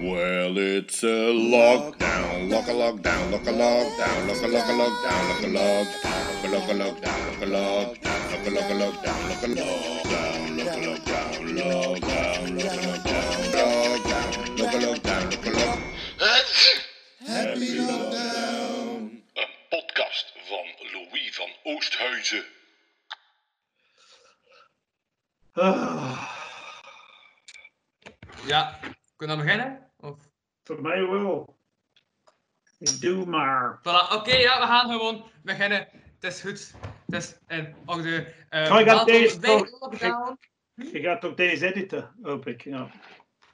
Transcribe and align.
Well, 0.00 0.56
it's 0.56 1.02
a 1.02 1.06
lockdown, 1.06 2.48
lock 2.50 2.68
a 2.68 2.72
lockdown, 2.72 3.30
lock 3.30 3.46
a 3.46 3.52
lockdown, 3.52 4.26
lock 4.28 4.42
a 4.42 4.48
lock 4.48 4.68
a 4.68 4.72
lockdown, 4.72 5.28
lock 5.28 5.42
a 5.42 5.46
lockdown, 5.46 6.52
lock 6.52 6.68
a 6.68 6.74
lockdown, 6.74 7.20
lock 7.30 7.42
a 7.42 7.46
lockdown, 7.46 8.32
lock 8.32 8.46
a 8.46 8.50
lock 8.50 8.70
a 8.70 8.74
lockdown, 8.80 9.28
lock 9.28 9.42
a 9.42 9.48
lockdown, 9.48 9.96
lock 10.56 10.72
a 10.72 10.80
lockdown, 10.80 11.36
lockdown, 11.60 12.44
lock 12.56 12.72
a 12.72 12.80
lockdown, 12.80 13.34
lockdown, 13.60 14.58
lock 14.58 14.72
a 14.72 14.78
lockdown, 14.78 15.24
lock 15.30 15.46
a 15.46 15.50
lock. 15.50 15.78
Happy 17.26 17.70
lockdown. 17.78 19.22
Een 19.34 19.52
podcast 19.68 20.32
van 20.48 20.66
Louis 20.92 21.34
van 21.34 21.50
Oosthuizen. 21.62 22.44
Ah, 25.52 26.28
Ja, 28.46 28.78
kunnen 29.16 29.36
we 29.36 29.42
beginnen? 29.44 29.89
Voor 30.64 30.82
mij 30.82 31.06
wel. 31.06 31.58
Doe 33.00 33.26
maar. 33.26 33.78
Voilà, 33.78 34.12
oké, 34.14 34.36
ja, 34.36 34.60
we 34.60 34.66
gaan 34.66 34.90
gewoon 34.90 35.30
beginnen. 35.42 35.88
Het 36.20 36.32
is 36.32 36.40
goed. 36.40 36.72
Het 37.06 37.22
is 37.22 37.38
in 37.48 37.74
orde. 37.86 38.34
Uh, 38.50 38.66
Ga 38.66 38.78
ik 38.78 38.84
welkom 38.84 39.06
deze 39.06 39.38
toch-. 39.38 40.36
Je 40.74 41.00
gaat 41.00 41.24
ook 41.24 41.36
deze 41.36 41.66
editen, 41.66 42.14
hoop 42.22 42.46
ik. 42.46 42.64
Ja. 42.64 42.90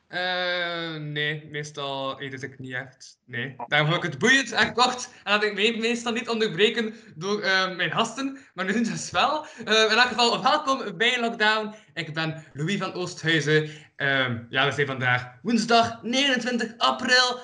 Eh, 0.09 0.95
nee, 0.95 1.49
meestal 1.51 2.21
edit 2.21 2.43
ik 2.43 2.59
niet 2.59 2.73
echt. 2.73 3.19
Nee. 3.25 3.55
Daarom 3.67 3.91
vond 3.91 4.05
ik 4.05 4.11
het 4.11 4.21
boeiend 4.21 4.53
en 4.53 4.73
kort. 4.73 5.09
En 5.25 5.33
dat 5.33 5.45
ik 5.45 5.55
me 5.55 5.77
meestal 5.81 6.13
niet 6.13 6.29
onderbreken 6.29 6.95
door 7.15 7.41
eh, 7.41 7.77
mijn 7.77 7.91
gasten. 7.91 8.39
Maar 8.55 8.65
nu 8.65 8.73
het 8.73 9.11
wel. 9.11 9.47
In 9.59 9.67
elk 9.67 10.01
geval, 10.01 10.43
welkom 10.43 10.97
bij 10.97 11.21
Lockdown. 11.21 11.75
Ik 11.95 12.15
ben 12.15 12.45
Louis 12.53 12.79
van 12.79 12.93
Oosthuizen. 12.93 13.71
Ehm, 13.97 14.45
ja, 14.51 14.65
we 14.67 14.73
zijn 14.73 14.87
vandaag 14.87 15.35
woensdag 15.43 16.03
29 16.03 16.79
april. 16.79 17.41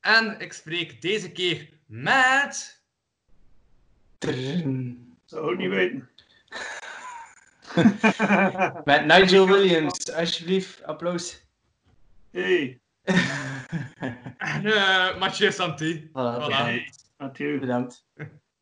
En 0.00 0.40
ik 0.40 0.52
spreek 0.52 1.02
deze 1.02 1.32
keer 1.32 1.68
met... 1.86 2.80
Zou 5.24 5.52
ook 5.52 5.56
niet 5.58 5.68
weten. 5.68 6.08
Met 8.84 9.04
Nigel 9.06 9.46
Williams, 9.46 10.12
alsjeblieft, 10.12 10.82
applaus. 10.84 11.44
hey, 12.30 12.80
En 13.02 14.64
eh 14.64 15.18
Mathieu 15.18 15.52
Santi. 15.52 16.06
Voilà, 16.08 16.12
Voilà. 16.12 16.46
bedankt. 16.46 17.04
Mathieu. 17.16 17.58
bedankt. 17.58 18.06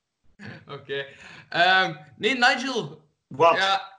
Oké. 0.77 1.07
Ehm, 1.49 1.95
nee, 2.17 2.35
Nigel. 2.39 3.04
Wat? 3.37 3.57
Ja, 3.57 3.99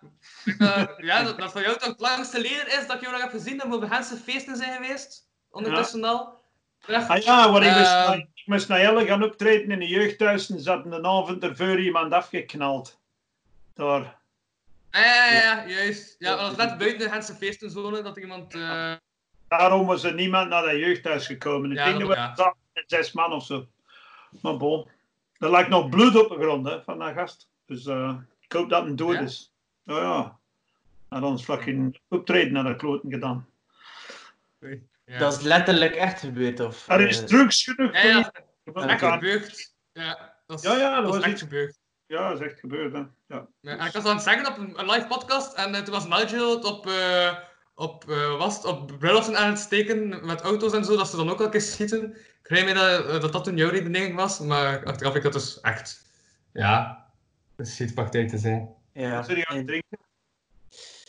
eh, 0.60 0.88
ja 0.98 1.24
dat, 1.24 1.40
dat 1.40 1.52
voor 1.52 1.62
jou 1.62 1.78
toch 1.78 1.88
het 1.88 2.00
langste 2.00 2.40
leren 2.42 2.68
is 2.68 2.88
dat 2.88 2.96
ik 2.96 3.02
jou 3.02 3.12
nog 3.14 3.22
heb 3.22 3.32
gezien 3.32 3.58
dat 3.58 3.68
we 3.68 3.76
op 3.76 3.84
Gentse 3.92 4.16
feesten 4.18 4.56
zijn 4.56 4.74
geweest. 4.74 5.28
Ondertussen 5.52 6.04
al. 6.04 6.44
Ja. 6.88 7.06
Ah 7.08 7.18
ja, 7.18 7.46
ik 7.46 7.52
moest, 7.52 7.66
Eh, 7.66 8.08
naar- 8.08 8.18
ik 8.18 8.44
moest 8.46 8.68
naar 8.68 8.80
Helle 8.80 9.06
gaan 9.06 9.24
optreden 9.24 9.72
in 9.72 9.82
een 9.82 9.88
jeugdhuis 9.88 10.50
en 10.50 10.60
zat 10.60 10.86
een 10.86 11.06
avond 11.06 11.44
ervoor 11.44 11.80
iemand 11.80 12.14
afgeknald. 12.14 13.00
Daar. 13.74 14.18
Ah, 14.92 15.02
ja, 15.02 15.26
ja, 15.26 15.42
ja, 15.42 15.68
juist. 15.68 16.16
Ja, 16.20 16.36
dat 16.36 16.40
was 16.40 16.56
net 16.68 16.78
buiten 16.78 17.00
de 17.00 17.10
Gentse 17.10 17.34
feestenzone 17.34 18.02
dat 18.02 18.18
iemand... 18.18 18.54
eh, 18.54 18.94
Daarom 19.48 19.86
was 19.86 20.04
er 20.04 20.14
niemand 20.14 20.50
naar 20.50 20.62
dat 20.64 20.72
jeugdhuis 20.72 21.26
gekomen. 21.26 21.72
Ik 21.72 21.78
denk 21.78 22.00
dat 22.00 22.08
we 22.08 22.16
ja. 22.16 22.54
zes 22.86 23.12
man 23.12 23.34
of 23.34 23.46
zo. 23.46 23.68
Maar 24.42 24.58
bon. 24.58 24.88
Er 25.38 25.50
lag 25.50 25.68
nog 25.68 25.90
bloed 25.90 26.16
op 26.16 26.30
de 26.30 26.36
grond 26.44 26.68
hè, 26.68 26.82
van 26.84 27.00
dat 27.00 27.14
gast. 27.14 27.50
Dus 27.66 27.86
ik 28.46 28.52
hoop 28.52 28.70
dat 28.70 28.84
hij 28.84 28.96
dood 28.96 29.14
Ja? 29.16 29.20
is. 29.22 29.52
Oh 29.86 29.96
ja. 29.98 30.38
En 31.10 31.22
dan 31.22 31.34
is 31.34 31.44
fucking 31.44 32.00
optreden 32.08 32.54
naar 32.54 32.64
de 32.64 32.76
kloten 32.76 33.12
gedaan. 33.12 33.48
ja. 35.06 35.18
Dat 35.18 35.34
is 35.38 35.42
letterlijk 35.42 35.96
echt 35.96 36.20
gebeurd, 36.20 36.60
of? 36.60 36.88
Er 36.90 37.08
is 37.08 37.20
eh, 37.22 37.26
drugs 37.26 37.64
genoeg 37.64 37.94
Ja, 38.02 38.32
dat 38.64 38.76
is 38.84 38.92
echt 38.92 39.04
gebeurd. 39.04 39.74
Ja, 39.94 40.34
dat 40.48 40.60
is, 40.64 40.70
Ja, 40.70 40.78
ja, 40.78 41.02
dat 41.02 41.14
was 41.14 41.24
echt 41.24 41.32
iets- 41.32 41.42
gebeurd. 41.42 41.78
Ja, 42.08 42.30
dat 42.30 42.42
is 42.42 42.48
echt 42.48 42.60
gebeurd. 42.60 42.94
Hè. 42.94 43.00
Ja. 43.28 43.48
Ja, 43.60 43.78
en 43.78 43.86
ik 43.86 43.92
was 43.94 44.06
aan 44.06 44.16
het 44.16 44.24
zeggen 44.24 44.48
op 44.48 44.58
een, 44.58 44.80
een 44.80 44.86
live 44.92 45.08
podcast 45.08 45.54
en 45.54 45.76
eh, 45.76 45.82
toen 45.82 45.94
was 45.94 46.08
Nigel 46.08 46.56
het 46.56 46.66
op, 46.66 46.88
eh 46.88 47.38
op, 47.76 48.10
eh, 48.10 48.38
was 48.38 48.56
het 48.56 48.66
op 48.66 48.98
bruiloften 49.00 49.38
aan 49.38 49.50
het 49.50 49.60
steken 49.60 50.26
met 50.26 50.42
auto's 50.42 50.74
en 50.74 50.86
zo, 50.86 50.98
dat 50.98 51.10
ze 51.10 51.16
dan 51.16 51.30
ook 51.30 51.40
elke 51.40 51.52
keer 51.52 51.62
schieten. 51.62 52.12
Ik 52.16 52.48
herinner 52.52 52.74
me 52.76 53.08
dat, 53.08 53.22
dat 53.22 53.32
dat 53.34 53.44
toen 53.44 53.58
jouw 53.58 53.70
redenering 53.70 54.16
was, 54.16 54.40
maar 54.40 54.86
achteraf 54.86 55.16
ik 55.16 55.22
dat 55.24 55.34
dus 55.34 55.60
echt, 55.62 56.06
ja, 56.54 57.05
een 57.56 57.66
schietpraktijk 57.66 58.30
te 58.30 58.38
zijn. 58.38 58.76
Ja. 58.94 59.02
Je 59.02 59.14
aan 59.16 59.18
het 59.28 59.48
en- 59.48 59.66
drinken? 59.66 59.98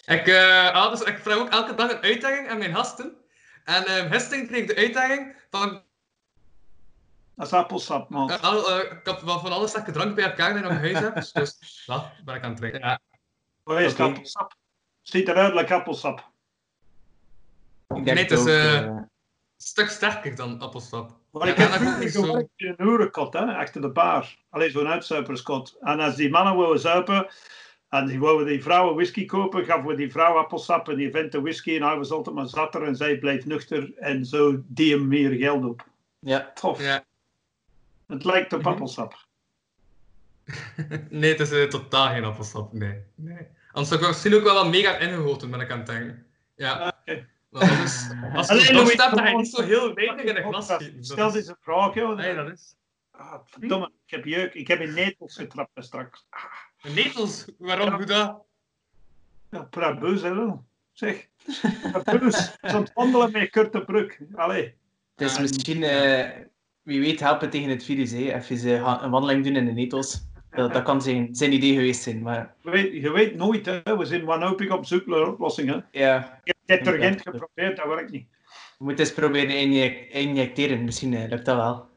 Ik, 0.07 0.25
dus 0.91 1.01
ik 1.01 1.19
vraag 1.19 1.37
ook 1.39 1.49
elke 1.51 1.75
dag 1.75 1.91
een 1.93 2.01
uitdaging 2.03 2.49
aan 2.49 2.59
mijn 2.59 2.75
gasten. 2.75 3.17
En 3.65 3.85
eh 3.87 4.11
gisteren 4.11 4.47
kreeg 4.47 4.61
ik 4.61 4.67
de 4.69 4.77
uitdaging 4.77 5.37
van, 5.51 5.83
Dat 7.35 7.47
is 7.47 7.53
appelsap, 7.53 8.09
man. 8.09 8.31
eh, 8.31 8.43
al, 8.43 8.81
ik 8.81 9.01
heb 9.05 9.21
wel 9.21 9.41
van 9.41 9.53
alles 9.53 9.73
lekker 9.75 9.93
drank 9.93 10.15
bij 10.15 10.25
elkaar 10.25 10.49
dat 10.55 10.63
ik 10.63 10.69
nog 10.71 10.73
in 10.73 10.95
huis 10.95 10.99
heb, 10.99 11.15
dus, 11.21 11.33
dus 11.33 11.83
dat 11.87 12.11
ben 12.25 12.35
ik 12.35 12.43
aan 12.43 12.49
het 12.51 12.59
drinken. 12.59 12.81
Ja. 12.81 13.01
Waar 13.63 13.83
is 13.83 13.93
Oké. 13.93 14.03
appelsap? 14.03 14.55
Ziet 15.03 15.29
eruit 15.29 15.55
like 15.55 15.75
appelsap. 15.75 16.19
Ik 17.89 18.05
denk 18.05 18.07
Nee, 18.07 18.17
het 18.25 18.31
is, 18.31 18.45
Een 18.45 19.11
stuk 19.57 19.89
sterker 19.89 20.37
dan 20.37 20.61
appelsap. 20.61 21.19
Maar 21.39 21.47
Ja, 21.47 21.53
ik 21.53 21.59
heb 21.59 21.71
vroeger 21.71 22.11
gewerkt 22.11 22.51
in 22.57 22.75
een 22.77 22.87
hoerenkot, 22.87 23.33
hè, 23.33 23.41
achter 23.57 23.81
de 23.81 23.89
bar. 23.91 24.37
Alleen 24.51 24.71
zo'n 24.71 24.87
uitzuiperskot. 24.89 25.77
En 25.81 26.01
als 26.01 26.17
die 26.17 26.31
mannen 26.31 26.57
wilden 26.57 26.79
zuipen, 26.81 27.27
en 27.89 28.07
die 28.07 28.21
wilden 28.21 28.47
die 28.47 28.63
vrouwen 28.63 28.95
whisky 28.95 29.27
kopen, 29.27 29.65
gaven 29.65 29.87
we 29.87 29.95
die 29.95 30.11
vrouw 30.11 30.37
appelsap 30.37 30.89
en 30.89 30.97
die 30.97 31.11
vent 31.11 31.33
de 31.33 31.41
whisky 31.41 31.77
en 31.77 31.83
hij 31.83 31.97
was 31.97 32.11
altijd 32.11 32.37
maar 32.37 32.47
zatter 32.47 32.83
en 32.83 32.97
zij 32.97 33.19
bleef 33.19 33.45
nuchter 33.45 33.93
en 33.97 34.25
zo 34.25 34.63
die 34.67 34.93
hem 34.95 35.09
meer 35.09 35.31
geld 35.31 35.65
op. 35.65 35.87
ja. 36.19 36.51
Tof. 36.55 36.81
Ja. 36.83 37.05
Het 38.07 38.25
lijkt 38.25 38.53
op 38.53 38.59
Mhm. 38.61 38.69
appelsap. 38.69 39.15
Nee, 41.11 41.31
het 41.31 41.41
is 41.41 41.51
eh, 41.53 41.63
totaal 41.69 42.09
geen 42.09 42.25
appelsap. 42.25 42.73
Nee. 42.73 43.03
nee. 43.15 43.47
Anders 43.73 43.89
zou 43.89 44.01
ik 44.01 44.07
misschien 44.07 44.35
ook 44.35 44.43
wel 44.43 44.55
wat 44.55 44.69
mega 44.71 44.97
ingegoten, 44.99 45.51
ben 45.51 45.61
ik 45.61 45.71
aan 45.71 45.79
het 45.79 45.87
denken. 45.87 46.27
Ja. 46.55 46.95
Oké. 47.01 47.27
Als 48.37 48.67
je 48.67 48.73
Louis, 48.75 48.93
staat, 48.93 49.11
dan 49.11 49.19
ga 49.19 49.25
je 49.25 49.29
gewoon- 49.29 49.43
niet 49.43 49.51
zo 49.55 49.63
heel 49.63 49.95
weinig 49.95 50.25
in 50.25 50.35
de 50.35 50.43
glas 50.43 50.67
schieten. 50.67 51.05
Stel 51.05 51.33
deze 51.33 51.57
vraag, 51.61 51.95
joh. 51.95 52.17
Nee, 52.17 52.35
dat 52.35 52.49
is... 52.51 52.75
Ah, 53.11 53.35
verdomme, 53.45 53.91
ik 54.07 54.11
heb 54.11 54.25
jeuk. 54.25 54.55
Ik 54.55 54.69
heb 54.69 54.81
in 54.81 54.95
netels 54.95 55.35
getrapt 55.37 55.71
straks. 55.75 56.27
Netels, 56.95 57.45
waarom 57.59 57.91
Ja. 57.91 57.97
doe 57.97 58.07
dat? 58.07 58.43
Ja, 59.51 59.63
prabeus, 59.63 60.23
hè, 60.23 60.35
wel. 60.35 60.65
Zeg. 60.93 61.27
Prabeus. 62.05 62.57
Zo'n 62.63 62.87
wandelen 62.95 63.33
met 63.33 63.51
Kurt 63.51 63.73
de 63.73 63.85
Bruk. 63.85 64.21
Allee. 64.35 64.75
Het 65.17 65.31
is 65.31 65.39
misschien, 65.39 65.83
eh, 65.83 66.31
wie 66.83 67.01
weet, 67.01 67.21
helpen 67.21 67.51
tegen 67.51 67.71
het 67.71 67.85
virus. 67.85 68.11
Hè. 68.11 68.19
Even 68.35 68.59
gaan- 68.85 69.03
een 69.03 69.11
wandeling 69.11 69.45
doen 69.45 69.57
in 69.57 69.65
de 69.65 69.73
netels. 69.73 70.25
Dat, 70.51 70.73
dat 70.73 70.83
kan 70.83 71.03
zijn, 71.03 71.35
zijn 71.35 71.53
idee 71.53 71.73
geweest 71.75 72.03
zijn. 72.03 72.23
Maar 72.23 72.55
Je 72.63 72.71
weet, 72.71 72.93
je 72.93 73.11
weet 73.13 73.35
nooit, 73.35 73.67
hè. 73.67 73.97
we 73.97 74.05
zijn 74.05 74.25
wanhopig 74.25 74.71
op 74.71 74.87
zoek 74.87 75.07
naar 75.07 75.27
oplossingen. 75.29 75.87
ja, 75.91 76.41
detergent 76.67 77.23
geprobeerd, 77.23 77.77
dat 77.77 77.87
werkt 77.87 78.11
niet. 78.11 78.29
we 78.79 78.85
moeten 78.85 79.05
eens 79.05 79.15
proberen 79.15 79.57
injec- 79.59 80.09
injecteren. 80.13 80.85
Misschien 80.85 81.15
eh, 81.15 81.29
lukt 81.29 81.45
dat 81.45 81.57
wel. 81.57 81.89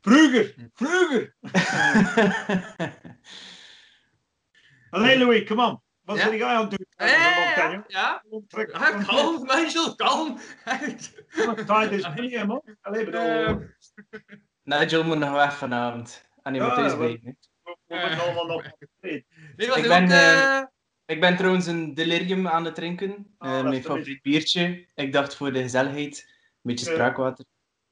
Vroeger, 0.00 0.54
vroeger. 0.74 1.34
Allee 4.90 5.18
Louis, 5.18 5.44
kom 5.44 5.60
on. 5.60 5.80
Wat 6.04 6.16
Ja? 6.16 6.28
ben 6.28 6.36
jij 6.38 6.46
aan 6.46 6.60
het 6.60 6.70
doen? 6.70 6.86
Ja, 6.96 7.06
ja, 7.06 7.84
ja, 7.84 7.84
ja. 7.88 8.22
Kalm, 9.06 9.46
Nigel, 9.46 9.94
kalm. 9.94 10.38
Tijd 11.66 11.90
is 11.92 12.08
niet, 12.14 12.34
hè, 12.36 12.46
man. 12.46 12.62
Allee, 12.80 13.04
bedoel, 13.04 13.62
Nigel 14.62 15.04
moet 15.04 15.18
nog 15.18 15.30
weg 15.32 15.56
vanavond. 15.56 16.28
En 16.42 16.54
hij 16.54 16.62
moet 16.62 16.74
thuis 16.74 16.96
blijven. 16.96 17.20
hè. 17.24 17.32
we 17.64 17.76
moeten 18.00 18.20
allemaal 18.20 18.46
nog... 18.46 18.64
Ik 19.00 19.24
ben, 19.88 20.10
eh, 20.10 20.62
Ik 21.06 21.20
ben 21.20 21.36
trouwens 21.36 21.66
een 21.66 21.94
delirium 21.94 22.48
aan 22.48 22.64
het 22.64 22.74
drinken. 22.74 23.34
Ah, 23.38 23.58
Eh, 23.58 23.62
mijn 23.64 23.82
favoriet 23.82 24.22
biertje. 24.22 24.86
Ik 24.94 25.12
dacht 25.12 25.34
voor 25.36 25.52
de 25.52 25.62
gezelligheid. 25.62 26.26
Een 26.28 26.60
beetje 26.62 26.92
spraakwater. 26.92 27.44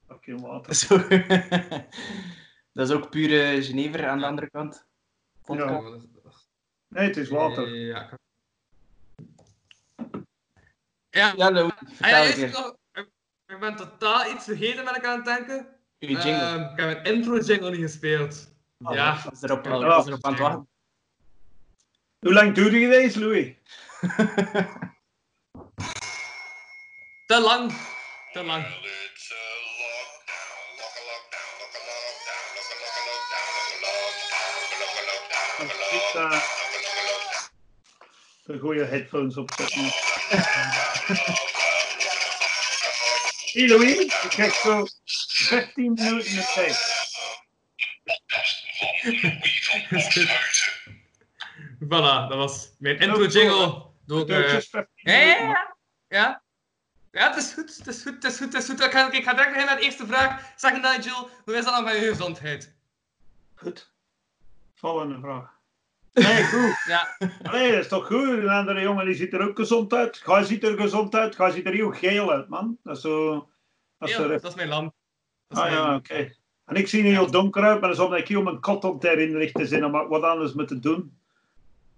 Oké, 0.08 0.34
water. 0.36 0.74
Zo. 0.84 0.96
dat 2.72 2.88
is 2.88 2.94
ook 2.96 3.10
pure 3.10 3.62
Genever 3.62 4.08
aan 4.08 4.18
de 4.18 4.26
andere 4.26 4.50
kant. 4.50 4.86
Vodka. 5.42 5.64
Ja. 5.70 5.98
Nee, 6.88 7.06
het 7.06 7.16
is 7.16 7.28
water. 7.28 7.68
Ja, 7.76 8.02
ik- 8.12 8.18
ja. 11.10 11.32
Ja, 11.36 11.50
Louis, 11.50 11.72
Ah, 12.00 12.10
ja, 12.10 12.46
nog, 12.46 12.76
ik, 13.46 13.60
ben 13.60 13.76
totaal 13.76 14.30
iets 14.30 14.44
vergeten, 14.44 14.84
ben 14.84 14.96
ik 14.96 15.04
aan 15.06 15.16
het 15.16 15.24
denken. 15.24 15.66
Uw 15.98 16.08
jingle. 16.08 16.30
Ehm, 16.32 16.60
ik 16.72 16.80
heb 16.80 17.06
een 17.06 17.12
intro 17.14 17.38
jingle 17.38 17.70
niet 17.70 17.80
gespeeld. 17.80 18.52
Ah, 18.82 18.94
ja. 18.94 19.22
Dat 19.24 19.32
is 19.32 19.42
erop, 19.42 19.64
Ja. 19.64 19.78
dat 19.78 20.00
is 20.00 20.06
erop 20.10 20.24
aan 20.24 20.32
het 20.32 20.40
wachten. 20.40 20.68
Hoe 22.24 22.32
lang 22.32 22.54
duurde 22.54 22.78
je 22.78 22.88
deze, 22.88 23.18
Louis? 23.18 23.46
Te 27.26 27.40
lang. 27.40 27.72
Te 28.32 28.42
lang. 28.42 28.62
Well, 28.62 28.72
it's 29.12 29.30
a 29.30 29.44
lockdown, 29.80 30.76
lock 30.80 30.96
a 31.00 31.04
lockdown, 31.10 31.52
lock 31.60 31.76
a 31.76 31.82
lockdown, 31.90 32.48
lock 32.54 32.68
a 32.70 32.76
lock 32.80 32.96
a 32.96 33.04
lockdown, 33.08 33.48
lock 33.80 34.00
a 34.00 34.40
lockdown, 34.40 34.72
lock 34.80 34.96
a 34.96 35.04
lockdown, 35.10 35.48
lock 35.60 35.68
a 35.68 35.84
Dit, 35.90 36.08
lockdown, 36.14 36.32
eh, 36.32 36.40
lock 36.40 36.86
a 36.86 36.96
lock 36.96 36.96
a 36.96 37.12
lockdown. 37.12 37.52
de 38.44 38.58
goede 38.58 38.84
headphones 38.84 39.36
opzetten. 39.36 39.82
Hey 43.52 43.68
Louis, 43.68 43.98
ik 43.98 44.28
krijg 44.28 44.54
zo 44.54 44.86
15 45.26 45.92
minuten 45.92 46.34
de 46.34 46.50
tijd. 46.54 46.92
Voilà, 51.84 52.28
dat 52.28 52.34
was 52.34 52.74
mijn 52.78 52.98
intro 52.98 53.24
jingle. 53.26 53.82
Door, 54.06 54.26
Doe 54.26 54.36
eh, 54.44 54.52
just 54.52 54.70
15 54.70 55.12
ja, 55.12 55.18
ja, 55.18 55.36
ja. 55.40 55.72
Ja, 56.08 56.42
ja 57.10 57.28
het 57.28 57.36
is 57.36 57.52
goed, 57.52 57.76
het 57.76 57.86
is 57.86 58.02
goed, 58.02 58.14
het 58.14 58.24
is 58.24 58.36
goed, 58.36 58.52
het 58.52 58.62
is 58.62 58.68
goed. 58.68 58.80
Ik 58.84 58.90
ga, 58.90 59.10
ik 59.12 59.24
ga 59.24 59.30
direct 59.34 59.50
beginnen 59.52 59.74
met 59.74 59.78
de 59.78 59.84
eerste 59.84 60.06
vraag. 60.06 60.52
Zeg 60.56 60.72
Nigel, 60.72 61.28
hoe 61.44 61.54
is 61.56 61.64
dat 61.64 61.72
nou 61.72 61.84
met 61.84 61.94
je 61.94 62.08
gezondheid? 62.08 62.74
Goed. 63.54 63.92
Volgende 64.74 65.18
vraag. 65.20 65.52
Nee, 66.12 66.44
goed. 66.44 66.76
Ja, 66.94 67.16
Nee, 67.52 67.70
dat 67.72 67.80
is 67.80 67.88
toch 67.88 68.06
goed. 68.06 68.28
Een 68.28 68.48
andere 68.48 68.80
jongen 68.80 69.04
die 69.06 69.14
ziet 69.14 69.32
er 69.32 69.48
ook 69.48 69.56
gezond 69.58 69.92
uit. 69.92 70.22
Hij 70.24 70.44
ziet 70.44 70.64
er 70.64 70.78
gezond 70.80 71.14
uit. 71.14 71.36
Hij 71.36 71.50
ziet 71.50 71.66
er 71.66 71.72
heel 71.72 71.90
geel 71.90 72.32
uit, 72.32 72.48
man. 72.48 72.78
Dat 72.82 72.96
is 72.96 73.02
zo... 73.02 73.34
Dat 73.98 74.08
is 74.08 74.16
heel, 74.16 74.24
er- 74.24 74.40
dat 74.40 74.50
is 74.50 74.54
mijn 74.56 74.68
lamp. 74.68 74.94
Is 75.48 75.56
Ah 75.56 75.62
mijn- 75.62 75.74
ja, 75.76 75.94
oké. 75.94 76.34
En 76.64 76.76
ik 76.76 76.88
zie 76.88 77.04
er 77.04 77.10
heel 77.10 77.30
donker 77.30 77.62
uit, 77.62 77.80
maar 77.80 77.88
dat 77.88 77.98
is 77.98 78.04
omdat 78.04 78.18
ik 78.18 78.28
hier 78.28 78.38
om 78.38 78.46
een 78.46 78.60
kot 78.60 78.84
op 78.84 79.00
te 79.00 79.08
herinneren 79.08 79.66
zijn 79.68 79.84
om 79.84 80.08
wat 80.08 80.22
anders 80.22 80.52
mee 80.52 80.66
te 80.66 80.78
doen. 80.78 81.18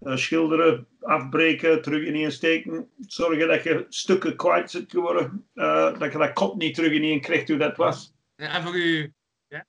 Eh, 0.07 0.17
schilderen, 0.17 0.87
afbreken, 1.01 1.83
terug 1.83 2.07
ineensteken. 2.07 2.89
Zorgen 3.07 3.49
dat 3.49 3.63
je 3.63 3.87
stukken 3.89 4.37
kwijt 4.37 4.71
zit 4.71 4.91
geworden. 4.91 5.47
Eh, 5.55 5.99
dat 5.99 6.13
je 6.13 6.19
dat 6.19 6.33
kot 6.33 6.57
niet 6.57 6.75
terug 6.75 6.93
ineen 6.93 7.21
krijgt 7.21 7.49
hoe 7.49 7.57
dat 7.57 7.77
was. 7.77 8.15
Ja, 8.37 8.49
en 8.55 8.63
voor 8.63 8.75
u... 8.77 9.13
Ja? 9.49 9.65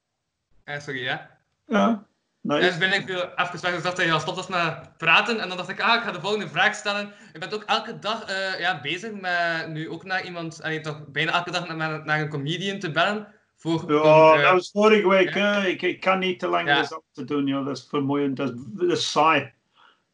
Ja, 0.66 0.80
sorry, 0.80 1.04
ja. 1.04 1.30
Ja, 1.66 2.06
nice. 2.42 2.62
dus 2.68 2.78
ben 2.78 2.94
ik 2.94 3.07
weg. 3.07 3.75
Ik 3.75 3.84
dacht 3.84 3.98
dat 3.98 4.06
je 4.06 4.12
al 4.12 4.19
stopt 4.19 4.50
met 4.50 4.98
praten. 4.98 5.39
En 5.39 5.48
dan 5.48 5.57
dacht 5.57 5.69
ik, 5.69 5.81
ah, 5.81 5.95
ik 5.95 6.01
ga 6.01 6.12
de 6.12 6.19
volgende 6.19 6.48
vraag 6.48 6.75
stellen. 6.75 7.13
Ik 7.33 7.40
ben 7.40 7.54
ook 7.54 7.63
elke 7.63 8.00
dag 8.00 8.24
eh, 8.24 8.60
ja, 8.60 8.81
bezig 8.81 9.12
met 9.12 9.68
nu 9.68 9.90
ook 9.90 10.04
naar 10.04 10.25
iemand, 10.25 10.63
allee, 10.63 10.81
toch 10.81 11.07
bijna 11.07 11.31
elke 11.33 11.51
dag 11.51 11.68
naar, 11.75 12.06
naar 12.06 12.19
een 12.22 12.30
comedian 12.30 12.80
te 12.80 12.92
bellen. 12.92 13.28
Voor, 13.56 13.92
Ja, 13.94 14.33
eh, 14.33 14.42
dat 14.44 14.51
was 14.51 14.72
vorige 14.72 15.07
week. 15.10 15.33
ja. 15.33 15.63
Ik, 15.63 15.81
ik 15.81 16.00
kan 16.00 16.19
niet 16.19 16.40
te 16.40 16.48
lang 16.48 16.68
Ja. 16.68 16.81
dat 16.81 17.04
te 17.12 17.24
doen. 17.24 17.48
Joh. 17.48 17.66
Dat 17.66 17.78
is 17.78 17.88
vermoeiend. 17.90 18.38
Dat 18.38 18.54
is, 18.54 18.62
dat 18.66 18.92
is 18.98 19.12
saai. 19.12 19.56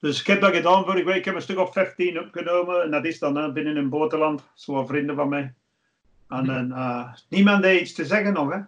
Dus 0.04 0.20
ik 0.20 0.28
heb 0.28 0.42
dat 0.42 0.54
gedaan 0.56 0.84
vorige 0.86 1.04
week. 1.06 1.16
Ik 1.16 1.26
heb 1.26 1.36
een 1.36 1.42
stuk 1.42 1.60
of 1.60 1.74
15 1.74 2.20
opgenomen. 2.20 2.84
En 2.84 2.92
dat 2.92 3.06
is 3.06 3.20
dan 3.20 3.36
hè, 3.36 3.52
binnen 3.52 3.76
een 3.76 3.90
boterland. 3.90 4.44
Zo'n 4.54 4.88
vrienden 4.88 5.16
van 5.16 5.30
mij. 5.30 5.54
En 6.30 6.46
dan, 6.46 6.72
eh, 6.72 7.14
niemand 7.30 7.64
heeft 7.64 7.82
iets 7.82 7.94
te 7.94 8.06
zeggen 8.06 8.34
nog. 8.34 8.52
Hè. 8.54 8.60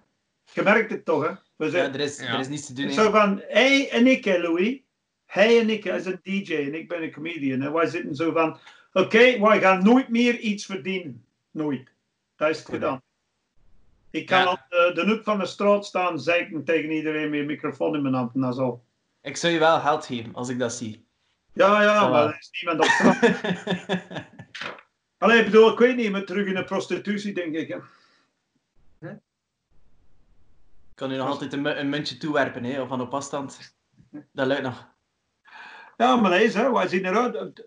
Je 0.54 0.62
merkt 0.64 0.92
het 0.92 1.06
toch, 1.06 1.24
hè? 1.28 1.34
We 1.56 1.66
Ja, 1.66 1.72
zijn, 1.72 1.94
er 1.94 2.00
is, 2.00 2.20
Ja. 2.20 2.34
er 2.34 2.40
is 2.40 2.48
niets 2.48 2.66
te 2.66 2.74
doen. 2.74 2.90
zo 2.92 3.12
van, 3.12 3.42
hij 3.48 3.90
en 3.90 4.08
ik, 4.08 4.24
hè, 4.26 4.38
Louis. 4.38 4.80
Hij 5.26 5.60
en 5.60 5.70
ik, 5.70 5.84
hij 5.84 5.98
is 5.98 6.06
een 6.06 6.20
DJ 6.24 6.56
en 6.56 6.74
ik 6.74 6.88
ben 6.88 7.04
een 7.04 7.12
comedian. 7.12 7.62
En 7.62 7.74
wij 7.74 7.86
zitten 7.88 8.16
zo 8.16 8.32
van, 8.32 8.58
oké, 8.94 9.40
wij 9.40 9.60
gaan 9.60 9.84
nooit 9.84 10.10
meer 10.10 10.40
iets 10.40 10.66
verdienen. 10.66 11.26
Nooit. 11.52 11.90
Dat 12.36 12.50
is 12.50 12.58
het 12.58 12.70
gedaan. 12.70 13.02
Ik 14.12 14.26
kan 14.26 14.40
Ja. 14.42 14.52
op 14.52 14.60
de, 14.70 14.92
de 14.94 15.06
hoek 15.12 15.24
van 15.24 15.40
de 15.40 15.46
straat 15.46 15.86
staan, 15.86 16.20
zeiken 16.20 16.64
tegen 16.64 16.92
iedereen 16.92 17.30
met 17.30 17.40
een 17.40 17.46
microfoon 17.46 17.96
in 17.96 18.02
mijn 18.02 18.14
hand. 18.14 18.34
En 18.36 18.42
dat 18.42 18.54
is 18.54 18.60
al. 18.60 18.84
Ik 19.22 19.38
zou 19.38 19.54
je 19.54 19.60
wel 19.60 19.80
geld 19.80 20.06
geven 20.06 20.34
als 20.34 20.50
ik 20.50 20.60
dat 20.60 20.74
zie. 20.74 21.05
Ja, 21.56 21.82
ja, 21.82 22.10
maar 22.10 22.28
er 22.28 22.38
is 22.40 22.50
niemand 22.62 22.80
op 22.80 22.86
straat. 22.86 24.26
Allee, 25.18 25.40
ik 25.40 25.46
bedoel, 25.46 25.72
ik 25.72 25.78
weet 25.78 25.96
niet, 25.96 26.12
maar 26.12 26.24
terug 26.24 26.48
in 26.48 26.54
de 26.54 26.64
prostitutie, 26.64 27.34
denk 27.34 27.56
ik. 27.56 27.68
Hè. 27.68 27.78
Ik 30.96 31.02
kan 31.02 31.12
u 31.12 31.16
nog 31.16 31.28
altijd 31.28 31.54
een, 31.54 31.80
een 31.80 31.90
muntje 31.90 32.18
toewerpen, 32.18 32.64
hè, 32.64 32.82
of 32.82 32.88
van 32.88 33.02
op 33.02 33.14
afstand. 33.14 33.76
Dat 34.32 34.48
lukt 34.48 34.62
nog. 34.62 34.88
Ja, 35.98 36.16
maar 36.16 36.32
dat 36.32 36.40
is, 36.40 36.54
hè. 36.54 36.72
Wij 36.72 36.88
zien 36.88 37.06
eruit. 37.06 37.64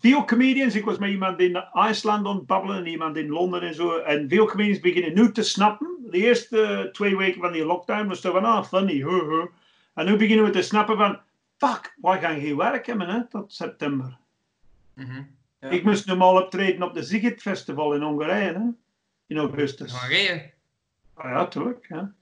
Veel 0.00 0.24
comedians, 0.24 0.74
ik 0.74 0.84
was 0.84 0.98
met 0.98 1.10
iemand 1.10 1.40
in 1.40 1.56
IJsland 1.56 2.26
aan 2.26 2.36
het 2.36 2.46
babbelen 2.46 2.76
en 2.76 2.86
iemand 2.86 3.16
in 3.16 3.28
Londen 3.28 3.62
en 3.62 3.74
zo. 3.74 3.98
En 3.98 4.28
veel 4.28 4.46
comedians 4.46 4.80
beginnen 4.80 5.14
nu 5.14 5.32
te 5.32 5.42
snappen. 5.42 5.96
De 6.10 6.18
eerste 6.18 6.88
twee 6.92 7.16
weken 7.16 7.40
van 7.40 7.52
die 7.52 7.64
lockdown 7.64 8.08
was 8.08 8.22
het 8.22 8.32
van, 8.32 8.44
ah, 8.44 8.64
funny, 8.64 8.94
huh, 8.94 9.28
huh. 9.28 9.46
En 9.94 10.06
nu 10.06 10.16
beginnen 10.16 10.44
we 10.44 10.50
te 10.50 10.62
snappen 10.62 10.96
van, 10.96 11.20
fuck, 11.56 11.94
wij 12.00 12.20
gaan 12.20 12.40
geen 12.40 12.56
werk 12.56 12.86
hebben, 12.86 13.08
hè, 13.08 13.26
tot 13.26 13.52
september. 13.52 14.18
mhm. 14.94 15.22
Ja. 15.60 15.68
Ik 15.68 15.84
moest 15.84 16.06
normaal 16.06 16.42
optreden 16.42 16.82
op 16.82 16.94
de 16.94 17.02
Ziget 17.02 17.42
Festival 17.42 17.94
in 17.94 18.02
Hongarije, 18.02 18.52
hè, 18.52 18.60
in 19.26 19.36
augustus. 19.38 19.90
Hongarije. 19.92 20.52
Ah, 21.14 21.30
ja, 21.30 21.46
tuurlijk, 21.46 21.86
ja. 21.88 22.12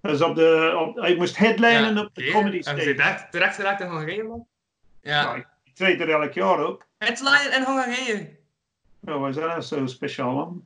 Dus 0.00 0.22
op 0.22 0.34
de, 0.34 0.74
op, 0.78 0.98
ik 1.04 1.18
moest 1.18 1.36
headlinen 1.36 1.94
Ja, 1.94 2.00
op 2.02 2.14
de 2.14 2.30
comedy 2.30 2.56
En 2.56 2.62
stage. 2.62 2.84
direct, 2.84 3.32
direct 3.32 3.54
geraakt 3.54 3.80
in 3.80 3.86
Hongarije, 3.86 4.22
man. 4.22 4.46
Ja, 5.02 5.22
Ja. 5.22 5.34
ik 5.34 5.74
treed 5.74 6.00
er 6.00 6.10
elk 6.10 6.32
jaar 6.32 6.66
op. 6.66 6.86
Headline 6.98 7.54
in 7.56 7.64
Hongarije. 7.64 8.36
Ja, 9.00 9.32
zijn 9.32 9.50
er 9.50 9.62
zo 9.62 9.86
speciaal 9.86 10.34
man. 10.34 10.64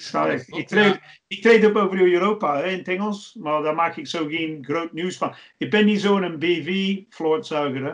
Sta- 0.00 0.26
Ja, 0.26 0.32
ik, 0.32 0.46
ik, 0.46 0.66
treed, 0.68 1.00
ik 1.26 1.42
treed 1.42 1.66
op 1.66 1.76
over 1.76 2.12
Europa 2.12 2.56
hè, 2.56 2.68
in 2.68 2.78
het 2.78 2.88
Engels, 2.88 3.34
maar 3.40 3.62
daar 3.62 3.74
maak 3.74 3.96
ik 3.96 4.06
zo 4.06 4.26
geen 4.26 4.64
groot 4.64 4.92
nieuws 4.92 5.16
van. 5.16 5.34
Ik 5.58 5.70
ben 5.70 5.84
niet 5.84 6.00
zo'n 6.00 6.38
BV-floortzuiger, 6.38 7.84
hè. 7.84 7.92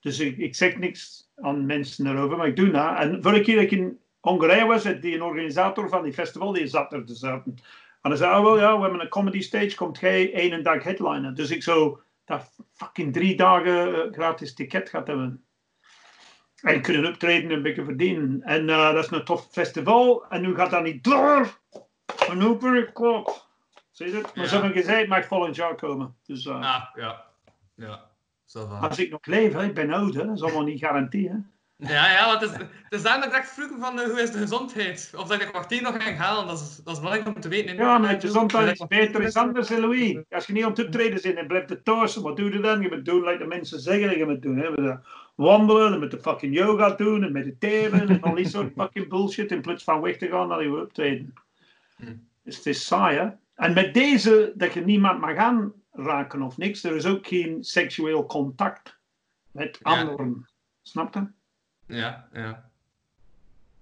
dus 0.00 0.18
ik, 0.18 0.36
ik 0.38 0.54
zeg 0.54 0.78
niks 0.78 1.30
aan 1.36 1.66
mensen 1.66 2.04
daarover, 2.04 2.36
maar 2.36 2.46
ik 2.46 2.56
doe 2.56 2.70
dat. 2.70 2.98
En 2.98 3.22
vorige 3.22 3.42
keer 3.42 3.54
dat 3.54 3.64
ik 3.64 3.70
in 3.70 3.98
Hongarije 4.20 4.66
was, 4.66 4.82
die 4.82 5.14
een 5.14 5.22
organisator 5.22 5.88
van 5.88 6.02
die 6.02 6.12
festival, 6.12 6.52
die 6.52 6.66
zat 6.66 6.92
er 6.92 7.04
te 7.04 7.14
zaten. 7.14 7.54
En 8.02 8.10
hij 8.10 8.16
zei, 8.18 8.36
oh, 8.38 8.44
wel 8.44 8.58
ja, 8.58 8.76
we 8.76 8.82
hebben 8.82 9.00
een 9.00 9.08
comedy 9.08 9.40
stage, 9.40 9.74
komt 9.76 10.00
jij 10.00 10.32
één 10.32 10.62
dag 10.62 10.82
headliner. 10.82 11.34
Dus 11.34 11.50
ik 11.50 11.62
zo 11.62 12.00
dat 12.24 12.56
fucking 12.72 13.12
drie 13.12 13.36
dagen 13.36 13.94
eh, 13.94 14.12
gratis 14.12 14.54
ticket 14.54 14.88
gaat 14.88 15.06
hebben. 15.06 15.44
En 16.62 16.82
kunnen 16.82 17.06
optreden 17.06 17.50
en 17.50 17.56
een 17.56 17.62
beetje 17.62 17.84
verdienen. 17.84 18.42
En 18.42 18.68
eh, 18.68 18.92
dat 18.92 19.04
is 19.04 19.10
een 19.10 19.24
tof 19.24 19.48
festival. 19.50 20.24
En 20.28 20.40
nu 20.42 20.54
gaat 20.54 20.70
dat 20.70 20.82
niet 20.82 21.04
door. 21.04 21.58
En 22.28 22.40
hoe 22.40 22.56
ben 22.56 22.74
ik 22.74 22.90
klopt. 22.94 23.48
Zie 23.90 24.06
je 24.06 24.14
het? 24.16 24.34
Maar 24.34 24.44
Ja. 24.44 24.50
hebben 24.50 24.70
gezegd, 24.72 24.98
het 24.98 25.08
mag 25.08 25.24
volgend 25.26 25.56
jaar 25.56 25.74
komen. 25.74 26.14
Dus 26.26 26.46
eh, 26.46 26.54
Ah, 26.54 26.82
ja. 26.94 27.24
Ja. 27.74 28.00
Als 28.80 28.98
ik 28.98 29.10
nog 29.10 29.26
leef, 29.26 29.52
hè, 29.52 29.64
ik 29.64 29.74
ben 29.74 29.92
oud, 29.92 30.14
hè, 30.14 30.26
dat 30.26 30.36
is 30.36 30.42
allemaal 30.42 30.62
niet 30.62 30.78
garantie. 30.80 31.28
Hè. 31.28 31.34
Ja, 31.94 32.12
ja, 32.12 32.26
want 32.26 32.40
het 32.40 32.50
is, 32.50 32.56
het 32.56 32.68
is 32.92 33.02
daarom 33.02 33.30
dat 33.30 33.38
ik 33.38 33.44
vroeg 33.44 33.70
van 33.80 34.00
eh, 34.00 34.06
hoe 34.08 34.20
is 34.20 34.30
de 34.30 34.38
gezondheid? 34.38 35.12
Of 35.16 35.28
dat 35.28 35.36
ik 35.40 35.42
een 35.44 35.50
kwartier 35.52 35.82
nog 35.82 36.02
ga 36.02 36.12
halen, 36.12 36.46
dat 36.46 36.60
is, 36.60 36.76
dat 36.84 36.94
is 36.94 37.00
belangrijk 37.00 37.34
om 37.36 37.40
te 37.42 37.48
weten. 37.48 37.76
hè. 37.76 37.82
Ja, 37.82 37.98
maar 37.98 38.10
het 38.10 38.20
gezondheid 38.24 38.72
is 38.80 38.86
beter 38.86 39.22
is 39.22 39.36
anders, 39.36 39.68
Louis. 39.68 40.18
Als 40.30 40.46
je 40.46 40.52
niet 40.52 40.64
aan 40.64 40.70
het 40.70 40.84
optreden 40.84 41.22
bent 41.22 41.36
en 41.36 41.46
blijft 41.46 41.70
het 41.70 41.84
thuis, 41.84 42.16
wat 42.16 42.36
doe 42.36 42.52
je 42.52 42.60
dan? 42.60 42.80
Je 42.80 42.88
moet 42.88 43.04
doen 43.04 43.22
wat 43.22 43.38
de 43.38 43.46
mensen 43.46 43.80
zeggen 43.80 44.08
dat 44.08 44.16
je 44.16 44.26
moet 44.26 44.42
doen. 44.42 44.56
Hè. 44.58 44.94
Wandelen, 45.40 45.92
en 45.92 46.00
met 46.00 46.10
de 46.10 46.20
fucking 46.20 46.54
yoga 46.54 46.90
doen 46.90 47.24
en 47.24 47.32
mediteren 47.32 48.08
en 48.08 48.20
al 48.22 48.34
die 48.34 48.48
soort 48.54 48.72
fucking 48.72 49.08
bullshit 49.08 49.50
in 49.50 49.60
plaats 49.60 49.84
van 49.84 50.00
weg 50.00 50.16
te 50.16 50.28
gaan 50.28 50.48
naar 50.48 50.62
je 50.62 50.80
optreden. 50.80 51.34
Hm. 51.96 52.14
Dus 52.42 52.56
het 52.56 52.66
is 52.66 52.86
saai, 52.86 53.18
hè. 53.18 53.28
En 53.54 53.72
met 53.72 53.94
deze, 53.94 54.52
dat 54.56 54.72
je 54.72 54.80
niemand 54.80 55.20
mag 55.20 55.36
aanraken 55.36 56.42
of 56.42 56.56
niks, 56.56 56.84
er 56.84 56.96
is 56.96 57.06
ook 57.06 57.26
geen 57.26 57.64
seksueel 57.64 58.26
contact 58.26 58.98
met 59.50 59.78
Ja. 59.82 60.00
anderen. 60.00 60.48
Snap 60.82 61.14
je? 61.14 61.26
Ja, 61.86 62.28
ja. 62.32 62.70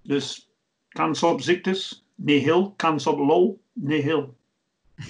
Dus 0.01 0.51
kans 0.89 1.23
op 1.23 1.41
ziektes, 1.41 2.05
nihil. 2.15 2.73
Kans 2.75 3.07
op 3.07 3.17
lol, 3.17 3.61
nihil. 3.73 4.37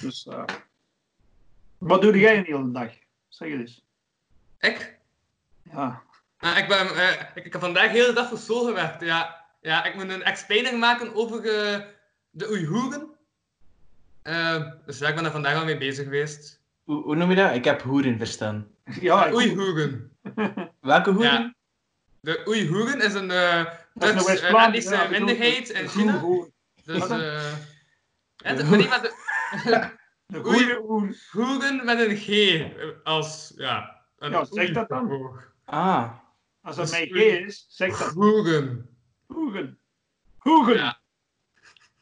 Dus, 0.00 0.26
eh, 0.26 0.44
wat 1.78 2.02
doe 2.02 2.18
jij 2.18 2.38
een 2.38 2.44
hele 2.44 2.70
dag? 2.70 2.92
Zeg 3.28 3.50
het 3.50 3.60
eens. 3.60 3.84
Ik? 4.58 4.98
Ja. 5.62 6.02
Ah, 6.40 6.58
ik, 6.58 6.68
ben, 6.68 6.78
eh, 6.96 7.10
ik, 7.34 7.44
ik 7.44 7.52
heb 7.52 7.60
vandaag 7.60 7.92
de 7.92 7.98
hele 7.98 8.12
dag 8.12 8.28
voor 8.28 8.38
school 8.38 8.64
gewerkt. 8.64 9.00
Ja, 9.00 9.44
ja, 9.60 9.84
ik 9.84 9.94
moet 9.94 10.08
een 10.08 10.22
explaining 10.22 10.78
maken 10.78 11.14
over 11.14 11.38
eh, 11.38 11.80
de 12.30 12.48
Oeigoeren. 12.50 13.08
Eh, 14.22 14.62
dus 14.86 14.98
ja, 14.98 15.08
ik 15.08 15.14
ben 15.14 15.24
er 15.24 15.30
vandaag 15.30 15.54
al 15.58 15.64
mee 15.64 15.78
bezig 15.78 16.04
geweest. 16.04 16.60
Hoe, 16.84 17.02
hoe 17.02 17.16
noem 17.16 17.30
je 17.30 17.36
dat? 17.36 17.54
Ik 17.54 17.64
heb 17.64 17.82
hoeren 17.82 18.18
verstaan. 18.18 18.68
Ja, 19.00 19.26
ik- 19.26 19.34
Oeigoeren. 19.34 20.16
Welke 20.80 21.10
hoeren? 21.10 21.32
Ja. 21.32 21.54
De 22.20 22.42
Oeigoeren 22.46 23.00
is 23.00 23.14
een 23.14 23.30
eh 23.30 23.64
dat 23.94 24.08
is 24.08 24.10
een 24.10 24.16
Turks, 24.16 24.18
eh, 24.18 24.24
West-Vlaam- 24.26 24.64
etnische 24.66 24.94
ja, 24.94 25.08
minderheid 25.08 25.66
de 25.66 25.72
in 25.72 25.88
China. 25.88 26.20
Dus, 26.84 27.08
eh 27.08 27.52
ja, 28.36 28.54
de, 28.54 28.64
maar 28.64 28.78
de 29.02 29.90
De. 30.26 31.18
Hoeren 31.30 31.84
met 31.84 31.98
een 32.00 32.16
G. 32.16 32.62
Als, 33.04 33.52
ja. 33.56 34.00
Een 34.18 34.30
Ja, 34.30 34.44
zeg 34.44 34.70
dat 34.70 34.88
dan. 34.88 35.38
Ah, 35.64 36.10
Als 36.62 36.76
dat 36.76 36.88
Dus 36.88 37.10
oei- 37.10 37.22
is, 37.24 37.66
zeg 37.68 37.98
dat. 37.98 38.12
Hoeren. 38.12 38.88
Hoegen. 39.26 39.78
Hoegen. 40.38 40.74
Ja. 40.74 41.00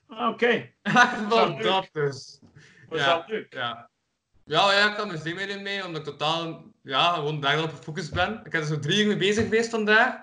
Oké. 0.09 0.71
Dat 1.29 1.88
dus. 1.93 2.38
Dat 2.88 2.99
is 2.99 3.05
Ja. 3.05 3.07
wel 3.17 3.25
leuk. 3.27 3.53
Ja. 3.55 3.91
Ja, 4.45 4.73
ja, 4.73 4.91
ik 4.91 4.97
kan 4.97 5.07
mijn 5.07 5.19
zin 5.21 5.35
mee 5.35 5.59
mee, 5.59 5.85
omdat 5.87 6.00
ik 6.07 6.12
totaal 6.12 6.65
ja, 6.83 7.15
gewoon 7.15 7.41
daarop 7.41 7.71
gefocust 7.71 8.12
ben. 8.15 8.41
Ik 8.45 8.53
heb 8.53 8.61
er 8.62 8.67
zo 8.69 8.79
drie 8.79 9.00
uur 9.00 9.07
mee 9.07 9.17
bezig 9.17 9.45
geweest 9.45 9.71
vandaag. 9.71 10.15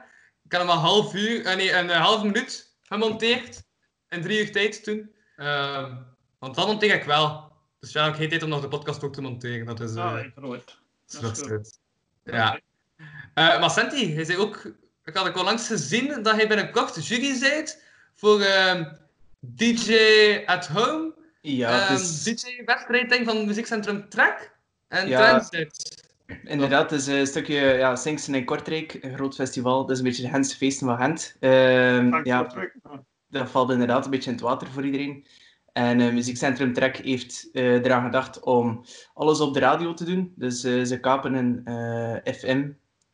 Ik 0.44 0.51
heb 0.51 0.62
hem 0.62 0.70
een 0.70 0.77
half 0.77 1.13
uur, 1.13 1.46
eh, 1.46 1.56
nee, 1.56 1.74
een 1.74 1.89
half 1.89 2.24
minuut 2.24 2.75
gemonteerd. 2.82 3.63
In 4.10 4.22
drie 4.22 4.39
uur 4.39 4.51
tijd 4.51 4.84
toen. 4.84 5.15
Ehm, 5.36 5.96
want 6.39 6.56
dat 6.56 6.68
monteer 6.68 6.94
ik 6.94 7.04
wel. 7.04 7.51
Dus 7.80 7.92
ja, 7.92 8.01
ik 8.04 8.08
heb 8.10 8.15
geen 8.20 8.30
tijd 8.30 8.44
om 8.44 8.50
nog 8.50 8.62
de 8.62 8.68
podcast 8.68 9.04
ook 9.04 9.13
te 9.13 9.22
monteren. 9.22 9.65
Dat 9.65 9.80
is, 9.80 9.96
eh, 9.96 10.06
Ah, 10.13 10.20
ik 10.20 10.34
het. 10.36 10.77
dat 11.06 11.22
dat 11.22 11.38
is 11.38 11.44
is 11.44 11.48
goed. 11.48 11.80
Ja. 12.24 12.60
Eh, 13.36 13.60
maar 13.60 13.70
Santi, 13.70 14.13
hij 14.13 14.24
zei 14.24 14.38
ook... 14.38 14.65
Ik 15.04 15.15
had 15.15 15.27
ik 15.27 15.36
al 15.36 15.44
langs 15.44 15.68
gezien 15.68 16.24
dat 16.24 16.36
hij 16.36 16.48
binnenkort 16.48 17.08
jury 17.08 17.39
bent 17.39 17.82
voor 18.15 18.42
ehm, 18.42 18.84
DJ 19.39 19.94
at 20.46 20.68
Home, 20.68 21.13
Ja, 21.42 21.72
het 21.72 22.00
is, 22.00 22.24
DJ-wedstrijding 22.24 23.25
van 23.25 23.46
Muziekcentrum 23.46 24.10
Trek 24.10 24.51
en 24.88 25.08
Ja. 25.08 25.30
Transit. 25.30 26.04
inderdaad, 26.44 26.92
het 26.92 27.00
is 27.00 27.08
een 27.08 27.27
stukje 27.27 27.56
ja, 27.56 27.96
Singsen 27.96 28.36
in 28.36 28.46
Kortrijk, 28.46 28.98
een 29.01 29.15
groot 29.15 29.36
festival. 29.36 29.82
Dat 29.82 29.92
is 29.92 29.98
een 29.98 30.04
beetje 30.04 30.24
de 30.24 30.30
Gentse 30.30 30.58
feesten 30.58 30.88
van 30.88 30.98
Gent. 30.98 31.36
Ehm, 31.39 32.24
ja, 32.24 32.48
dat 33.27 33.50
valt 33.50 33.72
inderdaad 33.72 34.06
een 34.06 34.12
beetje 34.12 34.30
in 34.30 34.36
het 34.36 34.46
water 34.46 34.68
voor 34.72 34.86
iedereen. 34.86 35.27
En 35.74 36.01
eh, 36.01 36.13
Muziekcentrum 36.13 36.74
Trek 36.74 36.98
heeft 36.98 37.50
eh, 37.54 37.74
eraan 37.74 38.04
gedacht 38.04 38.39
om 38.39 38.86
alles 39.13 39.39
op 39.39 39.54
de 39.54 39.60
radio 39.60 39.94
te 39.94 40.06
doen. 40.06 40.34
Dus 40.36 40.63
eh, 40.63 40.84
ze 40.84 41.00
kapen 41.00 41.34
een 41.34 41.62
eh, 41.65 42.34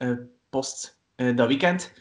FM-post 0.02 1.00
eh, 1.16 1.36
dat 1.36 1.48
weekend. 1.48 1.94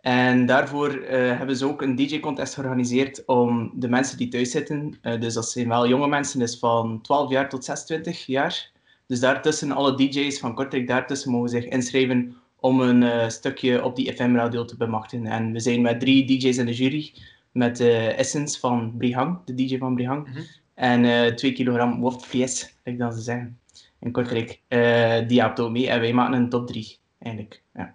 En 0.00 0.46
daarvoor 0.46 0.88
eh, 0.90 1.38
hebben 1.38 1.56
ze 1.56 1.66
ook 1.66 1.82
een 1.82 1.96
DJ-contest 1.96 2.54
georganiseerd 2.54 3.24
om 3.24 3.72
de 3.74 3.88
mensen 3.88 4.18
die 4.18 4.28
thuis 4.28 4.50
zitten, 4.50 4.98
eh, 5.02 5.20
dus 5.20 5.34
dat 5.34 5.50
zijn 5.50 5.68
wel 5.68 5.88
jonge 5.88 6.08
mensen, 6.08 6.38
dus 6.38 6.58
van 6.58 7.00
12 7.02 7.30
jaar 7.30 7.48
tot 7.48 7.64
26 7.64 8.26
jaar. 8.26 8.70
Dus 9.06 9.20
daartussen, 9.20 9.72
alle 9.72 9.94
DJ's 9.96 10.38
van 10.38 10.54
Kortrijk 10.54 10.86
daartussen 10.86 11.30
mogen 11.30 11.48
zich 11.48 11.64
inschrijven 11.64 12.36
om 12.60 12.80
een 12.80 13.02
eh, 13.02 13.28
stukje 13.28 13.84
op 13.84 13.96
die 13.96 14.12
FM-radio 14.12 14.64
te 14.64 14.76
bemachtigen. 14.76 15.26
En 15.26 15.52
we 15.52 15.60
zijn 15.60 15.82
met 15.82 16.00
drie 16.00 16.24
DJ's 16.26 16.56
in 16.56 16.66
de 16.66 16.74
jury, 16.74 17.12
met 17.52 17.80
eh, 17.80 18.18
Essence 18.18 18.58
van 18.58 18.94
Brihang, 18.98 19.38
de 19.44 19.54
DJ 19.54 19.78
van 19.78 19.94
Brihang, 19.94 20.28
Mhm. 20.28 20.40
en 20.74 21.04
eh 21.04 21.34
2 21.34 21.52
kilogram 21.52 22.00
wortvlees, 22.00 22.74
ik 22.84 22.98
dan 22.98 23.12
ze 23.12 23.20
zeggen, 23.20 23.58
in 24.00 24.12
Kortrijk. 24.12 24.60
Eh 24.68 25.28
die 25.28 25.40
helpt 25.40 25.60
ook 25.60 25.70
mee 25.70 25.88
en 25.90 26.00
wij 26.00 26.12
maken 26.12 26.34
een 26.38 26.48
top 26.48 26.66
3, 26.66 26.98
eigenlijk. 27.26 27.62
Ja. 27.74 27.94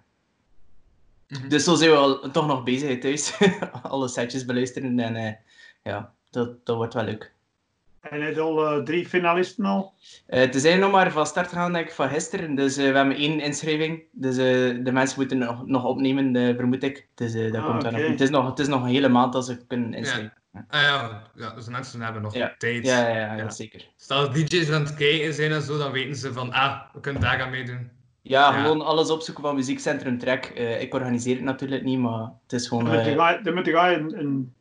Mhm. 1.28 1.48
Dus 1.48 1.64
zo 1.64 1.74
zijn 1.74 1.90
we 1.90 1.96
al, 1.96 2.30
toch 2.30 2.46
nog 2.46 2.62
bezig 2.62 2.98
thuis, 2.98 3.38
alle 3.82 4.08
setjes 4.08 4.44
beluisteren 4.44 4.98
en 4.98 5.16
eh, 5.16 5.32
ja, 5.82 6.12
dat, 6.30 6.66
dat 6.66 6.76
wordt 6.76 6.94
wel 6.94 7.04
leuk. 7.04 7.32
En 8.00 8.22
het 8.22 8.38
al 8.38 8.66
eh, 8.66 8.82
drie 8.82 9.08
finalisten 9.08 9.64
al. 9.64 9.94
Eh, 10.26 10.40
het 10.40 10.54
is 10.54 10.64
eigenlijk 10.64 10.92
nog 10.92 11.02
maar 11.02 11.12
van 11.12 11.26
start 11.26 11.48
gegaan, 11.48 11.72
denk 11.72 11.86
ik, 11.86 11.92
van 11.92 12.08
gisteren. 12.08 12.54
Dus 12.54 12.76
we 12.76 12.82
hebben 12.82 13.16
één 13.16 13.40
inschrijving. 13.40 14.02
Dus 14.12 14.36
eh, 14.36 14.44
de 14.84 14.92
mensen 14.92 15.18
moeten 15.18 15.38
nog, 15.38 15.66
nog 15.66 15.84
opnemen, 15.84 16.56
vermoed 16.56 16.82
ik. 16.82 17.08
Dus 17.14 17.34
eh, 17.34 17.52
dat 17.52 17.60
Ah, 17.62 17.66
komt 17.70 17.82
wel 17.82 17.92
nog. 17.92 18.00
Het 18.00 18.20
is, 18.20 18.30
nog, 18.30 18.46
het 18.48 18.58
is 18.58 18.66
nog 18.68 18.82
een 18.82 18.88
hele 18.88 19.08
maand 19.08 19.32
dat 19.32 19.46
ze 19.46 19.66
kunnen 19.66 19.94
inschrijven. 19.94 20.32
Ja, 20.52 20.64
Ah 20.68 20.82
ja, 20.82 21.22
ja, 21.34 21.50
dus 21.54 21.66
mensen 21.68 22.00
hebben 22.00 22.22
nog 22.22 22.34
Ja. 22.34 22.54
tijd. 22.58 22.84
ja, 22.86 23.08
ja, 23.08 23.16
ja, 23.16 23.34
Ja. 23.36 23.50
zeker. 23.50 23.88
Stel 23.96 24.20
dat 24.20 24.34
DJ's 24.34 24.70
aan 24.70 24.82
het 24.84 24.94
kijken 24.94 25.34
zijn 25.34 25.52
en 25.52 25.62
zo, 25.62 25.78
dan 25.78 25.92
weten 25.92 26.16
ze 26.16 26.32
van, 26.32 26.52
ah, 26.52 26.80
we 26.92 27.00
kunnen 27.00 27.22
daar 27.22 27.38
gaan 27.38 27.50
meedoen. 27.50 27.90
Ja, 28.22 28.54
Ja. 28.54 28.62
gewoon 28.62 28.80
alles 28.82 29.10
opzoeken 29.10 29.42
van 29.44 29.54
Muziekcentrum 29.54 30.18
Trek. 30.18 30.44
Eh, 30.44 30.80
ik 30.80 30.94
organiseer 30.94 31.34
het 31.34 31.44
natuurlijk 31.44 31.82
niet, 31.82 31.98
maar 31.98 32.30
het 32.42 32.52
is 32.52 32.68
gewoon... 32.68 32.84
Daar 32.84 32.94
moet 32.94 33.04
je 33.04 33.10
eh, 33.50 33.54
moet 33.54 33.66
je 33.66 33.72
een, 33.72 34.18
een, 34.18 34.54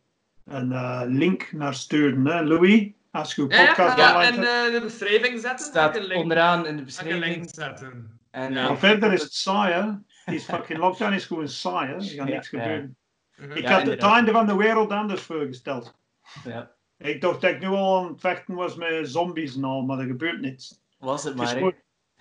een 0.46 0.72
eh, 0.72 1.02
link 1.06 1.52
naar 1.52 1.74
sturen, 1.74 2.26
hè, 2.28 2.42
Louis. 2.44 2.92
Als 3.12 3.36
je 3.36 3.46
Ja, 3.48 3.62
ja, 3.62 3.68
podcast 3.68 3.98
online 4.16 4.38
in 4.38 4.44
zet. 4.44 4.72
de, 4.74 4.80
beschrijving 4.84 5.34
zetten. 5.40 5.50
het 5.50 5.60
staat 5.60 5.96
een 5.96 6.04
link- 6.04 6.22
onderaan 6.22 6.58
in 6.66 6.74
de 6.74 6.80
een 6.80 6.86
beschrijving. 6.86 7.26
link 7.26 7.50
zetten. 7.50 8.20
En, 8.32 8.54
Ja. 8.54 8.76
verder 8.78 9.14
is 9.14 9.22
het 9.22 9.34
saai, 9.46 9.74
hè. 9.74 9.92
Die 10.26 10.40
fucking 10.40 10.80
lockdown 10.80 11.14
is 11.14 11.26
gewoon 11.26 11.48
saai, 11.48 11.88
hè. 11.88 11.94
Er 11.96 12.02
gaat 12.02 12.12
Ja, 12.12 12.24
niks 12.24 12.50
ja. 12.50 12.60
gebeuren. 12.62 12.96
Mhm. 13.36 13.52
Ik 13.52 13.62
Ja, 13.68 13.72
had 13.72 13.86
het 13.88 14.02
einde 14.04 14.32
van 14.32 14.46
de 14.48 14.56
wereld 14.56 14.92
anders 14.92 15.22
voorgesteld. 15.22 15.96
ja, 16.44 16.72
Ik 16.98 17.22
dacht 17.22 17.42
dat 17.42 17.52
ik 17.52 17.60
nu 17.60 17.68
al 17.68 18.00
aan 18.00 18.08
het 18.12 18.20
vechten 18.20 18.56
was 18.56 18.76
met 18.76 19.10
zombies 19.10 19.56
en 19.56 19.64
al, 19.64 19.82
maar 19.82 20.00
er 20.00 20.06
gebeurt 20.06 20.42
niets. 20.42 20.82
was 21.00 21.24
het 21.24 21.34
Het 21.40 21.42
maar. 21.44 21.56
hè. 21.56 21.72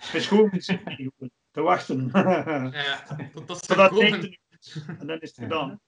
Het 0.01 0.13
is 0.13 0.27
gewoon 0.27 0.49
gewoon 0.61 1.31
te 1.51 1.61
wachten. 1.61 2.09
Ja. 2.13 3.03
Dat, 3.33 3.47
dat 3.47 3.61
is 3.61 3.67
Totdat 3.67 3.89
het 3.91 3.99
gekomen. 3.99 4.19
19 4.19 4.37
is. 4.59 4.81
En 4.99 5.07
dan 5.07 5.19
is 5.19 5.29
het 5.29 5.37
gedaan. 5.39 5.79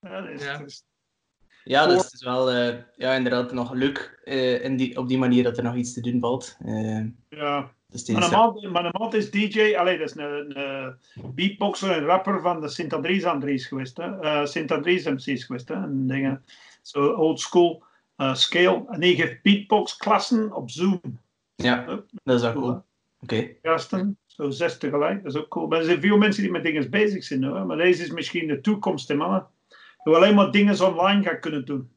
Ja, 0.00 0.20
dat 0.20 0.30
is, 0.30 0.42
Ja. 0.44 0.58
dat 0.58 0.66
is- 0.66 0.84
Ja, 1.64 1.86
dus 1.86 2.02
het 2.04 2.12
is 2.12 2.22
wel 2.22 2.50
eh, 2.50 2.76
ja, 2.96 3.12
inderdaad 3.14 3.52
nog 3.52 3.72
leuk 3.72 4.20
eh, 4.24 4.64
in 4.64 4.76
die, 4.76 4.96
op 4.98 5.08
die 5.08 5.18
manier 5.18 5.42
dat 5.42 5.56
er 5.56 5.62
nog 5.64 5.74
iets 5.74 5.92
te 5.92 6.00
doen 6.00 6.20
valt. 6.20 6.56
Eh, 6.64 7.04
ja. 7.28 7.72
dus 7.88 8.06
Mijn 8.08 8.22
is, 8.22 8.30
maat, 8.30 8.60
mijn 8.62 8.88
maat 8.98 9.14
is 9.14 9.30
DJ, 9.30 9.74
allee, 9.76 9.98
dat 9.98 10.08
is 10.08 10.16
een, 10.16 10.58
een 10.60 10.96
beatboxer 11.34 11.90
en 11.90 12.04
rapper 12.04 12.40
van 12.40 12.60
de 12.60 12.68
Sint 12.68 12.92
Andries 12.92 13.24
Andries 13.24 13.66
geweest. 13.66 13.96
Hè. 13.96 14.20
Eh, 14.20 14.44
Sint 14.46 14.70
Andries 14.72 15.04
MC's 15.04 15.44
geweest. 15.44 15.68
Hè. 15.68 15.74
En 15.74 16.06
dingen, 16.06 16.44
zo 16.82 17.12
old 17.12 17.40
school 17.40 17.82
eh, 18.16 18.34
scale. 18.34 18.84
En 18.88 19.00
die 19.00 19.16
geeft 19.16 19.42
beatbox 19.42 19.96
klassen 19.96 20.52
op 20.54 20.70
Zoom. 20.70 21.00
ja, 21.54 21.84
dat 22.22 22.36
is 22.36 22.42
wel 22.42 22.52
cool. 22.52 22.84
Oké. 23.20 23.48
Gasten, 23.62 24.18
zo 24.26 24.50
zes 24.50 24.78
tegelijk, 24.78 25.22
dat 25.22 25.34
is 25.34 25.40
ook 25.40 25.48
cool. 25.48 25.66
Maar 25.66 25.78
er 25.78 25.84
zijn 25.84 26.00
veel 26.00 26.16
mensen 26.18 26.42
die 26.42 26.50
met 26.52 26.62
dingen 26.62 26.90
bezig 26.90 27.24
zijn. 27.24 27.44
Hoor. 27.44 27.66
Maar 27.66 27.76
deze 27.76 28.02
is 28.02 28.10
misschien 28.10 28.46
de 28.46 28.60
toekomst, 28.60 29.08
hè, 29.08 29.14
mannen. 29.14 29.46
Dat 29.68 30.14
we 30.14 30.16
alleen 30.16 30.34
maar 30.34 30.50
dingen 30.50 30.86
online 30.86 31.22
gaan 31.22 31.40
kunnen 31.40 31.64
doen. 31.64 31.90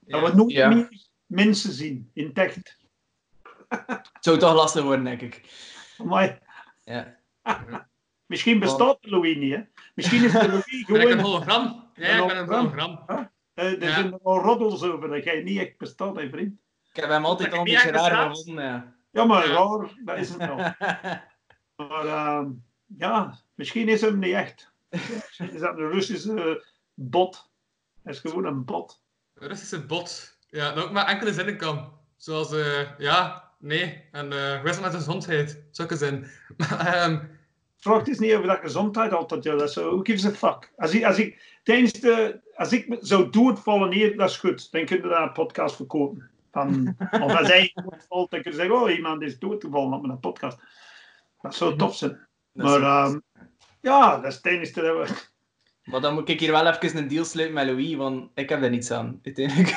Dat 0.00 0.30
we 0.30 0.36
nooit 0.36 0.52
Ja. 0.52 0.68
meer 0.68 0.88
mensen 1.26 1.72
zien 1.72 2.10
in 2.14 2.26
het 2.26 2.38
echt. 2.38 2.76
Het 3.68 4.10
zou 4.20 4.38
toch 4.38 4.54
lastig 4.54 4.82
worden, 4.82 5.04
denk 5.04 5.20
ik. 5.20 5.40
Maar 6.04 6.38
Ja. 6.84 7.16
misschien 8.26 8.58
bestaat 8.58 8.98
de 9.02 9.10
Louis 9.10 9.36
niet. 9.36 9.54
Hè. 9.54 9.60
Misschien 9.94 10.24
is 10.24 10.32
de 10.32 10.48
Louis 10.48 10.84
Ben 10.86 11.00
ik 11.00 11.08
een 11.08 11.10
gewoon... 11.10 11.24
hologram? 11.24 11.90
Ja, 11.94 12.20
ik 12.22 12.26
ben 12.26 12.36
een 12.38 12.48
hologram. 12.48 13.04
Eh, 13.54 13.72
er 13.72 13.82
Ja. 13.82 13.92
zijn 13.94 14.12
er 14.12 14.18
al 14.22 14.38
roddels 14.38 14.82
over 14.82 15.08
dat 15.08 15.24
jij 15.24 15.42
niet 15.42 15.58
echt 15.58 15.78
bestaat, 15.78 16.16
hè, 16.16 16.28
vriend. 16.28 16.60
Ik 16.92 17.00
heb 17.00 17.10
hem 17.10 17.24
altijd 17.24 17.52
al 17.52 17.58
een 17.58 17.64
beetje 17.64 17.90
raar 17.90 18.30
gevonden. 18.30 18.64
Ja. 18.64 18.94
Ja, 19.12 19.24
maar 19.24 19.46
raar, 19.46 20.00
dat 20.04 20.18
is 20.18 20.28
het 20.28 20.38
wel. 20.46 20.56
Maar 21.76 22.06
ehm, 22.06 22.50
ja, 22.86 23.38
misschien 23.54 23.88
is 23.88 24.00
hem 24.00 24.18
niet 24.18 24.34
echt. 24.34 24.72
Is 25.52 25.60
dat 25.60 25.78
een 25.78 25.90
Russische 25.90 26.64
bot. 26.94 27.50
Hij 28.02 28.12
is 28.12 28.18
gewoon 28.20 28.44
een 28.44 28.64
bot. 28.64 29.02
Een 29.34 29.48
Russische 29.48 29.86
bot. 29.86 30.38
Ja, 30.46 30.72
dat 30.72 30.84
ook 30.84 30.92
maar 30.92 31.06
enkele 31.06 31.32
zinnen 31.32 31.56
kan. 31.56 31.92
Zoals, 32.16 32.52
eh, 32.52 32.98
ja, 32.98 33.50
nee, 33.58 34.08
en 34.12 34.32
eh 34.32 34.64
is 34.64 34.70
het 34.70 34.80
met 34.80 34.92
de 34.92 34.96
gezondheid? 34.96 35.64
Zulke 35.70 35.96
zin. 35.96 36.26
Maar, 36.56 36.86
ehm, 36.86 37.18
Vraag 37.82 38.06
is 38.06 38.18
niet 38.18 38.34
over 38.34 38.46
dat 38.46 38.58
gezondheid 38.60 39.12
altijd. 39.12 39.44
Ja, 39.44 39.52
dat 39.52 39.68
is 39.68 39.72
zo, 39.72 39.90
who 39.90 40.00
gives 40.02 40.24
a 40.26 40.30
fuck? 40.30 40.72
Als 40.76 40.94
ik, 40.94 41.04
als 41.04 41.18
ik, 41.18 41.58
tijdens 41.62 41.92
de, 41.92 42.40
als 42.54 42.72
ik 42.72 42.88
me 42.88 42.98
zou 43.00 43.30
doodvallen 43.30 43.92
hier, 43.92 44.16
dat 44.16 44.30
is 44.30 44.36
goed. 44.36 44.72
Dan 44.72 44.84
kunnen 44.84 45.08
we 45.08 45.14
daar 45.14 45.22
een 45.22 45.32
podcast 45.32 45.76
verkopen. 45.76 46.30
Van, 46.52 46.96
of 47.10 47.34
als 47.34 47.48
hij 47.48 47.70
kunnen 47.72 48.42
ze 48.44 48.52
zeggen, 48.52 48.74
oh, 48.82 48.90
iemand 48.90 49.22
is 49.22 49.38
doodgevallen 49.38 49.92
op 49.92 50.06
mijn 50.06 50.20
podcast. 50.20 50.58
Dat 51.40 51.54
zou 51.54 51.76
tof 51.76 51.96
zijn. 51.96 52.10
Dat 52.52 52.66
Maar 52.66 52.82
ehm, 52.82 53.18
ja, 53.80 54.16
dat 54.16 54.24
is 54.30 54.34
het 54.34 54.46
enige 54.46 54.80
dat 54.80 55.08
we... 55.08 55.30
Maar 55.90 56.00
dan 56.00 56.14
moet 56.14 56.28
ik 56.28 56.40
hier 56.40 56.52
wel 56.52 56.66
even 56.66 56.96
een 56.98 57.08
deal 57.08 57.24
sluiten 57.24 57.54
met 57.56 57.66
Louis, 57.66 57.94
want 57.94 58.30
ik 58.34 58.48
heb 58.48 58.60
daar 58.60 58.70
niets 58.70 58.90
aan, 58.90 59.20
uiteindelijk. 59.22 59.76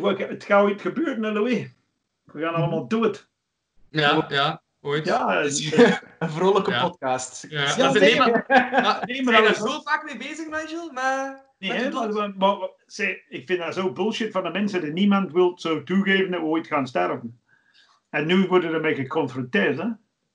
Wat- 0.00 0.18
Het 0.18 0.44
gaat 0.44 0.62
ooit 0.62 0.80
gebeuren, 0.80 1.32
Louis. 1.32 1.68
We 2.24 2.40
gaan 2.40 2.54
allemaal 2.54 2.88
doen 2.88 3.02
het. 3.02 3.28
ja, 3.90 4.26
ja, 4.28 4.62
ooit. 4.84 5.06
Ja, 5.12 5.42
een 6.18 6.30
vrolijke 6.30 6.70
Ja. 6.70 6.88
podcast. 6.88 7.46
Ja, 7.48 7.74
Ja, 7.76 7.92
nee, 7.92 8.16
maar, 8.16 8.44
maar, 8.48 9.02
nee, 9.04 9.22
maar 9.22 9.42
daar 9.42 9.54
zo 9.54 9.80
vaak 9.80 10.04
mee 10.04 10.16
bezig, 10.16 10.48
Nigel? 10.48 10.92
Maar, 10.92 11.42
Nee, 11.58 11.72
hè, 11.72 11.90
maar, 11.90 12.56
zeg, 12.86 13.16
ik 13.28 13.46
vind 13.46 13.58
dat 13.58 13.74
zo 13.74 13.92
bullshit 13.92 14.32
van 14.32 14.42
de 14.42 14.50
mensen 14.50 14.80
dat 14.80 14.92
niemand 14.92 15.32
wil 15.32 15.58
zo 15.58 15.82
toegeven 15.82 16.30
dat 16.30 16.40
we 16.40 16.46
ooit 16.46 16.66
gaan 16.66 16.86
sterven. 16.86 17.40
En 18.10 18.26
nu 18.26 18.46
worden 18.46 18.70
we 18.70 18.76
ermee 18.76 18.94
geconfronteerd. 18.94 19.76
Hè? 19.78 19.84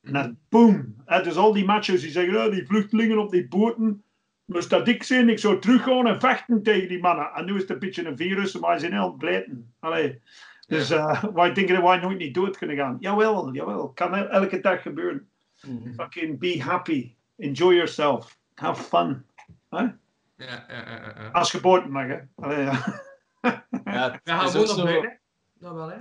En 0.03 0.13
dan 0.13 0.37
boom. 0.49 0.95
Hè, 1.05 1.21
dus 1.23 1.35
al 1.35 1.53
die 1.53 1.65
machos 1.65 2.01
die 2.01 2.11
zeggen, 2.11 2.33
"Ja, 2.33 2.49
die 2.49 2.65
vluchtelingen 2.65 3.17
op 3.17 3.31
die 3.31 3.47
boten, 3.47 4.03
moest 4.45 4.69
dat 4.69 4.87
ik 4.87 5.03
zijn, 5.03 5.29
ik 5.29 5.39
zou 5.39 5.59
teruggaan 5.59 6.07
en 6.07 6.19
vechten 6.19 6.63
tegen 6.63 6.87
die 6.87 6.99
mannen. 6.99 7.31
En 7.33 7.45
nu 7.45 7.55
is 7.55 7.61
het 7.61 7.69
een 7.69 7.79
beetje 7.79 8.05
een 8.05 8.17
virus, 8.17 8.57
maar 8.59 8.73
ze 8.73 8.79
zijn 8.79 8.99
heel 8.99 9.11
blijten. 9.13 9.73
Allee. 9.79 10.21
Dus 10.69 10.89
eh, 10.89 11.23
wij 11.33 11.53
denken 11.53 11.75
dat 11.75 11.83
wij 11.83 11.97
nooit 11.97 12.17
niet 12.17 12.33
dood 12.33 12.57
kunnen 12.57 12.75
gaan. 12.75 12.97
Jawel, 12.99 13.53
jawel. 13.53 13.89
Kan 13.89 14.15
el- 14.15 14.27
elke 14.29 14.59
dag 14.59 14.81
gebeuren. 14.81 15.29
Mhm. 15.61 15.93
Fucking 15.93 16.39
be 16.39 16.61
happy. 16.63 17.13
Enjoy 17.37 17.73
yourself. 17.75 18.37
Have 18.55 18.83
fun. 18.83 19.25
Ja, 19.69 19.97
ja, 20.37 20.65
ja, 20.67 20.85
ja, 20.89 21.13
ja. 21.17 21.29
Als 21.31 21.51
geboorte 21.51 21.87
mag, 21.87 22.07
hè. 22.07 22.17
Allee, 22.35 22.63
ja. 22.63 23.01
Ja, 23.41 24.11
het 24.11 24.19
We 24.23 24.31
gaan 24.31 24.45
is 24.45 24.51
gewoon 24.51 24.67
ook 24.67 24.67
nog 24.67 24.67
zo- 24.77 24.83
buiten. 24.83 25.19
Dat 25.59 25.73
wel, 25.73 25.89
hè? 25.89 25.97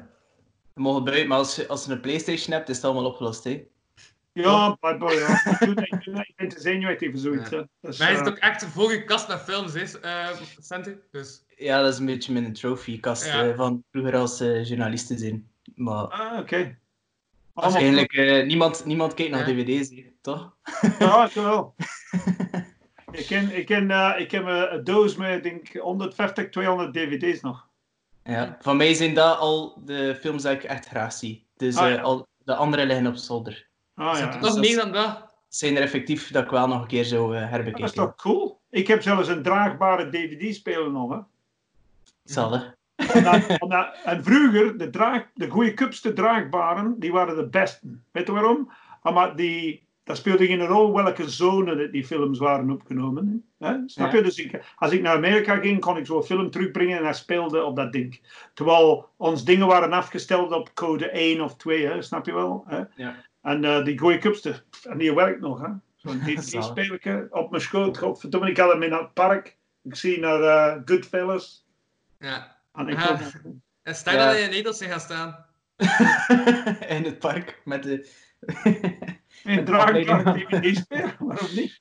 We 0.75 0.81
mogen 0.83 1.05
buiten, 1.05 1.29
maar 1.29 1.39
als 1.39 1.57
je, 1.57 1.67
als 1.67 1.85
je 1.87 1.93
een 1.93 2.01
Playstation 2.01 2.57
hebt, 2.57 2.69
is 2.69 2.77
het 2.77 2.85
allemaal 2.85 3.05
opgelost. 3.07 3.45
Hè? 3.45 3.67
Ja, 4.33 4.71
blijkbaar, 4.81 5.15
ja. 5.15 5.59
Ik 5.61 6.33
ben 6.37 6.49
te 6.49 6.61
zenuwachtig 6.61 7.11
voor 7.11 7.19
zoiets. 7.19 7.51
Ja. 7.51 7.67
Dus, 7.81 7.99
Maar 7.99 8.09
hij 8.09 8.17
zit 8.17 8.29
ook 8.29 8.37
echt 8.37 8.65
voor 8.65 8.93
je 8.93 9.05
kast 9.05 9.29
met 9.29 9.41
films, 9.41 9.73
hè, 9.75 10.01
eh, 10.01 10.29
Santi. 10.61 10.97
Dus, 11.11 11.45
Ja, 11.59 11.83
dat 11.83 11.93
is 11.93 11.99
een 11.99 12.07
beetje 12.07 12.33
mijn 12.33 12.53
trophiekast 12.53 13.27
Ja. 13.27 13.45
eh, 13.49 13.57
van 13.57 13.85
vroeger 13.91 14.17
als 14.17 14.41
eh, 14.41 14.65
journalist 14.65 15.07
te 15.07 15.19
zijn. 15.19 15.49
Maar 15.75 16.05
Ah, 16.07 16.39
oké. 16.39 16.79
waarschijnlijk, 17.53 18.13
eh, 18.13 18.47
niemand, 18.47 18.85
niemand 18.85 19.15
kijkt 19.15 19.31
naar 19.33 19.51
Ja. 19.51 19.65
dvd's, 19.65 19.91
hè, 19.91 20.13
toch? 20.21 20.57
Ja, 20.99 21.25
ik 21.29 21.33
wel. 21.33 21.75
ik 23.11 23.27
ken, 23.27 23.57
ik 23.57 23.67
ken, 23.67 23.91
eh, 23.91 24.15
ik 24.21 24.31
heb 24.31 24.45
een, 24.47 24.85
doos 24.85 25.17
met, 25.17 25.37
ik 25.37 25.43
denk, 25.43 25.69
150, 25.77 26.49
200 26.49 26.95
dvd's 26.95 27.41
nog. 27.41 27.67
Ja. 28.25 28.57
Van 28.61 28.77
mij 28.77 28.95
zijn 28.95 29.15
dat 29.15 29.39
al 29.39 29.83
de 29.85 30.17
films 30.21 30.43
die 30.43 30.51
ik 30.53 30.63
echt 30.65 30.87
graag 30.89 31.13
zie. 31.13 31.47
Dus 31.57 31.77
Ah, 31.77 31.87
eh, 31.89 31.95
ja. 31.95 32.01
al, 32.01 32.27
de 32.45 32.55
andere 32.55 32.87
liggen 32.87 33.07
op 33.07 33.15
zolder. 33.17 33.67
Ah, 33.95 34.19
ja. 34.19 34.25
nog 34.25 34.39
dat 34.41 34.59
meer 34.59 34.77
dan 34.77 34.93
dat. 34.93 35.27
Zijn 35.49 35.77
er 35.77 35.83
effectief 35.83 36.31
dat 36.31 36.45
ik 36.45 36.51
wel 36.51 36.69
nog 36.69 36.81
een 36.83 36.87
keer 36.87 37.05
zou 37.05 37.35
eh, 37.35 37.41
Dat 37.41 37.43
is 37.51 37.55
herbekijken. 37.57 37.95
toch 37.95 38.15
cool? 38.15 38.61
Ik 38.71 38.87
heb 38.87 39.03
zelfs 39.03 39.29
een 39.29 39.43
draagbare 39.43 40.09
DVD-speler 40.11 40.91
nog. 40.91 41.11
Hè. 41.13 41.19
Omdat- 43.15 43.61
omdat- 43.61 43.97
en 44.05 44.25
vroeger, 44.25 44.79
de, 44.79 44.91
draag, 44.91 45.27
de 45.35 45.49
goede 45.49 45.75
cupste 45.75 46.13
draagbaren, 46.13 46.95
die 46.99 47.13
waren 47.13 47.37
de 47.37 47.49
beste. 47.49 47.87
Weet 48.13 48.27
je 48.27 48.33
waarom? 48.33 48.71
Omdat 49.03 49.37
die, 49.37 49.87
dat 50.05 50.17
speelde 50.17 50.47
geen 50.47 50.67
rol 50.67 50.95
welke 50.95 51.29
zone 51.31 51.77
dat 51.77 51.93
die 51.93 52.05
films 52.07 52.39
waren 52.39 52.71
opgenomen. 52.71 53.45
Hè? 53.59 53.75
Snap 53.87 54.11
Ja. 54.11 54.17
je? 54.17 54.23
Dus 54.23 54.39
ik, 54.39 54.61
als 54.77 54.93
ik 54.93 55.03
naar 55.03 55.17
Amerika 55.17 55.57
ging, 55.57 55.81
kon 55.81 55.97
ik 55.97 56.07
zo'n 56.07 56.23
film 56.23 56.51
terugbrengen 56.51 56.99
en 56.99 57.05
hij 57.05 57.13
speelde 57.15 57.63
op 57.65 57.77
dat 57.77 57.93
ding. 57.93 58.21
Terwijl 58.55 59.09
ons 59.17 59.45
dingen 59.45 59.67
waren 59.67 59.93
afgesteld 59.93 60.53
op 60.53 60.75
code 60.75 61.11
1 61.11 61.41
of 61.41 61.57
2, 61.57 61.87
hè? 61.87 62.03
snap 62.03 62.27
je 62.27 62.35
wel? 62.35 62.65
Hè? 62.67 62.81
Ja. 62.97 63.15
En 63.43 63.65
eh, 63.65 63.85
die 63.85 63.99
goede 63.99 64.19
cupste, 64.19 64.55
en 64.89 64.99
die 64.99 65.15
werkt 65.15 65.41
nog. 65.41 65.61
hè? 65.61 65.69
Zo'n 65.97 66.21
Zalig. 66.21 66.25
DVD-speler 66.41 67.27
op 67.31 67.51
mijn 67.51 67.63
schoot. 67.63 67.99
Godverdomme, 67.99 68.51
ik 68.51 68.57
had 68.57 68.73
hem 68.73 68.83
in 68.83 68.93
het 68.93 69.13
park. 69.15 69.57
Ik 69.83 69.95
zie 69.95 70.19
naar 70.21 70.41
eh, 70.43 70.81
Goodfellas. 70.85 71.67
Ja. 72.19 72.57
En 72.73 72.89
ik 72.89 72.99
Ja. 73.01 73.21
kon- 73.43 73.63
En 73.83 73.95
stel 73.95 74.15
Ja. 74.15 74.27
dat 74.27 74.37
je 74.37 74.43
in 74.43 74.51
Nederland 74.51 74.83
gaat 74.85 75.01
staan. 75.03 75.47
in 76.97 77.05
het 77.05 77.19
park 77.19 77.61
met 77.65 77.83
de. 77.83 78.11
Een 79.45 79.65
DVD-speler, 79.65 81.17
waarom 81.29 81.55
niet? 81.55 81.81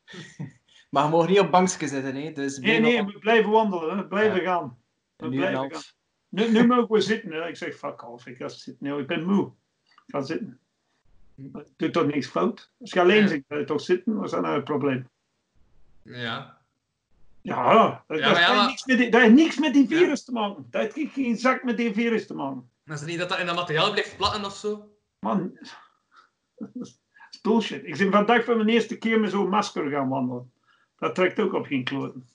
Maar 0.89 1.03
je 1.03 1.09
mag 1.09 1.27
niet 1.27 1.39
op 1.39 1.51
bankje 1.51 1.87
zitten, 1.87 2.15
hè? 2.15 2.31
Dus 2.31 2.57
Nee, 2.57 2.79
nee, 2.79 3.01
op- 3.01 3.11
we 3.11 3.19
blijven 3.19 3.51
wandelen, 3.51 3.89
hè. 3.89 3.95
we 4.01 4.07
blijven 4.07 4.41
gaan. 4.41 4.77
We 5.15 5.23
en 5.23 5.29
blijven 5.29 5.71
gaan. 5.71 5.81
Nu, 6.29 6.51
nu 6.51 6.67
mogen 6.67 6.89
we 6.95 7.01
zitten. 7.01 7.31
Hè. 7.31 7.47
Ik 7.47 7.55
zeg, 7.55 7.75
fuck 7.75 8.09
off, 8.09 8.25
ik 8.25 8.37
ga 8.37 8.47
zitten. 8.49 8.87
Nee, 8.87 8.99
ik 8.99 9.07
ben 9.07 9.25
moe. 9.25 9.51
Ik 9.85 10.01
ga 10.07 10.21
zitten. 10.21 10.59
Doe 11.77 11.89
toch 11.89 12.05
niks 12.05 12.27
fout? 12.27 12.71
Als 12.79 12.91
je 12.91 12.99
alleen 13.01 13.21
Ja. 13.21 13.27
zit, 13.27 13.43
ga 13.47 13.55
je 13.57 13.63
toch 13.63 13.81
zitten? 13.81 14.15
Wat 14.15 14.25
is 14.25 14.31
dat 14.31 14.41
nou 14.41 14.55
het 14.55 14.63
probleem? 14.63 15.09
Ja. 16.01 16.56
Ja, 17.47 18.03
dat, 18.07 18.19
Ja, 18.19 18.23
dat 18.25 18.33
maar 18.33 18.41
ja, 18.41 18.53
heeft 18.53 18.67
niks 18.67 18.85
met 18.85 18.97
die, 18.97 19.09
dat 19.09 19.21
heeft 19.21 19.33
niks 19.33 19.57
met 19.57 19.73
die 19.73 19.89
Ja. 19.89 19.97
virus 19.97 20.23
te 20.23 20.31
maken. 20.31 20.67
Dat 20.69 20.93
heeft 20.93 21.13
geen 21.13 21.37
zak 21.37 21.63
met 21.63 21.77
die 21.77 21.93
virus 21.93 22.27
te 22.27 22.33
maken. 22.33 22.69
Maar 22.83 22.95
is 22.95 23.01
het 23.01 23.09
niet 23.09 23.19
dat 23.19 23.29
dat 23.29 23.39
in 23.39 23.45
dat 23.45 23.55
materiaal 23.55 23.91
blijft 23.91 24.17
platten 24.17 24.45
of 24.45 24.55
zo? 24.55 24.89
Man, 25.19 25.51
dat 26.57 26.69
is 26.81 26.99
bullshit. 27.41 27.85
Ik 27.85 27.97
ben 27.97 28.11
vandaag 28.11 28.43
voor 28.43 28.55
mijn 28.55 28.69
eerste 28.69 28.97
keer 28.97 29.19
met 29.19 29.31
zo'n 29.31 29.49
masker 29.49 29.89
gaan 29.89 30.09
wandelen. 30.09 30.51
Dat 30.99 31.15
trekt 31.15 31.39
ook 31.39 31.53
op 31.53 31.65
geen 31.65 31.83
kloten. 31.83 32.27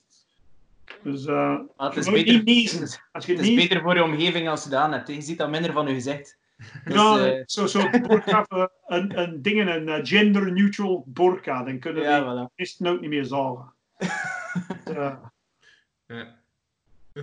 Dus 1.03 1.25
eh 1.25 1.59
Maar 1.77 1.87
het 1.87 1.97
is 1.97 2.09
beter, 2.09 2.33
niet 2.33 2.45
niezen. 2.45 2.99
Als 3.11 3.25
je 3.25 3.35
het 3.35 3.45
is 3.45 3.55
beter 3.55 3.81
voor 3.81 3.95
je 3.95 4.03
omgeving 4.03 4.49
als 4.49 4.63
je 4.63 4.69
dat 4.69 4.79
aan 4.79 4.91
hebt. 4.91 5.07
Je 5.07 5.21
ziet 5.21 5.37
dat 5.37 5.49
minder 5.49 5.71
van 5.71 5.87
je 5.87 5.93
gezicht. 5.93 6.37
Dus, 6.85 6.93
ja, 6.93 7.25
eh, 7.25 7.43
zo, 7.45 7.67
zo 7.67 7.89
burka, 7.89 8.45
eh, 8.47 8.65
een, 8.87 9.19
een 9.19 9.41
ding, 9.41 9.69
een 9.69 10.05
gender-neutral 10.05 11.03
burka. 11.07 11.63
Dan 11.63 11.79
kunnen 11.79 12.03
ja, 12.03 12.47
die 12.55 12.77
voilà. 12.77 12.87
ook 12.87 13.01
niet 13.01 13.09
meer 13.09 13.25
zagen. 13.25 13.73
Ja. 14.85 15.31
Ja. 16.07 16.41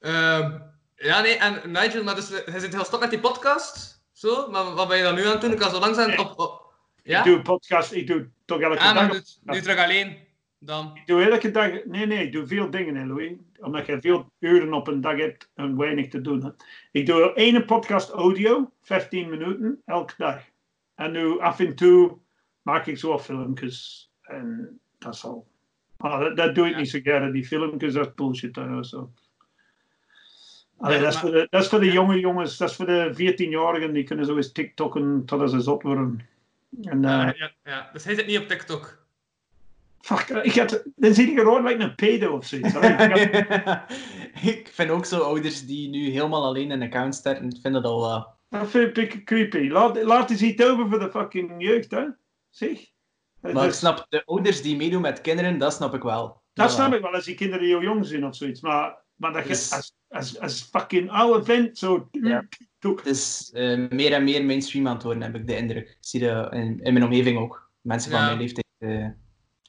Ehm, 0.00 0.58
ja, 0.96 1.20
nee, 1.20 1.36
en 1.36 1.70
Nigel, 1.70 2.02
maar 2.02 2.14
dus, 2.14 2.28
hij 2.44 2.60
zit 2.60 2.72
heel 2.72 2.84
stop 2.84 3.00
met 3.00 3.10
die 3.10 3.20
podcast. 3.20 4.02
Zo, 4.12 4.50
maar 4.50 4.74
wat 4.74 4.88
ben 4.88 4.96
je 4.96 5.02
dan 5.02 5.14
nu 5.14 5.24
aan 5.24 5.32
het 5.32 5.40
doen? 5.40 5.52
Ik 5.52 5.58
kan 5.58 5.70
zo 5.70 5.78
langzaam 5.78 6.18
op... 6.18 6.38
op... 6.38 6.72
Ja? 7.02 7.18
Ik 7.18 7.24
doe 7.24 7.36
een 7.36 7.42
podcast, 7.42 7.92
ik 7.92 8.06
doe 8.06 8.28
toch 8.44 8.60
elke 8.60 8.78
ah, 8.78 8.94
dag. 8.94 9.12
nu, 9.12 9.20
nu 9.42 9.60
terug 9.60 9.78
alleen. 9.78 10.16
Dan. 10.58 10.90
Ik 10.94 11.06
doe 11.06 11.30
elke 11.30 11.50
dag, 11.50 11.84
nee, 11.84 12.06
nee, 12.06 12.24
ik 12.26 12.32
doe 12.32 12.46
veel 12.46 12.70
dingen, 12.70 12.96
hè, 12.96 13.04
Louis. 13.04 13.32
Omdat 13.60 13.86
je 13.86 14.00
veel 14.00 14.32
uren 14.38 14.72
op 14.72 14.86
een 14.86 15.00
dag 15.00 15.18
hebt 15.18 15.50
en 15.54 15.76
weinig 15.76 16.08
te 16.08 16.20
doen. 16.20 16.44
Hè. 16.44 16.50
Ik 16.90 17.06
doe 17.06 17.32
één 17.32 17.64
podcast 17.64 18.10
audio, 18.10 18.72
15 18.82 19.30
minuten, 19.30 19.82
elke 19.84 20.14
dag. 20.16 20.42
En 20.94 21.12
nu 21.12 21.40
af 21.40 21.60
en 21.60 21.74
toe 21.74 22.18
maak 22.62 22.86
ik 22.86 22.98
zo 22.98 23.18
filmpjes. 23.18 24.10
En 24.22 24.78
dat 24.98 25.14
is 25.14 25.24
al. 25.24 25.46
Maar 25.96 26.20
dat, 26.20 26.36
dat 26.36 26.54
doe 26.54 26.66
ik 26.66 26.72
Ja. 26.72 26.78
niet 26.78 26.90
zo 26.90 26.98
graag, 27.02 27.32
die 27.32 27.44
filmpjes, 27.46 27.92
dat 27.92 28.06
is 28.06 28.14
bullshit. 28.14 28.54
Zo. 28.80 29.10
Allee, 30.78 30.96
Ja, 30.96 31.02
dat, 31.04 31.14
is 31.14 31.22
maar- 31.22 31.30
voor 31.30 31.40
de, 31.40 31.46
dat 31.50 31.62
is 31.62 31.68
voor 31.68 31.80
de 31.80 31.92
jonge 31.92 32.18
jongens, 32.20 32.56
dat 32.56 32.70
is 32.70 32.76
voor 32.76 32.86
de 32.86 33.10
14-jarigen, 33.14 33.92
die 33.92 34.04
kunnen 34.04 34.24
zo 34.26 34.36
eens 34.36 34.52
TikTokken 34.52 35.22
totdat 35.26 35.50
ze 35.50 35.60
zot 35.60 35.82
worden. 35.82 36.26
En, 36.82 37.04
eh, 37.04 37.26
Ah, 37.26 37.36
ja, 37.36 37.52
ja, 37.64 37.90
dus 37.92 38.04
hij 38.04 38.14
zit 38.14 38.26
niet 38.26 38.38
op 38.38 38.48
TikTok. 38.48 39.02
fuck, 40.00 40.28
ik 40.28 40.54
had, 40.54 40.82
dan 40.96 41.14
zie 41.14 41.30
ik 41.30 41.38
eruit 41.38 41.62
lijkt 41.62 41.82
een 41.82 41.94
pedo 41.94 42.36
of 42.36 42.46
zoiets. 42.46 42.74
Ik 44.42 44.68
vind 44.72 44.90
ook 44.90 45.04
zo 45.06 45.20
ouders 45.20 45.66
die 45.66 45.88
nu 45.88 46.08
helemaal 46.10 46.44
alleen 46.44 46.70
een 46.70 46.82
account 46.82 47.14
starten, 47.14 47.44
ik 47.48 47.56
vind 47.62 47.74
dat 47.74 47.84
al 47.84 48.00
wel. 48.00 48.26
Dat 48.48 48.70
vind 48.70 48.96
ik 48.98 49.24
creepy. 49.24 49.68
Laat, 49.68 50.02
laat 50.02 50.30
eens 50.30 50.42
iets 50.42 50.64
over 50.64 50.88
voor 50.88 50.98
de 50.98 51.10
fucking 51.10 51.54
jeugd, 51.58 51.90
hè? 51.90 52.04
Zeg. 52.50 52.92
Maar 53.52 53.64
ik 53.64 53.70
is- 53.70 53.78
snap, 53.78 54.06
de 54.08 54.24
ouders 54.24 54.62
die 54.62 54.76
meedoen 54.76 55.00
met 55.00 55.20
kinderen, 55.20 55.58
dat 55.58 55.72
snap 55.72 55.94
ik 55.94 56.02
wel. 56.02 56.42
dat 56.52 56.70
snap 56.72 56.92
ik 56.94 57.00
wel 57.02 57.12
als 57.14 57.24
die 57.24 57.34
kinderen 57.34 57.66
heel 57.66 57.82
jong 57.82 58.06
zijn 58.06 58.24
of 58.26 58.36
zoiets. 58.36 58.60
Maar, 58.60 58.96
maar 59.14 59.32
dat 59.32 59.42
je 59.42 59.48
Dus- 59.48 59.72
als, 59.72 59.94
als, 60.08 60.40
als 60.40 60.62
fucking 60.62 61.10
oude 61.10 61.44
vent 61.44 61.78
zo. 61.78 62.08
Ja. 62.10 62.44
Het 62.78 63.06
is 63.06 63.50
eh, 63.54 63.88
meer 63.88 64.12
en 64.12 64.24
meer 64.24 64.44
mainstream 64.44 64.86
aan 64.86 64.94
het 64.94 65.02
worden, 65.02 65.22
heb 65.22 65.34
ik 65.34 65.46
de 65.46 65.56
indruk. 65.56 65.88
Ik 65.88 65.96
zie 66.00 66.20
dat 66.20 66.52
in, 66.52 66.80
in 66.82 66.92
mijn 66.92 67.04
omgeving 67.04 67.38
ook. 67.38 67.70
Mensen 67.80 68.10
van 68.10 68.24
mijn 68.24 68.38
leeftijd. 68.38 68.66
eh. 68.78 69.06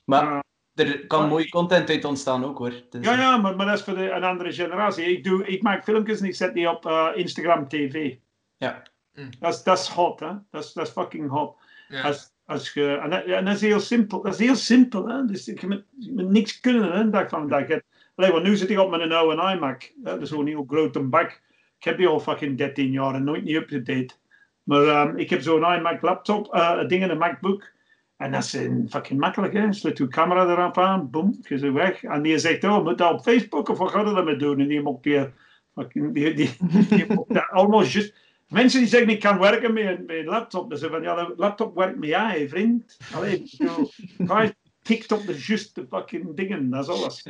Maar 0.05 0.23
Ja. 0.23 0.43
er 0.73 1.07
kan 1.07 1.19
Maar- 1.19 1.29
mooie 1.29 1.49
content 1.49 1.89
uit 1.89 2.05
ontstaan 2.05 2.45
ook 2.45 2.57
hoor. 2.57 2.73
Dus, 2.89 3.05
Ja, 3.05 3.13
ja, 3.13 3.37
maar, 3.37 3.55
maar 3.55 3.65
dat 3.65 3.77
is 3.77 3.83
voor 3.83 3.95
de, 3.95 4.09
een 4.09 4.23
andere 4.23 4.53
generatie. 4.53 5.05
Ik, 5.05 5.23
doe, 5.23 5.47
ik 5.47 5.61
maak 5.61 5.83
filmpjes 5.83 6.19
en 6.19 6.25
ik 6.25 6.35
zet 6.35 6.53
die 6.53 6.69
op 6.69 6.85
eh, 6.85 7.07
Instagram 7.15 7.67
TV. 7.67 8.15
Ja. 8.57 8.83
Mm. 9.13 9.29
Dat 9.39 9.53
is, 9.53 9.63
dat 9.63 9.79
is 9.79 9.87
hot, 9.87 10.19
hè? 10.19 10.31
Dat 10.51 10.63
is, 10.63 10.73
dat 10.73 10.87
is 10.87 10.93
fucking 10.93 11.29
hot. 11.29 11.57
Ja. 11.87 12.01
Als, 12.01 12.33
als 12.45 12.73
je, 12.73 12.95
en, 12.95 13.09
dat, 13.09 13.45
dat 13.45 13.55
is 13.55 13.61
heel 13.61 13.79
simpel. 13.79 14.21
Dat 14.21 14.33
is 14.33 14.39
heel 14.39 14.55
simpel, 14.55 15.07
hè? 15.07 15.25
Dus 15.25 15.45
je 15.45 15.67
moet, 15.67 15.83
niks 16.29 16.59
kunnen, 16.59 16.91
hè? 16.91 17.09
Dag 17.09 17.29
van 17.29 17.41
de 17.41 17.49
dag. 17.49 17.79
Allee, 18.15 18.31
want 18.31 18.43
nu 18.43 18.55
zit 18.55 18.69
ik 18.69 18.79
op 18.79 18.89
met 18.89 19.01
een 19.01 19.11
oude 19.11 19.53
iMac. 19.53 19.91
Dat 19.95 20.21
is 20.21 20.29
zo'n 20.29 20.47
heel 20.47 20.65
grote 20.67 20.99
bak. 20.99 21.41
Ik 21.77 21.83
heb 21.83 21.97
die 21.97 22.07
al 22.07 22.19
fucking 22.19 22.57
13 22.57 22.91
jaar 22.91 23.13
en 23.13 23.23
nooit 23.23 23.43
niet 23.43 23.55
up-to-date. 23.55 24.15
Maar 24.63 24.87
ehm, 24.87 25.17
ik 25.17 25.29
heb 25.29 25.41
zo'n 25.41 25.73
iMac 25.73 26.01
laptop, 26.01 26.53
eh 26.53 26.87
ding 26.87 27.03
in 27.03 27.09
een 27.09 27.17
MacBook. 27.17 27.73
En 28.17 28.31
dat 28.31 28.43
is 28.43 28.53
eh, 28.53 28.71
fucking 28.89 29.19
makkelijk, 29.19 29.53
hè? 29.53 29.73
Sluit 29.73 29.97
je 29.97 30.07
camera 30.07 30.49
erop 30.49 30.77
aan, 30.77 31.09
boem, 31.09 31.37
je 31.41 31.57
ze 31.57 31.71
weg. 31.71 32.03
En 32.03 32.21
die 32.21 32.37
zegt, 32.37 32.63
oh, 32.63 32.83
moet 32.83 32.97
dat 32.97 33.11
op 33.11 33.21
Facebook 33.21 33.69
of 33.69 33.77
wat 33.77 33.91
gaat 33.91 34.07
er 34.07 34.13
daarmee 34.13 34.35
doen? 34.35 34.59
En 34.59 34.67
die 34.67 34.81
moet 34.81 35.03
je 35.03 35.31
fucking, 35.73 36.13
die, 36.13 36.33
die, 36.33 36.49
die 36.89 37.05
dat 37.27 37.49
allemaal 37.49 37.83
just... 37.83 38.23
Mensen 38.47 38.79
die 38.79 38.89
zeggen, 38.89 39.09
ik 39.09 39.19
kan 39.19 39.39
werken 39.39 39.73
met, 39.73 39.85
een- 39.85 40.05
met 40.05 40.15
een 40.17 40.25
laptop. 40.25 40.69
Dan 40.69 40.79
zeggen 40.79 40.97
van, 40.97 41.07
ja, 41.07 41.25
de 41.25 41.33
laptop 41.37 41.75
werkt 41.75 41.97
met 41.97 42.09
jij, 42.09 42.49
vriend. 42.49 42.97
Allee, 43.13 43.43
zo, 43.47 43.89
hij 44.17 44.55
tikt 44.81 45.11
op 45.11 45.25
de 45.25 45.43
juiste 45.47 45.85
fucking 45.89 46.35
dingen, 46.35 46.69
dat 46.69 46.83
is 46.83 46.89
alles. 46.89 47.23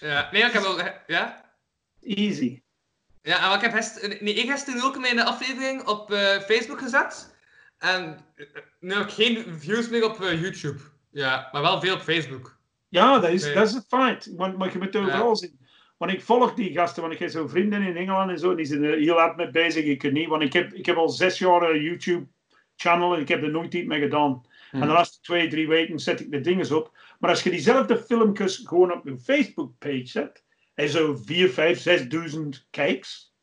Ja, 0.00 0.28
nee, 0.32 0.42
ik 0.42 0.52
heb 0.52 0.62
wel... 0.62 0.78
Ja? 1.06 1.44
Easy. 2.02 2.62
Ja, 3.22 3.42
en 3.42 3.46
wat 3.48 3.56
ik 3.56 3.62
heb 3.62 3.72
gisteren... 3.72 4.24
Nee, 4.24 4.34
ik 4.34 4.50
gisteren 4.50 4.82
ook 4.82 4.98
mijn 4.98 5.20
aflevering 5.20 5.86
op 5.86 6.12
eh, 6.12 6.40
Facebook 6.40 6.78
gezet. 6.78 7.36
En 7.78 8.18
eh, 8.34 8.46
nu 8.80 8.94
heb 8.94 9.02
ik 9.02 9.10
geen 9.10 9.58
views 9.60 9.88
meer 9.88 10.04
op 10.04 10.20
eh, 10.22 10.40
YouTube. 10.40 10.80
Ja, 11.10 11.48
maar 11.52 11.62
wel 11.62 11.80
veel 11.80 11.94
op 11.94 12.00
Facebook. 12.00 12.58
Ja, 12.88 13.18
dat 13.18 13.30
is, 13.30 13.42
dat 13.54 13.66
is 13.68 13.72
het 13.74 13.84
feit. 13.88 14.30
Want, 14.36 14.58
maar 14.58 14.72
je 14.72 14.78
moet 14.78 14.96
overal 14.96 15.36
zien. 15.36 15.58
Want 16.04 16.16
ik 16.16 16.22
volg 16.22 16.54
die 16.54 16.72
gasten, 16.72 17.02
want 17.02 17.14
ik 17.14 17.20
heb 17.20 17.30
zo 17.30 17.46
vrienden 17.46 17.82
in 17.82 17.96
Engeland 17.96 18.30
en 18.30 18.38
zo, 18.38 18.54
die 18.54 18.64
zijn 18.64 18.84
er 18.84 18.98
heel 18.98 19.18
hard 19.18 19.36
mee 19.36 19.50
bezig. 19.50 19.84
Ik 19.84 19.98
kan 19.98 20.12
niet, 20.12 20.28
want 20.28 20.42
ik 20.42 20.52
heb, 20.52 20.72
ik 20.72 20.86
heb 20.86 20.96
al 20.96 21.08
zes 21.08 21.38
jaar 21.38 21.62
een 21.62 21.82
YouTube-channel 21.82 23.14
en 23.14 23.20
ik 23.20 23.28
heb 23.28 23.42
er 23.42 23.50
nooit 23.50 23.74
iets 23.74 23.86
mee 23.86 24.00
gedaan. 24.00 24.42
En 24.70 24.80
de 24.80 24.86
laatste 24.86 25.20
twee, 25.20 25.48
drie 25.48 25.68
weken 25.68 25.98
zet 25.98 26.20
ik 26.20 26.30
de 26.30 26.40
dingen 26.40 26.76
op. 26.76 26.92
Maar 27.18 27.30
als 27.30 27.42
je 27.42 27.50
diezelfde 27.50 27.98
filmpjes 27.98 28.62
gewoon 28.64 28.92
op 28.92 29.04
je 29.04 29.18
Facebook-page 29.18 30.06
zet, 30.06 30.44
en 30.74 30.88
zo 30.88 31.16
4, 31.16 31.50
5, 31.50 32.08
6.000 32.34 32.40
kijks, 32.70 33.34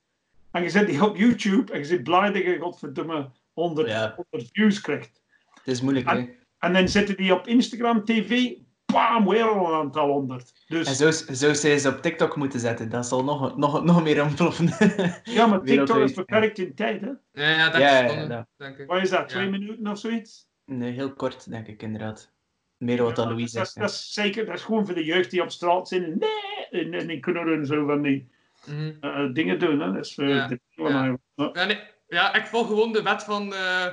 en 0.51 0.63
je 0.63 0.69
zet 0.69 0.87
die 0.87 1.05
op 1.05 1.17
YouTube 1.17 1.71
en 1.73 1.79
je 1.79 1.85
zit 1.85 2.03
blij 2.03 2.31
dat 2.31 2.43
je 2.43 2.57
godverdomme 2.59 3.29
100, 3.53 3.87
Ja. 3.87 4.13
100 4.29 4.51
views 4.53 4.81
krijgt. 4.81 5.21
Het 5.53 5.67
is 5.67 5.81
moeilijk 5.81 6.09
hè. 6.09 6.25
En 6.59 6.73
dan 6.73 6.87
zetten 6.87 7.17
die 7.17 7.33
op 7.33 7.47
Instagram 7.47 8.05
TV, 8.05 8.53
bam, 8.91 9.27
weer 9.27 9.43
al 9.43 9.67
een 9.67 9.79
aantal 9.79 10.07
honderd. 10.07 10.63
Dus 10.67 10.87
En 10.87 10.95
zo, 10.95 11.33
zo 11.33 11.53
zij 11.53 11.77
ze 11.77 11.89
op 11.89 12.01
TikTok 12.01 12.35
moeten 12.35 12.59
zetten, 12.59 12.89
dat 12.89 13.07
zal 13.07 13.23
nog, 13.23 13.57
nog, 13.57 13.83
nog 13.83 14.03
meer 14.03 14.23
ontploffen. 14.23 14.65
ja, 15.23 15.45
maar 15.45 15.61
TikTok 15.61 15.97
is 15.97 16.13
beperkt 16.13 16.57
in 16.57 16.75
tijd, 16.75 17.01
hè? 17.01 17.07
Ja, 17.33 17.49
ja, 17.49 17.69
dat 17.69 17.81
Ja, 17.81 17.99
is 18.01 18.27
ja. 18.27 18.47
Wat 18.87 19.01
is 19.01 19.09
dat, 19.09 19.19
Ja. 19.19 19.25
twee 19.25 19.49
minuten 19.49 19.87
of 19.87 19.97
zoiets? 19.99 20.47
Nee, 20.65 20.91
heel 20.91 21.13
kort, 21.13 21.49
denk 21.49 21.67
ik 21.67 21.81
inderdaad. 21.81 22.31
Meer 22.77 22.97
dan 22.97 23.05
wat 23.05 23.17
Ja, 23.17 23.25
Louise 23.27 23.57
dat, 23.57 23.71
dat 23.75 23.89
is 23.89 24.13
zeker, 24.13 24.45
dat 24.45 24.55
is 24.55 24.63
gewoon 24.63 24.85
voor 24.85 24.95
de 24.95 25.03
jeugd 25.05 25.31
die 25.31 25.41
op 25.41 25.49
straat 25.51 25.87
zitten. 25.87 26.11
en 26.11 26.17
Nee, 26.19 26.83
en, 26.83 26.93
en 26.93 27.07
die 27.07 27.19
kunnen 27.19 27.47
er 27.47 27.65
zo 27.65 27.85
van 27.85 28.01
die 28.01 28.29
Mhm. 28.65 28.91
eh, 29.01 29.33
dingen 29.33 29.59
doen. 29.59 29.79
Hè? 29.79 29.91
Dat 29.93 30.05
is 30.05 30.17
eh, 30.17 30.29
Ja. 30.29 30.47
de 30.47 30.59
Ja. 30.75 31.17
Ja, 31.53 31.65
nee, 31.65 31.79
ja, 32.07 32.33
ik 32.33 32.45
volg 32.45 32.67
gewoon 32.67 32.91
de 32.91 33.01
wet 33.01 33.23
van. 33.23 33.53
eh, 33.53 33.85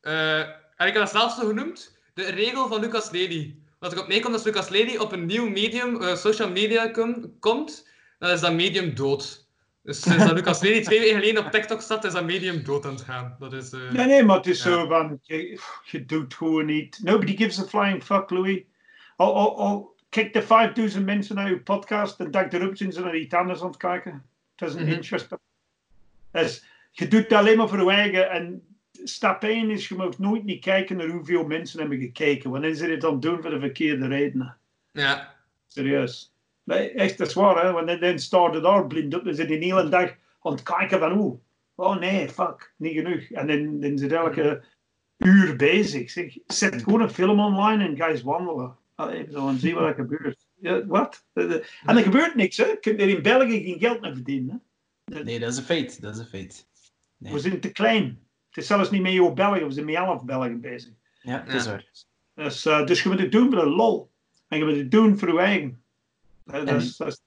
eh, 0.00 0.38
en 0.76 0.86
ik 0.86 0.92
heb 0.92 0.94
dat 0.94 1.10
zelfs 1.10 1.36
zo 1.38 1.46
genoemd: 1.46 1.98
de 2.14 2.30
regel 2.30 2.68
van 2.68 2.80
Lucas 2.80 3.10
Lely. 3.10 3.56
Wat 3.78 3.92
ik 3.92 3.98
op 3.98 4.08
meekom 4.08 4.32
als 4.32 4.44
Lucas 4.44 4.68
Lely 4.68 4.96
op 4.96 5.12
een 5.12 5.26
nieuw 5.26 5.48
medium, 5.48 6.02
eh, 6.02 6.14
social 6.16 6.50
media 6.50 6.88
kom- 6.88 7.32
komt, 7.40 7.88
dan 8.18 8.30
is 8.30 8.40
dat 8.40 8.52
medium 8.52 8.94
dood. 8.94 9.46
Dus 9.82 10.00
sinds 10.02 10.24
dat 10.24 10.32
Lucas 10.34 10.60
Lely 10.60 10.82
twee 10.82 10.98
weken 11.00 11.14
geleden 11.20 11.44
op 11.44 11.50
TikTok 11.50 11.80
staat, 11.80 12.04
is 12.04 12.12
dat 12.12 12.24
medium 12.24 12.64
dood 12.64 12.84
aan 12.86 12.92
het 12.92 13.02
gaan. 13.02 13.36
Dat 13.38 13.52
is. 13.52 13.70
eh, 13.72 13.90
Nee, 13.90 14.06
nee, 14.06 14.22
maar 14.24 14.36
het 14.36 14.46
is 14.46 14.62
Ja. 14.62 14.70
zo 14.70 14.86
van, 14.86 15.18
je, 15.22 15.60
je 15.84 16.04
doet 16.04 16.34
gewoon 16.34 16.66
niet. 16.66 16.98
Nobody 17.02 17.36
gives 17.36 17.58
a 17.60 17.64
flying 17.64 18.04
fuck, 18.04 18.30
Louis. 18.30 18.62
al, 19.16 19.34
al, 19.34 19.58
al 19.58 19.94
kijkt 20.08 20.32
de 20.34 20.42
5000 20.42 21.04
mensen 21.04 21.34
naar 21.34 21.48
uw 21.48 21.62
podcast 21.62 22.20
en 22.20 22.30
dag 22.30 22.52
erop 22.52 22.76
zijn 22.76 22.92
ze 22.92 23.00
naar 23.00 23.16
iets 23.16 23.34
anders 23.34 23.60
aan 23.60 23.66
het 23.68 23.76
kijken. 23.76 24.24
Het 24.56 24.68
is 24.68 24.74
een 24.74 24.82
Mhm. 24.82 24.92
interesting. 24.92 25.40
Dus, 26.32 26.64
je 26.90 27.08
doet 27.08 27.22
het 27.22 27.32
alleen 27.32 27.56
maar 27.56 27.68
voor 27.68 27.82
je 27.82 27.90
eigen. 27.90 28.30
En 28.30 28.67
stap 29.04 29.42
1 29.42 29.70
is, 29.70 29.88
je 29.88 29.94
mag 29.94 30.18
nooit 30.18 30.44
niet 30.44 30.60
kijken 30.64 30.96
naar 30.96 31.08
hoeveel 31.08 31.44
mensen 31.44 31.80
hebben 31.80 31.98
gekeken. 32.00 32.50
Wanneer 32.50 32.74
ze 32.74 32.86
dit 32.86 33.00
dan 33.00 33.20
doen 33.20 33.40
voor 33.42 33.50
de 33.50 33.60
verkeerde 33.60 34.06
redenen. 34.06 34.56
Ja. 34.92 35.34
Serieus. 35.66 36.32
Nee, 36.64 36.90
echt, 36.90 37.18
dat 37.18 37.26
is 37.26 37.34
waar, 37.34 37.64
hè. 37.64 37.72
Want 37.72 38.00
dan- 38.00 38.18
staat 38.18 38.54
het 38.54 38.62
daar 38.62 38.86
blind 38.86 39.14
op. 39.14 39.24
Dan 39.24 39.34
zit 39.34 39.48
je 39.48 39.58
de 39.58 39.64
hele 39.64 39.88
dag 39.88 40.14
aan 40.40 40.52
het 40.52 40.62
kijken 40.62 40.98
van, 40.98 41.18
oeh, 41.18 41.34
oh 41.74 41.96
nee, 41.98 42.28
fuck, 42.28 42.72
niet 42.76 42.92
genoeg. 42.94 43.20
En 43.30 43.46
dan, 43.46 43.80
dan 43.80 43.98
zit 43.98 44.12
elke 44.12 44.62
uur 45.16 45.56
bezig. 45.56 46.10
Zeg, 46.10 46.36
zet 46.46 46.82
gewoon 46.82 47.00
een 47.00 47.10
film 47.10 47.40
online 47.40 47.84
en 47.84 47.96
ga 47.96 48.08
eens 48.08 48.22
wandelen. 48.22 48.76
Allee, 48.94 49.26
zo, 49.32 49.48
en 49.48 49.58
zie 49.58 49.74
wat 49.74 49.88
er 49.88 49.94
gebeurt. 49.94 50.46
Ja, 50.60 50.86
wat? 50.86 51.24
Eh, 51.32 51.44
eh, 51.44 51.64
En 51.86 51.96
er 51.96 52.02
gebeurt 52.02 52.34
niks, 52.34 52.56
hè. 52.56 52.64
Je 52.64 52.78
kunt 52.80 53.00
er 53.00 53.08
in 53.08 53.22
België 53.22 53.62
geen 53.62 53.78
geld 53.78 54.00
mee 54.00 54.12
verdienen. 54.12 54.62
Hè. 55.04 55.22
Nee, 55.24 55.38
dat 55.38 55.52
is 55.52 55.56
een 55.58 55.64
feit. 55.64 56.00
Dat 56.02 56.14
is 56.14 56.20
een 56.20 56.26
feit. 56.26 56.66
Nee. 57.16 57.32
We 57.32 57.38
zijn 57.38 57.60
te 57.60 57.72
klein. 57.72 58.18
Het 58.58 58.66
is 58.66 58.72
zelfs 58.74 58.90
niet 58.90 59.02
met 59.02 59.12
jouw 59.12 59.32
België, 59.32 59.64
we 59.64 59.70
zijn 59.70 59.86
met 59.86 59.94
11 59.94 60.24
België 60.24 60.54
bezig. 60.54 60.90
Ja, 61.20 61.42
dat 61.46 61.54
is 61.54 61.66
waar. 61.66 61.84
Dus, 62.34 62.66
eh, 62.66 62.86
dus 62.86 63.02
je 63.02 63.08
moet 63.08 63.18
het 63.18 63.32
doen 63.32 63.50
voor 63.52 63.60
de 63.64 63.70
lol. 63.70 64.10
En 64.48 64.58
je 64.58 64.64
moet 64.64 64.76
het 64.76 64.90
doen 64.90 65.18
voor 65.18 65.32
je 65.32 65.38
eigen. 65.38 65.82
Eh, 66.46 66.64
Dat 66.66 66.82
is, 66.82 66.96
dat 66.96 67.08
is 67.08 67.20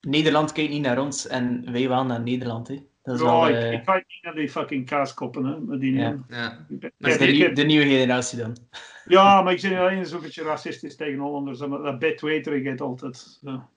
Nederland 0.00 0.52
kijkt 0.52 0.70
niet 0.70 0.82
naar 0.82 0.98
ons 1.00 1.26
en 1.26 1.72
wij 1.72 1.88
wel 1.88 2.04
naar 2.04 2.20
Nederland. 2.20 2.68
Hè. 2.68 2.74
Dat 3.02 3.14
is 3.14 3.20
Ja, 3.20 3.26
wel 3.26 3.48
ik, 3.48 3.54
eh, 3.54 3.72
ik 3.72 3.84
kijk 3.84 4.04
niet 4.08 4.22
naar 4.22 4.34
die 4.34 4.50
fucking 4.50 4.86
kaaskoppen, 4.86 5.44
hè. 5.44 5.58
Maar 5.60 5.78
die, 5.78 5.94
Ja. 5.94 6.16
Ja. 6.28 6.66
Ik 6.68 6.78
ben- 6.80 6.92
dat 6.98 7.20
is 7.20 7.36
ja, 7.38 7.48
de, 7.48 7.52
de 7.54 7.62
nieuwe 7.62 7.84
generatie 7.86 8.38
dan. 8.38 8.56
ja, 9.04 9.42
maar 9.42 9.52
ik 9.52 9.60
ben 9.62 9.78
alleen 9.78 10.06
zo'n 10.06 10.20
beetje 10.20 10.42
racistisch 10.42 10.96
tegen 10.96 11.18
Hollanders. 11.18 11.58
maar 11.58 11.82
Dat 11.82 11.98
bedweterigheid 11.98 12.80
altijd. 12.80 13.38
Zo. 13.44 13.68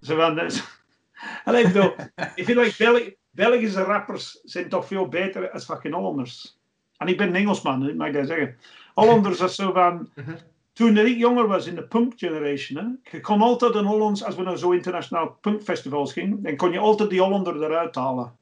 Zo 0.00 0.16
van, 0.16 0.34
dat- 0.36 0.82
Allee, 1.44 1.64
ik 1.66 1.72
bedoel, 1.72 1.92
ik 2.34 2.44
vind 2.44 2.58
like 2.58 2.74
Belg- 2.78 3.10
Belgische 3.34 3.82
rappers 3.82 4.40
zijn 4.44 4.68
toch 4.68 4.86
veel 4.86 5.08
beter 5.08 5.50
als 5.50 5.64
fucking 5.64 5.94
Hollanders. 5.94 6.58
En 6.96 7.06
ik 7.06 7.16
ben 7.16 7.28
een 7.28 7.34
Engelsman, 7.34 7.96
mag 7.96 8.06
ik 8.06 8.12
dat 8.14 8.26
zeggen. 8.26 8.56
Hollanders 8.94 9.40
is 9.40 9.54
zo 9.54 9.72
van... 9.72 10.10
Mhm. 10.14 10.34
Toen 10.72 10.98
ik 10.98 11.16
jonger 11.16 11.46
was 11.46 11.66
in 11.66 11.74
de 11.74 11.82
punk 11.82 12.12
generation, 12.16 13.00
hè, 13.02 13.10
je 13.16 13.20
kon 13.20 13.40
altijd 13.40 13.74
een 13.74 13.84
Hollands, 13.84 14.24
als 14.24 14.34
we 14.34 14.42
naar 14.42 14.58
zo 14.58 14.70
internationaal 14.70 15.38
punkfestivals 15.40 16.12
gingen, 16.12 16.42
dan 16.42 16.56
kon 16.56 16.72
je 16.72 16.78
altijd 16.78 17.10
die 17.10 17.20
Hollander 17.20 17.62
eruit 17.62 17.94
halen. 17.94 18.36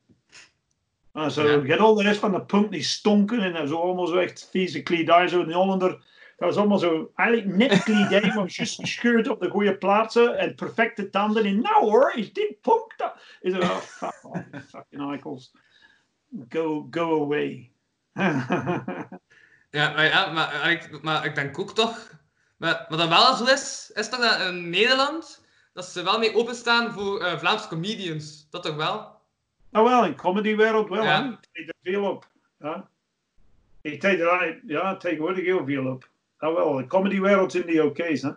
En 1.12 1.31
zo, 1.31 1.42
Ja. 1.42 1.62
je 1.64 1.70
had 1.70 1.78
al 1.78 1.94
de 1.94 2.02
rest 2.02 2.20
van 2.20 2.33
de 2.33 2.40
punk 2.40 2.70
die 2.70 2.83
stonken 2.83 3.55
en 3.55 3.68
zo 3.68 3.76
allemaal 3.76 4.07
zo 4.07 4.16
echt 4.16 4.48
vieze 4.50 4.83
kledij, 4.83 5.28
zo 5.28 5.44
die 5.44 5.55
Hollander. 5.55 5.98
Dat 6.37 6.49
was 6.49 6.57
allemaal 6.57 6.79
zo, 6.79 7.12
eigenlijk 7.14 7.57
net 7.57 7.83
kledij, 7.83 8.33
maar 8.35 8.47
juist 8.47 8.81
gescheurd 8.81 9.29
op 9.29 9.40
de 9.40 9.51
goede 9.51 9.79
plaatsen 9.79 10.38
en 10.38 10.55
perfecte 10.55 11.11
tanden. 11.11 11.45
En 11.45 11.61
nou 11.61 11.90
hoor, 11.90 12.12
is 12.16 12.33
dit 12.33 12.61
punk? 12.61 12.92
Dat? 12.97 13.14
Is 13.40 13.53
er, 13.53 13.62
oh, 13.62 13.77
fuck 13.77 14.21
off, 14.23 14.42
fucking 14.68 15.11
eichels. 15.11 15.53
Go, 16.49 16.87
go 16.90 17.23
away. 17.23 17.71
Ja, 19.73 19.92
maar, 19.92 20.05
ja, 20.05 20.33
maar, 20.33 20.71
ik, 20.71 21.03
maar 21.03 21.25
ik 21.25 21.35
denk 21.35 21.59
ook 21.59 21.75
toch... 21.75 22.11
Maar, 22.57 22.87
wat 22.88 22.99
dan 22.99 23.09
wel 23.09 23.35
zo 23.35 23.45
is, 23.45 23.90
is 23.95 24.09
toch 24.09 24.21
dat 24.21 24.40
in 24.40 24.71
Nederland, 24.71 25.45
dat 25.73 25.85
ze 25.85 26.03
wel 26.03 26.18
mee 26.18 26.35
openstaan 26.35 26.92
voor 26.92 27.21
eh, 27.21 27.38
Vlaamse 27.38 27.68
comedians. 27.68 28.47
Dat 28.51 28.62
toch 28.62 28.77
wel? 28.77 29.21
Nou 29.71 29.88
wel, 29.88 30.05
in 30.05 30.16
comedywereld 30.16 30.88
wel. 30.88 31.03
Ja. 31.03 31.25
Ik 31.25 31.49
treed 31.53 31.68
er 31.68 31.75
veel 31.83 32.11
op. 32.11 32.27
Ja. 32.59 32.88
Ik 33.81 34.01
treed 34.01 34.21
er 34.21 34.61
ja, 34.66 34.97
tegenwoordig 34.97 35.45
heel 35.45 35.64
veel 35.64 35.87
op. 35.87 36.09
Nou 36.42 36.55
wel, 36.55 36.78
in 36.78 36.88
comedywereld 36.88 37.52
zijn 37.52 37.66
die 37.66 37.83
oké's. 37.83 38.22
hè. 38.22 38.31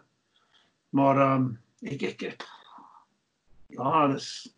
Maar 0.90 1.18
ehm, 1.18 1.48
ik, 1.80 2.02
ik, 2.02 2.38
ja, 3.68 4.08
dat 4.08 4.16
is, 4.18 4.56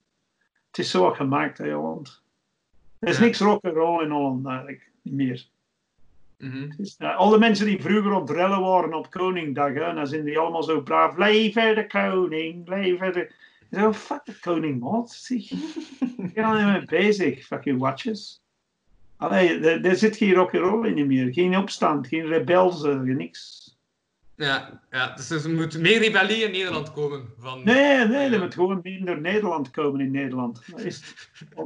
het 0.68 0.78
is 0.78 0.92
zo 0.92 1.02
wat 1.02 1.16
gemaakt 1.16 1.60
in 1.60 1.72
Holland. 1.72 2.24
Er 3.00 3.10
is 3.10 3.20
niks 3.20 3.40
rock 3.40 3.66
and 3.66 3.76
roll 3.76 4.04
in 4.04 4.10
Holland 4.10 4.46
eigenlijk, 4.46 4.92
niet 5.02 5.14
meer. 5.14 5.48
Het 6.38 6.80
is, 6.80 6.96
eh, 6.98 7.18
al 7.18 7.30
de 7.30 7.38
mensen 7.38 7.66
die 7.66 7.82
vroeger 7.82 8.14
op 8.14 8.30
rellen 8.30 8.62
waren 8.62 8.94
op 8.94 9.10
Koningdag, 9.12 9.74
hè, 9.74 9.94
dan 9.94 10.08
zijn 10.08 10.24
die 10.24 10.40
allemaal 10.40 10.64
zo 10.64 10.82
braaf. 10.82 11.18
Leven 11.18 11.76
de 11.76 11.88
koning, 11.88 12.68
leven 12.68 13.14
de... 13.14 13.32
Zo, 13.72 13.94
fuck 13.94 14.26
de 14.26 14.40
koning, 14.40 14.80
man. 14.80 15.08
Zie. 15.08 15.50
Ik 16.18 16.34
ben 16.34 16.44
al 16.44 16.54
niet 16.54 16.66
mee 16.66 16.86
bezig, 16.86 17.46
fucking 17.46 17.80
watches. 17.80 18.42
Allee, 19.18 19.60
er, 19.60 19.86
er 19.86 19.96
zit 19.96 20.18
geen 20.18 20.34
rock'n'roll 20.34 20.88
in 20.88 20.94
niet 20.94 21.08
meer. 21.08 21.34
Geen 21.34 21.58
opstand, 21.58 22.08
geen 22.08 22.26
rebelse, 22.26 23.02
geen 23.06 23.18
niks. 23.18 23.68
Ja, 24.36 24.82
ja, 24.92 25.16
dus 25.16 25.30
er 25.30 25.50
moet 25.50 25.78
meer 25.78 26.00
rebellie 26.00 26.44
in 26.44 26.52
Nederland 26.52 26.94
komen. 26.94 27.34
Van... 27.38 27.64
Nee, 27.64 28.08
nee, 28.08 28.30
er 28.30 28.40
moet 28.40 28.54
gewoon 28.54 28.80
minder 28.84 29.22
Nederland 29.22 29.72
komen 29.72 30.00
in 30.00 30.12
Nederland. 30.12 30.62
Is, 30.76 31.16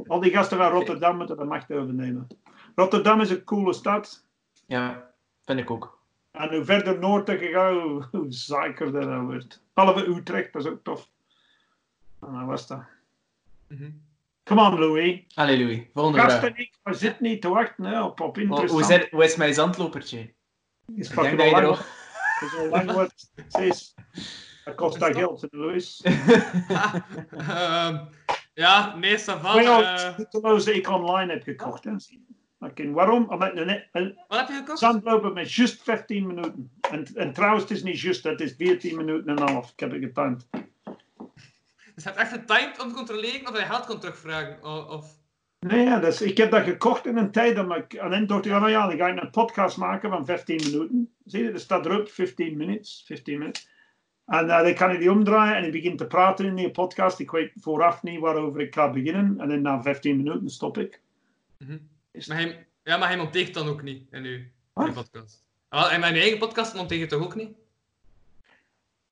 al, 0.06 0.20
die 0.20 0.30
gasten 0.30 0.58
van 0.58 0.70
Rotterdam 0.70 1.16
moeten 1.16 1.36
de 1.36 1.44
macht 1.44 1.72
overnemen. 1.72 2.26
Rotterdam 2.74 3.20
is 3.20 3.30
een 3.30 3.44
coole 3.44 3.72
stad. 3.72 4.24
Ja, 4.66 5.10
vind 5.44 5.58
ik 5.58 5.70
ook. 5.70 5.98
En 6.30 6.54
hoe 6.54 6.64
verder 6.64 6.98
noord 6.98 7.26
je 7.26 7.38
gaat, 7.38 7.82
hoe, 7.82 8.08
hoe 8.10 8.92
dat 8.92 9.02
dan 9.02 9.24
wordt. 9.24 9.62
Behalve 9.74 10.06
Utrecht, 10.06 10.52
dat 10.52 10.64
is 10.64 10.70
ook 10.70 10.82
tof. 10.82 11.08
En 12.20 12.32
dat 12.32 12.46
was 12.46 12.66
dat. 12.66 12.82
Mhm. 13.68 13.90
Come 14.44 14.60
on, 14.60 14.78
Louis. 14.78 15.24
Allee, 15.34 15.58
Louis. 15.58 15.82
Volgende 15.92 16.18
Gasten, 16.18 16.40
vraag. 16.40 16.56
ik 16.56 16.78
we 16.82 16.94
zitten 16.94 17.22
niet 17.22 17.40
te 17.40 17.48
wachten 17.48 17.84
hè, 17.84 18.02
op, 18.02 18.20
op 18.20 18.38
interessant. 18.38 18.70
hoe, 18.70 18.84
zit, 18.84 19.10
hoe 19.10 19.24
is 19.24 19.36
mijn 19.36 19.54
zandlopertje? 19.54 20.34
Is 20.94 21.08
Ik 21.08 21.12
fucking 21.12 21.36
denk 21.36 21.52
dat 21.52 21.60
je 21.60 21.66
al 21.66 21.72
er 21.72 21.78
lang 21.78 21.78
ook... 21.78 21.84
Dat 22.40 22.52
is 22.52 22.58
al 22.58 22.68
lang 22.68 22.92
wat. 22.92 23.30
Dat 24.64 24.74
kost 24.74 25.00
dat 25.00 25.16
geld, 25.16 25.46
Louis. 25.50 26.00
Ehm, 27.30 28.04
ja, 28.54 28.96
nee, 28.96 29.18
va. 29.18 29.54
Maar 29.54 29.62
ja, 29.62 29.96
eh, 29.96 30.16
het 30.16 30.68
ik 30.68 30.88
online 30.88 31.32
heb 31.32 31.42
gekocht. 31.42 31.84
Hè. 31.84 31.92
Oké, 32.58 32.90
waarom? 32.90 33.28
Omdat 33.28 33.56
een, 33.56 33.88
een 33.92 34.18
wat 34.28 34.38
heb 34.38 34.48
je 34.48 34.54
gekocht? 34.54 34.78
zandloper 34.78 35.32
met 35.32 35.52
juist 35.52 35.82
15 35.82 36.26
minuten. 36.26 36.70
En, 36.90 37.06
en 37.14 37.32
trouwens, 37.32 37.62
het 37.62 37.72
is 37.72 37.82
niet 37.82 38.00
juist, 38.00 38.24
het 38.24 38.40
is 38.40 38.54
14 38.56 38.96
minuten 38.96 39.36
en 39.36 39.42
een 39.42 39.52
half. 39.52 39.70
Ik 39.70 39.80
heb 39.80 39.90
het 39.90 40.02
getimed. 40.02 40.46
Dus 41.94 42.04
je 42.04 42.10
hebt 42.10 42.20
echt 42.20 42.32
getimed 42.32 42.80
om 42.82 42.88
te 42.88 42.94
controleren 42.94 43.48
of 43.48 43.58
je 43.58 43.64
geld 43.64 43.86
kon 43.86 43.98
terugvragen. 44.00 44.64
Of... 44.88 45.18
Nee, 45.58 45.84
ja, 45.84 45.98
dus 45.98 46.22
ik 46.22 46.36
heb 46.36 46.50
dat 46.50 46.64
gekocht 46.64 47.06
in 47.06 47.16
een 47.16 47.30
tijd. 47.30 47.56
Dat 47.56 47.76
ik, 47.76 47.92
en 47.92 48.10
dan 48.10 48.26
dacht 48.26 48.46
ik, 48.46 48.52
oh, 48.52 48.58
nou 48.58 48.70
ja, 48.70 48.86
dan 48.86 48.96
ga 48.96 49.08
ik 49.08 49.22
een 49.22 49.30
podcast 49.30 49.76
maken 49.76 50.10
van 50.10 50.26
15 50.26 50.56
minuten. 50.56 51.14
Zie 51.24 51.42
je, 51.44 51.50
er 51.50 51.60
staat 51.60 51.86
erop 51.86 52.08
15 52.08 52.56
minutes. 52.56 53.02
15 53.06 53.38
minutes. 53.38 53.68
En 54.26 54.50
eh, 54.50 54.62
dan 54.62 54.74
kan 54.74 54.90
ik 54.90 54.98
die 54.98 55.10
omdraaien 55.10 55.56
en 55.56 55.64
ik 55.64 55.72
begin 55.72 55.96
te 55.96 56.06
praten 56.06 56.46
in 56.46 56.54
die 56.54 56.70
podcast. 56.70 57.18
Ik 57.18 57.30
weet 57.30 57.52
vooraf 57.54 58.02
niet 58.02 58.20
waarover 58.20 58.60
ik 58.60 58.74
ga 58.74 58.90
beginnen. 58.90 59.40
En 59.40 59.48
dan 59.48 59.62
na 59.62 59.82
15 59.82 60.16
minuten 60.16 60.50
stop 60.50 60.78
ik. 60.78 61.00
Mhm. 61.58 61.78
Is- 62.10 62.26
Maar 62.26 62.36
hij, 62.36 62.66
ja, 62.82 62.96
maar 62.96 63.08
hij 63.08 63.16
monteert 63.16 63.54
dan 63.54 63.68
ook 63.68 63.82
niet 63.82 64.06
in 64.10 64.24
uw, 64.24 64.38
in 64.86 64.92
podcast. 64.92 65.44
Ah, 65.68 65.80
Wel, 65.82 65.90
in 65.90 66.00
mijn 66.00 66.14
eigen 66.14 66.38
podcast 66.38 66.74
monteer 66.74 66.98
je 66.98 67.06
toch 67.06 67.22
ook 67.22 67.34
niet? 67.34 67.50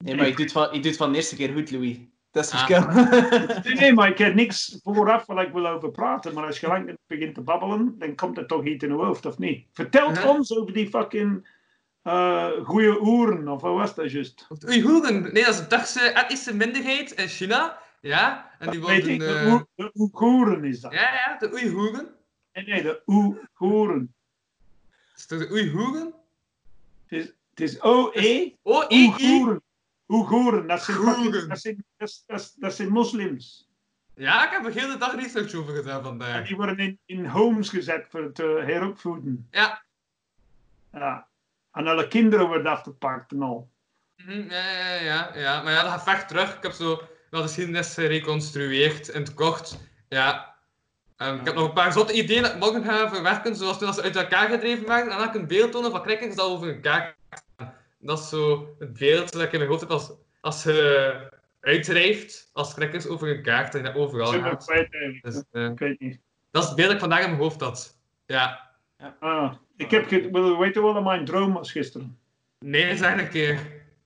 Nee, 0.04 0.14
maar 0.14 0.26
je 0.26 0.34
doet, 0.36 0.52
van, 0.52 0.68
je 0.72 0.80
doet 0.80 0.96
van 0.96 1.10
de 1.10 1.16
eerste 1.16 1.36
keer 1.36 1.52
goed, 1.52 1.70
Louis. 1.70 1.98
Dat 2.30 2.44
is 2.44 2.50
het 2.52 2.70
Ah. 2.72 2.96
Nee, 3.64 3.74
nee, 3.74 3.92
maar 3.92 4.08
ik 4.08 4.18
heb 4.18 4.34
niks 4.34 4.78
vooraf 4.82 5.26
waar 5.26 5.46
ik 5.46 5.52
wil 5.52 5.66
over 5.66 5.90
praten. 5.90 6.34
Maar 6.34 6.46
als 6.46 6.60
je 6.60 6.66
lang 6.66 6.96
begint 7.06 7.34
te 7.34 7.40
babbelen, 7.40 7.94
dan 7.98 8.14
komt 8.14 8.38
er 8.38 8.46
toch 8.46 8.64
iets 8.64 8.84
in 8.84 8.90
je 8.90 8.96
hoofd, 8.96 9.26
of 9.26 9.38
niet? 9.38 9.66
Vertel 9.72 10.28
ons 10.28 10.56
over 10.56 10.72
die 10.72 10.88
fucking 10.88 11.58
eh 12.02 12.50
goede 12.64 13.00
oeren, 13.00 13.48
of 13.48 13.62
wat 13.62 13.74
was 13.74 13.94
dat 13.94 14.12
juist? 14.12 14.46
Oeigoeren. 14.66 15.22
Nee, 15.22 15.44
dat 15.44 15.54
is 15.54 15.58
een 15.58 15.68
Turkse 15.68 16.00
etnische 16.00 16.54
minderheid 16.54 17.10
in 17.10 17.28
China. 17.28 17.78
Ja, 18.00 18.50
en 18.58 18.70
die 18.70 18.80
worden... 18.80 19.08
ik, 19.08 19.18
de, 19.18 19.66
eh, 19.76 19.86
Oeigoeren 19.94 20.64
is 20.64 20.80
dat. 20.80 20.92
Ja, 20.92 21.00
ja, 21.00 21.36
de 21.38 21.52
Oeigoeren. 21.52 22.08
Nee, 22.52 22.64
nee, 22.64 22.82
de 22.82 23.02
Oeigoeren. 23.06 24.14
Is 25.16 25.26
het 25.28 25.38
de 25.38 25.50
Oeigoeren? 25.50 26.14
Het 27.06 27.18
is, 27.18 27.32
het 27.50 27.60
is 27.60 27.80
O-E. 27.82 28.52
Oeigoeren. 30.10 30.66
Dat 30.66 30.82
zijn, 30.82 31.48
dat 31.48 31.60
zijn, 31.60 31.84
dat, 31.96 32.22
dat, 32.26 32.54
dat 32.56 32.74
zijn 32.74 32.88
moslims. 32.88 33.68
Ja, 34.14 34.44
ik 34.44 34.50
heb 34.50 34.64
er 34.66 34.88
de 34.88 34.96
dag 34.98 35.14
research 35.14 35.54
over 35.54 35.74
gedaan 35.74 35.98
En 35.98 36.04
vandaag. 36.04 36.46
die 36.46 36.56
worden 36.56 36.78
in, 36.78 36.98
in 37.06 37.26
homes 37.26 37.68
gezet 37.68 38.06
voor 38.10 38.22
het 38.22 38.38
uh, 38.38 38.64
heropvoeden. 38.64 39.48
Ja. 39.50 39.82
Ja. 40.92 41.28
En 41.72 41.86
alle 41.86 42.08
kinderen 42.08 42.46
worden 42.46 42.72
afgepakt 42.72 43.32
en 43.32 43.42
al. 43.42 43.70
Mhm, 44.16 44.50
Ja, 44.50 44.70
ja, 44.70 44.94
ja, 44.94 45.30
ja. 45.34 45.62
Maar 45.62 45.72
ja, 45.72 45.82
dat 45.82 45.90
gaat 45.90 46.02
ver 46.02 46.26
terug. 46.26 46.56
Ik 46.56 46.62
heb 46.62 46.72
zo 46.72 46.86
wel 47.30 47.40
de 47.40 47.46
geschiedenis 47.46 47.94
gereconstrueerd 47.94 49.08
in 49.08 49.20
het 49.20 49.34
kort. 49.34 49.78
Ja. 50.08 50.54
Ehm, 51.16 51.36
ik 51.36 51.44
heb 51.44 51.54
nog 51.54 51.64
een 51.64 51.72
paar 51.72 51.92
zotte 51.92 52.12
ideeën 52.12 52.42
dat 52.42 52.52
ik 52.52 52.58
morgen 52.58 52.84
ga 52.84 53.08
verwerken, 53.08 53.56
zoals 53.56 53.78
toen 53.78 53.86
als 53.86 53.96
ze 53.96 54.02
uit 54.02 54.16
elkaar 54.16 54.48
gedreven 54.48 54.86
werden. 54.86 55.04
En 55.04 55.10
dan 55.18 55.20
heb 55.26 55.34
ik 55.34 55.40
een 55.40 55.46
beeld 55.46 55.72
tonen 55.72 55.90
van 55.90 56.02
krijkers 56.02 56.34
dat 56.34 56.46
over 56.46 56.78
gaan. 56.82 57.12
Dat 58.00 58.18
is 58.18 58.28
zo 58.28 58.74
het 58.78 58.98
beeld 58.98 59.32
dat 59.32 59.42
ik 59.42 59.52
in 59.52 59.58
mijn 59.58 59.70
hoofd 59.70 59.80
heb 59.82 59.90
als, 59.90 60.12
als 60.40 60.62
je 60.62 61.38
uitdrijft, 61.60 62.50
als 62.52 62.74
krijkers 62.74 63.06
over 63.06 63.36
een 63.36 63.42
kaart 63.42 63.74
en 63.74 63.82
dat 63.82 63.94
overal 63.94 64.32
gaat. 64.32 64.64
kwijt 64.64 64.92
eigenlijk. 64.94 65.24
Dus, 65.24 65.42
eh, 65.50 65.64
Ik 65.64 65.78
weet 65.78 66.00
niet. 66.00 66.20
dat 66.50 66.62
is 66.62 66.68
het 66.68 66.76
beeld 66.76 66.88
dat 66.88 66.96
ik 66.96 67.00
vandaag 67.00 67.22
in 67.22 67.28
mijn 67.30 67.42
hoofd 67.42 67.60
had. 67.60 67.98
Ja. 68.26 68.68
Ah, 69.18 69.54
ik 69.76 69.90
heb 69.90 70.08
wil 70.08 70.50
je 70.50 70.58
weten 70.58 70.82
wat 70.82 71.04
mijn 71.04 71.24
droom 71.24 71.52
was 71.52 71.72
gisteren? 71.72 72.18
Nee, 72.58 72.96
zeg 72.96 73.20
een 73.20 73.28
keer. 73.28 73.52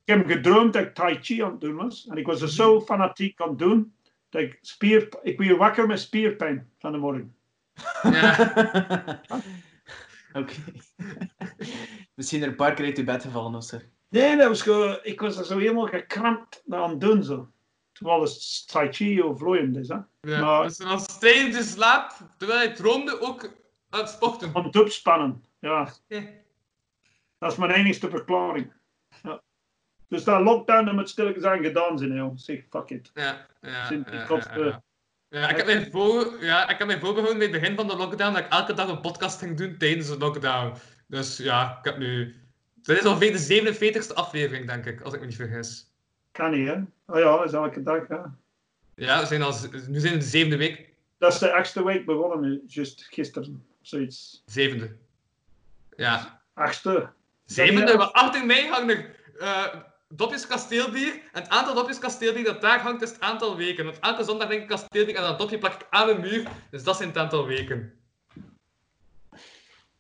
Ik 0.05 0.15
heb 0.15 0.27
gedroomd 0.27 0.73
dat 0.73 0.83
ik 0.83 0.95
Tai 0.95 1.19
Chi 1.21 1.43
aan 1.43 1.51
het 1.51 1.61
doen 1.61 1.77
was. 1.77 2.07
En 2.07 2.17
ik 2.17 2.27
was 2.27 2.41
er 2.41 2.49
zo 2.49 2.81
fanatiek 2.81 3.41
aan 3.41 3.49
het 3.49 3.59
doen, 3.59 3.95
dat 4.29 4.43
ik 4.43 4.59
spier... 4.61 5.09
Ik 5.23 5.39
werd 5.39 5.57
wakker 5.57 5.87
met 5.87 6.01
spierpijn 6.01 6.71
van 6.79 6.93
de 6.93 6.99
morgen. 6.99 7.35
Ja. 8.03 9.21
Oké. 10.33 10.55
Misschien 12.15 12.43
er 12.43 12.49
een 12.49 12.57
paar 12.57 12.75
keer 12.75 12.85
uit 12.85 12.97
je 12.97 13.05
bed 13.05 13.23
gevallen 13.23 13.55
of 13.55 13.65
zo. 13.65 13.79
Nee, 14.09 14.37
dat 14.37 14.49
was 14.49 14.63
gewoon... 14.63 14.99
Ik 15.03 15.21
was 15.21 15.37
er 15.37 15.45
zo 15.45 15.59
helemaal 15.59 15.87
gekrampt 15.87 16.63
aan 16.71 16.91
het 16.91 17.01
doen, 17.01 17.23
zo. 17.23 17.49
Terwijl 17.93 18.21
het 18.23 18.67
Tai 18.73 18.93
Chi 18.93 19.23
of 19.23 19.39
vloeiend 19.39 19.77
is, 19.77 19.89
hè. 19.89 19.97
ja. 20.21 20.41
Maar- 20.41 20.63
Dus 20.63 20.81
als 20.81 21.19
tijdens 21.19 21.57
de 21.57 21.63
slaap, 21.63 22.13
terwijl 22.39 22.59
hij 22.59 22.75
droomde, 22.75 23.21
ook 23.21 23.51
aan 23.91 24.01
het 24.01 24.09
sporten. 24.09 24.51
Aan 24.55 24.65
het 24.65 24.77
opspannen, 24.77 25.45
ja. 25.59 25.93
Ja. 26.07 26.23
Dat 27.39 27.53
is 27.53 27.59
mijn 27.59 27.71
enigste 27.71 28.11
verklaring. 28.11 28.73
Ja. 29.23 29.43
Dus 30.09 30.25
dat 30.25 30.41
lockdown, 30.41 30.85
dat 30.85 30.95
moet 30.95 31.09
stilletjes 31.09 31.45
aan 31.45 31.63
gedaan 31.63 31.99
zijn, 31.99 32.13
joh. 32.13 32.33
Zeg, 32.37 32.61
fuck 32.71 32.91
it. 32.91 33.11
Ja, 33.15 33.47
ja, 33.61 33.91
ik 33.91 34.09
had, 34.29 34.49
ja, 34.55 34.65
ja. 34.65 34.83
Ja, 35.29 35.49
ik 35.49 35.57
heb 35.57 35.67
mij 35.67 35.91
voor, 35.91 36.37
ja, 36.45 36.69
ik 36.69 36.79
heb 36.79 36.87
mij 36.87 36.99
voorgehouden 36.99 37.39
bij 37.39 37.47
het 37.49 37.61
begin 37.61 37.77
van 37.77 37.87
de 37.89 37.97
lockdown 37.97 38.33
dat 38.35 38.45
ik 38.45 38.53
elke 38.53 38.73
dag 38.75 38.89
een 38.89 39.01
podcast 39.01 39.39
ging 39.39 39.57
doen 39.57 39.77
tijdens 39.79 40.09
de 40.09 40.19
lockdown. 40.19 40.73
Dus 41.15 41.37
ja, 41.37 41.79
ik 41.79 41.85
heb 41.85 41.99
nu... 41.99 42.35
Dit 42.75 42.99
is 42.99 43.05
alweer 43.05 43.33
de 43.33 43.75
47ste 43.75 44.15
aflevering, 44.15 44.67
denk 44.67 44.87
ik, 44.87 45.01
als 45.01 45.15
ik 45.15 45.21
me 45.21 45.27
niet 45.27 45.37
vergis. 45.37 45.91
Kan 46.33 46.51
niet, 46.51 46.69
hè. 46.69 46.75
Oh 47.07 47.19
ja, 47.19 47.37
dat 47.37 47.45
is 47.45 47.53
elke 47.53 47.83
dag, 47.83 48.09
ja. 48.09 48.37
Ja, 48.95 49.21
we 49.21 49.27
zijn 49.27 49.43
al, 49.43 49.55
nu 49.89 50.01
zijn 50.01 50.13
we 50.13 50.19
de 50.19 50.25
zevende 50.25 50.57
week. 50.57 50.89
Dat 51.19 51.33
is 51.33 51.39
de 51.39 51.53
achtste 51.53 51.85
week 51.85 52.07
begonnen, 52.07 52.63
juist 52.67 53.07
gisteren. 53.11 53.67
Zoiets. 53.81 54.43
Zevende. 54.47 54.97
Ja. 55.97 56.41
Achtste. 56.55 57.09
Zevende, 57.45 57.97
maar 57.97 58.11
achter 58.11 58.47
mij 58.47 58.67
hangt 58.67 58.93
er 58.93 59.17
eh, 59.39 59.75
dopjes 60.09 60.47
kasteelbier. 60.47 61.13
En 61.13 61.43
het 61.43 61.49
aantal 61.49 61.75
dopjes 61.75 61.99
kasteelbier 61.99 62.45
dat 62.45 62.61
daar 62.61 62.81
hangt 62.81 63.03
is 63.03 63.11
het 63.11 63.21
aantal 63.21 63.57
weken. 63.57 63.85
Want 63.85 63.99
elke 63.99 64.25
zondag 64.25 64.49
denk 64.49 64.63
ik 64.63 64.69
kasteelbier 64.69 65.15
en 65.15 65.23
dat 65.23 65.39
dopje 65.39 65.59
plak 65.59 65.75
ik 65.75 65.87
aan 65.91 66.07
de 66.07 66.19
muur. 66.19 66.49
Dus 66.71 66.85
dat 66.85 66.97
zijn 66.97 67.09
het 67.09 67.19
aantal 67.19 67.47
weken. 67.47 67.93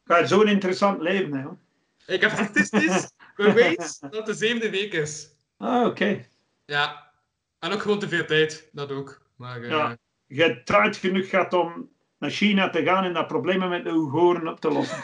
Is 0.07 0.29
zo'n 0.29 0.49
interessant 0.49 1.01
leven, 1.01 1.33
hè. 1.33 1.49
Ik 2.14 2.21
heb 2.21 2.31
statistisch 2.31 3.11
bewijs 3.37 3.99
dat 3.99 4.12
het 4.14 4.27
de 4.27 4.35
zevende 4.35 4.71
week 4.71 4.93
is. 4.93 5.29
Ah, 5.57 5.87
oké. 5.87 6.25
Ja. 6.64 7.11
En 7.59 7.73
ook 7.73 7.83
gewoon 7.83 7.99
te 7.99 8.09
veel 8.09 8.27
tijd, 8.27 8.69
dat 8.73 8.93
ook. 8.93 9.23
Maar, 9.37 9.62
eh, 9.62 9.69
Ja. 9.71 9.97
Je 10.27 10.62
tijd 10.64 10.97
genoeg 10.97 11.29
gehad 11.29 11.53
om 11.53 11.90
naar 12.19 12.31
China 12.31 12.71
te 12.71 12.83
gaan 12.83 13.05
en 13.05 13.12
dat 13.12 13.27
problemen 13.27 13.69
met 13.69 13.85
de 13.85 13.90
Oeigoeren 13.93 14.49
op 14.49 14.61
te 14.61 14.71
lossen. 14.71 15.03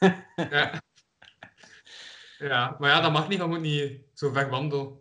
ja. 0.50 0.82
Ja, 2.38 2.76
maar 2.78 2.90
ja, 2.90 3.00
dat 3.00 3.12
mag 3.12 3.28
niet, 3.28 3.38
je 3.38 3.44
moet 3.46 3.60
niet 3.60 4.00
zo 4.14 4.30
ver 4.32 4.48
wandelen. 4.50 4.98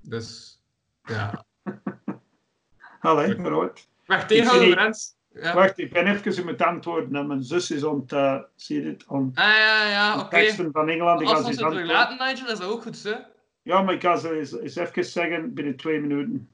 Dus, 0.00 0.58
ja. 1.04 1.44
Allee. 3.00 3.36
Weg 4.06 4.26
tegenhouden, 4.26 4.68
Ik 4.68 4.72
zie- 4.74 4.82
Rens. 4.82 5.14
Ja. 5.34 5.54
Wacht, 5.54 5.78
ik 5.78 5.92
ben 5.92 6.06
even 6.06 6.44
met 6.44 6.62
antwoorden. 6.62 7.16
En 7.16 7.26
mijn 7.26 7.42
zus 7.42 7.70
is 7.70 7.84
aan 7.84 8.00
het, 8.00 8.12
eh, 8.12 8.38
zie 8.56 8.76
je 8.76 8.82
dit, 8.82 9.04
aan 9.08 9.30
Ah, 9.34 9.44
ja, 9.44 9.88
ja, 9.88 10.18
oké. 10.18 10.28
teksten 10.28 10.72
van 10.72 10.88
Engeland. 10.88 11.20
Ik 11.20 11.28
Als 11.28 11.46
we 11.46 11.54
ze 11.54 11.64
het 11.64 11.74
verlaten, 11.74 12.26
Nigel, 12.26 12.52
is 12.52 12.58
dat 12.58 12.68
ook 12.70 12.82
goed, 12.82 13.02
hè? 13.02 13.14
Ja, 13.62 13.82
maar 13.82 13.94
ik 13.94 14.02
ga 14.02 14.16
ze 14.16 14.38
eens, 14.38 14.58
eens 14.58 14.76
even 14.76 15.04
zeggen 15.04 15.54
binnen 15.54 15.76
twee 15.76 16.00
minuten. 16.00 16.48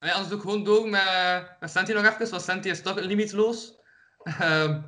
Ja, 0.00 0.10
anders 0.10 0.28
doe 0.28 0.36
ik 0.36 0.42
gewoon 0.44 0.64
door 0.64 0.88
met, 0.88 1.56
met 1.60 1.70
Santi 1.70 1.92
nog 1.92 2.04
even, 2.04 2.30
want 2.30 2.42
Santi 2.42 2.68
is 2.68 2.82
toch 2.82 3.00
limietloos. 3.00 3.80
Ehm 4.22 4.80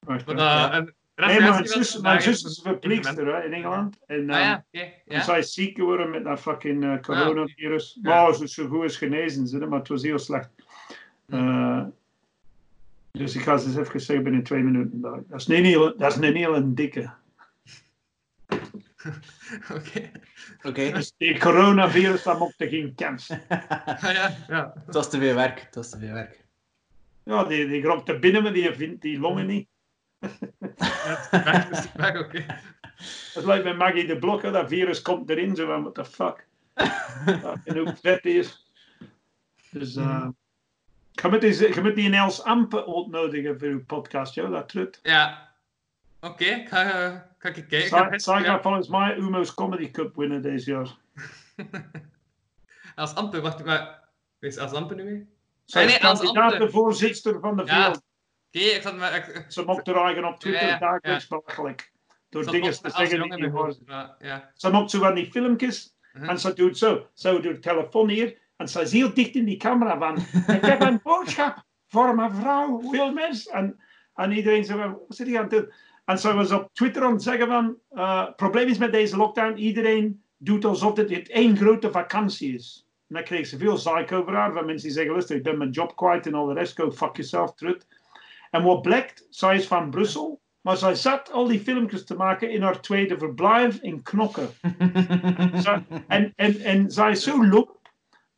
Wacht, 0.00 0.26
maar 0.26 0.36
Ja. 0.36 0.72
en 0.72 0.94
Nee, 1.16 1.40
mijn 1.40 1.66
zus, 1.66 1.98
mijn 1.98 2.22
zus 2.22 2.42
is 2.42 2.56
een 2.56 2.62
verpleegster 2.62 3.26
hè, 3.36 3.44
in 3.44 3.52
Engeland. 3.52 3.98
En, 4.06 4.30
Ah 4.30 4.36
ehm, 4.36 4.46
ja, 4.48 4.64
oké. 4.72 4.84
En 4.84 4.92
ja. 5.16 5.22
zij 5.22 5.38
is 5.38 5.52
ziek 5.52 5.76
geworden 5.76 6.10
met 6.10 6.24
dat 6.24 6.40
fucking 6.40 6.84
eh, 6.84 7.00
coronavirus. 7.00 7.98
Ja. 8.02 8.22
Maar 8.22 8.34
ze 8.34 8.42
is 8.44 8.54
zo 8.54 8.68
goed 8.68 8.82
als 8.82 8.96
genezen, 8.96 9.46
ze, 9.46 9.58
maar 9.58 9.78
het 9.78 9.88
was 9.88 10.02
heel 10.02 10.18
slecht. 10.18 10.50
Eh, 11.32 11.84
dus 13.10 13.34
ik 13.34 13.42
ga 13.42 13.56
ze 13.56 13.66
eens 13.66 13.76
even 13.76 14.00
zeggen 14.00 14.24
binnen 14.24 14.42
twee 14.42 14.62
minuten. 14.62 15.00
Dat 15.00 15.28
dat 15.28 15.40
is 15.40 15.48
een 15.48 15.64
hele, 15.64 15.94
dat 15.96 16.10
is 16.10 16.28
een 16.28 16.36
hele 16.36 16.72
dikke. 16.74 17.12
Oké. 19.76 20.10
Oké, 20.62 20.92
Dus 20.92 21.14
die 21.16 21.38
coronavirus, 21.38 22.22
dat 22.22 22.38
mocht 22.38 22.60
er 22.60 22.68
geen 22.68 22.94
kans. 22.94 23.30
Ah, 23.48 24.12
ja, 24.12 24.36
ja. 24.48 24.72
het 24.86 24.94
was 24.94 25.10
te 25.10 25.18
veel 25.18 25.34
werk. 25.34 25.60
Het 25.60 25.74
was 25.74 25.90
te 25.90 25.98
veel 25.98 26.12
werk. 26.12 26.44
Ja, 27.24 27.44
die, 27.44 27.68
die 27.68 28.02
er 28.04 28.18
binnen, 28.18 28.42
maar 28.42 28.52
die 28.52 28.72
vindt 28.72 29.02
die 29.02 29.18
longen 29.18 29.46
niet. 29.46 29.68
Ja, 30.78 31.28
weg, 31.30 31.70
is 31.70 31.92
weg, 31.92 32.20
oké. 32.20 32.46
Dat 33.34 33.44
lijkt 33.44 33.64
bij 33.64 33.74
Maggie 33.74 34.06
de 34.06 34.18
Blok, 34.18 34.42
hè, 34.42 34.50
dat 34.50 34.68
virus 34.68 35.02
komt 35.02 35.30
erin, 35.30 35.56
zo 35.56 35.66
van, 35.66 35.82
what 35.82 35.94
the 35.94 36.04
fuck. 36.04 36.46
En 37.64 37.76
hoe 37.76 37.96
vet 38.02 38.22
die 38.22 38.38
is. 38.38 38.72
Dus, 39.70 39.96
eh 39.96 40.28
je 41.12 41.28
moet 41.28 41.40
die, 41.40 41.74
je 41.74 41.80
moet 41.80 41.94
die 41.94 42.16
Els 42.16 42.42
Ampe 42.42 42.86
uitnodigen 42.86 43.58
voor 43.58 43.68
uw 43.68 43.84
podcast, 43.84 44.34
joh, 44.34 44.50
dat 44.50 44.68
trut. 44.68 45.00
Ja. 45.02 45.50
Oké, 46.20 46.44
ik 46.44 46.68
ga, 46.68 46.82
eh, 46.82 47.20
ga 47.38 47.48
ik 47.48 47.54
kijken. 47.68 47.88
Zij, 47.88 48.18
zij 48.18 48.38
Ja. 48.38 48.44
gaat 48.44 48.62
volgens 48.62 48.88
mij 48.88 49.16
Umo's 49.16 49.54
Comedy 49.54 49.90
Cup 49.90 50.16
winnen 50.16 50.42
deze 50.42 50.70
jaar. 50.70 50.88
Als 52.94 53.14
Ampe, 53.14 53.40
wacht, 53.40 53.64
maar... 53.64 54.00
Wees 54.38 54.58
als 54.58 54.72
Ampe 54.72 54.94
nu 54.94 55.04
mee? 55.04 55.28
Zij 55.64 55.84
is 55.84 55.90
nee, 55.90 56.00
kandidaat 56.00 56.58
de 56.58 56.70
voorzitter 56.70 57.40
van 57.40 57.56
de 57.56 57.64
Ja. 57.64 57.88
Oké, 57.88 58.58
ik 58.58 58.82
zat 58.82 58.96
maar... 58.96 59.14
Ik, 59.16 59.44
Ze 59.48 59.64
mocht 59.64 59.88
er 59.88 59.96
eigen 59.96 60.24
op 60.24 60.40
Twitter 60.40 60.62
Ja, 60.62 60.68
ja, 60.68 60.78
dagelijks 60.78 61.26
belachelijk. 61.26 61.92
Door 62.28 62.50
dingen 62.50 62.72
te 62.72 62.90
zeggen 62.90 63.22
die 63.22 63.34
niet 63.34 63.52
zijn. 63.54 63.76
Ja, 63.86 64.16
ja. 64.18 64.50
Ze 64.54 64.70
maakt 64.70 64.90
zo 64.90 64.98
van 64.98 65.14
die 65.14 65.30
filmpjes 65.30 65.94
Mhm. 66.12 66.28
en 66.28 66.38
ze 66.40 66.52
doet 66.54 66.78
zo. 66.78 67.06
Zo 67.14 67.40
doet 67.40 67.62
telefoon 67.62 68.08
hier 68.08 68.38
en 68.62 68.68
ze 68.68 68.80
is 68.80 68.92
heel 68.92 69.14
dicht 69.14 69.34
in 69.34 69.44
die 69.44 69.56
camera 69.56 69.98
van 69.98 70.16
ik 70.56 70.64
heb 70.64 70.80
een 70.80 71.00
boodschap 71.02 71.64
voor 71.88 72.14
mevrouw 72.14 72.90
Wilmers. 72.90 73.48
En, 73.48 73.80
en 74.14 74.32
iedereen 74.32 74.66
van, 74.66 74.78
wat 75.08 75.16
zit 75.16 75.26
hij 75.26 75.36
aan 75.36 75.42
het 75.42 75.50
doen? 75.50 75.72
En 76.04 76.18
ze 76.18 76.34
was 76.34 76.50
op 76.50 76.68
Twitter 76.72 77.02
aan 77.02 77.12
het 77.12 77.22
zeggen 77.22 77.46
van, 77.46 77.76
eh, 77.90 78.26
het 78.26 78.36
probleem 78.36 78.68
is 78.68 78.78
met 78.78 78.92
deze 78.92 79.16
lockdown, 79.16 79.56
iedereen 79.56 80.22
doet 80.36 80.64
alsof 80.64 80.96
het 80.96 81.28
één 81.28 81.56
grote 81.56 81.90
vakantie 81.90 82.54
is. 82.54 82.86
En 83.08 83.14
dan 83.14 83.24
kreeg 83.24 83.46
ze 83.46 83.58
veel 83.58 83.76
zaak 83.76 84.12
over 84.12 84.34
haar, 84.34 84.52
van 84.52 84.66
mensen 84.66 84.86
die 84.86 84.96
zeggen, 84.96 85.12
luister, 85.12 85.36
ik 85.36 85.42
ben 85.42 85.58
mijn 85.58 85.70
job 85.70 85.96
kwijt 85.96 86.26
en 86.26 86.34
al 86.34 86.46
de 86.46 86.54
rest, 86.54 86.80
go 86.80 86.90
fuck 86.90 87.16
yourself, 87.16 87.54
trut. 87.54 87.86
En 88.50 88.62
wat 88.62 88.82
blijkt, 88.82 89.26
zij 89.30 89.56
is 89.56 89.66
van 89.66 89.90
Brussel, 89.90 90.40
maar 90.60 90.76
zij 90.76 90.94
zat 90.94 91.32
al 91.32 91.46
die 91.46 91.60
filmpjes 91.60 92.04
te 92.04 92.14
maken 92.14 92.50
in 92.50 92.62
haar 92.62 92.80
tweede 92.80 93.18
verblijf 93.18 93.78
in 93.80 94.02
Knokken. 94.02 94.48
Zij- 95.62 95.84
en, 96.08 96.32
en, 96.36 96.60
en 96.60 96.90
zij 96.90 97.10
is 97.10 97.22
zo 97.22 97.46
lomp. 97.46 97.81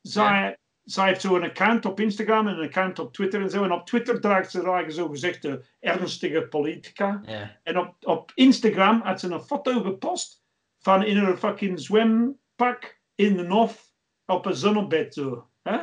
Zij, 0.07 0.59
zij 0.83 1.07
heeft 1.07 1.21
zo 1.21 1.37
een 1.37 1.43
account 1.43 1.87
op 1.87 2.01
Instagram 2.01 2.49
en 2.49 2.59
een 2.59 2.67
account 2.67 2.99
op 2.99 3.13
Twitter 3.13 3.43
en 3.43 3.51
zo. 3.51 3.65
En 3.65 3.73
op 3.73 3.87
Twitter 3.87 4.21
draagt 4.21 4.51
ze 4.51 4.63
haar 4.63 4.75
eigen 4.75 4.93
zogezegde 4.93 5.65
ernstige 5.81 6.43
politica. 6.43 7.21
En 7.63 7.79
op, 7.79 7.95
op 8.01 8.33
Instagram 8.35 9.01
had 9.01 9.21
ze 9.21 9.29
een 9.29 9.41
foto 9.41 9.83
gepost 9.83 10.43
van 10.79 11.05
in 11.05 11.17
haar 11.17 11.37
fucking 11.37 11.81
zwempak 11.81 13.01
in 13.15 13.37
de 13.37 13.43
Nof 13.43 13.93
op 14.27 14.47
een 14.47 14.57
zonnebed 14.57 15.15
zo. 15.15 15.51
Hè? 15.63 15.79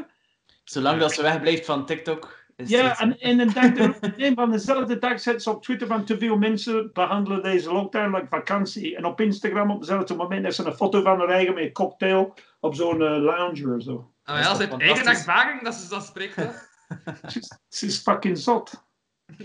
Zolang 0.64 1.00
dat 1.00 1.14
ze 1.14 1.22
wegblijft 1.22 1.66
van 1.66 1.86
TikTok. 1.86 2.41
Is 2.62 2.70
Ja, 2.70 2.88
het- 2.88 3.00
en, 3.00 3.20
en 3.20 3.40
een 3.40 3.54
dag 3.54 3.96
een 4.18 4.36
van 4.36 4.52
dezelfde 4.52 4.98
dag 5.00 5.20
zet 5.20 5.44
ze 5.44 5.50
op 5.50 5.64
Twitter 5.64 5.88
van 5.88 6.04
te 6.06 6.18
veel 6.18 6.38
mensen 6.38 6.90
behandelen 6.94 7.44
deze 7.44 7.72
lockdown 7.74 8.16
like 8.16 8.28
vakantie. 8.30 8.96
En 8.96 9.06
op 9.06 9.22
Instagram 9.22 9.72
op 9.72 9.78
hetzelfde 9.80 10.16
moment 10.16 10.46
is 10.46 10.56
ze 10.56 10.66
een 10.66 10.74
foto 10.74 11.02
van 11.02 11.20
haar 11.20 11.30
eigen 11.30 11.54
met 11.54 11.64
een 11.64 11.72
cocktail 11.74 12.34
op 12.60 12.76
zo'n 12.76 13.02
eh, 13.02 13.18
lounger 13.18 13.82
zo. 13.82 14.14
Ah, 14.24 14.40
is 14.40 14.46
ja, 14.46 14.56
ze 14.56 14.62
heeft 14.62 15.26
eigen 15.26 15.64
dat 15.64 15.74
ze 15.74 15.90
dat 15.90 16.06
spreekt. 16.06 16.36
Ze 17.68 17.86
is- 17.86 18.00
fucking 18.00 18.38
zot. 18.38 18.84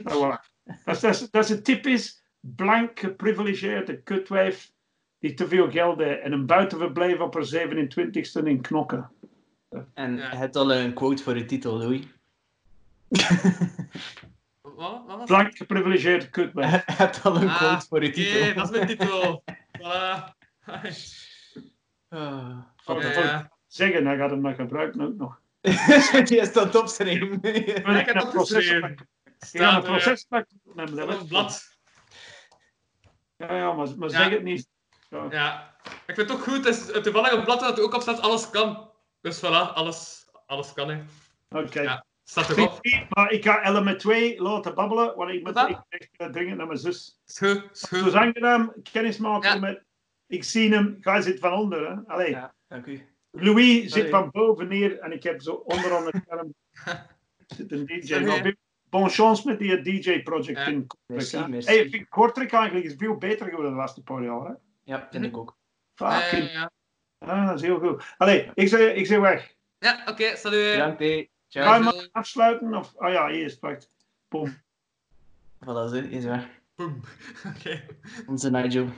Nou, 0.02 0.16
voilà. 0.36 0.40
Dat, 0.84 0.94
is, 0.94 1.00
dat, 1.00 1.14
is, 1.14 1.30
dat 1.30 1.44
is 1.44 1.50
een 1.50 1.62
typisch 1.62 2.24
blank 2.40 2.98
geprivilegeerde 3.00 4.02
kutwijf 4.02 4.72
die 5.18 5.34
te 5.34 5.48
veel 5.48 5.70
geld 5.70 5.98
heeft 5.98 6.20
en 6.22 6.32
een 6.32 6.46
buitenverblijf 6.46 7.18
op 7.20 7.34
haar 7.34 7.66
27ste 7.68 8.42
in 8.44 8.60
knokken. 8.60 9.10
En 9.94 10.16
Ja. 10.16 10.30
je 10.30 10.36
hebt 10.36 10.56
al 10.56 10.72
een 10.74 10.94
quote 10.94 11.22
voor 11.22 11.36
je 11.36 11.44
titel, 11.44 11.76
Louis. 11.78 12.00
Wat, 14.62 15.02
wat? 15.06 15.24
Blank 15.24 15.56
geprivilegeerde 15.56 16.30
kutwijf. 16.30 16.86
Je 16.86 16.92
hebt 16.92 17.22
al 17.24 17.36
een 17.36 17.48
Ah, 17.48 17.56
quote 17.56 17.86
voor 17.86 18.02
je 18.02 18.10
titel. 18.10 18.54
dat 18.54 18.64
is 18.64 18.76
mijn 18.76 18.86
titel. 18.86 19.44
Voilà. 19.78 20.34
Ah, 22.08 22.58
Wat 22.84 23.02
Ja, 23.02 23.10
fuck? 23.12 23.14
ja. 23.24 23.50
Zeggen, 23.66 24.06
hij 24.06 24.16
gaat 24.16 24.30
hem 24.30 24.40
nog 24.40 24.56
gebruiken 24.56 25.00
ook 25.00 25.14
nog. 25.16 25.40
Die 26.28 26.36
is 26.40 26.52
dat 26.52 26.74
opschrijven. 26.74 27.42
Ik 27.42 28.06
heb 28.06 28.14
dat 28.14 28.36
opgeschreven. 28.36 28.90
Ik 28.92 28.98
ga 29.38 29.64
een 29.64 29.70
Staat 29.72 29.84
procespak 29.84 30.46
op 30.64 30.74
nemen. 30.74 31.08
een 31.10 31.26
blad. 31.26 31.76
Ja, 33.36 33.54
ja, 33.56 33.72
maar, 33.72 33.88
maar 33.98 34.08
Ja. 34.10 34.16
zeg 34.16 34.28
het 34.30 34.42
niet. 34.42 34.68
Ja. 35.10 35.26
Ja. 35.30 35.76
Ik 35.84 36.14
vind 36.14 36.16
het 36.16 36.30
ook 36.30 36.42
goed, 36.42 36.64
het 36.64 36.66
is 36.66 37.02
toevallig 37.02 37.32
een 37.32 37.44
blad 37.44 37.60
dat 37.60 37.78
er 37.78 37.84
ook 37.84 37.94
op 37.94 38.00
staat, 38.02 38.20
alles 38.20 38.50
kan. 38.50 38.90
Dus 39.20 39.38
voilà, 39.38 39.72
alles, 39.74 40.26
alles 40.46 40.72
kan. 40.72 41.08
Oké. 41.48 41.80
Ja. 41.80 42.04
Staat 42.28 42.50
erop. 42.50 42.80
Maar 43.08 43.30
ik 43.30 43.44
ga 43.44 43.62
Ellen 43.62 43.84
met 43.84 43.98
twee 43.98 44.42
laten 44.42 44.74
babbelen, 44.74 45.16
want 45.16 45.30
ik 45.30 45.42
moet 45.44 45.56
ik 45.56 45.78
echt 45.88 46.08
eh, 46.16 46.26
dringend 46.26 46.56
naar 46.56 46.66
mijn 46.66 46.78
zus. 46.78 47.20
Was 47.40 47.88
goed. 47.88 48.14
aangenaam 48.14 48.72
kennis 48.92 49.18
maken 49.18 49.50
Ja. 49.54 49.58
met 49.58 49.84
ik 50.26 50.44
zie 50.44 50.72
hem, 50.74 50.96
hij 51.00 51.20
zit 51.20 51.38
van 51.38 51.52
onder. 51.52 51.90
Hè? 51.90 51.96
Allee, 52.12 52.30
Ja, 52.30 52.54
dank 52.68 52.86
u. 52.86 53.06
Louis 53.30 53.92
zit 53.92 54.10
van 54.10 54.30
boven 54.30 54.68
neer 54.68 54.98
en 54.98 55.12
ik 55.12 55.22
heb 55.22 55.40
zo 55.42 55.52
onderaan 55.52 56.06
het 56.06 56.22
scherm 56.26 56.54
zit 57.56 57.72
een 57.72 57.86
DJ. 57.86 58.00
Sorry, 58.06 58.56
bon 58.90 59.08
chance 59.08 59.48
met 59.48 59.58
die 59.58 59.80
DJ-project 59.82 60.58
Ja. 60.58 60.66
in 60.66 60.86
Kortrijk. 60.86 61.48
merci. 61.48 61.68
Hey, 61.70 61.78
ik 61.84 61.90
vind 61.90 62.08
Kortrijk 62.08 62.52
eigenlijk 62.52 62.86
is 62.86 62.94
veel 62.96 63.16
beter 63.16 63.46
geworden 63.46 63.70
de 63.70 63.76
laatste 63.76 64.02
paar 64.02 64.22
jaar. 64.22 64.46
Hè? 64.46 64.52
Ja, 64.84 65.08
vind 65.10 65.24
ik 65.24 65.36
ook. 65.36 65.56
Fucking, 65.94 66.50
ja, 66.52 66.70
ah, 67.18 67.46
dat 67.46 67.56
is 67.56 67.62
heel 67.62 67.78
goed. 67.78 68.14
Allee, 68.16 68.50
ik 68.54 68.68
zeg, 68.68 68.94
ik 68.94 69.06
zeg 69.06 69.18
weg. 69.18 69.54
ja 69.78 70.02
oké, 70.08 70.36
salut. 70.36 70.72
Bedankt, 70.72 70.98
hé. 70.98 71.26
Ga 71.48 71.74
je 71.74 71.82
maar 71.82 72.08
afsluiten? 72.12 72.74
Of, 72.74 72.94
oh 72.94 73.10
ja, 73.10 73.28
hier 73.28 73.44
is 73.44 73.56
het. 73.60 73.90
Boom. 74.28 74.56
Voilà, 75.64 75.88
zo, 75.88 75.94
is 75.94 76.24
weg. 76.24 76.46
Boom. 76.74 77.00
Oké. 77.56 77.86
Onze 78.26 78.50
Nigel. 78.50 78.88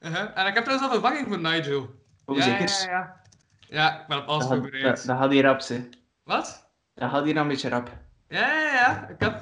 Uh-huh. 0.00 0.38
En 0.38 0.46
ik 0.46 0.54
heb 0.54 0.64
trouwens 0.64 0.82
al 0.82 1.00
vervanging 1.00 1.28
voor 1.28 1.38
Nigel. 1.38 1.94
Oh, 2.24 2.36
ja, 2.36 2.42
zeker? 2.42 2.68
Ja, 2.68 2.90
ja, 2.90 2.90
ja. 2.90 3.22
ja, 3.68 4.00
ik 4.00 4.06
ben 4.06 4.18
op 4.18 4.26
alles 4.26 4.46
Dat, 4.46 4.62
dat, 4.62 4.82
dat 4.82 5.18
gaat 5.18 5.30
hier 5.30 5.42
rap, 5.42 5.60
hè. 5.66 5.88
Wat? 6.22 6.70
Dat 6.94 7.10
gaat 7.10 7.24
hier 7.24 7.34
nog 7.34 7.42
een 7.42 7.48
beetje 7.48 7.68
rap. 7.68 7.90
Ja, 8.28 8.52
ja, 8.52 8.72
ja. 8.72 9.08
Ik 9.08 9.22
had, 9.22 9.34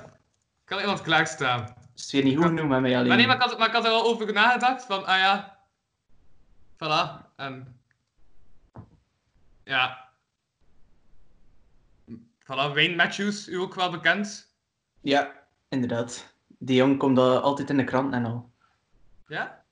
ik 0.64 0.68
had 0.68 0.80
iemand 0.80 1.00
klaarstaan. 1.00 1.76
Is 1.94 2.02
het 2.02 2.10
weer 2.12 2.24
niet 2.24 2.36
goed 2.36 2.46
genoeg 2.46 2.68
met 2.68 2.80
mij 2.80 2.96
alleen? 2.96 3.08
Maar 3.08 3.16
nee, 3.16 3.26
maar 3.26 3.36
ik, 3.36 3.42
had, 3.42 3.58
maar 3.58 3.68
ik 3.68 3.74
had 3.74 3.84
er 3.84 3.90
wel 3.90 4.04
over 4.04 4.32
nagedacht. 4.32 4.84
Van, 4.84 5.06
ah 5.06 5.18
ja. 5.18 5.58
Voilà. 6.74 7.34
En... 7.36 7.80
Ja. 9.64 10.07
Voilà, 12.48 12.72
Wayne 12.74 12.94
Matthews, 12.96 13.48
u 13.48 13.54
ook 13.54 13.74
wel 13.74 13.90
bekend. 13.90 14.54
Ja, 15.00 15.32
inderdaad. 15.68 16.34
Die 16.58 16.76
jong 16.76 16.98
komt 16.98 17.18
al 17.18 17.38
altijd 17.40 17.70
in 17.70 17.76
de 17.76 17.84
krant 17.84 18.12
en 18.12 18.24
al. 18.24 18.50
Ja? 19.26 19.64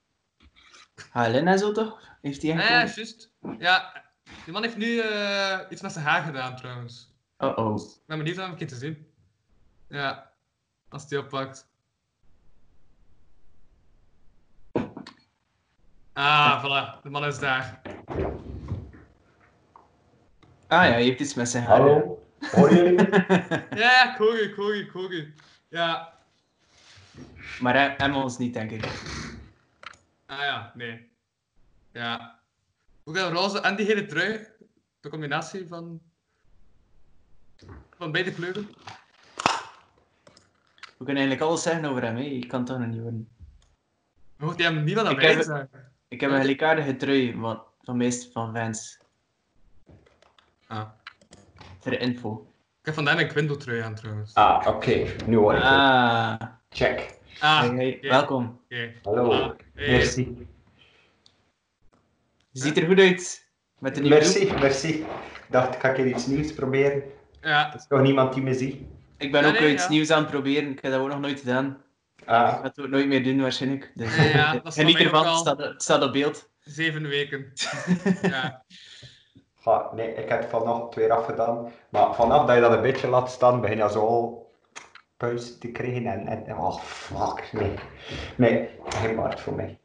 HLN 1.10 1.46
en 1.46 1.58
zo 1.58 1.72
toch? 1.72 2.00
Heeft 2.22 2.42
hij 2.42 2.50
Ja, 2.50 2.58
echt? 2.60 2.68
ja, 2.68 2.94
juist. 2.94 3.32
Ja, 3.58 4.04
die 4.44 4.52
man 4.52 4.62
heeft 4.62 4.76
nu 4.76 4.98
eh, 4.98 5.58
iets 5.70 5.82
met 5.82 5.92
zijn 5.92 6.04
haar 6.04 6.22
gedaan 6.22 6.56
trouwens. 6.56 7.14
Oh 7.38 7.58
oh. 7.58 7.80
Ik 7.80 8.06
ben 8.06 8.18
benieuwd 8.18 8.36
om 8.36 8.42
hem 8.42 8.50
een 8.52 8.56
keer 8.58 8.66
te 8.68 8.76
zien. 8.76 9.06
Ja, 9.88 10.32
als 10.88 11.08
die 11.08 11.18
oppakt. 11.18 11.68
Ah, 16.12 16.64
voilà, 16.64 17.02
de 17.02 17.10
man 17.10 17.24
is 17.24 17.38
daar. 17.38 17.80
Ah 20.68 20.84
ja, 20.84 20.90
hij 20.90 21.02
heeft 21.02 21.20
iets 21.20 21.34
met 21.34 21.48
zijn 21.48 21.64
haar. 21.64 21.76
Hallo, 21.78 22.25
horen 22.50 22.76
jullie? 22.76 23.08
Ja, 23.80 23.90
ja, 23.90 24.12
ik 24.12 24.16
hoor 24.18 24.34
u, 24.34 24.42
ik 24.42 24.54
hoor 24.54 24.74
u, 24.76 24.78
ik 24.80 24.90
hoor 24.90 25.12
u. 25.12 25.34
Ja, 25.68 26.12
Maar 27.60 27.74
hij, 27.74 27.94
hem 27.96 28.14
ons 28.14 28.38
niet, 28.38 28.54
denk 28.54 28.70
ik. 28.70 28.84
ah 30.26 30.38
ja, 30.38 30.72
nee. 30.74 31.08
Ja. 31.92 32.38
Ook 33.04 33.14
dat 33.14 33.32
roze 33.32 33.60
en 33.60 33.76
die 33.76 33.86
hele 33.86 34.06
trui. 34.06 34.46
De 35.00 35.08
combinatie 35.08 35.66
van... 35.68 36.00
Van 37.98 38.12
beide 38.12 38.32
kleuren. 38.32 38.68
We 40.98 41.04
kunnen 41.04 41.16
eigenlijk 41.22 41.40
alles 41.40 41.62
zeggen 41.62 41.84
over 41.84 42.02
hem, 42.02 42.16
hè. 42.16 42.22
Ik 42.22 42.48
kan 42.48 42.58
het 42.58 42.68
toch 42.68 42.78
nog 42.78 42.88
niet 42.88 43.00
worden. 43.00 43.28
Hoort 44.38 44.56
hij 44.62 44.66
hem 44.72 44.84
niet 44.84 44.94
van 44.94 45.10
Ik 45.10 45.16
mij 45.16 45.32
heb- 45.32 45.42
zeggen? 45.42 45.70
Ik 46.08 46.20
heb 46.20 46.30
een 46.30 46.40
gelijkaardige 46.40 46.96
trui 46.96 47.36
van, 47.40 47.62
van 47.82 47.96
meest 47.96 48.32
van 48.32 48.54
fans. 48.56 48.98
Ter 51.86 52.00
info. 52.00 52.46
Ik 52.80 52.84
heb 52.86 52.94
vandaag 52.94 53.20
een 53.20 53.28
Quindo 53.28 53.56
trui 53.56 53.80
aan 53.80 53.94
trouwens. 53.94 54.34
Ah, 54.34 54.66
oké, 54.66 55.06
nu 55.26 55.36
hoor 55.36 55.52
ik 55.54 55.62
het. 55.62 55.68
Ah, 55.72 56.34
Check. 56.68 57.18
Ah, 57.40 57.60
hey, 57.60 57.68
hey, 57.76 57.94
oké, 57.96 58.08
welkom. 58.08 58.60
oké. 58.64 58.92
Hallo, 59.02 59.30
Ah, 59.32 59.50
hey. 59.74 59.88
merci. 59.90 60.46
Je 62.50 62.60
ziet 62.60 62.76
er 62.76 62.86
goed 62.86 62.98
uit. 62.98 63.48
Met 63.78 63.94
de 63.94 64.00
nieuwe 64.00 64.16
Merci, 64.16 64.52
merci. 64.60 64.88
Ik 64.88 65.04
dacht, 65.50 65.74
ik 65.74 65.80
ga 65.80 65.88
een 65.88 65.94
keer 65.94 66.06
iets 66.06 66.26
nieuws 66.26 66.52
proberen. 66.54 67.02
Ja, 67.40 67.68
Er 67.68 67.74
is 67.74 67.86
toch 67.88 68.00
niemand 68.02 68.32
die 68.34 68.42
me 68.42 68.54
ziet? 68.54 68.76
Ik 69.18 69.32
ben 69.32 69.42
Ja, 69.42 69.48
ook 69.48 69.60
nee, 69.60 69.72
iets 69.72 69.82
ja. 69.82 69.88
nieuws 69.90 70.10
aan 70.10 70.22
het 70.22 70.30
proberen. 70.30 70.70
Ik 70.70 70.78
heb 70.82 70.92
dat 70.92 71.00
ook 71.00 71.08
nog 71.08 71.20
nooit 71.20 71.38
gedaan. 71.40 71.82
Ik 72.16 72.28
Ah, 72.28 72.48
ga 72.48 72.62
het 72.62 72.80
ook 72.80 72.88
nooit 72.88 73.06
meer 73.06 73.24
doen, 73.24 73.40
waarschijnlijk. 73.40 73.92
Dus, 73.94 74.16
Ja, 74.16 74.22
ja, 74.22 74.52
dat 74.52 74.66
is 74.66 74.76
mij 74.84 74.92
ook 74.92 74.98
ervan, 74.98 75.26
het 75.26 75.36
staat, 75.36 75.58
het 75.58 75.82
staat 75.82 76.02
op 76.02 76.12
beeld. 76.12 76.50
zeven 76.60 77.08
weken. 77.08 77.52
ja. 78.22 78.64
Ga- 79.66 79.90
nee, 79.94 80.08
ik 80.14 80.28
heb 80.28 80.40
het 80.40 80.50
vanochtend 80.50 80.94
weer 80.94 81.10
afgedaan. 81.12 81.72
Maar 81.88 82.14
vanaf 82.14 82.46
dat 82.46 82.54
je 82.54 82.60
dat 82.60 82.72
een 82.72 82.82
beetje 82.82 83.08
laat 83.08 83.30
staan, 83.30 83.60
begin 83.60 83.76
je 83.76 83.90
zo 83.90 84.06
al 84.06 84.54
pauze 85.16 85.58
te 85.58 85.68
krijgen. 85.68 86.06
En, 86.06 86.46
en 86.46 86.56
oh, 86.56 86.78
fuck, 86.80 87.52
nee. 87.52 87.74
Nee, 88.36 88.70
geen 88.88 89.16
waard 89.16 89.40
voor 89.40 89.54
mij. 89.54 89.78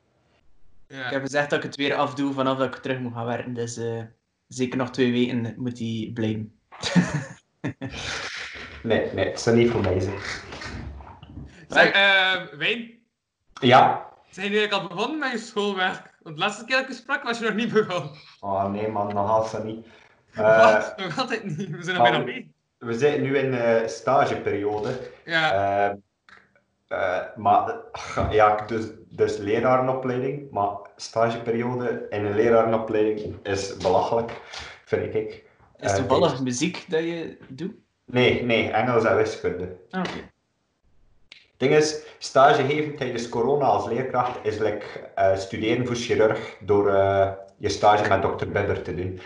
ja. 0.88 1.06
Ik 1.06 1.12
heb 1.12 1.22
gezegd 1.22 1.50
dat 1.50 1.60
ik 1.60 1.66
het 1.66 1.76
weer 1.76 1.96
afdoe 1.96 2.34
vanaf 2.34 2.58
dat 2.58 2.76
ik 2.76 2.82
terug 2.82 3.00
moet 3.00 3.14
gaan 3.14 3.26
werken. 3.26 3.54
Dus 3.54 3.78
eh, 3.78 4.02
zeker 4.48 4.78
nog 4.78 4.90
twee 4.90 5.12
weken 5.12 5.54
moet 5.58 5.80
hij 5.80 6.12
blijven. 6.14 6.60
Nee, 8.84 9.14
nee, 9.14 9.26
het 9.30 9.40
zou 9.42 9.56
niet 9.56 9.70
voor 9.72 9.82
mij 9.82 10.00
zijn. 10.00 10.20
Zeg, 11.68 11.92
eh 11.92 12.58
Wijn, 12.58 12.92
Ja? 13.62 14.10
zijn 14.30 14.52
jullie 14.52 14.74
al 14.74 14.88
begonnen 14.88 15.20
met 15.20 15.32
je 15.32 15.38
schoolwerk? 15.38 16.11
Want 16.24 16.36
de 16.36 16.42
laatste 16.42 16.66
keer 16.66 16.76
dat 16.76 16.86
ik 16.86 16.92
u 16.92 16.94
sprak 16.94 17.24
was 17.24 17.40
je 17.40 17.46
nog 17.46 17.54
niet 17.54 17.74
begonnen. 17.74 18.12
Oh 18.40 18.66
nee 18.72 18.88
man, 18.88 19.14
nog 19.14 19.30
altijd 19.30 19.64
niet. 19.64 19.86
Eh, 20.34 20.74
Wat? 20.74 20.94
Nog 20.98 21.20
altijd 21.20 21.44
niet. 21.58 21.70
We 21.70 21.84
zijn 21.84 21.96
er 21.96 22.02
bijna 22.02 22.18
mee. 22.18 22.52
we 22.78 22.94
zitten 22.94 23.22
nu 23.22 23.38
in 23.38 23.52
de 23.52 23.84
stageperiode. 23.88 25.00
Ja. 25.26 25.54
Eh, 25.54 25.96
eh, 26.88 27.26
maar 27.36 27.76
ja, 28.30 28.56
dus, 28.66 28.86
dus 29.10 29.38
lerarenopleiding, 29.38 30.52
maar 30.52 30.70
stageperiode 30.96 32.06
in 32.10 32.26
een 32.26 32.36
lerarenopleiding 32.36 33.36
is 33.44 33.78
belachelijk, 33.78 34.42
vind 34.86 35.16
ik. 35.16 35.44
Is 35.80 35.92
Eh, 35.92 35.98
toevallig 35.98 36.42
muziek 36.42 36.86
dat 36.90 37.00
je 37.04 37.38
doet? 37.50 37.74
Nee, 38.06 38.44
nee, 38.44 38.72
Engels 38.72 39.04
en 39.06 39.16
wiskunde. 39.16 39.76
Ah, 39.90 40.00
oké. 40.00 40.30
Ding 41.62 41.74
is, 41.74 42.02
stage 42.20 42.64
geven 42.66 42.96
tijdens 42.96 43.30
corona 43.30 43.66
als 43.66 43.86
leerkracht 43.88 44.40
is 44.44 44.58
like, 44.58 44.86
eh, 45.16 45.36
studeren 45.38 45.86
voor 45.86 45.96
chirurg 45.96 46.56
door 46.60 46.94
eh, 46.94 47.32
je 47.58 47.70
stage 47.70 48.10
met 48.10 48.22
dokter 48.22 48.52
Bibber 48.52 48.82
te 48.82 48.96
doen. 48.96 49.20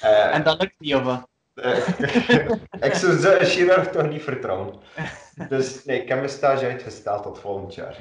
Eh, 0.00 0.34
En 0.34 0.42
dat 0.44 0.60
lukt 0.60 0.74
niet, 0.80 0.94
of 0.94 1.02
wat? 1.02 1.28
Eh, 1.54 1.88
ik 2.88 2.94
zou 2.94 3.18
zo'n 3.18 3.38
chirurg 3.44 3.88
toch 3.88 4.08
niet 4.08 4.22
vertrouwen. 4.22 4.74
Dus 5.48 5.84
nee, 5.84 6.02
ik 6.02 6.08
heb 6.08 6.18
mijn 6.18 6.30
stage 6.30 6.66
uitgesteld 6.66 7.22
tot 7.22 7.38
volgend 7.38 7.74
jaar. 7.74 7.96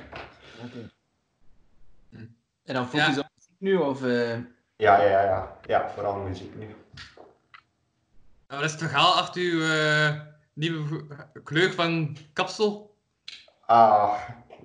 Oké. 0.66 0.90
En 2.64 2.74
dan 2.74 2.88
focus 2.88 3.16
Ja. 3.16 3.20
op 3.22 3.28
muziek 3.36 3.56
nu, 3.60 3.76
of... 3.76 4.04
eh, 4.04 4.32
Ja, 4.76 5.02
ja, 5.02 5.22
ja. 5.24 5.58
Ja, 5.66 5.90
vooral 5.94 6.16
muziek 6.20 6.56
nu. 6.56 6.66
Nou, 8.48 8.62
wat 8.62 8.64
is 8.64 8.72
het 8.72 8.80
verhaal 8.82 9.14
achter 9.14 9.42
uw 9.42 9.62
eh, 9.64 10.14
nieuwe 10.54 11.06
kleur 11.44 11.74
van 11.74 12.18
kapsel? 12.34 12.87
Ah, 13.68 14.14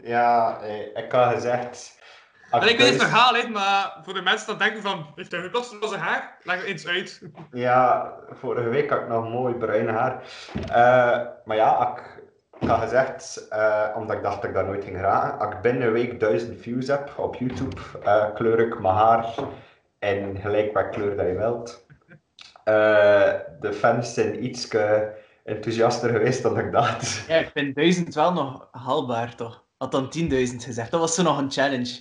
ja, 0.02 0.60
eh, 0.60 1.04
ik 1.04 1.12
had 1.12 1.32
gezegd... 1.34 2.00
En 2.50 2.68
ik 2.68 2.78
weet 2.78 2.88
het 2.88 3.02
verhaal, 3.02 3.34
hè, 3.34 3.48
maar 3.48 3.98
voor 4.02 4.14
de 4.14 4.22
mensen 4.22 4.46
dat 4.46 4.58
denken 4.58 4.82
van, 4.82 5.06
heeft 5.14 5.30
hij 5.32 5.50
door 5.50 5.64
zijn 5.64 6.00
haar? 6.00 6.36
Leg 6.42 6.56
het 6.56 6.66
eens 6.66 6.86
uit. 6.86 7.22
Ja, 7.50 8.12
vorige 8.30 8.68
week 8.68 8.90
had 8.90 9.00
ik 9.00 9.08
nog 9.08 9.28
mooi 9.28 9.54
bruin 9.54 9.88
haar. 9.88 10.22
Eh, 10.68 11.20
maar 11.44 11.56
ja, 11.56 11.94
ik, 11.96 12.22
ik 12.60 12.68
had 12.68 12.80
gezegd, 12.80 13.48
eh, 13.48 13.88
omdat 13.94 14.16
ik 14.16 14.22
dacht 14.22 14.40
dat 14.40 14.50
ik 14.50 14.54
dat 14.54 14.66
nooit 14.66 14.84
ging 14.84 15.00
raken, 15.00 15.46
als 15.46 15.54
ik 15.54 15.60
binnen 15.60 15.86
een 15.86 15.92
week 15.92 16.20
duizend 16.20 16.60
views 16.60 16.86
heb 16.86 17.12
op 17.16 17.34
YouTube, 17.36 17.80
kleur 18.34 18.58
ik 18.58 18.80
mijn 18.80 18.94
haar 18.94 19.34
in 19.98 20.38
gelijk 20.40 20.72
welke 20.72 20.88
kleur 20.88 21.16
dat 21.16 21.26
je 21.26 21.36
wilt. 21.36 21.86
De 23.60 23.72
fans 23.72 24.14
zijn 24.14 24.44
iets 24.44 24.68
enthousiaster 25.44 26.11
geweest 26.11 26.43
dan 26.43 26.59
ik 26.59 26.72
dacht. 26.72 27.24
Ja, 27.28 27.36
ik 27.36 27.51
vind 27.55 27.74
1000 27.74 28.14
wel 28.14 28.32
nog 28.32 28.68
haalbaar, 28.70 29.34
toch? 29.34 29.64
Had 29.76 29.93
dan 29.93 30.12
10.000 30.18 30.28
gezegd. 30.57 30.90
Dat 30.90 31.01
was 31.01 31.14
zo 31.14 31.22
nog 31.22 31.38
een 31.38 31.51
challenge. 31.51 32.01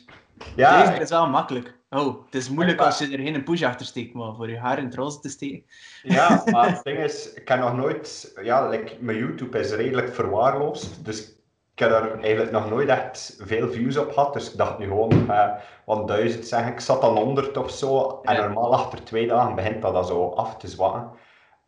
Ja, 0.55 0.77
1000 0.77 1.01
is 1.01 1.09
wel 1.09 1.27
makkelijk. 1.27 1.79
Oh, 1.89 2.25
het 2.25 2.35
is 2.35 2.49
moeilijk 2.49 2.79
als 2.79 2.97
je 2.97 3.17
er 3.17 3.19
geen 3.19 3.43
push 3.43 3.63
achter 3.63 3.85
steekt, 3.85 4.13
maar 4.13 4.35
voor 4.35 4.49
je 4.49 4.57
haar 4.57 4.77
in 4.77 4.85
het 4.85 4.95
roze 4.95 5.19
te 5.19 5.29
steken. 5.29 5.63
Ja, 6.03 6.43
maar 6.51 6.69
het 6.69 6.83
ding 6.83 6.97
is, 6.97 7.33
ik 7.33 7.47
heb 7.47 7.59
nog 7.59 7.75
nooit, 7.75 8.33
ja, 8.43 8.69
like, 8.69 8.95
mijn 8.99 9.17
YouTube 9.17 9.59
is 9.59 9.71
redelijk 9.71 10.13
verwaarloosd, 10.13 11.05
dus 11.05 11.29
ik 11.73 11.79
heb 11.79 11.91
er 11.91 12.19
eigenlijk 12.19 12.51
nog 12.51 12.69
nooit 12.69 12.89
echt 12.89 13.37
veel 13.39 13.71
views 13.71 13.97
op 13.97 14.11
gehad, 14.11 14.33
dus 14.33 14.51
ik 14.51 14.57
dacht 14.57 14.77
nu 14.77 14.87
gewoon, 14.87 15.31
eh, 15.31 15.49
wat 15.85 16.07
duizend 16.07 16.47
zeg 16.47 16.67
ik, 16.67 16.79
zat 16.79 17.01
dan 17.01 17.17
100 17.17 17.57
of 17.57 17.71
zo, 17.71 18.19
en 18.23 18.35
normaal 18.35 18.73
achter 18.73 19.03
twee 19.03 19.27
dagen 19.27 19.55
begint 19.55 19.81
dat 19.81 19.93
dan 19.93 20.05
zo 20.05 20.29
af 20.29 20.57
te 20.57 20.67
zwakken. 20.67 21.09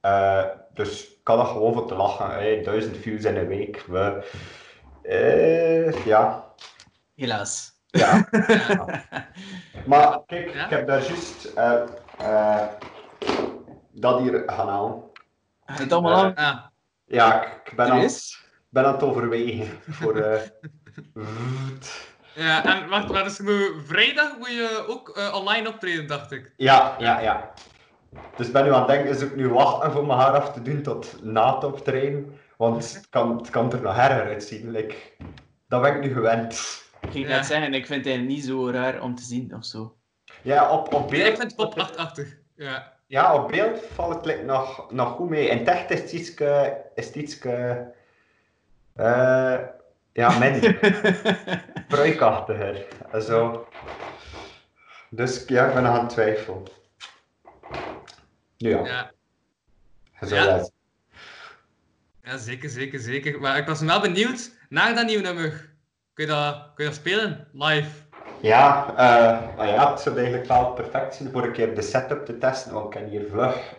Eh, 0.04 0.46
dus 0.74 1.12
ik 1.12 1.20
had 1.28 1.38
dat 1.38 1.48
gewoon 1.48 1.74
voor 1.74 1.88
te 1.88 1.96
lachen, 1.96 2.30
hey, 2.30 2.62
duizend 2.64 2.98
views 2.98 3.24
in 3.24 3.38
een 3.38 3.48
week, 3.48 3.84
we, 3.88 4.26
eh, 5.02 6.06
ja, 6.06 6.54
Helaas. 7.16 7.72
ja. 7.86 8.28
Ja. 8.48 8.86
Maar 9.86 10.20
kijk, 10.26 10.54
Ja? 10.54 10.64
ik 10.64 10.70
heb 10.70 10.88
daar 10.88 11.02
juist 11.08 11.46
eh, 11.46 12.68
dat 13.92 14.20
hier 14.20 14.44
gaan 14.46 14.68
halen. 14.68 15.04
Het 15.66 15.92
allemaal 15.92 16.14
aan? 16.24 16.36
Ah, 16.36 16.66
Ja, 17.06 17.44
ik, 17.44 17.62
ik 17.72 17.76
ben, 17.76 17.92
aan, 17.92 18.08
ben 18.70 18.86
aan 18.86 18.94
het 18.94 19.04
overwegen 19.04 19.68
voor. 19.90 20.18
Ja, 22.36 22.66
en 22.66 22.90
wacht, 22.90 23.12
maar 23.12 23.24
dus 23.24 23.38
je 23.38 23.44
moet- 23.44 23.88
vrijdag 23.88 24.38
moet 24.38 24.48
je 24.52 24.86
ook 24.88 25.34
online 25.34 25.68
optreden, 25.68 26.08
dacht 26.08 26.32
ik. 26.32 26.54
Ja, 26.58 26.96
ja, 27.00 27.20
ja. 27.20 27.54
Dus 28.38 28.48
ik 28.48 28.54
ben 28.54 28.64
nu 28.64 28.74
aan 28.74 28.80
het 28.80 28.88
denken, 28.88 29.10
is 29.10 29.22
ik 29.22 29.36
nu 29.36 29.50
wachten 29.50 29.92
voor 29.92 30.06
mijn 30.06 30.20
haar 30.20 30.32
af 30.42 30.54
te 30.54 30.62
doen 30.62 30.82
tot 30.82 31.24
na 31.24 31.56
het 31.56 31.64
optreden? 31.64 32.40
Want 32.58 32.94
het 32.94 33.10
kan, 33.10 33.38
het 33.38 33.50
kan 33.50 33.72
er 33.72 33.82
nog 33.82 33.98
erger 33.98 34.24
uitzien. 34.26 34.72
Like, 34.72 34.96
dat 35.68 35.82
ben 35.82 35.96
ik 35.96 36.02
nu 36.02 36.14
gewend. 36.14 36.82
Ik 37.02 37.10
ging 37.12 37.28
Ja. 37.28 37.36
net 37.36 37.46
zeggen, 37.46 37.74
ik 37.74 37.86
vind 37.86 38.06
het 38.06 38.22
niet 38.22 38.46
zo 38.46 38.70
raar 38.70 39.02
om 39.02 39.16
te 39.16 39.24
zien 39.24 39.56
of 39.56 39.66
zo. 39.66 39.96
Ja, 40.42 40.72
op, 40.72 40.94
op 40.94 41.10
beeld, 41.10 41.28
ik 41.28 41.38
vind 41.38 41.42
het 41.42 41.56
pop 41.56 41.90
8-achtig. 41.94 42.38
Ja. 42.56 42.94
ja, 43.08 43.36
op 43.36 43.48
beeld 43.48 43.80
valt 43.94 44.16
het 44.16 44.26
like, 44.26 44.44
nog, 44.44 44.92
nog 44.92 45.10
goed 45.12 45.30
mee. 45.30 45.48
In 45.48 45.58
het 45.58 45.68
echt 45.68 45.92
is 45.92 46.00
het 46.00 46.12
ietske, 46.12 46.82
is 46.96 47.06
het 47.06 47.16
ietske, 47.16 47.88
eh, 48.96 49.60
ja, 50.14 50.40
minder. 50.40 50.78
Zo. 53.22 53.68
Dus 55.10 55.44
ja, 55.48 55.66
ik 55.68 55.74
ben 55.74 55.86
aan 55.86 56.00
het 56.00 56.10
twijfelen. 56.10 56.64
Ja, 58.70 59.12
Ja. 60.20 60.46
dat- 60.46 60.72
zeker, 62.42 62.70
zeker, 62.70 63.00
zeker. 63.00 63.40
Maar 63.40 63.58
ik 63.58 63.68
was 63.68 63.82
wel 63.82 64.02
benieuwd 64.02 64.52
naar 64.70 64.96
dat 64.96 65.06
nieuwe 65.06 65.24
nummer. 65.24 65.72
Kun 66.14 66.26
je 66.26 66.32
dat, 66.32 66.54
kun 66.76 66.84
je 66.84 66.90
dat 66.90 67.00
spelen? 67.00 67.48
Live? 67.54 67.90
Ja, 68.42 68.88
eh, 68.90 69.56
maar 69.58 69.68
ja, 69.68 69.92
het 69.92 70.00
zou 70.00 70.16
eigenlijk 70.18 70.48
wel 70.48 70.66
perfect 70.74 71.16
zijn 71.16 71.32
voor 71.32 71.44
een 71.44 71.52
keer 71.52 71.76
de 71.76 71.82
setup 71.82 72.26
te 72.26 72.38
testen, 72.38 72.74
want 72.74 72.86
ik 72.96 73.02
kan 73.02 73.10
hier 73.10 73.26
vlug 73.30 73.74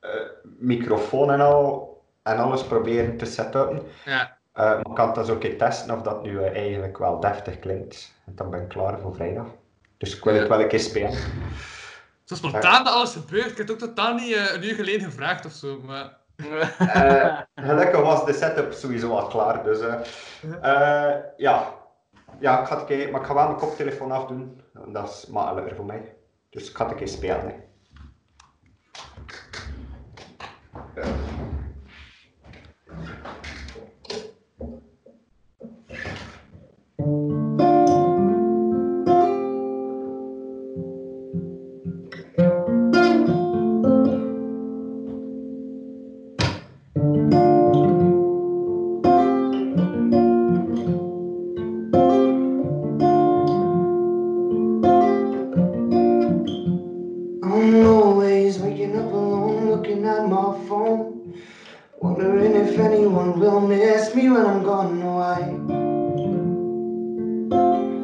eh, 0.00 0.10
microfoon 0.42 1.30
en 1.30 1.40
al 1.40 2.02
en 2.22 2.36
alles 2.38 2.64
proberen 2.64 3.16
te 3.16 3.24
setupen. 3.24 3.82
Ja. 4.04 4.36
Eh, 4.52 4.64
maar 4.64 4.78
ik 4.78 4.94
kan 4.94 5.06
het 5.06 5.14
dus 5.14 5.28
ook 5.28 5.34
een 5.34 5.38
keer 5.48 5.58
testen 5.58 5.94
of 5.94 6.02
dat 6.02 6.22
nu 6.22 6.42
eigenlijk 6.44 6.98
wel 6.98 7.20
deftig 7.20 7.58
klinkt. 7.58 8.14
En 8.26 8.32
dan 8.34 8.50
ben 8.50 8.60
ik 8.62 8.68
klaar 8.68 8.98
voor 9.00 9.14
vrijdag. 9.14 9.46
Dus 9.96 10.16
ik 10.16 10.24
wil 10.24 10.34
het 10.34 10.48
wel 10.48 10.60
een 10.60 10.68
keer 10.68 10.80
spelen. 10.80 11.18
Zo 12.28 12.34
spontaan 12.34 12.84
dat 12.84 12.94
alles 12.94 13.12
gebeurt. 13.12 13.50
Ik 13.50 13.56
heb 13.56 13.68
het 13.68 13.70
ook 13.70 13.88
totaal 13.88 14.14
niet 14.14 14.34
eh, 14.34 14.54
een 14.54 14.64
uur 14.64 14.74
geleden 14.74 15.00
gevraagd 15.00 15.44
of 15.44 15.52
zo. 15.52 15.80
Maar... 15.80 16.16
Eh, 16.78 17.38
gelukkig 17.54 18.00
was 18.00 18.24
de 18.24 18.32
setup 18.32 18.72
sowieso 18.72 19.16
al 19.16 19.26
klaar, 19.26 19.64
dus 19.64 19.80
eh, 20.60 21.14
ja. 21.36 21.74
Ja, 22.40 22.60
ik 22.60 22.66
ga 22.66 22.84
het 22.86 23.10
maar 23.10 23.20
ik 23.20 23.26
ga 23.26 23.34
wel 23.34 23.46
mijn 23.46 23.58
koptelefoon 23.58 24.12
afdoen. 24.12 24.62
Dat 24.86 25.08
is 25.08 25.26
makkelijker 25.26 25.76
voor 25.76 25.84
mij. 25.84 26.16
Dus 26.50 26.70
ik 26.70 26.76
ga 26.76 26.82
het 26.82 26.92
een 26.92 26.98
keer 26.98 27.08
spelen. 27.08 27.46
Hè. 27.46 27.54
Phone, 60.66 61.40
wondering 61.98 62.54
if 62.54 62.78
anyone 62.78 63.38
will 63.38 63.60
miss 63.60 64.14
me 64.14 64.28
when 64.28 64.46
I'm 64.46 64.62
gone 64.62 65.02
away. 65.02 65.44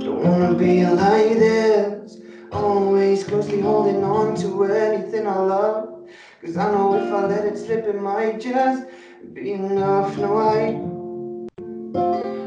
Don't 0.05 0.23
wanna 0.25 0.55
be 0.55 0.87
like 0.87 1.39
this, 1.39 2.19
always 2.53 3.25
closely 3.25 3.61
holding 3.61 4.05
on 4.05 4.37
to 4.37 4.65
anything 4.65 5.27
I 5.27 5.39
love. 5.39 6.09
Cause 6.43 6.57
I 6.57 6.71
know 6.71 6.95
if 6.95 7.13
I 7.13 7.27
let 7.27 7.47
it 7.47 7.57
slip, 7.57 7.87
it 7.87 8.01
might 8.01 8.41
just 8.41 8.87
be 9.33 9.53
enough. 9.53 10.17
No, 10.19 10.37
I 10.37 10.73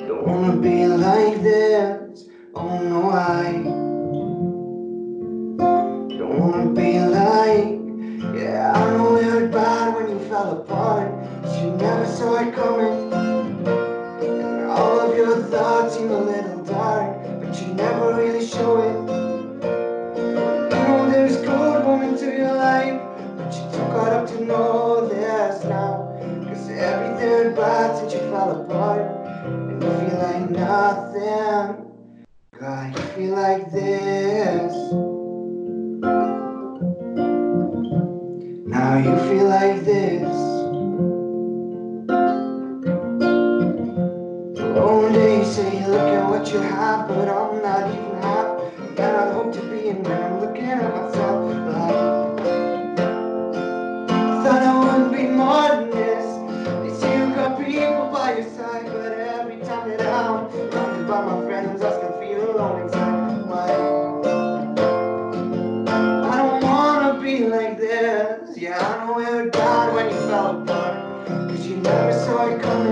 don't 0.08 0.28
wanna 0.28 0.58
be 0.58 0.88
like 0.88 1.42
this. 1.42 2.26
Oh 2.54 2.80
no, 2.80 3.10
I. 3.10 3.77
it 12.42 12.54
coming. 12.54 13.14
And 14.22 14.66
all 14.70 15.00
of 15.00 15.18
your 15.18 15.42
thoughts 15.44 15.96
seem 15.96 16.12
a 16.12 16.20
little 16.20 16.64
dark, 16.64 17.42
but 17.42 17.60
you 17.62 17.74
never 17.74 18.16
really 18.16 18.46
show 18.46 18.82
it. 18.82 18.98
You 20.18 20.84
know 20.84 21.10
there's 21.10 21.38
good 21.38 21.86
women 21.86 22.18
to 22.18 22.26
your 22.26 22.54
life, 22.54 23.02
but 23.38 23.54
you're 23.56 23.72
too 23.72 23.78
caught 23.92 24.14
up 24.14 24.28
to 24.28 24.46
know 24.46 25.08
this 25.08 25.64
now. 25.64 26.16
Cause 26.48 26.70
everything 26.70 27.18
hurt 27.18 27.56
bad 27.56 27.98
since 27.98 28.14
you 28.14 28.20
fell 28.20 28.62
apart. 28.62 29.02
And 29.46 29.82
you 29.82 29.90
feel 29.90 30.20
like 30.20 30.50
nothing. 30.50 31.86
God, 32.60 32.98
you 32.98 33.04
feel 33.16 33.34
like 33.34 33.72
this. 33.72 34.74
Now 38.68 38.98
you 38.98 39.16
feel 39.30 39.48
like 39.48 39.84
this. 39.84 40.47
You 46.52 46.60
have, 46.60 47.08
but 47.08 47.28
I'm 47.28 47.62
not 47.62 47.90
even 47.92 48.22
half. 48.22 48.98
Man, 48.98 49.16
I 49.16 49.34
hope 49.34 49.54
to 49.54 49.62
be, 49.70 49.90
and 49.90 50.08
I'm 50.08 50.40
looking 50.40 50.66
at 50.66 50.96
myself 50.96 51.44
like. 51.74 52.18
I 54.50 54.80
wouldn't 54.80 55.12
be 55.12 55.24
more 55.28 55.68
than 55.70 55.90
this. 55.90 56.26
They 56.84 57.00
say 57.00 57.18
you 57.20 57.36
got 57.36 57.60
people 57.60 58.10
by 58.14 58.38
your 58.38 58.50
side, 58.50 58.86
but 58.86 59.12
every 59.12 59.60
time 59.60 59.90
that 59.90 60.02
I'm 60.02 60.50
surrounded 60.52 61.08
by 61.08 61.26
my 61.26 61.46
friends, 61.46 61.82
I 61.82 61.92
still 61.98 62.20
feel 62.20 62.56
alone 62.56 62.82
inside. 62.82 63.46
Why? 63.48 63.68
I 66.32 66.38
don't 66.38 66.64
wanna 66.64 67.20
be 67.22 67.48
like 67.48 67.78
this. 67.78 68.58
Yeah, 68.58 68.80
I 68.80 69.06
know 69.06 69.20
it 69.20 69.52
bad 69.52 69.94
when 69.94 70.06
you 70.06 70.20
fell 70.28 70.62
apart. 70.62 71.28
Cause 71.28 71.68
you 71.68 71.78
never 71.78 72.14
saw 72.14 72.48
it 72.48 72.62
coming. 72.62 72.87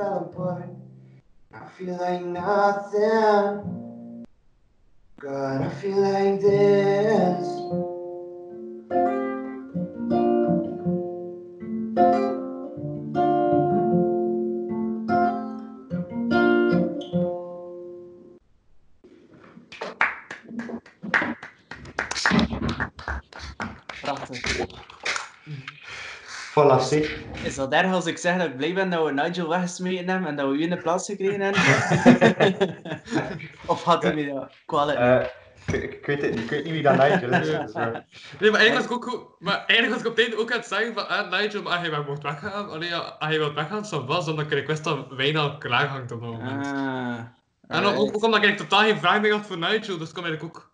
fell 0.00 0.30
apart. 0.32 0.70
I 1.52 1.68
feel 1.76 1.96
like 1.98 2.22
nothing. 2.22 3.84
God, 5.20 5.62
I 5.62 5.68
feel 5.68 6.00
like 6.00 6.40
this. 6.40 7.46
Gracias. 24.02 24.42
Voilà, 26.50 26.80
zie. 26.80 27.08
Is 27.44 27.54
dat 27.54 27.72
erg 27.72 27.92
als 27.92 28.06
ik 28.06 28.18
zeg 28.18 28.36
dat 28.36 28.46
ik 28.46 28.56
blij 28.56 28.74
ben 28.74 28.90
dat 28.90 29.04
we 29.04 29.12
Nigel 29.12 29.48
weggesmeten 29.48 30.08
hebben 30.08 30.28
en 30.28 30.36
dat 30.36 30.48
we 30.48 30.54
u 30.54 30.62
in 30.62 30.70
de 30.70 30.76
plaats 30.76 31.06
gekregen 31.06 31.40
hebben? 31.40 31.62
of 33.66 33.82
had 33.82 34.02
hij 34.02 34.14
me 34.14 34.32
dat 34.32 34.52
kwalijk? 34.66 34.98
Eh, 34.98 35.26
ik, 35.74 35.92
ik 35.92 36.06
weet 36.06 36.22
het 36.22 36.30
niet, 36.30 36.40
ik 36.40 36.50
weet 36.50 36.64
niet 36.64 36.72
wie 36.72 36.82
dat 36.82 36.96
Nigel 36.96 37.32
is. 37.32 37.46
dus, 37.46 37.72
eh, 37.72 37.86
Nee, 38.38 38.50
maar 38.50 38.60
eigenlijk 38.60 38.74
was 38.74 38.84
ik 38.84 38.92
ook 38.92 39.04
goed. 39.04 39.26
Maar 39.38 39.64
eigenlijk 39.66 39.90
was 39.90 40.00
ik 40.00 40.06
op 40.06 40.16
het 40.16 40.24
einde 40.24 40.42
ook 40.42 40.52
aan 40.52 40.58
het 40.58 40.66
zeggen 40.66 40.94
van 40.94 41.08
ah, 41.08 41.30
Nigel, 41.30 41.62
maar 41.62 41.78
als 41.78 41.88
hij 41.88 42.04
mocht 42.06 42.22
weggaan, 42.22 42.70
allee, 42.70 42.88
ja, 42.88 42.98
als 42.98 43.28
hij 43.28 43.38
wilt 43.38 43.54
weggaan, 43.54 43.86
zo 43.86 44.04
was, 44.04 44.28
omdat 44.28 44.50
ik 44.50 44.66
wist 44.66 44.84
dat 44.84 45.06
wijn 45.08 45.36
al 45.36 45.58
klaar 45.58 45.86
hangt 45.86 46.12
op 46.12 46.20
dat 46.20 46.30
moment. 46.30 46.66
Ah. 46.66 47.18
En 47.66 47.84
ook, 47.84 48.14
ook 48.14 48.24
omdat 48.24 48.44
ik 48.44 48.56
totaal 48.56 48.80
geen 48.80 48.98
vraag 48.98 49.20
meer 49.20 49.32
had 49.32 49.46
voor 49.46 49.58
Nigel, 49.58 49.98
dus 49.98 50.12
kwam 50.12 50.24
eigenlijk 50.24 50.56
ook 50.56 50.72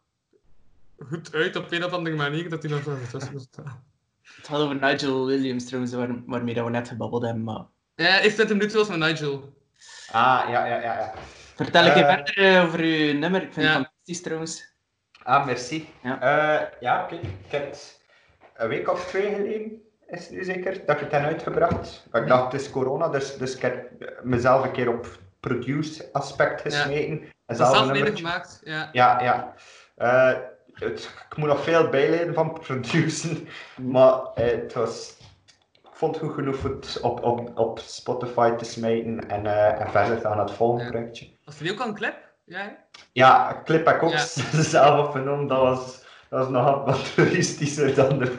goed 1.08 1.34
uit 1.34 1.56
op 1.56 1.72
een 1.72 1.84
of 1.84 1.92
andere 1.92 2.16
manier 2.16 2.48
dat 2.48 2.62
hij 2.62 2.72
nog 2.72 2.82
zo 2.82 2.96
tussen 3.10 3.32
moest 3.32 3.48
staan. 3.52 3.94
Het 4.46 4.54
gaat 4.54 4.64
over 4.64 4.76
Nigel 4.80 5.26
Williams 5.26 5.64
trouwens, 5.64 5.94
waar, 5.94 6.08
waarmee 6.26 6.54
dat 6.54 6.64
we 6.64 6.70
net 6.70 6.88
gebabbeld 6.88 7.22
hebben. 7.22 7.44
Maar... 7.44 7.64
Ja, 7.94 8.20
eerst 8.20 8.34
20 8.34 8.56
minuten 8.56 8.78
was 8.78 8.88
met 8.88 8.98
Nigel. 8.98 9.54
Ah, 10.12 10.44
ja, 10.50 10.66
ja, 10.66 10.74
ja. 10.80 10.80
ja. 10.98 11.12
Vertel 11.54 11.84
ik 11.86 11.94
je 11.94 12.04
Eh. 12.04 12.14
verder 12.14 12.56
eh, 12.56 12.64
over 12.64 12.78
uw 12.80 13.12
nummer. 13.18 13.42
Ik 13.42 13.52
vind 13.52 13.66
Ja. 13.66 13.72
het 13.72 13.82
fantastisch 13.82 14.22
trouwens. 14.22 14.74
Ah, 15.22 15.46
merci. 15.46 15.88
Ja. 16.02 16.18
Ja, 16.20 16.70
ja 16.80 17.02
kijk, 17.08 17.22
ik 17.22 17.28
heb 17.50 17.66
het 17.70 18.00
een 18.56 18.68
week 18.68 18.90
of 18.90 19.06
twee 19.06 19.34
geleden, 19.34 19.72
is 20.06 20.20
het 20.20 20.30
nu 20.30 20.44
zeker, 20.44 20.72
dat 20.86 20.96
ik 20.96 21.00
het 21.02 21.12
heb 21.12 21.22
uitgebracht. 21.24 22.06
Ik 22.12 22.26
dacht, 22.26 22.52
het 22.52 22.60
is 22.60 22.70
corona, 22.70 23.08
dus, 23.08 23.36
dus 23.36 23.54
ik 23.54 23.62
heb 23.62 23.90
mezelf 24.22 24.64
een 24.64 24.72
keer 24.72 24.88
op 24.88 25.18
produce 25.40 26.08
aspect 26.12 26.60
gesmeten. 26.60 27.20
En 27.46 27.56
Dat 27.56 27.56
zelf 27.56 27.86
een 27.86 27.92
nummertje. 27.92 28.24
gemaakt. 28.24 28.60
Ja. 28.64 28.88
Ja, 28.92 29.22
ja. 29.22 29.54
Eh, 29.96 30.38
het, 30.78 31.10
ik 31.30 31.36
moet 31.36 31.48
nog 31.48 31.62
veel 31.62 31.88
bijleren 31.88 32.34
van 32.34 32.52
produceren, 32.52 33.48
maar 33.76 34.20
eh, 34.34 34.46
het 34.46 34.72
was, 34.72 35.16
ik 35.82 35.90
vond 35.92 36.14
het 36.14 36.24
goed 36.24 36.34
genoeg 36.34 36.62
het 36.62 37.00
op, 37.00 37.22
op, 37.24 37.58
op 37.58 37.78
Spotify 37.78 38.50
te 38.50 38.64
smijten 38.64 39.28
en, 39.28 39.46
eh, 39.46 39.80
en 39.80 39.90
verder 39.90 40.16
te 40.16 40.22
gaan 40.22 40.36
naar 40.36 40.46
het 40.46 40.54
volgende 40.54 40.90
projectje. 40.90 41.28
Was 41.44 41.58
die 41.58 41.72
ook 41.72 41.80
al 41.80 41.88
een 41.88 41.94
clip? 41.94 42.16
Ja. 42.44 42.76
Ja, 43.12 43.56
een 43.56 43.64
clip 43.64 43.86
heb 43.86 43.96
ik 43.96 44.02
ook 44.02 44.12
Ja. 44.12 44.24
zelf 44.62 45.06
opgenomen. 45.06 45.46
Dat 45.46 45.60
was, 45.60 46.04
dat 46.28 46.38
was 46.38 46.48
nog 46.48 46.84
wat 46.84 47.14
toeristischer 47.14 47.94
dan 47.94 48.18
de, 48.18 48.36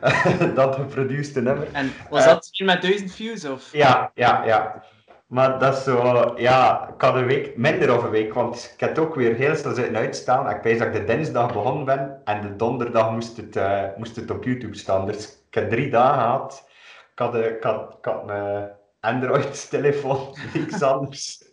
dan 0.54 0.88
de 1.32 1.40
nummer. 1.42 1.72
En 1.72 1.92
was 2.10 2.24
dat 2.24 2.48
hier 2.50 2.66
met 2.66 2.82
1000 2.82 3.12
views? 3.12 3.44
Of? 3.44 3.72
Ja, 3.72 4.10
ja, 4.14 4.44
ja. 4.44 4.82
Maar 5.28 5.58
dat 5.58 5.76
is 5.76 5.84
zo, 5.84 6.32
ja, 6.36 6.88
ik 6.94 7.00
had 7.00 7.14
een 7.14 7.26
week, 7.26 7.56
minder 7.56 7.96
of 7.96 8.02
een 8.02 8.10
week, 8.10 8.34
want 8.34 8.70
ik 8.74 8.80
heb 8.80 8.98
ook 8.98 9.14
weer 9.14 9.34
heel 9.34 9.56
snel 9.56 9.74
zitten 9.74 9.96
uitstaan. 9.96 10.50
Ik 10.50 10.62
weet 10.62 10.78
dat 10.78 10.86
ik 10.86 10.92
de 10.92 11.04
dinsdag 11.04 11.52
begonnen 11.52 11.84
ben 11.84 12.20
en 12.24 12.40
de 12.40 12.56
donderdag 12.56 13.10
moest 13.10 13.36
het, 13.36 13.56
eh, 13.56 13.82
moest 13.96 14.16
het 14.16 14.30
op 14.30 14.44
YouTube 14.44 14.76
staan. 14.76 15.06
Dus 15.06 15.38
ik 15.48 15.54
heb 15.54 15.70
drie 15.70 15.90
dagen 15.90 16.20
gehad. 16.20 16.68
Ik 17.12 17.18
had, 17.18 17.34
eh, 17.34 17.62
had, 18.02 18.26
mijn 18.26 18.70
Android-telefoon, 19.00 20.36
niks 20.54 20.82
anders. 20.82 21.44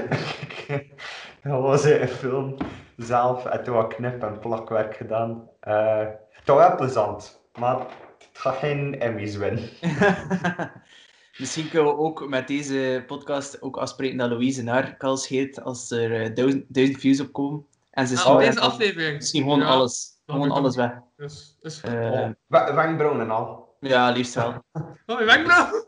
dat 1.42 1.60
was 1.60 1.84
een 1.84 2.08
film 2.08 2.56
zelf 2.96 3.46
en 3.46 3.64
toen 3.64 3.74
had 3.74 3.90
ik 3.90 3.96
knip- 3.96 4.22
en 4.22 4.38
plakwerk 4.38 4.96
gedaan. 4.96 5.48
Eh 5.60 6.06
het 6.30 6.46
was 6.46 6.56
wel 6.56 6.76
plezant, 6.76 7.42
maar 7.58 7.78
het 7.78 8.28
gaat 8.32 8.56
geen 8.56 9.00
Emmys 9.00 9.36
winnen. 9.36 9.68
Misschien 11.42 11.68
kunnen 11.68 11.92
we 11.92 11.98
ook 11.98 12.28
met 12.28 12.46
deze 12.48 13.04
podcast 13.06 13.62
ook 13.62 13.76
afspreken 13.76 14.16
dat 14.16 14.30
Louise 14.30 14.62
naar 14.62 14.96
kans 14.96 15.26
geeft 15.26 15.62
als 15.62 15.90
er 15.90 16.20
eh, 16.22 16.34
duizend, 16.34 16.64
duizend 16.68 17.00
views 17.00 17.20
op 17.20 17.32
komen. 17.32 17.66
En 17.90 18.06
ze 18.06 18.18
Ah, 18.20 18.32
op 18.34 18.38
deze 18.40 18.60
aflevering. 18.60 19.16
Misschien 19.16 19.42
gewoon 19.42 19.58
Ja, 19.60 19.66
alles, 19.66 20.20
gewoon 20.26 20.50
alles 20.50 20.76
weg. 20.76 20.92
Dus, 21.16 21.56
is 21.60 21.80
Eh, 21.80 22.28
Wa- 22.46 22.74
Wenkbrauwen 22.74 23.20
en 23.20 23.30
al. 23.30 23.76
ja, 23.80 24.10
liefst 24.10 24.34
wel. 24.34 24.64
Oh, 25.06 25.18
je 25.18 25.24
wenkbrauw! 25.24 25.86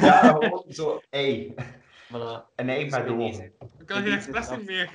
Ja, 0.00 0.18
gewoon 0.20 0.64
zo 0.68 1.00
ei. 1.10 1.54
Voilà. 2.12 2.44
Een 2.56 2.68
ei 2.68 2.90
met 2.90 3.06
de. 3.06 3.50
Ik 3.78 3.86
kan 3.86 4.02
geen 4.02 4.12
expressie 4.12 4.64
meer. 4.64 4.90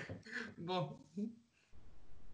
Bon. 0.56 0.88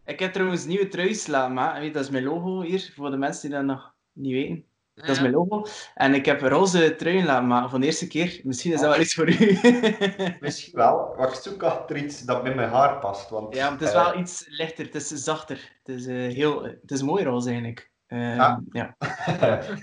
Ik 0.05 0.19
heb 0.19 0.33
trouwens 0.33 0.65
nieuwe 0.65 0.87
truis 0.87 1.27
laten 1.27 1.53
maken. 1.53 1.81
Weet, 1.81 1.93
dat 1.93 2.03
is 2.03 2.09
mijn 2.09 2.23
logo 2.23 2.61
hier, 2.61 2.91
voor 2.95 3.09
de 3.11 3.17
mensen 3.17 3.49
die 3.49 3.57
dat 3.57 3.67
nog 3.67 3.93
niet 4.13 4.31
weten. 4.33 4.65
Dat 4.97 5.09
is 5.09 5.19
mijn 5.19 5.33
logo. 5.33 5.65
En 5.95 6.13
ik 6.13 6.25
heb 6.25 6.41
roze 6.41 6.95
truien 6.95 7.25
laten 7.25 7.47
maken 7.47 7.69
voor 7.69 7.79
de 7.79 7.85
eerste 7.85 8.07
keer. 8.07 8.41
Misschien 8.43 8.73
is 8.73 8.79
dat 8.79 8.89
wel 8.91 8.99
iets 9.01 9.13
voor 9.13 9.29
u. 9.29 9.57
Misschien 10.39 10.73
wel, 10.75 11.13
maar 11.17 11.27
ik 11.27 11.33
zoek 11.33 11.63
achter 11.63 11.97
iets 11.97 12.21
dat 12.21 12.43
bij 12.43 12.55
mijn 12.55 12.69
haar 12.69 12.99
past. 12.99 13.29
Want, 13.29 13.55
ja, 13.55 13.71
het 13.71 13.81
is 13.81 13.91
eh, 13.91 14.03
wel 14.05 14.19
iets 14.19 14.45
lichter. 14.47 14.85
Het 14.85 14.95
is 14.95 15.07
zachter. 15.07 15.71
Het 15.83 15.95
is, 15.95 16.05
eh, 16.05 16.15
heel, 16.15 16.63
het 16.63 16.91
is 16.91 17.01
mooi 17.01 17.23
roze 17.23 17.47
eigenlijk. 17.47 17.91
Eh, 18.07 18.39
Ah. 18.39 18.57
Ja, 18.71 18.95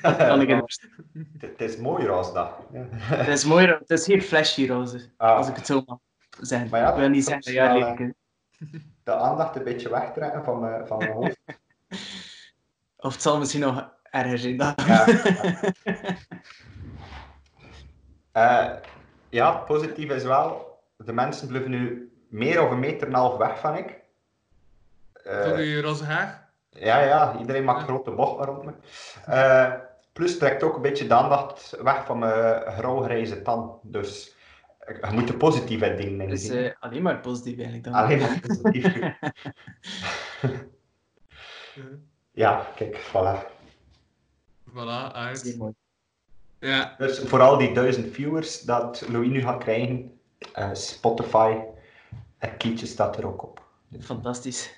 kan 0.03 0.41
ik 0.41 0.49
het 0.49 0.81
het, 1.39 1.51
het 1.51 1.61
is 1.61 1.77
mooi 1.77 2.07
roze 2.07 2.33
dat. 2.33 2.51
Het 2.99 3.29
is 3.29 3.45
mooi. 3.45 3.67
ro- 3.67 3.79
Het 3.79 3.91
is 3.91 4.05
geen 4.05 4.23
flashy 4.23 4.67
roze, 4.67 5.11
Ah, 5.17 5.37
als 5.37 5.49
ik 5.49 5.57
het 5.57 5.67
zo 5.67 5.83
mag 5.87 5.99
zeggen. 6.41 6.69
Maar 6.71 6.81
ja, 6.81 6.91
ik 6.91 6.97
wil 6.97 7.09
niet 7.09 7.25
zeggen 7.25 7.43
dat 7.45 7.53
jij 7.55 7.73
lelijk 7.73 7.99
is. 7.99 8.13
de 9.05 9.13
aandacht 9.15 9.57
een 9.57 9.65
beetje 9.65 9.91
wegtrekken 9.91 10.45
van 10.45 10.61
mijn, 10.61 10.87
van 10.87 10.99
mijn 10.99 11.13
hoofd. 11.13 11.41
Of 12.97 13.13
het 13.13 13.23
zal 13.23 13.39
misschien 13.39 13.61
nog 13.61 13.93
erger 14.15 14.39
zijn 14.39 14.57
dan. 14.57 14.75
Ja. 14.87 15.07
Eh, 18.33 18.71
ja, 19.29 19.55
het 19.57 19.65
positieve 19.65 20.15
is 20.15 20.23
wel, 20.23 20.79
de 20.97 21.13
mensen 21.13 21.49
blijven 21.49 21.71
nu 21.71 22.13
meer 22.29 22.63
of 22.63 22.71
een 22.71 22.79
meter 22.79 23.07
en 23.07 23.13
een 23.13 23.19
half 23.19 23.37
weg 23.37 23.59
van 23.59 23.77
ik. 23.77 24.01
Eh, 25.13 25.43
Voor 25.43 25.61
je 25.61 25.81
roze 25.81 26.05
haar. 26.05 26.49
Ja, 26.71 26.99
ja, 27.01 27.37
iedereen 27.39 27.65
maakt 27.65 27.79
Ja. 27.79 27.85
grote 27.85 28.11
bochten 28.11 28.47
rond 28.47 28.65
me. 28.65 28.73
Eh, 29.27 29.73
plus 30.13 30.39
trekt 30.39 30.63
ook 30.63 30.77
een 30.77 30.83
beetje 30.83 31.07
de 31.07 31.15
aandacht 31.15 31.77
weg 31.83 32.05
van 32.05 32.19
mijn 32.19 32.63
grauw-grijze 32.73 33.43
tand. 33.43 33.79
Dus 33.83 34.37
je 34.87 35.09
moet 35.13 35.27
de 35.29 35.37
positieve 35.37 35.95
dingen 35.95 36.21
in 36.21 36.29
Dus 36.29 36.47
zien. 36.47 36.65
eh, 36.65 36.71
alleen 36.81 37.03
maar 37.03 37.21
positief 37.21 37.55
eigenlijk 37.57 37.85
dan. 37.85 37.95
Alleen 37.95 38.19
maar 38.21 38.41
positief. 38.47 38.95
ja, 42.33 42.67
kijk, 42.75 42.97
voilà. 43.13 43.53
Voilà, 44.75 45.13
Zeer 45.13 45.13
uit. 45.15 45.55
mooi. 45.59 45.73
Ja. 46.61 46.95
Dus 46.99 47.19
vooral 47.19 47.59
die 47.59 47.73
duizend 47.75 48.15
viewers 48.15 48.61
dat 48.61 49.05
Louis 49.09 49.29
nu 49.29 49.41
gaat 49.43 49.59
krijgen, 49.63 50.19
eh, 50.53 50.71
Spotify, 50.73 51.57
het 52.39 52.57
kietje 52.57 52.87
staat 52.87 53.17
er 53.17 53.27
ook 53.27 53.43
op. 53.43 53.63
Fantastisch. 54.01 54.71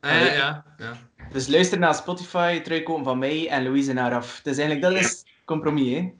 Ah, 0.00 0.10
ja, 0.10 0.24
ja. 0.32 0.64
ja. 0.78 0.92
Dus 1.32 1.46
luister 1.48 1.78
naar 1.78 1.94
Spotify, 1.94 2.60
trui 2.60 2.82
komen 2.82 3.04
van 3.04 3.18
mij 3.18 3.48
en 3.48 3.62
Louise 3.62 3.92
naar 3.92 4.14
af. 4.14 4.40
Dus 4.42 4.58
eigenlijk, 4.58 4.92
dat 4.92 5.02
is 5.02 5.08
het 5.10 5.24
compromis, 5.44 5.94
hè? 5.98 6.12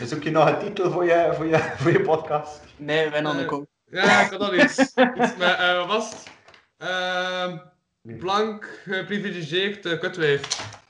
Zoek 0.06 0.22
je 0.22 0.30
nog 0.30 0.48
een 0.48 0.58
titel 0.58 0.90
voor 0.90 1.04
je, 1.04 1.32
voor 1.36 1.46
je, 1.46 1.58
voor 1.76 1.90
je 1.92 2.00
podcast? 2.00 2.60
nee, 2.76 3.04
we 3.04 3.10
zijn 3.10 3.26
aan 3.26 3.36
de 3.36 3.42
Eh, 3.42 3.48
kop. 3.48 3.66
Ja, 3.90 4.20
ik 4.24 4.30
had 4.30 4.40
al 4.40 4.54
iets. 4.54 4.78
iets 4.78 5.36
met, 5.36 5.56
eh, 5.58 5.76
wat 5.76 5.86
was 5.86 6.10
het? 6.10 6.30
Ehm, 6.76 7.58
blank, 8.02 8.80
geprivilegeerd 8.84 9.86
uh, 9.86 9.98
kutwijf. 10.00 10.40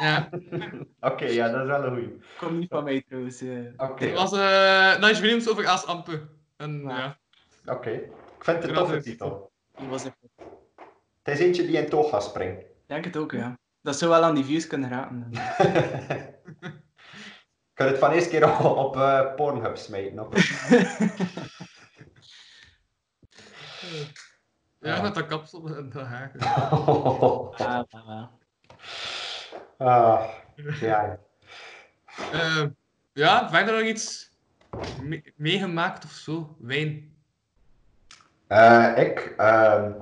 Ja, 0.00 0.28
Oké, 1.00 1.24
ja, 1.24 1.48
dat 1.48 1.60
is 1.60 1.66
wel 1.66 1.84
een 1.84 1.90
goeie. 1.90 2.20
Komt 2.38 2.58
niet 2.58 2.68
van 2.68 2.84
mij 2.84 3.02
trouwens. 3.08 3.40
eh. 3.40 3.58
Oké, 3.76 4.12
was 4.12 4.32
eh 4.32 4.98
Nigel 5.00 5.20
Williams 5.20 5.48
over 5.48 5.66
Aas 5.66 5.86
Ampe. 5.86 6.28
En 6.56 6.80
ja. 6.82 7.18
oké. 7.64 7.90
Ik 7.90 8.44
vind 8.44 8.56
het 8.56 8.68
een 8.68 8.74
toffe 8.74 9.00
titel. 9.02 9.52
Die 9.78 9.88
was. 9.88 10.02
Het 10.04 10.12
is 11.24 11.38
eentje 11.38 11.66
die 11.66 11.76
in 11.76 11.88
toga 11.88 12.20
springt. 12.20 12.60
Ik 12.60 12.66
denk 12.86 13.04
het 13.04 13.16
ook, 13.16 13.32
ja. 13.32 13.58
Dat 13.82 13.98
zou 13.98 14.10
wel 14.10 14.22
aan 14.22 14.34
die 14.34 14.44
views 14.44 14.66
kunnen 14.66 14.90
raken. 14.90 15.26
Ik 15.30 15.40
kan 17.74 17.86
het 17.92 17.98
van 17.98 18.10
eerste 18.12 18.30
keer 18.30 18.58
op, 18.58 18.76
op 18.76 18.96
eh, 18.96 19.34
Pornhub 19.34 19.76
smijten. 19.76 20.18
Op. 20.18 20.34
Ja, 24.80 25.02
met 25.02 25.14
dat 25.14 25.26
kapsel 25.26 25.76
en 25.76 25.90
dat 25.90 26.06
haar. 26.06 26.32
Ah, 29.78 30.24
ja. 30.80 31.18
Eh, 32.32 32.64
ja, 33.12 33.50
verder 33.50 33.74
nog 33.78 33.82
iets 33.88 34.30
me- 35.02 35.32
meegemaakt 35.36 36.04
of 36.04 36.10
zo? 36.10 36.56
Wijn. 36.58 37.14
Eh, 38.46 38.92
ik, 38.96 39.34
ehm, 39.36 39.92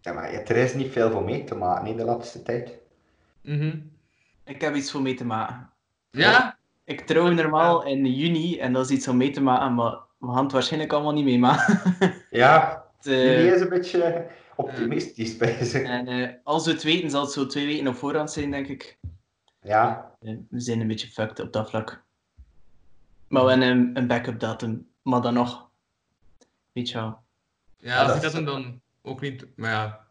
ja, 0.00 0.12
maar 0.12 0.30
er 0.32 0.56
is 0.56 0.74
niet 0.74 0.92
veel 0.92 1.10
voor 1.10 1.24
mee 1.24 1.44
te 1.44 1.54
maken 1.54 1.84
nee, 1.84 1.94
de 1.94 2.04
laatste 2.04 2.42
tijd. 2.42 2.78
Mhm. 3.42 3.78
Ik 4.44 4.60
heb 4.60 4.74
iets 4.74 4.90
voor 4.90 5.02
mee 5.02 5.14
te 5.14 5.24
maken. 5.24 5.70
Ja? 6.10 6.58
Ik 6.84 7.00
trouw 7.00 7.28
normaal 7.28 7.84
in 7.84 8.04
juni 8.06 8.58
en 8.58 8.72
dat 8.72 8.84
is 8.90 8.96
iets 8.96 9.08
om 9.08 9.16
mee 9.16 9.30
te 9.30 9.42
maken, 9.42 9.74
maar 9.74 9.98
we 10.18 10.32
gaan 10.32 10.42
het 10.44 10.52
waarschijnlijk 10.52 10.92
allemaal 10.92 11.12
niet 11.12 11.24
meemaken. 11.24 11.80
Ja, 12.30 12.85
jullie 13.12 13.52
is 13.54 13.60
een 13.60 13.68
beetje 13.68 14.26
optimistisch 14.56 15.36
bezig. 15.36 15.82
en 15.82 16.08
eh, 16.08 16.28
als 16.44 16.66
we 16.66 16.72
het 16.72 16.82
weten, 16.82 17.10
zal 17.10 17.22
het 17.22 17.32
zo 17.32 17.46
twee 17.46 17.66
weken 17.66 17.88
op 17.88 17.94
voorhand 17.96 18.30
zijn, 18.30 18.50
denk 18.50 18.66
ik. 18.68 18.98
Ja, 19.60 20.14
Eh, 20.20 20.34
we 20.48 20.60
zijn 20.60 20.80
een 20.80 20.86
beetje 20.86 21.08
fucked 21.08 21.40
op 21.40 21.52
dat 21.52 21.68
vlak. 21.70 22.04
Maar 23.28 23.44
we 23.44 23.50
hebben 23.50 23.68
een, 23.68 23.96
een 23.96 24.06
backup 24.06 24.40
datum, 24.40 24.88
maar 25.02 25.20
dan 25.22 25.34
nog. 25.34 25.68
Weet 26.72 26.88
je 26.88 26.94
wel. 26.98 27.18
Ja, 27.76 27.96
dat 27.98 28.02
als 28.02 28.10
is- 28.10 28.16
ik 28.16 28.22
dat 28.22 28.32
hem 28.32 28.44
dan 28.44 28.80
ook 29.02 29.20
niet... 29.20 29.46
Maar 29.56 29.70
ja. 29.70 30.05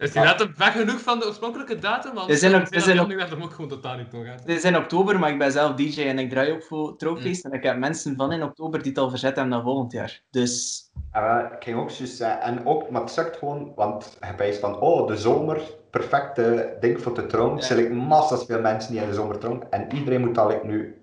Is 0.00 0.12
die 0.12 0.22
datum 0.22 0.52
ver 0.56 0.72
genoeg 0.72 1.00
van 1.00 1.18
de 1.18 1.26
oorspronkelijke 1.26 1.78
datum? 1.78 2.14
Want 2.14 2.30
zijn 2.38 2.54
ook- 2.54 2.60
ik 2.66 2.74
er 2.74 2.80
zijn 2.80 3.00
ook- 3.00 3.06
gewoon 3.52 3.68
totaal 3.68 3.96
niet 3.96 4.10
doorgaan. 4.10 4.36
Het 4.36 4.48
is 4.48 4.64
in 4.64 4.76
oktober, 4.76 5.18
maar 5.18 5.30
ik 5.30 5.38
ben 5.38 5.52
zelf 5.52 5.74
DJ 5.74 6.02
en 6.02 6.18
ik 6.18 6.30
draai 6.30 6.52
ook 6.52 6.62
voor 6.62 6.96
Trouwfeest. 6.96 7.44
Mm. 7.44 7.50
En 7.50 7.58
ik 7.58 7.64
heb 7.64 7.76
mensen 7.78 8.16
van 8.16 8.32
in 8.32 8.42
oktober 8.42 8.82
die 8.82 8.88
het 8.92 9.00
al 9.00 9.10
verzet 9.10 9.34
hebben 9.36 9.52
naar 9.54 9.62
volgend 9.62 9.92
jaar. 9.92 10.20
Dus 10.30 10.82
En 11.12 11.22
wel, 11.22 11.38
ik 11.38 11.56
ging 11.64 11.78
ook 11.78 11.90
juist 11.90 12.16
zeggen, 12.16 12.40
en 12.40 12.66
ook, 12.66 12.90
maar 12.90 13.00
het 13.00 13.10
zegt 13.10 13.36
gewoon, 13.36 13.72
want 13.76 14.16
je 14.20 14.34
wijst 14.36 14.60
van, 14.60 14.80
oh, 14.80 15.06
de 15.06 15.16
zomer, 15.16 15.60
perfecte 15.90 16.76
ding 16.80 17.00
voor 17.02 17.12
te 17.12 17.26
trouwen. 17.26 17.56
Ja. 17.60 17.68
Er 17.68 17.76
like, 17.76 17.92
massas 17.94 18.44
veel 18.44 18.60
mensen 18.60 18.92
die 18.92 19.00
in 19.00 19.08
de 19.08 19.14
zomer 19.14 19.38
trouwen. 19.38 19.66
En 19.70 19.94
iedereen 19.94 20.20
moet 20.26 20.38
al 20.38 20.48
like, 20.48 20.66
nu 20.66 21.02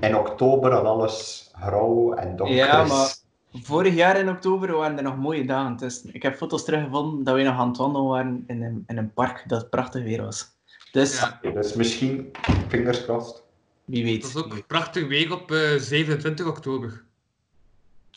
in 0.00 0.16
oktober 0.16 0.72
en 0.72 0.86
alles 0.86 1.50
grauw 1.60 2.12
en 2.14 2.36
donker 2.36 2.56
Ja, 2.56 2.82
is. 2.82 2.88
maar- 2.88 3.14
vorig 3.62 3.94
jaar 3.94 4.18
in 4.18 4.28
oktober 4.28 4.72
waren 4.76 4.96
er 4.96 5.02
nog 5.02 5.16
mooie 5.16 5.44
dagen 5.44 5.76
tussen. 5.76 6.14
Ik 6.14 6.22
heb 6.22 6.36
foto's 6.36 6.64
teruggevonden 6.64 7.24
dat 7.24 7.34
we 7.34 7.42
nog 7.42 7.58
aan 7.58 7.68
het 7.68 7.76
wandelen 7.76 8.08
waren 8.08 8.44
in 8.46 8.62
een, 8.62 8.84
in 8.86 8.96
een 8.96 9.12
park 9.12 9.44
dat 9.46 9.70
prachtig 9.70 10.02
weer 10.02 10.22
was. 10.22 10.46
Dus 10.92 11.20
Ja. 11.20 11.40
Dus 11.52 11.74
misschien, 11.74 12.30
fingers 12.68 13.04
crossed. 13.04 13.42
wie 13.84 14.04
weet. 14.04 14.22
Het 14.22 14.32
was 14.32 14.44
ook 14.44 14.66
prachtig 14.66 15.06
weer 15.08 15.32
op 15.32 15.50
eh, 15.52 15.74
27 15.78 16.46
oktober. 16.46 17.04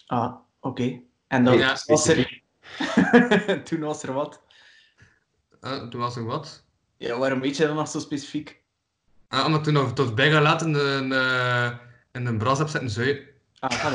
Ah, 0.07 0.33
oké. 0.59 0.99
En 1.27 1.43
dan 1.43 1.57
Ja. 1.57 1.77
was 1.85 2.07
er... 2.07 2.41
Toen 3.63 3.79
was 3.79 4.03
er 4.03 4.13
wat. 4.13 4.41
Eh, 5.61 5.87
toen 5.87 5.99
was 5.99 6.15
er 6.15 6.25
wat. 6.25 6.63
Ja, 6.97 7.17
waarom 7.17 7.39
weet 7.39 7.57
je 7.57 7.65
dat 7.65 7.75
nog 7.75 7.87
zo 7.89 7.99
specifiek? 7.99 8.61
Ah, 9.27 9.45
omdat 9.45 9.63
toen 9.63 9.73
nog 9.73 9.93
tot 9.93 10.15
bijna 10.15 10.41
laat 10.41 10.61
in 10.61 10.73
een, 10.73 11.11
eh 11.11 11.69
in 12.11 12.25
een 12.25 12.37
bras 12.37 12.57
heb 12.57 12.67
zitten 12.67 12.89
zuigen. 12.89 13.23
Ah. 13.59 13.93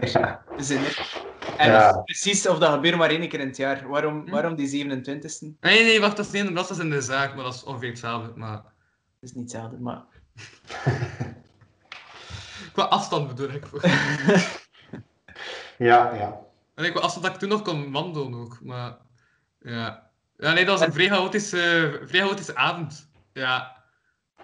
Ja. 0.00 0.42
Zin. 0.56 0.80
En 1.58 1.70
Ja. 1.70 1.92
precies, 2.04 2.48
of 2.48 2.58
dat 2.58 2.72
gebeurt 2.72 2.96
maar 2.96 3.10
één 3.10 3.28
keer 3.28 3.40
in 3.40 3.46
het 3.46 3.56
jaar. 3.56 3.88
Waarom, 3.88 4.22
Hm? 4.24 4.30
waarom 4.30 4.54
die 4.54 4.68
27e? 4.68 5.56
Nee, 5.60 5.82
nee, 5.84 6.00
wacht, 6.00 6.16
dat 6.16 6.26
is 6.26 6.32
niet 6.32 6.40
in 6.40 6.46
de 6.46 6.52
bras, 6.52 6.68
dat 6.68 6.76
is 6.78 6.82
in 6.84 6.90
de 6.90 7.00
zaak, 7.00 7.34
maar 7.34 7.44
dat 7.44 7.54
is 7.54 7.64
ongeveer 7.64 7.88
hetzelfde. 7.88 8.32
Maar 8.36 8.62
Dat 9.20 9.30
is 9.30 9.32
niet 9.32 9.52
hetzelfde, 9.52 9.78
maar... 9.78 10.02
qua 12.72 12.82
afstand 12.82 13.28
bedoel 13.28 13.50
ik. 13.50 13.64
Ja, 15.78 16.14
ja. 16.14 16.38
En 16.74 16.84
ik 16.84 16.96
afstand 16.96 17.24
dat 17.24 17.34
ik 17.34 17.40
toen 17.40 17.48
nog 17.48 17.62
kon 17.62 17.92
wandelen 17.92 18.34
ook, 18.34 18.58
maar 18.62 18.96
ja. 19.60 20.10
Ja, 20.36 20.52
nee, 20.52 20.64
dat 20.64 20.78
was 20.78 20.86
een 20.88 20.94
vrij 20.94 21.08
chaotische, 21.08 22.00
vrij 22.04 22.20
chaotische 22.20 22.56
avond. 22.56 23.10
Ja. 23.32 23.79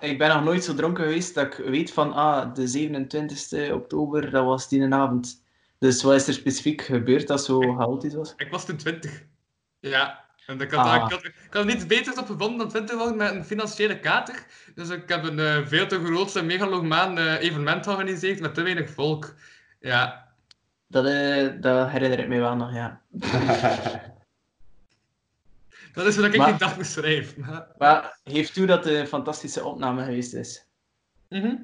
Ik 0.01 0.19
ben 0.19 0.29
nog 0.29 0.45
nooit 0.45 0.65
zo 0.65 0.75
dronken 0.75 1.05
geweest 1.05 1.35
dat 1.35 1.47
ik 1.47 1.65
weet 1.67 1.93
van, 1.93 2.13
ah, 2.13 2.55
de 2.55 2.69
27e 2.69 3.73
oktober, 3.73 4.31
dat 4.31 4.45
was 4.45 4.69
die 4.69 4.95
avond. 4.95 5.45
Dus 5.79 6.03
wat 6.03 6.15
is 6.15 6.27
er 6.29 6.35
specifiek 6.35 6.83
gebeurd 6.83 7.27
dat 7.27 7.45
zo 7.45 7.61
chaotisch 7.61 8.15
was? 8.15 8.35
Ik 8.37 8.51
was 8.51 8.67
toen 8.67 8.77
20. 8.77 9.23
Ja. 9.81 10.25
En 10.47 10.61
ik 10.61 10.71
had, 10.71 10.87
Ah. 10.87 10.95
ik 10.95 11.13
had, 11.13 11.25
ik 11.25 11.35
had 11.51 11.55
er 11.63 11.67
niets 11.67 11.87
beters 11.87 12.17
op 12.17 12.27
gevonden 12.27 12.59
dan 12.59 12.69
20 12.69 12.97
worden 12.97 13.17
met 13.17 13.35
een 13.35 13.45
financiële 13.45 13.99
kater. 14.01 14.47
Dus 14.75 14.89
ik 14.89 15.09
heb 15.09 15.25
een 15.25 15.39
eh, 15.39 15.67
veel 15.67 15.87
te 15.87 16.05
groot 16.05 16.37
en 16.37 16.47
megalomaan 16.47 17.19
eh, 17.19 17.43
evenement 17.43 17.85
georganiseerd 17.85 18.41
met 18.41 18.55
te 18.55 18.63
weinig 18.63 18.91
volk. 18.91 19.35
Ja. 19.81 20.27
Dat, 20.87 21.07
eh, 21.07 21.49
dat 21.61 21.89
herinner 21.89 22.19
ik 22.19 22.29
me 22.29 22.39
wel 22.39 22.57
nog, 22.57 22.75
ja. 22.75 23.01
Dat 25.97 26.07
is 26.07 26.17
wat 26.17 26.25
ik 26.25 26.37
Maar- 26.37 26.47
die 26.51 26.59
dag 26.59 26.77
beschrijf. 26.77 27.37
Maar... 27.47 27.67
Maar 27.79 28.19
geef 28.25 28.51
toe 28.51 28.67
dat 28.67 28.85
het 28.85 28.95
een 28.95 29.07
fantastische 29.07 29.65
opname 29.65 30.05
geweest 30.05 30.35
is. 30.35 30.65
Mhm. 31.29 31.55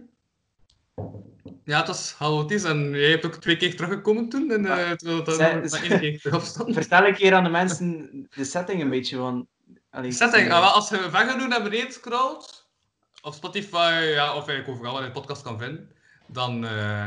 Ja, 1.64 1.78
het 1.78 1.87
was 1.87 2.12
chaotisch 2.12 2.64
en 2.64 2.91
jij 2.91 3.11
hebt 3.11 3.26
ook 3.26 3.35
twee 3.35 3.57
keer 3.57 3.76
teruggekomen 3.76 4.28
toen. 4.28 4.51
En, 4.51 4.66
eh 4.66 4.91
terwijl 4.91 5.24
dat 5.24 5.35
Zij- 5.35 5.55
nog 5.55 5.70
maar 5.70 5.83
één 5.83 6.01
keer 6.01 6.20
terug. 6.20 6.53
Vertel 6.53 7.07
een 7.07 7.14
keer 7.14 7.35
aan 7.35 7.45
de 7.45 7.51
mensen 7.51 8.11
de 8.35 8.45
setting 8.45 8.80
een 8.80 8.91
beetje, 8.91 9.45
allee, 9.91 10.12
Setting, 10.12 10.53
ah, 10.53 10.74
als 10.74 10.89
je 10.89 10.97
ver 11.11 11.28
genoeg 11.28 11.49
naar 11.49 11.62
beneden 11.62 11.93
scrolt, 11.93 12.70
op 13.22 13.35
Spotify, 13.35 14.01
ja, 14.14 14.28
of 14.37 14.49
eigenlijk 14.49 14.68
overal 14.68 14.93
waar 14.95 15.05
je 15.05 15.11
podcast 15.11 15.43
kan 15.43 15.59
vinden, 15.59 15.91
dan 16.26 16.64
eh, 16.66 17.07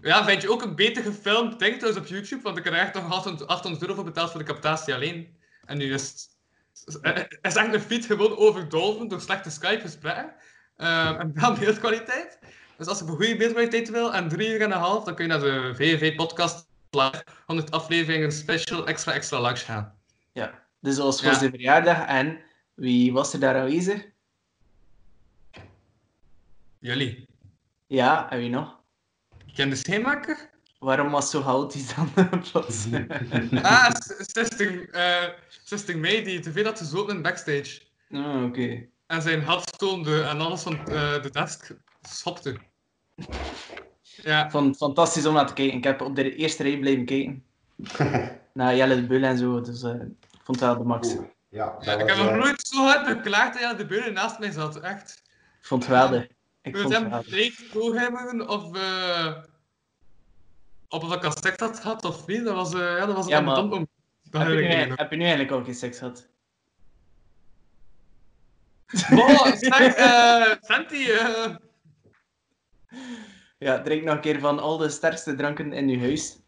ja, 0.00 0.24
vind 0.24 0.42
je 0.42 0.50
ook 0.50 0.62
een 0.62 0.74
beter 0.74 1.02
gefilmd 1.02 1.58
ding 1.58 1.78
trouwens 1.78 2.04
op 2.04 2.10
YouTube, 2.10 2.42
want 2.42 2.56
ik 2.58 2.64
heb 2.64 2.72
er 2.72 2.78
echt 2.78 2.94
nog 2.94 3.12
800 3.12 3.48
800 3.48 3.82
euro 3.82 3.94
voor 3.94 4.04
betaald 4.04 4.30
voor 4.30 4.40
de 4.40 4.46
captatie 4.52 4.94
alleen. 4.94 5.36
En 5.64 5.78
nu 5.78 5.92
is 5.92 6.08
het 6.08 6.28
is 6.84 7.54
echt 7.54 7.74
een 7.74 7.80
feed 7.80 8.06
gewoon 8.06 8.36
overdolven 8.36 9.08
door 9.08 9.20
slechte 9.20 9.50
Skype-gesprekken 9.50 10.34
eh, 10.76 11.18
en 11.20 11.32
dan 11.34 11.58
beeldkwaliteit. 11.58 12.38
Dus 12.76 12.86
als 12.86 12.98
je 12.98 13.04
voor 13.04 13.16
goede 13.16 13.36
beeldkwaliteit 13.36 13.90
wil 13.90 14.14
en 14.14 14.28
drie 14.28 14.48
uur 14.48 14.60
en 14.60 14.70
een 14.72 14.78
half, 14.78 15.04
dan 15.04 15.14
kun 15.14 15.24
je 15.24 15.30
naar 15.30 15.40
de 15.40 15.72
VV 15.74 16.16
Podcast 16.16 16.68
Live 16.90 17.24
100 17.46 17.70
afleveringen 17.70 18.32
special 18.32 18.86
extra 18.86 19.12
extra 19.12 19.40
large 19.40 19.64
gaan. 19.64 19.94
Ja, 20.32 20.62
dus 20.80 20.96
dat 20.96 21.04
was 21.04 21.20
voor 21.22 21.30
Ja. 21.30 21.38
zijn 21.38 21.50
verjaardag 21.50 22.06
en 22.06 22.40
wie 22.74 23.12
was 23.12 23.32
er 23.32 23.40
daar 23.40 23.56
aanwezig? 23.56 24.06
Jullie. 26.78 27.28
Ja, 27.86 28.30
en 28.30 28.38
wie 28.38 28.48
nog? 28.50 28.80
Ken 29.54 29.70
de 29.70 29.76
scheenmaker? 29.76 30.50
Waarom 30.78 31.10
was 31.10 31.30
zo 31.30 31.42
chaotisch 31.42 31.94
dan 31.94 32.10
plots? 32.50 32.86
Ah, 33.62 33.94
s- 33.94 34.32
60, 34.32 34.86
eh 34.86 35.24
60 35.64 35.96
mei 35.96 36.22
die 36.24 36.40
te 36.40 36.52
veel 36.52 36.64
had 36.64 36.78
gezopen 36.78 37.16
in 37.16 37.22
backstage. 37.22 37.80
oh, 38.10 38.42
oké. 38.44 38.86
En 39.06 39.22
zijn 39.22 39.42
hart 39.42 39.68
stoonde 39.74 40.22
en 40.22 40.40
alles 40.40 40.62
van 40.62 40.78
eh, 40.78 41.22
de 41.22 41.30
desk 41.30 41.70
schopte. 42.02 42.56
Ja, 44.22 44.50
Vond 44.50 44.76
fantastisch 44.76 45.26
om 45.26 45.34
naar 45.34 45.46
te 45.46 45.52
kijken. 45.52 45.76
Ik 45.76 45.84
heb 45.84 46.00
op 46.00 46.16
de 46.16 46.34
eerste 46.34 46.62
rij 46.62 46.78
blijven 46.78 47.04
kijken. 47.04 47.44
Naar 48.52 48.76
Jelle 48.76 48.94
de 48.94 49.06
Bul 49.06 49.22
en 49.22 49.38
zo, 49.38 49.60
dus 49.60 49.82
eh, 49.82 49.90
ik 49.90 50.40
vond 50.42 50.60
het 50.60 50.68
wel 50.68 50.78
de 50.78 50.84
max. 50.84 51.14
Oeh, 51.14 51.26
ja, 51.48 51.76
ik 51.80 52.08
heb 52.08 52.16
nog 52.16 52.34
nooit 52.36 52.66
zo 52.66 52.76
hard 52.84 53.06
beklaagd 53.16 53.52
dat 53.52 53.62
jij 53.62 53.76
de 53.76 53.86
beuren 53.86 54.12
naast 54.12 54.38
mij 54.38 54.50
zat. 54.50 54.80
Echt. 54.80 55.22
Ik 55.60 55.66
vond 55.66 55.86
het 55.86 55.92
geweldig. 55.92 56.26
Ik 56.62 56.72
We 56.74 56.80
vond 56.80 56.94
het 56.94 57.02
hebben 57.98 58.48
of, 58.48 58.70
eh 60.88 61.00
of 61.02 61.14
ik 61.14 61.24
al 61.24 61.32
seks 61.40 61.60
had 61.60 61.80
gehad 61.80 62.04
of 62.04 62.26
niet. 62.26 62.44
Dat 62.44 62.54
was, 62.54 62.74
eh 62.74 62.80
ja, 62.80 63.06
dat 63.06 63.16
was 63.16 63.26
Ja, 63.26 63.38
een 63.38 63.54
dom 63.54 63.72
om. 63.72 63.88
Heb 64.30 64.48
je, 64.48 64.54
nu, 64.54 64.94
heb 64.94 65.10
je 65.10 65.16
nu 65.16 65.22
eigenlijk 65.22 65.52
al 65.52 65.64
geen 65.64 65.74
seks 65.74 65.98
gehad? 65.98 66.28
Oh, 69.10 69.46
Santi, 70.60 71.10
eh, 71.10 71.54
Ja, 73.58 73.82
drink 73.82 74.04
nog 74.04 74.14
een 74.14 74.20
keer 74.20 74.40
van 74.40 74.58
al 74.58 74.76
de 74.76 74.88
sterkste 74.88 75.34
dranken 75.34 75.72
in 75.72 75.88
uw 75.88 75.98
huis. 75.98 76.38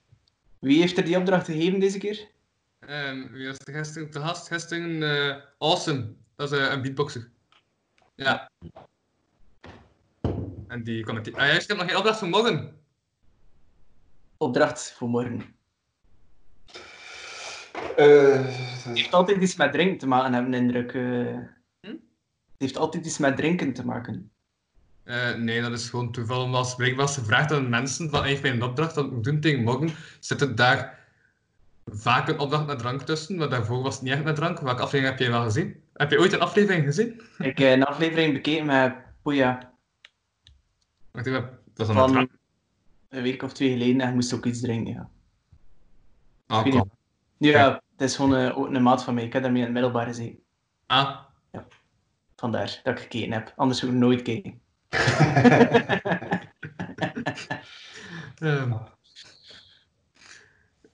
Wie 0.58 0.80
heeft 0.80 0.96
er 0.98 1.04
die 1.04 1.16
opdracht 1.16 1.46
gegeven 1.46 1.80
deze 1.80 1.98
keer? 1.98 2.28
Ehm, 2.80 3.32
wie 3.32 3.46
was 3.46 3.58
de 3.58 3.72
gisteren 3.72 4.10
te 4.10 4.20
gast? 4.20 4.46
Gisteren 4.48 5.02
eh, 5.02 5.36
Awesome. 5.58 6.14
Dat 6.36 6.52
is 6.52 6.58
eh, 6.58 6.70
een 6.70 6.82
beatboxer. 6.82 7.30
Ja. 8.14 8.50
En 10.68 10.84
die 10.84 11.04
kon 11.04 11.16
ik... 11.16 11.26
Ah, 11.26 11.46
juist, 11.46 11.62
ik 11.62 11.68
heb 11.68 11.76
nog 11.76 11.86
geen 11.86 11.96
opdracht 11.96 12.18
voor 12.18 12.28
morgen. 12.28 12.80
Opdracht 14.38 14.92
voor 14.96 15.08
morgen. 15.08 15.42
eh, 17.96 18.44
Het 18.44 18.84
heeft 18.84 19.12
altijd 19.14 19.42
iets 19.42 19.56
met 19.56 19.72
drinken 19.72 19.98
te 19.98 20.06
maken, 20.06 20.32
heb 20.32 20.44
ik 20.44 20.50
de 20.50 20.56
indruk. 20.56 20.92
eh. 20.94 21.38
Hm? 21.80 21.96
Het 22.50 22.58
heeft 22.58 22.76
altijd 22.76 23.06
iets 23.06 23.18
met 23.18 23.36
drinken 23.36 23.72
te 23.72 23.84
maken. 23.84 24.30
Eh, 25.04 25.34
nee, 25.34 25.60
dat 25.60 25.72
is 25.72 25.90
gewoon 25.90 26.12
toeval. 26.12 26.42
Omdat 26.42 26.78
als 26.78 26.98
als 26.98 27.16
gevraagd 27.16 27.52
aan 27.52 27.68
mensen 27.68 28.10
van 28.10 28.24
heeft 28.24 28.42
mij 28.42 28.50
een 28.50 28.62
opdracht 28.62 28.94
dat 28.94 29.04
ik 29.12 29.24
doen 29.24 29.40
tegen 29.40 29.62
morgen, 29.62 29.90
zit 30.20 30.40
er 30.40 30.54
daar 30.54 30.98
vaak 31.86 32.28
een 32.28 32.38
opdracht 32.38 32.66
met 32.66 32.78
drank 32.78 33.02
tussen. 33.02 33.36
Maar 33.36 33.48
daarvoor 33.48 33.82
was 33.82 33.94
het 33.94 34.02
niet 34.02 34.12
echt 34.12 34.24
met 34.24 34.36
drank. 34.36 34.60
Welke 34.60 34.82
aflevering 34.82 35.08
heb 35.18 35.18
jij 35.18 35.30
wel 35.38 35.42
gezien? 35.44 35.82
Heb 35.92 36.10
je 36.10 36.18
ooit 36.18 36.32
een 36.32 36.40
aflevering 36.40 36.84
gezien? 36.84 37.20
Ik 37.38 37.58
heb 37.58 37.72
een 37.72 37.84
aflevering 37.84 38.32
bekeken 38.32 38.66
met 38.66 38.94
Poeja 39.22 39.72
Wacht 41.10 41.26
even, 41.26 41.58
dat 41.74 41.88
is 41.88 41.94
dan 41.94 41.96
met 41.96 41.96
van 42.04 42.12
drank. 42.12 42.30
Een 43.08 43.22
week 43.22 43.42
of 43.42 43.52
twee 43.52 43.70
geleden 43.70 44.00
en 44.00 44.08
ik 44.08 44.14
moest 44.14 44.32
ook 44.34 44.44
iets 44.46 44.60
drinken. 44.60 44.92
Ja, 44.92 45.10
Ah, 46.46 46.66
ja 47.38 47.82
het 47.92 48.00
is 48.08 48.16
gewoon 48.16 48.32
een, 48.32 48.54
ook 48.54 48.66
een 48.74 48.82
maat 48.82 49.04
van 49.04 49.14
mij. 49.14 49.24
Ik 49.24 49.32
heb 49.32 49.42
daarmee 49.42 49.60
in 49.60 49.66
het 49.66 49.74
middelbaar 49.74 50.06
gezeten. 50.06 50.38
Ah, 50.86 51.18
Vandaar 52.36 52.80
dat 52.82 52.94
ik 52.96 53.02
gekeken 53.02 53.32
heb. 53.32 53.52
Anders 53.56 53.78
zou 53.80 53.92
ik 53.92 53.98
nooit 53.98 54.22
kijken. 54.22 54.60
Ehm. 58.38 58.72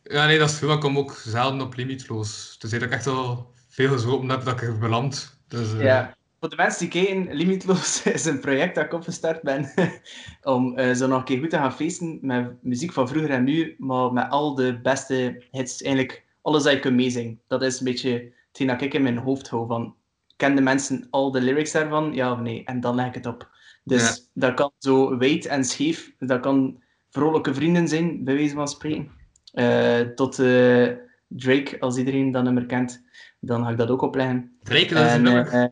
Ja, 0.02 0.26
nee, 0.26 0.38
dat 0.38 0.50
is 0.50 0.60
maar 0.60 0.74
Ik 0.74 0.80
kom 0.80 0.98
ook 0.98 1.12
zelden 1.12 1.60
op 1.60 1.74
limitloos. 1.74 2.56
Dus 2.58 2.70
dat 2.70 2.82
ik 2.82 2.90
echt 2.90 3.04
wel 3.04 3.52
veel 3.68 3.92
gezopen 3.92 4.28
heb 4.28 4.44
dat 4.44 4.62
ik 4.62 4.78
beland. 4.78 5.38
Dus, 5.48 5.72
eh, 5.72 5.82
Ja. 5.82 6.16
Voor 6.44 6.56
de 6.56 6.62
mensen 6.62 6.90
die 6.90 7.04
kijken, 7.04 7.34
Limitless 7.34 8.02
is 8.06 8.24
een 8.24 8.40
project 8.40 8.74
dat 8.74 8.84
ik 8.84 8.92
opgestart 8.92 9.42
ben 9.42 9.72
om 10.42 10.76
eh, 10.76 10.94
zo 10.94 11.06
nog 11.06 11.18
een 11.18 11.24
keer 11.24 11.38
goed 11.38 11.50
te 11.50 11.56
gaan 11.56 11.72
feesten 11.72 12.18
met 12.22 12.62
muziek 12.62 12.92
van 12.92 13.08
vroeger 13.08 13.30
en 13.30 13.44
nu, 13.44 13.74
maar 13.78 14.12
met 14.12 14.30
al 14.30 14.54
de 14.54 14.80
beste 14.82 15.44
hits, 15.50 15.82
eigenlijk 15.82 16.24
alles 16.42 16.62
dat 16.62 16.72
je 16.72 16.78
kunt 16.78 16.94
meezingen. 16.94 17.40
Dat 17.46 17.62
is 17.62 17.78
een 17.78 17.84
beetje 17.84 18.32
hetgeen 18.48 18.66
dat 18.66 18.82
ik 18.82 18.94
in 18.94 19.02
mijn 19.02 19.18
hoofd 19.18 19.48
hou 19.48 19.66
van, 19.66 19.94
ken 20.36 20.54
de 20.54 20.60
mensen 20.60 21.06
al 21.10 21.30
de 21.30 21.40
lyrics 21.40 21.72
daarvan, 21.72 22.14
ja 22.14 22.32
of 22.32 22.38
nee? 22.38 22.64
En 22.64 22.80
dan 22.80 22.94
leg 22.94 23.06
ik 23.06 23.14
het 23.14 23.26
op. 23.26 23.50
Dus 23.84 24.08
Ja. 24.08 24.14
dat 24.34 24.54
kan 24.54 24.72
zo 24.78 25.18
wijd 25.18 25.46
en 25.46 25.64
scheef, 25.64 26.14
dat 26.18 26.40
kan 26.40 26.82
vrolijke 27.10 27.54
vrienden 27.54 27.88
zijn, 27.88 28.24
bij 28.24 28.34
wijze 28.34 28.54
van 28.54 28.68
spreken, 28.68 29.10
eh, 29.52 30.00
tot 30.00 30.38
eh, 30.38 30.88
Drake, 31.28 31.76
als 31.80 31.96
iedereen 31.96 32.30
dat 32.30 32.44
nummer 32.44 32.66
kent, 32.66 33.03
dan 33.46 33.64
ga 33.64 33.70
ik 33.70 33.76
dat 33.76 33.90
ook 33.90 34.02
opleggen. 34.02 34.56
Dat 34.62 34.72
is 34.76 34.92
nummer. 35.16 35.48
eh, 35.48 35.64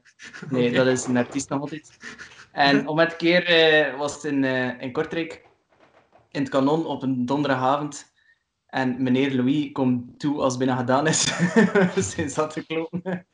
nee, 0.51 0.73
dat 0.79 0.87
is 0.87 1.07
een 1.07 1.17
artiest 1.17 1.49
nog 1.49 1.61
altijd. 1.61 1.97
En 2.53 2.89
om 2.89 2.99
het 2.99 3.17
keer 3.17 3.45
eh, 3.47 3.99
was 3.99 4.15
het 4.15 4.25
in, 4.25 4.45
eh, 4.45 4.81
in 4.81 4.93
Kortrijk, 4.93 5.47
in 6.31 6.41
het 6.41 6.51
kanon 6.51 6.87
op 6.87 7.03
een 7.03 7.27
donderdagavond. 7.27 8.11
En 8.67 9.03
meneer 9.03 9.35
Louis 9.35 9.73
komt 9.73 10.19
toe 10.21 10.41
als 10.41 10.57
bijna 10.57 10.77
gedaan 10.77 11.07
is. 11.07 11.23
Zijn 12.15 12.31
zat 12.31 12.53
te 12.53 12.67
kloppen. 12.67 13.27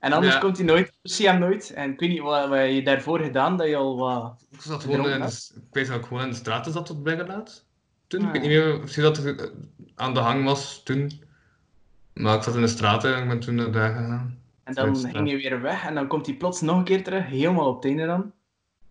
en 0.00 0.12
anders 0.12 0.34
Ja. 0.34 0.40
komt 0.40 0.56
hij 0.56 0.66
nooit. 0.66 0.92
Zie 1.02 1.28
hem 1.28 1.38
nooit. 1.38 1.70
En 1.72 1.92
ik 1.92 2.00
weet 2.00 2.08
niet 2.08 2.20
wat, 2.20 2.48
wat 2.48 2.72
je 2.72 2.82
daarvoor 2.82 3.20
gedaan, 3.20 3.56
dat 3.56 3.66
je 3.68 3.76
al 3.76 3.96
wat... 3.96 4.46
Ik 4.50 4.60
zat 4.60 4.82
gewoon 4.82 5.08
in 5.10 5.20
de, 5.20 5.26
ik 5.56 5.62
weet 5.70 5.86
dat 5.86 5.96
ik 5.98 6.04
gewoon 6.06 6.22
in 6.22 6.28
de 6.30 6.34
straten 6.36 6.72
zat 6.72 6.86
tot 6.86 7.06
laat. 7.06 7.66
Toen, 8.06 8.20
Ah, 8.20 8.26
ik 8.26 8.32
weet 8.32 8.42
niet 8.42 8.50
ja. 8.50 8.64
meer 8.64 8.82
of 8.82 8.92
dat 8.92 9.52
aan 9.94 10.14
de 10.14 10.20
hang 10.20 10.44
was 10.44 10.82
toen. 10.82 11.22
Maar 12.16 12.36
ik 12.36 12.42
zat 12.42 12.54
in 12.54 12.60
de 12.60 12.66
straten 12.66 13.14
en 13.14 13.22
ik 13.22 13.28
ben 13.28 13.40
toen 13.40 13.54
naar 13.54 13.72
daar 13.72 13.94
gegaan. 13.94 14.38
En 14.64 14.74
dan 14.74 14.96
ging 14.96 15.30
je 15.30 15.36
weer 15.36 15.60
weg 15.60 15.84
en 15.84 15.94
dan 15.94 16.06
komt 16.06 16.26
hij 16.26 16.34
plots 16.34 16.60
nog 16.60 16.76
een 16.76 16.84
keer 16.84 17.04
terug, 17.04 17.26
helemaal 17.26 17.68
op 17.68 17.74
het 17.74 17.84
einde 17.84 18.06
dan. 18.06 18.32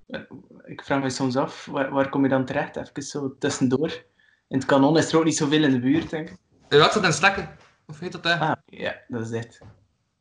Eh, 0.07 0.21
Ik 0.65 0.83
vraag 0.83 1.01
me 1.01 1.09
soms 1.09 1.35
af, 1.35 1.65
waar, 1.65 1.91
waar 1.91 2.09
kom 2.09 2.23
je 2.23 2.29
dan 2.29 2.45
terecht? 2.45 2.75
Even 2.75 3.03
zo 3.03 3.35
tussendoor. 3.39 4.03
In 4.47 4.57
het 4.57 4.65
kanon 4.65 4.97
is 4.97 5.11
er 5.11 5.17
ook 5.17 5.23
niet 5.23 5.37
zoveel 5.37 5.63
in 5.63 5.71
de 5.71 5.79
buurt, 5.79 6.09
denk 6.09 6.29
ik. 6.29 6.37
Ja, 6.69 6.85
ik 6.85 6.91
zat 6.91 7.03
in 7.03 7.13
Stekken. 7.13 7.49
Of 7.87 7.99
heet 7.99 8.11
dat 8.11 8.23
hè? 8.23 8.33
Ah, 8.35 8.51
ja, 8.65 8.95
dat 9.07 9.21
is 9.21 9.31
echt. 9.31 9.61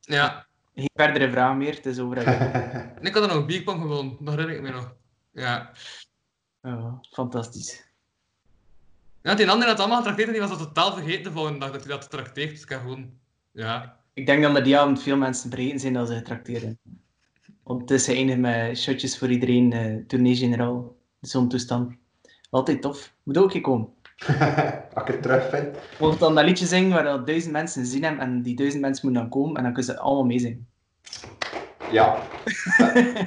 Ja. 0.01 0.47
Geen 0.75 0.91
verdere 0.95 1.31
vraag 1.31 1.57
meer, 1.57 1.75
het 1.75 1.87
is 1.87 1.99
overal. 1.99 2.25
En 2.99 3.03
ik 3.03 3.15
had 3.15 3.23
er 3.23 3.29
nog 3.29 3.37
een 3.37 3.47
bierpong 3.47 3.81
gewonnen, 3.81 4.17
dat 4.21 4.35
herinner 4.35 4.57
ik 4.57 4.63
me 4.63 4.71
nog. 4.71 4.95
Ja. 5.33 5.71
Oh, 6.63 6.95
fantastisch. 7.13 7.84
Ja, 9.25 9.35
die 9.35 9.51
andere 9.51 9.70
had 9.70 9.81
allemaal 9.81 9.97
getrakteerd 9.97 10.27
en 10.27 10.33
die 10.33 10.43
was 10.43 10.59
dat 10.59 10.66
totaal 10.66 10.93
vergeten 10.93 11.22
de 11.22 11.31
volgende 11.31 11.59
dag 11.59 11.70
dat 11.70 11.85
hij 11.85 11.91
dat 11.91 12.11
trakteert. 12.11 12.51
Dus 12.51 12.62
ik 12.62 12.68
had 12.68 12.81
gewoon... 12.81 13.11
Ja. 13.53 13.97
Ik 14.14 14.27
denk 14.27 14.43
dat 14.43 14.57
er 14.57 14.64
die 14.64 14.79
avond 14.79 15.03
veel 15.03 15.16
mensen 15.16 15.51
vergeten 15.51 15.81
zijn 15.81 15.93
dat 15.93 16.09
ze 16.09 16.14
getrakteren. 16.14 16.79
Want 17.62 17.81
het 17.81 17.91
is 17.91 18.09
eindig 18.09 18.37
met 18.37 18.79
shotjes 18.79 19.18
voor 19.18 19.31
iedereen, 19.31 19.72
eh 19.72 20.07
tournee 20.07 20.37
generaal. 20.37 20.97
Zo'n 21.20 21.49
toestand. 21.49 21.95
Altijd 22.51 22.83
tof. 22.83 23.14
Moet 23.22 23.39
ook 23.39 23.45
een 23.45 23.51
keer 23.51 23.61
komen. 23.61 23.89
Als 24.95 25.05
ik 25.05 25.07
het 25.07 25.22
terug 25.22 25.49
vind. 25.51 25.77
Mocht 26.01 26.18
dan 26.18 26.35
dat 26.35 26.45
liedje 26.45 26.66
zingen 26.66 26.91
waar 26.91 27.05
dat 27.05 27.27
duizend 27.27 27.53
mensen 27.53 27.87
zien 27.87 28.03
hebben 28.03 28.22
en 28.22 28.43
die 28.43 28.57
duizend 28.57 28.83
mensen 28.83 29.07
moeten 29.07 29.22
dan 29.22 29.31
komen 29.33 29.57
en 29.57 29.62
dan 29.62 29.72
kunnen 29.72 29.93
ze 29.93 30.01
allemaal 30.01 30.25
meezingen. 30.25 30.68
Ja. 31.93 32.18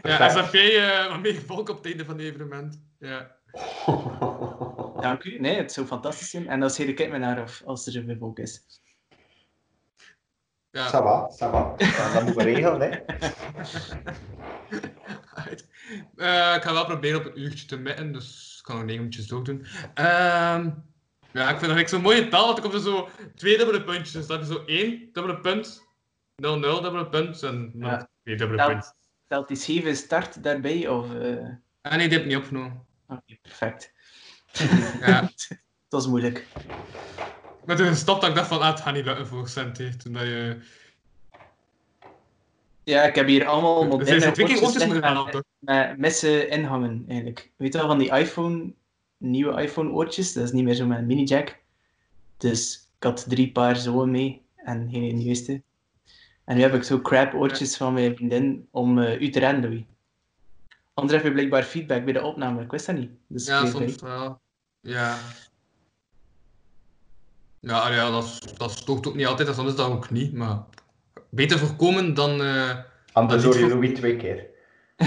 Ja, 0.02 0.30
SAP, 0.30 0.54
eh 0.54 1.10
wat 1.10 1.22
meer 1.22 1.42
volk 1.46 1.70
op 1.70 1.78
het 1.78 1.86
einde 1.86 2.06
van 2.06 2.18
het 2.18 2.26
evenement. 2.26 2.82
Ja. 3.00 3.36
Dank 5.02 5.24
u. 5.24 5.40
Nee, 5.40 5.56
het 5.56 5.72
zou 5.72 5.88
fantastisch 5.88 6.30
zijn. 6.30 6.48
En 6.48 6.60
dan 6.60 6.70
scheer 6.70 6.88
ik 6.90 7.10
me 7.12 7.18
naar 7.18 7.42
af 7.42 7.62
als 7.66 7.86
er 7.86 7.92
zoveel 7.92 8.18
volk 8.18 8.40
is. 8.40 8.66
Ja. 10.72 10.88
Ça 10.90 11.04
va, 11.04 11.30
ça 11.32 11.50
va. 11.52 11.74
Ja, 11.78 12.14
dat 12.14 12.24
moeten 12.24 12.46
we 12.46 12.52
regelen, 12.52 12.82
hè. 12.82 13.00
Eh, 16.16 16.54
ik 16.56 16.62
ga 16.64 16.74
wel 16.74 16.86
proberen 16.86 17.20
op 17.20 17.26
een 17.26 17.40
uurtje 17.42 17.66
te 17.68 17.78
mitten, 17.78 18.12
dus 18.12 18.56
ik 18.58 18.64
kan 18.64 18.76
nog 18.76 18.84
negen 18.86 19.00
minuutjes 19.02 19.28
doordoen. 19.28 19.66
Ehm 19.94 20.70
ja, 21.32 21.50
ik 21.50 21.58
vind 21.58 21.72
dat 21.72 21.78
ik 21.78 21.88
zo'n 21.88 22.02
mooie 22.02 22.28
taal, 22.28 22.46
want 22.46 22.58
er 22.58 22.64
komt 22.64 22.74
er 22.76 22.80
zo 22.80 23.10
twee 23.36 23.58
dubbele 23.58 23.84
puntjes. 23.84 24.12
Dus 24.12 24.28
heb 24.28 24.40
je 24.40 24.46
zo 24.46 24.64
één 24.66 25.10
dubbele 25.14 25.40
punt, 25.40 25.84
0-0 26.36 26.82
dubbele 26.82 27.10
punt 27.10 27.44
en 27.44 27.74
Ja. 27.80 28.10
twee 28.24 28.36
dubbele 28.36 28.58
Telt, 28.62 28.72
punt. 28.72 28.94
telt 29.28 29.48
die 29.48 29.58
scheve 29.58 29.94
start 29.96 30.44
daarbij? 30.44 30.88
Of, 30.88 31.14
eh, 31.16 31.48
Ah 31.82 31.96
nee, 31.96 32.08
die 32.08 32.18
heb 32.18 32.22
ik 32.22 32.26
niet 32.28 32.38
opgenomen. 32.38 32.86
Oké, 33.08 33.36
perfect. 33.42 33.94
Ja. 35.00 35.30
Dat 35.90 36.02
is 36.02 36.08
moeilijk. 36.08 36.38
Ik 37.62 37.66
ben 37.66 37.76
toen 37.76 37.88
gestopt 37.88 38.22
dat 38.22 38.30
ik 38.30 38.36
dacht 38.36 38.48
van, 38.48 38.60
ah, 38.60 38.70
het 38.70 38.80
gaat 38.80 38.94
niet 38.94 39.06
lukken 39.06 39.28
voor 39.28 39.50
Sente. 39.50 39.96
Toen 39.98 40.14
dat 40.14 40.22
je... 40.22 40.60
Ja, 42.84 43.04
ik 43.04 43.16
heb 43.16 43.28
hier 43.28 43.46
allemaal 43.46 44.00
Er 44.00 44.22
zijn 44.22 44.34
twee 44.34 44.48
keer 44.48 44.62
moeten 44.62 44.90
met, 44.90 45.32
toch? 45.32 45.44
met 45.60 45.98
missen 45.98 46.50
inhangen, 46.50 47.06
eigenlijk. 47.08 47.52
Weet 47.56 47.74
je 47.74 47.80
wel, 47.80 47.88
van 47.88 47.98
die 47.98 48.12
iPhone, 48.12 48.74
nieuwe 49.18 49.62
iPhone 49.62 49.90
oortjes, 49.90 50.34
dat 50.34 50.44
is 50.44 50.52
niet 50.52 50.64
meer 50.64 50.74
zo 50.74 50.86
met 50.86 50.98
een 50.98 51.06
mini-jack. 51.06 51.58
Dus 52.38 52.90
ik 52.98 53.04
had 53.04 53.26
drie 53.30 53.52
paar 53.52 53.78
zo 53.78 54.06
mee 54.06 54.42
en 54.56 54.90
geen 54.92 55.22
juiste. 55.22 55.62
En 56.46 56.56
nu 56.56 56.62
heb 56.62 56.74
ik 56.74 56.84
zo 56.84 57.02
crap 57.02 57.34
oortjes 57.34 57.78
van 57.78 57.94
mijn 57.94 58.16
vriendin 58.16 58.68
om 58.72 59.00
eh, 59.00 59.22
u 59.22 59.30
te 59.30 59.40
redden, 59.40 59.62
Louis. 59.62 59.84
Anders 60.98 61.16
heb 61.18 61.24
je 61.26 61.32
blijkbaar 61.32 61.64
feedback 61.64 62.04
bij 62.04 62.14
de 62.14 62.22
opname, 62.22 62.62
ik 62.62 62.72
wist 62.72 62.86
dat 62.86 62.96
niet. 62.96 63.12
Dus 63.28 63.46
Ja, 63.46 63.66
soms 63.66 63.96
wel. 64.02 64.42
Ja. 64.82 65.18
Ja, 67.60 67.80
ah 67.80 67.94
ja 67.94 68.10
dat, 68.12 68.24
is- 68.24 68.40
dat 68.58 68.72
stookt 68.72 69.08
ook 69.08 69.16
niet 69.16 69.26
altijd, 69.26 69.48
en 69.48 69.54
soms 69.54 69.70
is 69.70 69.76
dat 69.76 69.90
ook 69.92 70.10
niet, 70.10 70.34
maar... 70.34 70.64
Beter 71.30 71.60
voorkomen 71.60 72.14
dan... 72.14 72.42
eh, 72.42 72.78
Anders 73.14 73.44
hoor 73.44 73.58
je. 73.58 73.68
Louis 73.68 73.94
twee 73.94 74.16
keer. 74.18 74.46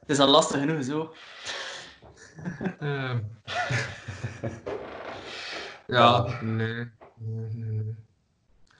Het 0.00 0.06
is 0.06 0.18
al 0.18 0.28
lastig 0.28 0.60
genoeg 0.60 0.84
zo. 0.84 1.14
Ehm. 2.78 3.18
ja, 5.96 6.26
nee. 6.42 6.90
Nee, 7.18 7.48
nee, 7.54 7.94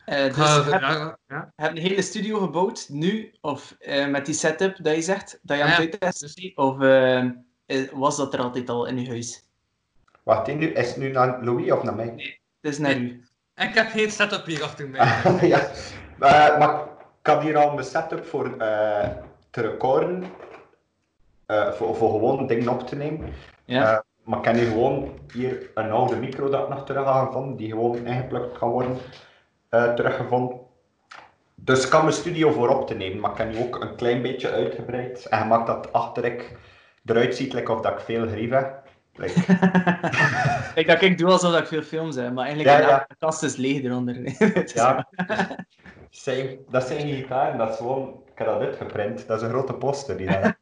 dus 0.08 0.34
ga- 0.34 0.62
heb, 0.62 0.80
ja, 0.80 1.18
ja. 1.28 1.52
heb 1.56 1.72
je 1.74 1.80
een 1.80 1.86
hele 1.86 2.02
studio 2.02 2.38
gebouwd, 2.38 2.86
nu? 2.88 3.34
Of 3.40 3.76
eh, 3.78 4.06
met 4.06 4.26
die 4.26 4.34
setup 4.34 4.76
dat 4.82 4.94
je 4.94 5.02
zegt, 5.02 5.38
dat 5.42 5.56
je 5.56 5.62
aan 5.62 5.68
Ja, 5.68 5.74
het 5.80 6.00
uittesten 6.00 6.30
bent? 6.42 6.56
Of 6.56 6.80
eh, 6.80 7.18
eh, 7.66 7.88
was 7.92 8.16
dat 8.16 8.34
er 8.34 8.40
altijd 8.40 8.68
al 8.68 8.86
in 8.86 9.00
je 9.00 9.08
huis? 9.08 9.44
Wacht, 10.22 10.48
is 10.48 10.88
het 10.88 10.96
nu 10.96 11.10
naar 11.10 11.44
Louis 11.44 11.70
of 11.72 11.82
naar 11.82 11.94
mij? 11.94 12.40
Het 12.60 12.72
is 12.72 12.78
naar 12.78 12.96
u. 12.96 13.24
Ik 13.54 13.74
heb 13.74 13.88
geen 13.88 14.10
setup 14.10 14.44
hier 14.44 14.62
achter 14.62 14.88
mij. 14.88 15.06
ja. 15.48 15.58
Eh, 16.18 16.58
maar 16.58 16.80
ik 17.20 17.26
had 17.26 17.42
hier 17.42 17.56
al 17.56 17.74
mijn 17.74 17.86
setup 17.86 18.24
voor 18.26 18.56
eh, 18.58 19.08
te 19.50 19.60
recorden. 19.60 20.24
Eh, 21.46 21.72
voor, 21.72 21.96
voor 21.96 22.10
gewoon 22.10 22.46
dingen 22.46 22.68
op 22.68 22.86
te 22.86 22.96
nemen. 22.96 23.32
Ja. 23.64 23.92
Eh, 23.92 23.98
maar 24.24 24.38
ik 24.38 24.44
heb 24.44 24.54
nu 24.54 24.66
gewoon 24.66 25.18
hier 25.32 25.70
een 25.74 25.90
oude 25.90 26.16
micro 26.16 26.48
dat 26.48 26.62
ik 26.62 26.68
nog 26.68 26.84
terug 26.84 27.08
gevonden, 27.08 27.56
die 27.56 27.70
gewoon 27.70 28.06
ingeplukt 28.06 28.58
kan 28.58 28.70
worden, 28.70 28.96
eh, 29.68 29.94
teruggevonden. 29.94 30.58
Dus 31.54 31.84
ik 31.84 31.90
kan 31.90 32.02
mijn 32.02 32.14
studio 32.14 32.52
voor 32.52 32.68
op 32.68 32.86
te 32.86 32.94
nemen, 32.94 33.20
maar 33.20 33.30
ik 33.30 33.38
heb 33.38 33.52
nu 33.52 33.58
ook 33.58 33.80
een 33.80 33.96
klein 33.96 34.22
beetje 34.22 34.50
uitgebreid. 34.50 35.26
En 35.26 35.38
gemaakt 35.38 35.66
dat 35.66 35.92
achter 35.92 36.24
ik 36.24 36.56
eruit 37.04 37.36
ziet 37.36 37.52
like 37.52 37.72
of 37.72 37.80
dat 37.80 37.92
ik 37.92 38.00
veel 38.00 38.26
grief 38.26 38.50
heb. 38.50 38.82
Like, 39.14 39.40
Ik 40.80 40.86
dacht, 40.86 41.02
ik 41.02 41.18
doe 41.18 41.30
alsof 41.30 41.58
ik 41.58 41.66
veel 41.66 41.82
films 41.82 42.16
heb, 42.16 42.32
maar 42.32 42.46
eigenlijk 42.46 42.78
Ja, 42.78 43.04
de 43.08 43.14
kast 43.18 43.42
is 43.42 43.56
leeg 43.56 43.82
eronder. 43.82 44.16
Is 44.64 44.72
ja. 44.72 45.08
Zijn, 46.10 46.58
dat 46.68 46.86
zijn 46.86 47.08
gitaar, 47.08 47.58
dat 47.58 47.70
is 47.70 47.76
gewoon, 47.76 48.22
ik 48.32 48.38
heb 48.38 48.46
dat 48.46 48.60
uitgeprint. 48.60 49.26
Dat 49.26 49.36
is 49.36 49.42
een 49.42 49.50
grote 49.52 49.74
poster 49.74 50.16
die 50.16 50.26
daar. 50.26 50.58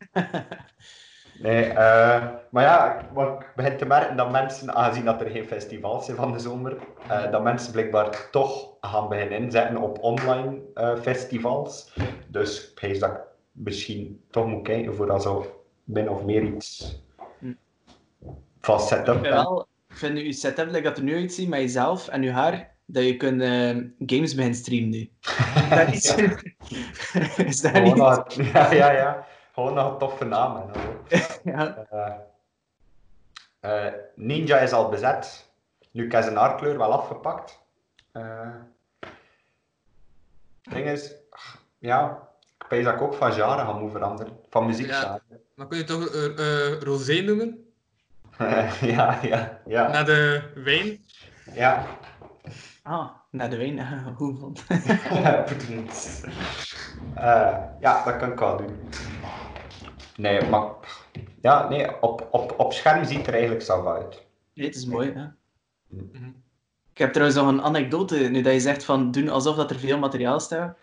Nee, 1.39 1.65
eh, 1.65 2.25
maar 2.51 2.63
ja, 2.63 2.95
ik- 2.99 3.05
wat 3.13 3.41
ik 3.43 3.53
begin 3.57 3.77
te 3.77 3.87
merken 3.87 4.17
dat 4.17 4.31
mensen, 4.31 4.75
aangezien 4.75 5.05
dat 5.05 5.21
er 5.21 5.31
geen 5.31 5.45
festivals 5.47 6.05
zijn 6.05 6.17
van 6.17 6.33
de 6.33 6.39
zomer, 6.39 6.77
eh, 7.09 7.31
dat 7.31 7.43
mensen 7.43 7.73
blijkbaar 7.73 8.29
toch 8.31 8.69
gaan 8.81 9.09
beginnen 9.09 9.39
inzetten 9.39 9.77
op 9.77 9.99
online 10.03 10.59
eh, 10.75 10.97
festivals. 10.97 11.93
Dus 12.27 12.71
ik 12.71 12.79
vrees 12.79 12.99
dat 12.99 13.11
ik 13.11 13.21
misschien 13.53 14.25
toch 14.31 14.47
moet 14.47 14.63
kijken 14.63 14.95
voor 14.95 15.07
dat 15.07 15.23
zo 15.23 15.63
min 15.85 16.11
of 16.11 16.25
meer 16.25 16.43
iets 16.43 17.01
Hm. 17.39 17.53
van 18.61 18.79
Ik 18.81 18.87
setup. 18.87 19.15
vind 19.21 19.27
wel, 19.35 19.67
ik 19.89 19.97
vind 19.97 20.19
uw 20.19 20.33
setup, 20.33 20.67
like 20.71 20.83
dat 20.83 20.97
er 20.97 21.03
nu 21.03 21.15
uitziet 21.15 21.49
met 21.49 21.61
jezelf 21.61 22.09
en 22.09 22.23
uw 22.23 22.31
haar, 22.31 22.75
dat 22.87 23.05
je 23.05 23.17
kunt 23.17 23.43
eh, 23.43 23.77
games 24.07 24.35
beginnen 24.35 24.55
streamen 24.55 24.89
nu. 24.91 25.11
Dat 25.75 25.89
is, 25.89 26.15
is 27.47 27.61
dat 27.61 27.83
niet? 27.83 27.97
ja, 28.53 28.73
ja, 28.73 28.91
ja. 28.93 29.27
Gewoon 29.57 29.75
nog 29.75 29.93
een 29.93 29.99
toffe 29.99 30.25
naam. 30.25 30.63
Ja. 31.45 31.87
Eh, 31.91 33.87
eh, 33.87 33.93
Ninja 34.15 34.59
is 34.59 34.73
al 34.73 34.89
bezet. 34.89 35.51
Nu 35.91 36.09
heb 36.09 36.23
zijn 36.23 36.37
haarkleur 36.37 36.79
wel 36.79 36.93
afgepakt. 36.93 37.61
Eh 38.13 38.49
ding 40.63 40.87
is, 40.87 41.15
ja, 41.79 42.29
ik 42.59 42.67
weet 42.69 42.85
dat 42.85 42.95
ik 42.95 43.01
ook 43.01 43.15
van 43.15 43.33
genre 43.33 43.65
ga 43.65 43.73
moeten 43.73 43.91
veranderen. 43.91 44.39
Van 44.51 44.67
muziek 44.67 44.87
Ja. 44.87 45.21
Maar 45.55 45.67
kun 45.67 45.79
je 45.79 45.85
toch 45.85 46.05
rosé 46.83 47.21
noemen? 47.21 47.73
ja, 48.81 49.19
ja, 49.23 49.61
ja. 49.67 49.89
Na 49.89 50.03
de 50.03 50.51
wijn? 50.55 51.05
ja. 51.53 51.87
Ah, 52.83 53.11
naar 53.31 53.51
de 53.51 53.57
wijn. 53.57 53.81
Hoe? 54.17 54.53
Eh, 57.15 57.59
ja, 57.81 58.05
dat 58.05 58.17
kan 58.17 58.33
ik 58.33 58.39
wel 58.39 58.57
doen. 58.57 58.89
Nee, 60.17 60.43
maar 60.43 60.71
ja, 61.43 61.69
nee, 61.69 62.03
op, 62.03 62.29
op, 62.31 62.55
op 62.59 62.73
scherm 62.73 63.05
ziet 63.05 63.17
het 63.17 63.27
er 63.27 63.33
eigenlijk 63.33 63.63
zo 63.63 63.87
uit. 63.87 64.25
Nee, 64.55 64.67
het 64.67 64.77
is 64.77 64.87
mooi. 64.87 65.13
Hè? 65.13 65.25
Mhm. 65.89 66.29
Ik 66.93 67.03
heb 67.03 67.13
trouwens 67.13 67.39
nog 67.39 67.49
een 67.49 67.63
anekdote, 67.63 68.17
nu 68.17 68.43
dat 68.43 68.53
je 68.53 68.61
zegt 68.61 68.85
van 68.85 69.11
doen 69.11 69.29
alsof 69.29 69.57
dat 69.57 69.71
er 69.71 69.79
veel 69.79 69.99
materiaal 69.99 70.41
staat. 70.41 70.79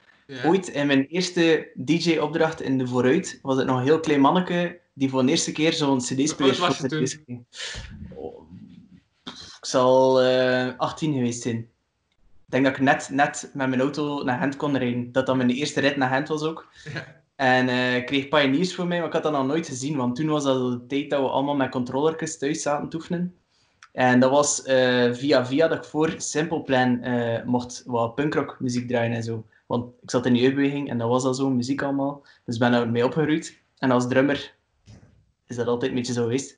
Ooit 0.45 0.67
in 0.67 0.87
mijn 0.87 1.07
eerste 1.07 1.71
DJ-opdracht 1.73 2.61
in 2.61 2.77
de 2.77 2.87
Vooruit 2.87 3.39
was 3.41 3.57
het 3.57 3.65
nog 3.65 3.77
een 3.77 3.83
heel 3.83 3.99
klein 3.99 4.19
manneke 4.19 4.79
die 4.93 5.09
voor 5.09 5.23
de 5.23 5.29
eerste 5.29 5.51
keer 5.51 5.73
zo'n 5.73 5.99
CD-speler 5.99 6.59
was 6.59 6.77
je 6.77 7.15
toen? 7.25 7.45
Oh, 8.15 8.49
Ik 9.59 9.65
zal 9.65 10.21
eh 10.21 10.77
18 10.77 11.13
geweest 11.13 11.41
zijn. 11.41 11.57
Ik 11.57 12.61
denk 12.61 12.63
dat 12.63 12.73
ik 12.73 12.81
net, 12.81 13.09
net 13.11 13.49
met 13.53 13.69
mijn 13.69 13.81
auto 13.81 14.23
naar 14.23 14.39
Gent 14.39 14.55
kon 14.55 14.77
rijden. 14.77 15.11
Dat 15.11 15.25
dat 15.25 15.35
mijn 15.35 15.49
eerste 15.49 15.79
rit 15.79 15.97
naar 15.97 16.09
Gent 16.09 16.27
was 16.27 16.43
ook. 16.43 16.67
Ja. 16.93 17.22
En 17.35 17.95
ik 17.95 18.05
kreeg 18.05 18.27
Pioneers 18.27 18.75
voor 18.75 18.87
mij, 18.87 18.97
maar 18.97 19.07
ik 19.07 19.13
had 19.13 19.23
dat 19.23 19.31
nog 19.31 19.45
nooit 19.45 19.67
gezien. 19.67 19.97
Want 19.97 20.15
toen 20.15 20.27
was 20.27 20.43
dat 20.43 20.71
de 20.71 20.85
tijd 20.85 21.09
dat 21.09 21.21
we 21.21 21.27
allemaal 21.27 21.55
met 21.55 21.69
controllertjes 21.69 22.37
thuis 22.37 22.61
zaten 22.61 22.89
te 22.89 22.95
oefenen. 22.95 23.37
En 23.93 24.19
dat 24.19 24.29
was 24.29 24.63
eh, 24.63 25.13
via 25.13 25.45
via 25.45 25.67
dat 25.67 25.77
ik 25.77 25.83
voor 25.83 26.13
Simple 26.17 26.61
Plan 26.61 27.01
eh, 27.01 27.43
mocht 27.45 27.83
wat 27.85 28.15
punkrock 28.15 28.59
muziek 28.59 28.87
draaien 28.87 29.13
en 29.13 29.23
zo. 29.23 29.45
Want 29.65 29.93
ik 30.01 30.09
zat 30.09 30.25
in 30.25 30.33
die 30.33 30.41
jeugdbeweging 30.41 30.89
en 30.89 30.97
dat 30.97 31.09
was 31.09 31.23
al 31.23 31.33
zo, 31.33 31.49
muziek 31.49 31.81
allemaal. 31.81 32.25
Dus 32.45 32.55
ik 32.55 32.61
ben 32.61 32.71
daar 32.71 32.89
mee 32.89 33.05
opgegroeid. 33.05 33.61
En 33.77 33.91
als 33.91 34.07
drummer 34.07 34.55
is 35.47 35.55
dat 35.55 35.67
altijd 35.67 35.91
een 35.91 35.97
beetje 35.97 36.13
zo 36.13 36.21
geweest. 36.21 36.51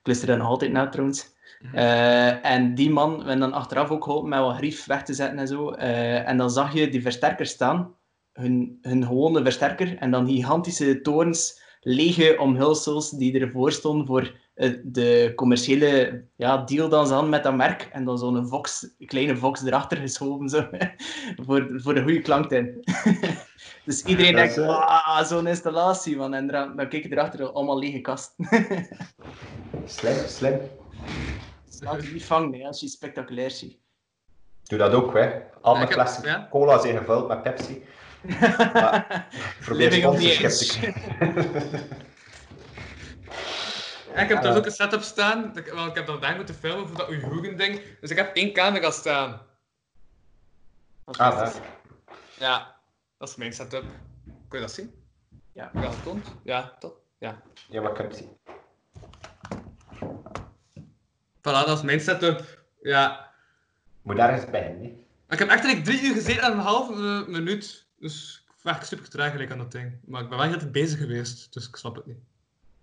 luister 0.02 0.28
daar 0.28 0.38
nog 0.38 0.46
altijd 0.46 0.72
naar 0.72 0.90
trouwens. 0.90 1.36
Eh, 1.72 2.44
en 2.44 2.74
die 2.74 2.90
man, 2.90 3.24
we 3.24 3.38
dan 3.38 3.52
achteraf 3.52 3.90
ook 3.90 4.04
geholpen 4.04 4.28
met 4.28 4.38
wat 4.38 4.56
grief 4.56 4.86
weg 4.86 5.02
te 5.02 5.14
zetten 5.14 5.38
en 5.38 5.48
zo. 5.48 5.70
En 5.70 6.36
dan 6.36 6.50
zag 6.50 6.72
je 6.72 6.88
die 6.88 7.02
versterker 7.02 7.46
staan, 7.46 7.94
hun, 8.38 8.78
hun 8.82 9.04
gewone 9.06 9.42
versterker, 9.42 9.96
en 9.98 10.10
dan 10.10 10.26
gigantische 10.26 11.00
torens, 11.00 11.62
lege 11.80 12.36
omhulsels 12.38 13.10
die 13.10 13.40
ervoor 13.40 13.72
stonden 13.72 14.06
voor 14.06 14.32
eh, 14.54 14.72
de 14.84 15.32
commerciële 15.34 16.24
ja, 16.36 16.56
deal 16.56 16.88
dan 16.88 17.06
ze 17.06 17.12
hadden 17.12 17.30
met 17.30 17.42
dat 17.42 17.54
merk. 17.56 17.88
En 17.92 18.04
dan 18.04 18.18
zo'n 18.18 18.46
Vox, 18.48 18.94
kleine 19.06 19.36
Vox 19.36 19.62
erachter 19.64 19.96
geschoven, 19.98 20.48
zo, 20.48 20.68
voor, 21.46 21.68
voor 21.74 21.94
de 21.94 22.02
goede 22.02 22.20
klanktijn. 22.20 22.80
dus 23.84 24.02
iedereen 24.02 24.34
Dat 24.36 24.44
is, 24.48 24.54
denkt, 24.54 24.70
"Wauw, 24.70 25.24
zo'n 25.24 25.46
installatie, 25.46 26.16
man. 26.16 26.34
En 26.34 26.46
dan, 26.46 26.76
dan 26.76 26.88
keek 26.88 27.02
je 27.02 27.12
erachter, 27.12 27.52
allemaal 27.52 27.78
lege 27.78 28.00
kasten. 28.00 28.48
Slim, 29.84 30.16
slim. 30.26 30.60
Laat 31.80 32.02
je 32.06 32.12
niet 32.12 32.24
vangen, 32.24 32.60
hè, 32.60 32.66
als 32.66 32.80
je 32.80 32.88
spectaculair 32.88 33.50
ziet. 33.50 33.78
Doe 34.62 34.78
dat 34.78 34.92
ook, 34.92 35.12
hè. 35.14 35.30
Al 35.60 35.72
Ja, 35.72 35.78
mijn 35.78 35.90
ik 35.90 35.96
heb- 35.96 36.06
flessen 36.06 36.28
ja. 36.28 36.48
cola 36.50 36.78
zijn 36.78 36.96
gevuld 36.96 37.28
met 37.28 37.42
Pepsi. 37.42 37.84
Maar 38.22 39.26
probeer 39.60 39.90
Living 39.90 40.06
on 40.06 40.16
the 40.16 40.28
sponsorship 40.28 40.94
te 40.94 41.86
Ja, 44.14 44.22
ik 44.24 44.28
heb 44.28 44.42
Ja. 44.42 44.48
dus 44.48 44.56
ook 44.56 44.66
een 44.66 44.70
setup 44.72 45.02
staan, 45.02 45.42
dat 45.46 45.56
ik- 45.56 45.72
want 45.72 45.88
ik 45.88 45.94
heb 45.94 46.06
dat 46.06 46.20
daar 46.22 46.36
moeten 46.36 46.54
filmen 46.54 46.88
voor 46.88 46.96
dat 46.96 47.08
Oeigoeren 47.08 47.56
ding. 47.56 47.80
Dus 48.00 48.10
ik 48.10 48.16
heb 48.16 48.36
één 48.36 48.52
camera 48.52 48.90
staan. 48.90 49.40
Ah, 51.04 51.38
daar. 51.38 51.52
Ja, 52.38 52.76
dat 53.18 53.28
is 53.28 53.36
mijn 53.36 53.52
setup. 53.52 53.84
Kun 54.48 54.58
je 54.58 54.64
dat 54.66 54.72
zien? 54.74 54.94
Ja. 55.52 55.70
Ja, 55.74 55.90
dat. 56.04 56.16
Ja, 56.42 56.76
toch? 56.78 56.92
Ja. 57.18 57.40
Ja, 57.68 57.80
wat 57.80 57.92
kunt 57.92 58.16
zien. 58.16 58.36
Voilà, 61.38 61.64
dat 61.66 61.68
is 61.78 61.82
mijn 61.82 62.00
setup. 62.00 62.62
Ja. 62.82 63.30
Moet 64.02 64.18
ergens 64.18 64.50
bij, 64.50 64.60
hè. 64.62 64.96
Ik 65.28 65.38
heb 65.38 65.48
echt 65.48 65.64
like, 65.64 65.80
drie 65.80 66.02
uur 66.02 66.14
gezeten 66.14 66.42
en 66.42 66.52
een 66.52 66.58
half 66.58 66.90
eh, 66.90 67.26
minuut. 67.26 67.86
Dus 68.00 68.44
ik 68.46 68.54
werk 68.62 68.82
super 68.82 69.08
traag 69.08 69.30
gelijk 69.32 69.50
aan 69.50 69.58
dat 69.58 69.72
ding. 69.72 69.92
Maar 70.06 70.22
ik 70.22 70.28
ben 70.28 70.38
wel 70.38 70.46
heel 70.46 70.58
tijd 70.58 70.72
bezig 70.72 70.98
geweest, 70.98 71.52
dus 71.52 71.68
ik 71.68 71.76
snap 71.76 71.96
het 71.96 72.06
niet. 72.06 72.16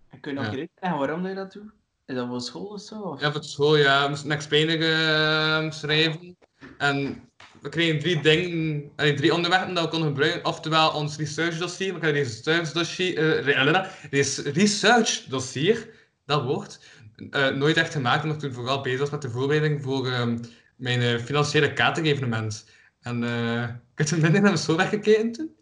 En 0.10 0.20
kun 0.20 0.32
je 0.34 0.38
nog 0.38 0.46
Ja. 0.48 0.52
keer 0.54 0.68
uitleggen 0.74 1.00
waarom 1.00 1.22
dat 1.22 1.32
je 1.32 1.38
dat 1.38 1.52
doet? 1.52 1.72
Is 2.06 2.16
dat 2.16 2.28
voor 2.28 2.42
school 2.42 2.66
of 2.66 2.82
zo? 2.82 2.96
Of? 3.02 3.22
Ja, 3.22 3.32
voor 3.32 3.44
school, 3.44 3.76
ja. 3.78 4.04
We 4.04 4.10
moesten 4.10 4.32
eh, 4.82 5.72
schrijven. 5.72 6.38
En 6.78 7.30
we 7.62 7.70
kregen 7.70 8.00
drie 8.00 8.22
dingen, 8.22 8.92
drie 8.96 9.34
onderwerpen 9.34 9.74
dat 9.74 9.84
we 9.84 9.90
konden 9.90 10.08
gebruiken. 10.10 10.46
Oftewel 10.46 10.92
ons 10.92 11.18
research 11.18 11.58
dossier, 11.58 11.88
maar 11.88 11.98
ik 11.98 12.06
heb 12.08 12.16
een 12.16 12.22
research 12.24 12.72
dossier, 12.72 13.18
res- 14.10 14.38
research 14.38 15.24
dossier, 15.24 15.90
dat 16.26 16.44
woord, 16.44 16.80
eh, 17.30 17.50
nooit 17.50 17.78
echt 17.78 17.94
gemaakt, 17.94 18.22
omdat 18.24 18.38
ik 18.38 18.44
toen 18.44 18.54
vooral 18.54 18.82
bezig 18.82 19.00
was 19.00 19.10
met 19.10 19.22
de 19.22 19.30
voorbereiding 19.30 19.82
voor 19.82 20.08
ehm, 20.12 20.38
mijn 20.76 21.02
eh, 21.02 21.18
financiële 21.18 21.74
catering-evenement. 21.74 22.70
En 23.02 23.24
eh, 23.24 23.70
ik 23.96 24.02
heb 24.02 24.08
toen 24.08 24.22
minder 24.22 24.42
naar 24.42 24.50
mijn 24.50 24.64
schoolwerk 24.64 24.90
gekeken 24.90 25.32
toen. 25.32 25.56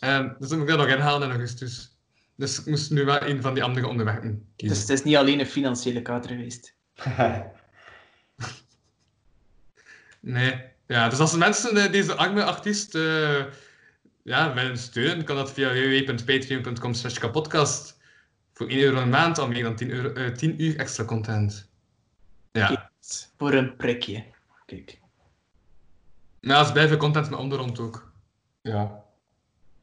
En 0.00 0.36
dus 0.38 0.48
dan 0.48 0.58
moet 0.58 0.68
ik 0.68 0.76
dat 0.76 0.86
nog 0.86 0.96
inhalen 0.96 1.28
in 1.28 1.34
augustus. 1.34 1.96
Dus 2.36 2.58
ik 2.58 2.66
moest 2.66 2.90
nu 2.90 3.04
wel 3.04 3.22
een 3.22 3.42
van 3.42 3.54
die 3.54 3.62
andere 3.62 3.86
onderwerpen 3.86 4.48
kiezen. 4.56 4.76
Dus 4.76 4.88
het 4.88 4.98
is 4.98 5.04
niet 5.04 5.16
alleen 5.16 5.40
een 5.40 5.46
financiële 5.46 6.02
kater 6.02 6.30
geweest. 6.30 6.74
Nee. 10.20 10.64
Ja, 10.86 11.08
dus 11.08 11.18
als 11.18 11.30
de 11.30 11.38
mensen 11.38 11.76
eh, 11.76 11.92
deze 11.92 12.14
arme 12.14 12.44
artiest 12.44 12.94
eh, 12.94 13.44
ja, 14.22 14.54
willen 14.54 14.78
steunen, 14.78 15.24
kan 15.24 15.36
dat 15.36 15.52
via 15.52 15.72
www.patreon.com 15.72 16.94
slash 16.94 17.18
kapodcast. 17.18 17.98
Voor 18.52 18.68
1 18.68 18.80
euro 18.80 19.00
een 19.00 19.08
maand 19.08 19.38
al 19.38 19.48
meer 19.48 19.62
dan 19.62 19.76
10, 19.76 19.90
euro, 19.90 20.12
eh, 20.12 20.32
10 20.32 20.62
uur 20.62 20.76
extra 20.78 21.04
content. 21.04 21.68
Ja. 22.52 22.90
Voor 23.36 23.52
een 23.52 23.76
prikje. 23.76 24.24
Kijk. 24.66 24.98
Maar 26.46 26.56
als 26.56 26.72
blijven 26.72 26.98
content 26.98 27.30
met 27.30 27.38
onderhand 27.38 27.80
ook. 27.80 28.12
Ja. 28.62 29.04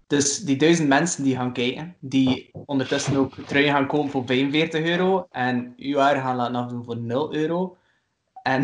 Dus 0.07 0.39
die 0.39 0.57
duizend 0.57 0.88
mensen 0.88 1.24
die 1.24 1.36
gaan 1.36 1.53
kijken, 1.53 1.95
die 1.99 2.49
ondertussen 2.66 3.16
ook 3.16 3.36
truien 3.45 3.74
gaan 3.74 3.88
kopen 3.88 4.09
voor 4.09 4.26
45 4.26 4.86
euro 4.86 5.28
en 5.32 5.74
uw 5.78 5.97
haar 5.97 6.22
gaan 6.22 6.36
laten 6.36 6.55
afdoen 6.55 6.84
voor 6.84 6.97
0 6.97 7.36
euro. 7.36 7.78
En 8.43 8.61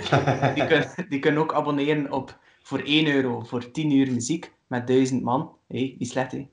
die, 0.54 0.66
kunnen, 0.66 0.88
die 1.08 1.18
kunnen 1.18 1.42
ook 1.42 1.54
abonneren 1.54 2.12
op 2.12 2.38
voor 2.62 2.78
1 2.78 3.06
euro 3.06 3.40
voor 3.40 3.70
10 3.70 3.90
uur 3.90 4.12
muziek 4.12 4.52
met 4.66 4.86
1000 4.86 5.22
man. 5.22 5.56
Hé, 5.68 5.78
hey, 5.78 5.94
niet 5.98 6.10
slecht 6.10 6.32
hè. 6.32 6.38
Het 6.38 6.48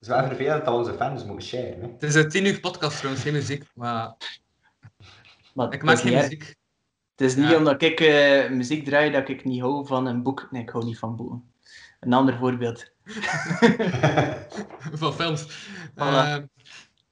is 0.00 0.08
wel 0.08 0.26
vervelend 0.26 0.64
dat 0.64 0.74
onze 0.74 0.94
fans 0.94 1.24
moeten 1.24 1.46
sharen, 1.46 1.80
hè. 1.80 1.88
Het 1.88 2.02
is 2.02 2.14
een 2.14 2.28
10 2.28 2.46
uur 2.46 2.60
podcast 2.60 2.96
trouwens, 2.96 3.24
geen 3.24 3.32
muziek. 3.32 3.64
Maar 3.74 4.14
Maar 5.54 5.72
ik 5.72 5.82
maak 5.82 5.94
is 5.94 6.00
geen 6.00 6.14
muziek. 6.14 6.56
Het 7.16 7.26
is 7.26 7.36
niet 7.36 7.50
Ja. 7.50 7.56
omdat 7.56 7.82
ik 7.82 8.00
eh, 8.00 8.50
muziek 8.50 8.84
draai 8.84 9.10
dat 9.10 9.28
ik 9.28 9.44
niet 9.44 9.60
hou 9.60 9.86
van 9.86 10.06
een 10.06 10.22
boek. 10.22 10.48
Nee, 10.50 10.62
ik 10.62 10.68
hou 10.70 10.84
niet 10.84 10.98
van 10.98 11.16
boeken. 11.16 11.50
Een 12.00 12.12
ander 12.12 12.36
voorbeeld. 12.36 12.90
Van 14.92 15.12
films. 15.14 15.68
Voilà. 15.90 15.94
Eh, 15.96 16.36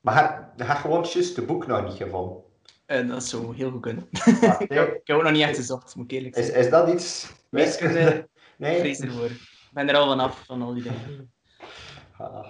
Maar 0.01 0.53
heeft 0.57 0.79
gewoon 0.79 1.07
juist 1.13 1.35
de 1.35 1.43
boek 1.43 1.67
nog 1.67 1.85
niet 1.85 1.97
gevonden. 1.97 2.43
En 2.87 3.09
dat 3.09 3.25
zou 3.25 3.57
heel 3.57 3.71
goed 3.71 3.81
kunnen. 3.81 4.09
Wacht, 4.41 4.61
Ik 4.61 4.69
heb 4.73 4.95
ik 4.95 5.01
heb 5.07 5.17
ook 5.17 5.23
nog 5.23 5.33
niet 5.33 5.43
echt 5.43 5.57
gezocht, 5.57 5.95
moet 5.97 6.05
ik 6.05 6.11
eerlijk 6.19 6.37
Is, 6.37 6.47
zijn. 6.47 6.59
is 6.59 6.71
dat 6.71 6.89
iets? 6.89 7.33
Wiskunde, 7.49 8.29
Nee. 8.57 8.79
vrees 8.79 9.01
ervoor. 9.01 9.25
Ik 9.25 9.71
ben 9.73 9.89
er 9.89 9.97
al 9.97 10.07
van 10.07 10.21
af, 10.21 10.43
van 10.47 10.63
al 10.63 10.75
die 10.75 10.83
dingen. 10.83 11.33
Ah. 12.19 12.47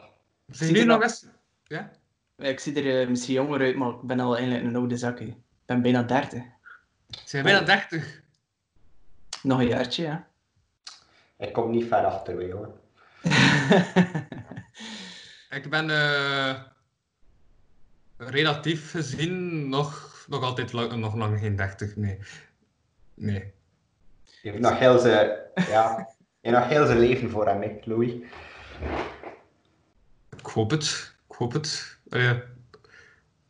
zijn 0.47 0.71
jullie 0.71 0.85
nog 0.87 1.03
eens... 1.03 1.27
Ja? 1.65 1.91
Ik 2.39 2.61
zie 2.61 2.83
er 2.93 3.11
misschien 3.11 3.35
jonger 3.35 3.61
uit, 3.61 3.77
maar 3.77 3.91
ik 3.91 4.01
ben 4.03 4.21
al 4.21 4.37
eigenlijk 4.37 4.67
een 4.67 4.77
oude 4.77 4.97
zak. 4.97 5.19
hè. 5.19 5.25
Ik 5.25 5.37
ben 5.67 5.83
bijna 5.83 6.03
30. 6.03 6.43
Zijn 7.25 7.45
bijna 7.45 7.61
30. 7.61 8.23
Nog 9.43 9.59
een 9.59 9.67
jaartje, 9.67 10.03
ja. 10.03 10.27
Ik 11.39 11.53
kom 11.53 11.71
niet 11.71 11.89
ver 11.89 12.05
achter, 12.05 12.53
hoor. 12.53 12.75
Ik 15.51 15.71
ben 15.71 15.91
eh, 15.91 16.61
relatief 18.17 18.91
gezien 18.91 19.69
nog, 19.69 20.25
nog 20.29 20.43
altijd 20.43 20.73
lang, 20.73 20.93
nog 20.93 21.15
lang 21.15 21.39
geen 21.39 21.57
30, 21.57 21.97
nee. 21.97 22.19
Nee. 23.15 23.53
Je 24.43 24.51
hebt 24.51 24.63
nog 24.63 24.79
heel 24.79 24.99
zijn, 24.99 25.39
ja, 25.55 26.09
je 26.41 26.49
hebt 26.49 26.61
nog 26.61 26.69
heel 26.69 26.87
zijn 26.87 26.99
leven 26.99 27.31
voor 27.31 27.47
hem, 27.49 27.63
hè, 27.63 27.79
Louis. 27.85 28.13
Ik 30.37 30.47
hoop 30.47 30.71
het. 30.71 31.15
Ik 31.29 31.35
hoop 31.37 31.53
het. 31.53 31.99
Eh, 32.09 32.33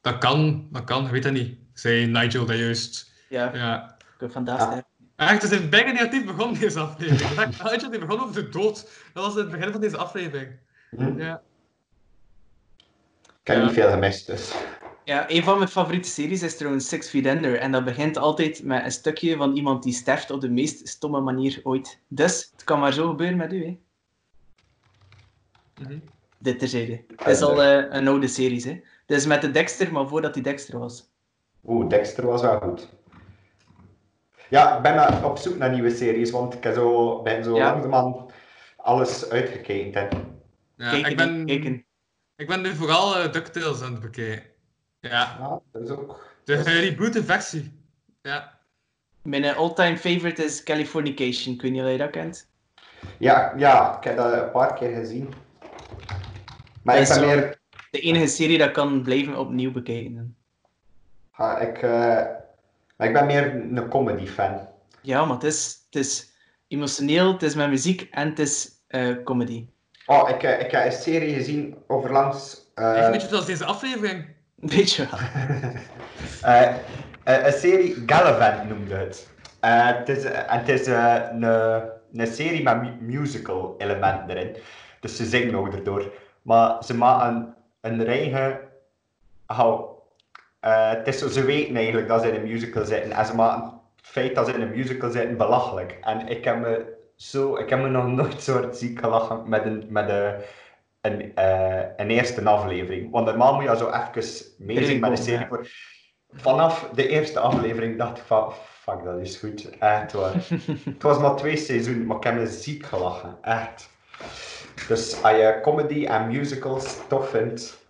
dat 0.01 0.19
kan, 0.19 0.69
dat 0.71 0.85
kan, 0.85 1.05
ik 1.05 1.11
weet 1.11 1.23
dat 1.23 1.33
niet. 1.33 1.59
Zei 1.73 2.07
Nigel 2.07 2.47
dat 2.47 2.59
juist. 2.59 3.13
Ja, 3.29 3.55
Ja. 3.55 3.97
ik 4.15 4.21
heb 4.21 4.33
vandaag 4.33 4.59
Ja. 4.59 4.65
sterven. 4.65 4.87
Echt, 5.17 5.43
het 5.43 5.51
is 5.51 5.69
bijna 5.69 5.93
negatief 5.93 6.25
begonnen 6.25 6.61
deze 6.61 6.81
aflevering. 6.81 7.63
Nigel 7.63 7.91
die 7.91 7.99
begon 8.01 8.21
over 8.21 8.35
de 8.35 8.49
dood. 8.49 8.91
Dat 9.13 9.25
was 9.25 9.35
het 9.35 9.51
begin 9.51 9.73
van 9.73 9.81
deze 9.81 9.97
aflevering. 9.97 10.53
Hm? 10.91 11.19
Ja. 11.19 11.43
Ik 13.41 13.51
heb 13.51 13.57
Ja. 13.57 13.63
niet 13.65 13.73
veel 13.73 13.91
gemist, 13.91 14.27
dus. 14.27 14.55
Ja, 15.05 15.31
een 15.31 15.43
van 15.43 15.57
mijn 15.59 15.71
favoriete 15.71 16.09
series 16.09 16.43
is 16.43 16.57
trouwens 16.57 16.89
Six 16.89 17.09
Feet 17.09 17.27
Under. 17.27 17.59
En 17.59 17.73
dat 17.73 17.85
begint 17.85 18.17
altijd 18.17 18.63
met 18.63 18.85
een 18.85 18.91
stukje 18.93 19.37
van 19.37 19.57
iemand 19.57 19.83
die 19.83 19.93
sterft 19.93 20.31
op 20.31 20.41
de 20.41 20.49
meest 20.51 20.89
stomme 20.89 21.21
manier 21.21 21.61
ooit. 21.63 21.99
Dus, 22.09 22.49
het 22.53 22.65
kan 22.65 22.81
maar 22.81 22.93
zo 22.93 23.09
gebeuren 23.09 23.37
met 23.37 23.53
u, 23.53 23.65
hè. 23.65 23.79
Mhm. 25.83 25.99
Dit 26.39 26.59
terzijde. 26.59 27.05
Het 27.17 27.27
is 27.29 27.43
al 27.43 27.63
eh, 27.63 27.85
een 27.99 28.09
oude 28.09 28.29
series, 28.29 28.65
hè. 28.65 28.81
Het 29.07 29.17
is 29.17 29.27
met 29.27 29.41
de 29.41 29.51
Dexter, 29.51 29.93
maar 29.93 30.09
voordat 30.09 30.35
hij 30.35 30.43
Dexter 30.43 30.79
was. 30.79 31.11
Oeh, 31.67 31.89
Dexter 31.89 32.27
was 32.27 32.43
wel 32.43 32.61
goed. 32.61 32.89
Ja, 34.49 34.77
ik 34.77 34.83
ben 34.83 35.25
op 35.25 35.39
zoek 35.39 35.57
naar 35.57 35.71
nieuwe 35.71 35.91
series, 35.91 36.31
want 36.31 36.55
ik 36.55 36.73
zo, 36.75 37.23
ben 37.23 37.45
zo 37.45 37.57
Ja. 37.57 37.71
langzamerhand 37.73 38.33
alles 38.77 39.29
uitgekeken. 39.31 40.09
Ja, 40.77 40.91
Kijken, 40.91 41.11
ik, 41.11 41.17
ben, 41.17 41.47
kijken. 41.47 41.85
ik 42.37 42.47
ben 42.47 42.61
nu 42.63 42.75
vooral 42.75 43.17
eh, 43.17 43.33
DuckTales 43.33 43.83
aan 43.83 43.93
het 43.93 44.01
bekijken. 44.01 44.43
Ja, 45.01 45.11
Ja, 45.11 45.61
dat 45.73 45.83
is 45.83 45.89
ook... 45.91 46.27
de 46.45 46.57
gereboot 46.57 47.17
versie. 47.25 47.73
Ja. 48.23 48.59
Mijn 49.23 49.45
eh, 49.45 49.57
all-time 49.57 49.97
favorite 49.97 50.45
is 50.45 50.63
Californication. 50.63 51.55
Ik 51.55 51.63
weet 51.63 51.73
niet 51.73 51.83
of 51.83 51.89
je 51.91 51.97
dat 51.99 52.11
kent. 52.11 52.49
Ja, 53.19 53.53
ja, 53.57 53.97
ik 53.97 54.05
heb 54.05 54.17
dat 54.17 54.33
een 54.33 54.51
paar 54.51 54.75
keer 54.75 54.95
gezien. 54.95 55.35
Maar 56.83 56.95
Dat 56.97 57.05
ik 57.05 57.15
is 57.15 57.19
ben 57.19 57.27
meer... 57.29 57.59
De 57.91 58.01
enige 58.01 58.27
serie 58.27 58.59
dat 58.59 58.69
ik 58.69 58.75
kan 58.75 59.03
blijven 59.03 59.39
opnieuw 59.39 59.73
bekijken. 59.73 60.37
Ja, 61.39 61.59
ik, 61.59 61.83
eh, 61.83 62.25
ik 62.99 63.13
ben 63.13 63.27
meer 63.27 63.55
een 63.55 63.89
comedy-fan. 63.89 64.69
Ja, 65.01 65.25
maar 65.25 65.35
het 65.35 65.45
is, 65.45 65.79
het 65.91 65.95
is 66.05 66.33
emotioneel, 66.69 67.33
het 67.33 67.43
is 67.43 67.55
met 67.55 67.69
muziek 67.69 68.09
en 68.11 68.29
het 68.29 68.39
is 68.39 68.71
eh, 68.89 69.09
comedy. 69.25 69.67
Oh, 70.07 70.29
ik, 70.29 70.43
eh, 70.43 70.61
ik 70.61 70.71
heb 70.71 70.85
een 70.85 70.93
serie 70.93 71.35
gezien 71.35 71.77
overlangs. 71.87 72.71
eh, 72.75 72.97
Echt 72.97 73.07
een 73.07 73.13
beetje 73.13 73.29
zoals 73.29 73.47
deze 73.47 73.65
aflevering. 73.65 74.27
Weet 74.55 74.93
je 74.93 75.07
wel. 75.11 75.19
eh, 76.55 76.75
eh, 77.25 77.47
een 77.47 77.53
serie 77.53 78.03
Gallivant 78.07 78.69
noemde 78.69 78.95
het. 78.95 79.29
Eh, 79.61 79.87
het 79.87 80.09
is, 80.09 80.25
eh, 80.25 80.53
en 80.53 80.59
het 80.59 80.69
is 80.69 80.87
eh, 80.87 81.15
een, 81.31 81.43
een 82.13 82.27
serie 82.27 82.63
met 82.63 82.81
mu- 82.83 82.97
musical 83.01 83.75
elementen 83.79 84.37
erin. 84.37 84.57
Dus 85.01 85.17
ze 85.17 85.25
zingen 85.25 85.55
ook 85.55 85.73
erdoor. 85.75 86.13
Maar 86.43 86.85
ze 86.85 86.97
maken 86.97 87.55
een, 87.81 88.01
een 88.01 88.07
eigen... 88.07 88.59
Eh, 90.65 90.89
het 90.89 91.07
is 91.07 91.19
zo, 91.19 91.29
ze 91.29 91.45
weten 91.45 91.77
eigenlijk 91.77 92.09
dat 92.09 92.23
ze 92.23 92.29
in 92.29 92.35
een 92.35 92.51
musical 92.51 92.85
zitten. 92.85 93.13
En 93.13 93.27
ze 93.27 93.35
maken 93.35 93.63
het 93.97 94.07
feit 94.07 94.35
dat 94.35 94.47
ze 94.47 94.53
in 94.53 94.61
een 94.61 94.71
musical 94.71 95.11
zitten 95.11 95.37
belachelijk. 95.37 95.99
En 96.01 96.29
ik 96.29 96.45
heb 96.45 96.61
me, 96.61 96.97
zo, 97.17 97.57
ik 97.57 97.71
heb 97.71 97.81
me 97.81 97.89
nog 97.89 98.07
nooit 98.07 98.43
zo 98.43 98.53
hard 98.53 98.77
ziek 98.77 98.99
gelachen 98.99 99.49
met 99.49 99.65
een, 99.65 99.87
met 99.89 100.09
een, 100.09 100.35
een, 101.01 101.35
eh, 101.35 101.89
een 101.97 102.11
eerste 102.11 102.43
aflevering. 102.43 103.11
Want 103.11 103.27
normaal 103.27 103.55
moet 103.55 103.63
je 103.63 103.77
zo 103.77 103.91
even 103.91 104.45
meezingen 104.59 105.01
met 105.01 105.11
een 105.11 105.25
serie. 105.25 105.47
Voor... 105.47 105.67
Vanaf 106.29 106.91
de 106.95 107.09
eerste 107.09 107.41
aflevering 107.41 107.99
dacht 107.99 108.19
ik 108.19 108.25
van, 108.25 108.53
fuck, 108.53 109.05
dat 109.05 109.19
is 109.19 109.37
goed. 109.37 109.79
Echt 109.79 110.13
waar. 110.13 110.35
het 110.95 111.03
was 111.03 111.19
maar 111.19 111.37
twee 111.37 111.57
seizoenen, 111.57 112.07
maar 112.07 112.17
ik 112.17 112.25
heb 112.25 112.35
me 112.35 112.47
ziek 112.47 112.87
gelachen. 112.87 113.39
Echt. 113.43 113.91
Dus 114.89 115.23
als 115.23 115.37
je 115.37 115.59
comedy 115.63 116.07
en 116.07 116.27
musicals 116.27 116.99
tof 117.09 117.29
vindt, 117.29 117.84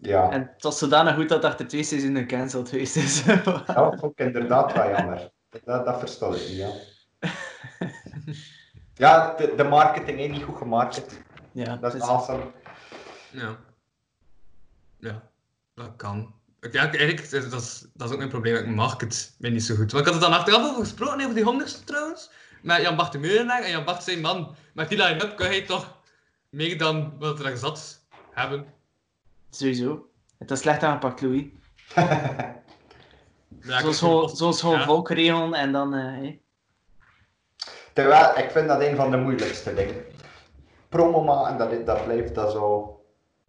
ja. 0.00 0.30
En 0.30 0.40
het 0.52 0.62
was 0.62 0.78
zodanig 0.78 1.14
goed 1.14 1.28
dat 1.28 1.44
achter 1.44 1.66
twee 1.66 1.82
seizoenen 1.82 2.26
cancelled 2.26 2.68
geweest 2.68 2.96
is. 2.96 3.24
Ja, 3.24 3.34
dat 3.66 3.96
vond 3.98 4.12
ik 4.20 4.26
inderdaad 4.26 4.72
wel 4.72 4.90
jammer. 4.90 5.30
Dat, 5.64 5.84
dat 5.84 5.98
versta 5.98 6.26
ik 6.26 6.32
niet, 6.32 6.56
ja. 6.56 6.70
Ja, 8.94 9.34
de, 9.34 9.52
de 9.56 9.64
marketing 9.64 10.18
is 10.20 10.30
niet 10.30 10.42
goed 10.42 10.56
gemarket. 10.56 11.20
ja, 11.52 11.76
Dat 11.76 11.94
is 11.94 12.00
het 12.00 12.10
awesome. 12.10 12.42
Ja. 13.30 13.56
Ja, 14.98 15.22
dat 15.74 15.90
kan. 15.96 16.34
Ik- 16.60 16.72
Ja, 16.72 16.80
eigenlijk, 16.92 17.30
dat 17.30 17.62
is, 17.62 17.86
dat 17.94 18.06
is 18.08 18.12
ook 18.12 18.18
mijn 18.18 18.30
probleem. 18.30 18.54
Ik 18.56 18.66
mag 18.66 19.00
het 19.00 19.34
mij 19.38 19.50
niet 19.50 19.64
zo 19.64 19.74
goed. 19.74 19.92
Want 19.92 20.06
ik 20.06 20.12
had 20.12 20.22
het 20.22 20.30
dan 20.30 20.38
achteraf 20.38 20.62
over 20.70 20.80
gesproken, 20.82 21.20
over 21.20 21.34
die 21.34 21.44
honderdste 21.44 21.84
trouwens. 21.84 22.30
Met 22.62 22.82
Jan 22.82 22.96
Bart 22.96 23.12
de 23.12 23.18
Meulenaar. 23.18 23.62
En 23.62 23.70
Jan 23.70 23.84
Bart 23.84 24.02
zei, 24.02 24.20
man, 24.20 24.54
met 24.74 24.88
die 24.88 24.98
line-up 25.02 25.36
kan 25.36 25.46
hij 25.46 25.62
toch 25.62 25.98
meer 26.48 26.78
dan 26.78 27.18
wat 27.18 27.40
er 27.44 27.56
zat 27.56 28.00
hebben. 28.30 28.66
Sowieso. 29.50 30.08
Het 30.38 30.50
was 30.50 30.60
slecht 30.60 30.82
aangepakt, 30.82 31.20
Louis. 31.20 31.44
Ja, 33.62 33.74
ik 33.74 33.80
Zoals 33.80 33.98
gewoon, 33.98 34.28
zoals 34.28 34.60
gewoon 34.60 34.78
ja. 34.78 34.84
volk 34.84 35.10
regelen 35.10 35.54
en 35.54 35.72
dan... 35.72 35.94
eh, 35.94 36.04
hè. 36.04 36.40
Terwijl, 37.92 38.38
ik 38.38 38.50
vind 38.50 38.68
dat 38.68 38.80
een 38.80 38.96
van 38.96 39.10
de 39.10 39.16
moeilijkste 39.16 39.74
dingen. 39.74 40.04
Promo 40.88 41.22
maken, 41.22 41.58
dat, 41.58 41.86
dat 41.86 42.04
blijft 42.04 42.34
dat 42.34 42.52
zo... 42.52 42.90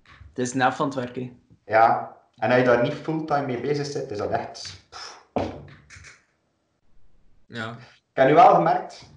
Het 0.03 0.39
is 0.39 0.53
nep 0.53 0.73
van 0.73 0.85
het 0.85 0.95
werk, 0.95 1.15
hè. 1.15 1.33
Ja, 1.65 2.15
en 2.35 2.49
als 2.49 2.59
je 2.59 2.65
daar 2.65 2.81
niet 2.83 2.93
fulltime 2.93 3.45
mee 3.45 3.61
bezig 3.61 3.85
zit, 3.85 4.11
is 4.11 4.17
dat 4.17 4.29
echt... 4.29 4.85
Ja. 7.45 7.71
Ik 7.79 8.13
heb 8.23 8.27
nu 8.27 8.33
wel 8.33 8.55
gemerkt, 8.55 9.09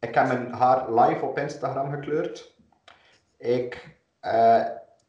ik 0.00 0.14
heb 0.14 0.26
mijn 0.26 0.52
haar 0.52 0.92
live 0.92 1.24
op 1.24 1.38
Instagram 1.38 1.90
gekleurd. 1.90 2.54
Ik, 3.36 3.96
eh, 4.20 4.64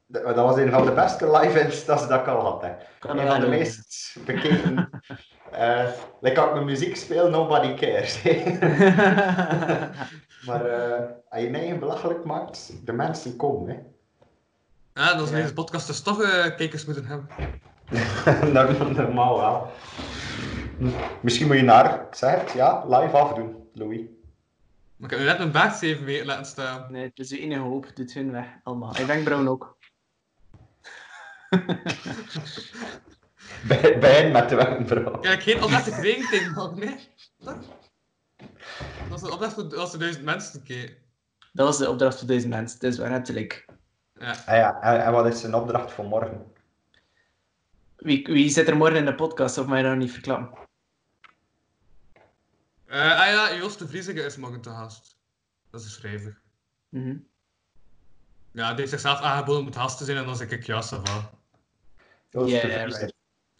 dat 0.08 0.36
was 0.36 0.58
een 0.58 0.72
van 0.72 0.86
de 0.86 0.92
beste 0.92 1.38
live 1.38 1.60
instas 1.60 2.08
dat 2.08 2.20
ik 2.20 2.28
al 2.28 2.42
had. 2.42 2.62
Hè. 2.62 2.72
Kan 3.00 3.20
Een 3.20 3.28
van 3.28 3.40
de 3.40 3.48
meest 3.48 4.18
bekeken. 4.26 4.90
eh 5.52 5.88
like 6.22 6.40
als 6.40 6.48
ik 6.48 6.54
mijn 6.54 6.66
muziek 6.66 6.96
speel, 6.96 7.30
nobody 7.30 7.74
cares. 7.74 8.22
maar 10.48 10.66
eh, 10.66 11.00
als 11.30 11.42
je 11.42 11.50
je 11.50 11.58
eigen 11.58 11.80
belachelijk 11.80 12.24
maakt, 12.26 12.72
de 12.86 12.94
mensen 12.94 13.36
komen. 13.36 13.70
Hè. 13.70 13.78
Ja, 15.02 15.14
dat 15.14 15.26
is 15.26 15.30
Ja. 15.30 15.36
deze 15.36 15.54
podcast 15.54 15.88
dus 15.88 16.02
toch 16.02 16.22
eh, 16.22 16.56
kijkers 16.56 16.86
moeten 16.86 17.06
hebben. 17.06 17.28
dat 18.54 18.70
is 18.70 18.78
normaal 18.98 19.38
wel. 19.38 19.72
Misschien 21.22 21.48
moet 21.48 21.56
je 21.56 21.62
naar, 21.62 21.94
ik 21.94 22.16
zeg 22.16 22.40
het, 22.42 22.52
ja, 22.52 22.84
live 22.88 23.18
afdoen, 23.18 23.56
Louis. 23.74 24.02
Maar 24.96 25.12
ik 25.12 25.18
heb 25.18 25.26
net 25.28 25.38
mijn 25.38 25.52
baard 25.52 25.82
even 25.82 26.06
weer 26.06 26.26
laten 26.26 26.46
staan. 26.46 26.86
Nee, 26.90 27.04
het 27.04 27.20
is 27.20 27.28
de 27.28 27.40
enige 27.40 27.62
hoop. 27.62 27.86
Doet 27.94 28.14
hun 28.14 28.32
weg, 28.32 28.46
allemaal. 28.64 28.96
En 28.96 29.08
wenkbrauwen 29.08 29.48
ook. 29.48 29.75
Bij, 33.68 34.00
bij 34.00 34.22
hen 34.22 34.32
met 34.32 34.50
de 34.50 34.56
wenkbrauw. 34.56 35.24
Ja, 35.24 35.32
ik 35.32 35.42
geen 35.42 35.64
opdracht 35.64 35.94
gekregen 35.94 36.30
tegen 36.30 36.54
nog, 36.54 36.76
nee. 36.76 36.98
Toch? 37.44 37.58
Dat 38.38 39.08
was 39.10 39.22
een 39.22 39.32
opdracht 39.32 39.54
voor 39.54 39.70
duizend 39.70 40.24
mensen. 40.24 40.64
Dat 41.54 41.68
was 41.68 41.78
de 41.78 41.90
opdracht 41.90 42.18
voor 42.18 42.28
deze 42.28 42.48
mensen. 42.48 42.80
Is 42.80 42.98
waar 42.98 43.10
natuurlijk. 43.10 43.66
Ja. 44.20 44.32
Ah 44.46 44.56
ja, 44.56 44.82
en, 44.82 45.06
en 45.06 45.12
wat 45.12 45.26
is 45.26 45.40
zijn 45.40 45.56
opdracht 45.56 45.92
voor 45.92 46.06
morgen? 46.06 46.54
Wie, 47.96 48.26
wie 48.26 48.50
zit 48.50 48.68
er 48.68 48.78
morgen 48.78 48.98
in 48.98 49.06
de 49.06 49.16
podcast, 49.16 49.58
of 49.58 49.68
mij 49.68 49.82
dat 49.82 49.96
niet 49.96 50.12
verklappen? 50.12 50.60
Eh, 52.86 53.20
ah 53.20 53.28
ja, 53.28 53.56
Joost 53.56 53.80
de 53.80 53.88
Vriezige 53.88 54.22
is 54.22 54.38
morgen 54.38 54.62
te 54.62 54.70
gast. 54.70 55.18
Dat 55.70 55.80
is 55.80 55.86
een 55.86 55.92
schrijver. 55.92 56.42
Mhm. 56.90 57.18
Ja, 58.52 58.70
die 58.70 58.80
heeft 58.80 58.90
zichzelf 58.90 59.22
aangeboden 59.22 59.66
om 59.66 59.72
te 59.72 59.80
gast 59.80 59.98
te 59.98 60.06
zijn 60.06 60.18
en 60.18 60.26
dan 60.26 60.36
zeg 60.36 60.50
ik 60.50 60.66
ja, 60.66 60.84
ça 60.84 61.02
va. 61.04 61.32
Ja, 62.30 62.40
de 62.40 62.50
ja, 62.68 62.82
Vries. 62.82 62.98
right. 63.00 63.14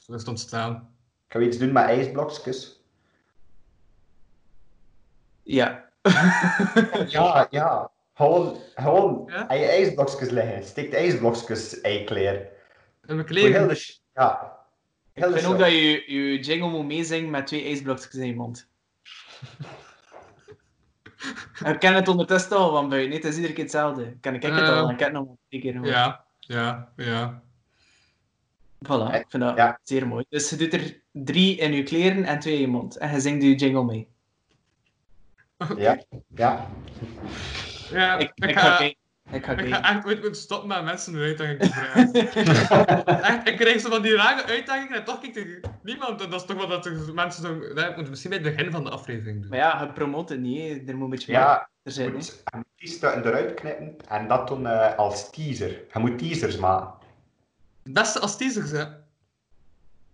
Is 0.08 0.24
ontstaan. 0.24 0.96
Kan 1.28 1.42
we 1.42 1.48
iets 1.48 1.58
doen 1.58 1.72
met 1.72 1.84
ijsblokjes? 1.84 2.84
Ja. 5.44 5.84
Ja, 7.08 7.48
ja. 7.50 7.92
Gewoon, 8.14 8.58
gewoon 8.76 9.24
Ja? 9.32 9.48
aan 9.48 9.58
je 9.60 9.66
ijsblokjes 9.66 10.30
liggen. 10.30 10.64
Steek 10.64 10.92
de 10.92 10.98
ijsblokjes 10.98 11.82
eikleer. 11.82 12.50
En 13.02 13.16
mijn 13.16 13.28
kleren. 13.28 13.68
de 13.68 13.96
Ja. 14.14 14.54
Heel 15.14 15.30
Ik 15.34 15.40
vind 15.40 15.54
ook 15.54 15.60
dat 15.60 15.70
je 15.72 16.04
je 16.14 16.40
jingle 16.40 16.70
moet 16.70 16.86
meezingen 16.86 17.30
met 17.30 17.48
twee 17.48 17.64
ijsblokjes 17.66 18.14
in 18.14 18.28
je 18.28 18.36
mond. 18.36 18.66
Ik 21.66 21.80
ken 21.80 21.94
het 21.94 22.08
ondertussen 22.08 22.58
al 22.58 22.72
van 22.72 22.90
buiten. 22.90 23.10
Nee, 23.10 23.20
het 23.20 23.28
is 23.28 23.36
iedere 23.36 23.54
keer 23.54 23.64
hetzelfde. 23.64 24.18
Ken 24.22 24.34
ik 24.34 24.42
het 24.42 24.52
Eh, 24.52 24.78
al? 24.78 24.90
Ik 24.90 25.00
heb 25.00 25.14
het 25.14 25.18
nog 25.18 25.28
een 25.50 25.60
keer. 25.62 25.86
Ja, 25.86 26.26
ja, 26.40 26.92
ja. 26.96 27.42
Voilà, 28.86 29.16
ik 29.16 29.26
vind 29.30 29.44
dat 29.44 29.56
Ja. 29.58 29.80
zeer 29.84 30.08
mooi. 30.08 30.26
Dus 30.30 30.50
je 30.50 30.56
doet 30.56 30.74
er 30.74 31.00
drie 31.12 31.56
in 31.58 31.74
je 31.74 31.84
kleren 31.84 32.24
en 32.24 32.40
twee 32.40 32.54
in 32.54 32.60
je 32.62 32.68
mond. 32.68 32.98
En 32.98 33.12
je 33.12 33.20
zingt 33.20 33.44
je 33.44 33.56
jingle 33.56 33.84
mee. 33.84 34.08
Ja, 35.78 36.04
ja. 36.36 36.68
Ja, 37.92 38.18
Ik, 38.18 38.32
ik, 38.36 38.46
ik 38.50 38.58
ga. 38.60 38.80
Ik 39.32 39.46
ga 39.46 39.52
ik 39.52 39.74
ga 39.74 39.96
echt 39.96 40.06
ooit 40.06 40.22
moeten 40.22 40.42
stoppen 40.42 40.68
met 40.68 40.84
mensen 40.84 41.14
een 41.14 41.22
uitdaging 41.22 41.60
te 41.60 41.70
vragen. 41.70 42.14
echt, 43.34 43.48
ik 43.48 43.58
krijg 43.58 43.80
zo 43.82 43.90
van 43.90 44.02
die 44.02 44.16
rare 44.16 44.44
uitdagingen 44.46 44.98
en 44.98 45.04
toch 45.04 45.20
kijkt 45.20 45.38
er 45.38 45.60
niemand. 45.84 46.22
En 46.22 46.30
dat 46.30 46.42
is 46.42 46.48
toch 46.48 46.68
wat 46.68 46.84
dat 46.84 47.14
mensen 47.14 47.44
zo... 47.44 47.60
Dat 47.74 47.86
moeten 47.86 48.04
we 48.04 48.10
misschien 48.10 48.30
bij 48.30 48.40
het 48.40 48.56
begin 48.56 48.72
van 48.72 48.84
de 48.84 48.90
aflevering 48.90 49.40
doen. 49.42 49.50
Maar 49.50 49.58
ja, 49.60 49.82
je 49.82 49.92
promoot 49.94 50.30
het 50.30 50.40
niet. 50.40 50.90
Er 50.90 50.96
moet 50.96 51.04
een 51.04 51.10
beetje 51.10 51.32
Ja, 51.32 51.48
meer 51.48 51.68
er 51.84 51.92
zijn. 51.92 52.08
je 52.76 53.00
moet 53.16 53.26
eruit 53.26 53.54
knippen 53.54 53.96
en 54.08 54.28
dat 54.28 54.48
doen 54.48 54.68
eh, 54.68 54.96
als 54.98 55.30
teaser. 55.32 55.70
Je 55.94 56.00
moet 56.00 56.18
teasers 56.20 56.58
maken. 56.58 56.94
Het 57.86 57.94
beste 57.94 58.20
als 58.20 58.38
teasers, 58.38 58.72
hè. 58.72 58.84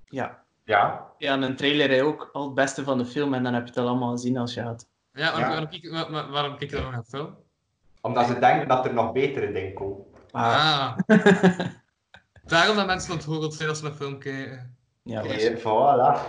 Ja. 0.05 0.43
Ja. 0.65 1.07
ja, 1.17 1.33
en 1.33 1.41
een 1.41 1.55
trailer 1.55 1.89
is 1.89 2.01
ook 2.01 2.29
al 2.33 2.45
het 2.45 2.53
beste 2.53 2.83
van 2.83 2.97
de 2.97 3.05
film. 3.05 3.33
En 3.33 3.43
dan 3.43 3.53
heb 3.53 3.63
je 3.63 3.69
het 3.69 3.77
al 3.79 3.87
allemaal 3.87 4.11
gezien 4.11 4.37
als 4.37 4.53
je 4.53 4.61
gaat. 4.61 4.87
Ja, 5.13 5.21
waarom, 5.21 5.39
Ja. 5.41 5.47
waarom, 5.49 5.69
kijk, 5.69 5.89
wa- 5.91 6.11
wa- 6.11 6.29
waarom 6.29 6.57
kijk 6.57 6.69
je 6.69 6.75
dan 6.75 6.85
nog 6.85 6.93
naar 6.93 7.03
film? 7.03 7.35
Omdat 8.01 8.27
ze 8.27 8.39
denken 8.39 8.67
dat 8.67 8.85
er 8.85 8.93
nog 8.93 9.11
betere 9.11 9.51
dingen 9.51 9.73
komen. 9.73 10.05
Ah, 10.31 10.53
Ah. 10.55 10.97
Daarom 12.45 12.75
dat 12.75 12.85
mensen 12.85 13.13
ontroerd 13.13 13.53
zijn 13.53 13.69
als 13.69 13.77
ze 13.77 13.83
naar 13.83 13.93
film 13.93 14.19
kijken. 14.19 14.75
ja, 15.03 15.23
voilà. 15.57 16.19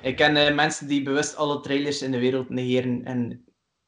Ik 0.00 0.16
ken 0.16 0.36
eh, 0.36 0.54
mensen 0.54 0.86
die 0.86 1.02
bewust 1.02 1.36
alle 1.36 1.60
trailers 1.60 2.02
in 2.02 2.10
de 2.10 2.18
wereld 2.18 2.48
negeren. 2.48 3.04
En 3.04 3.44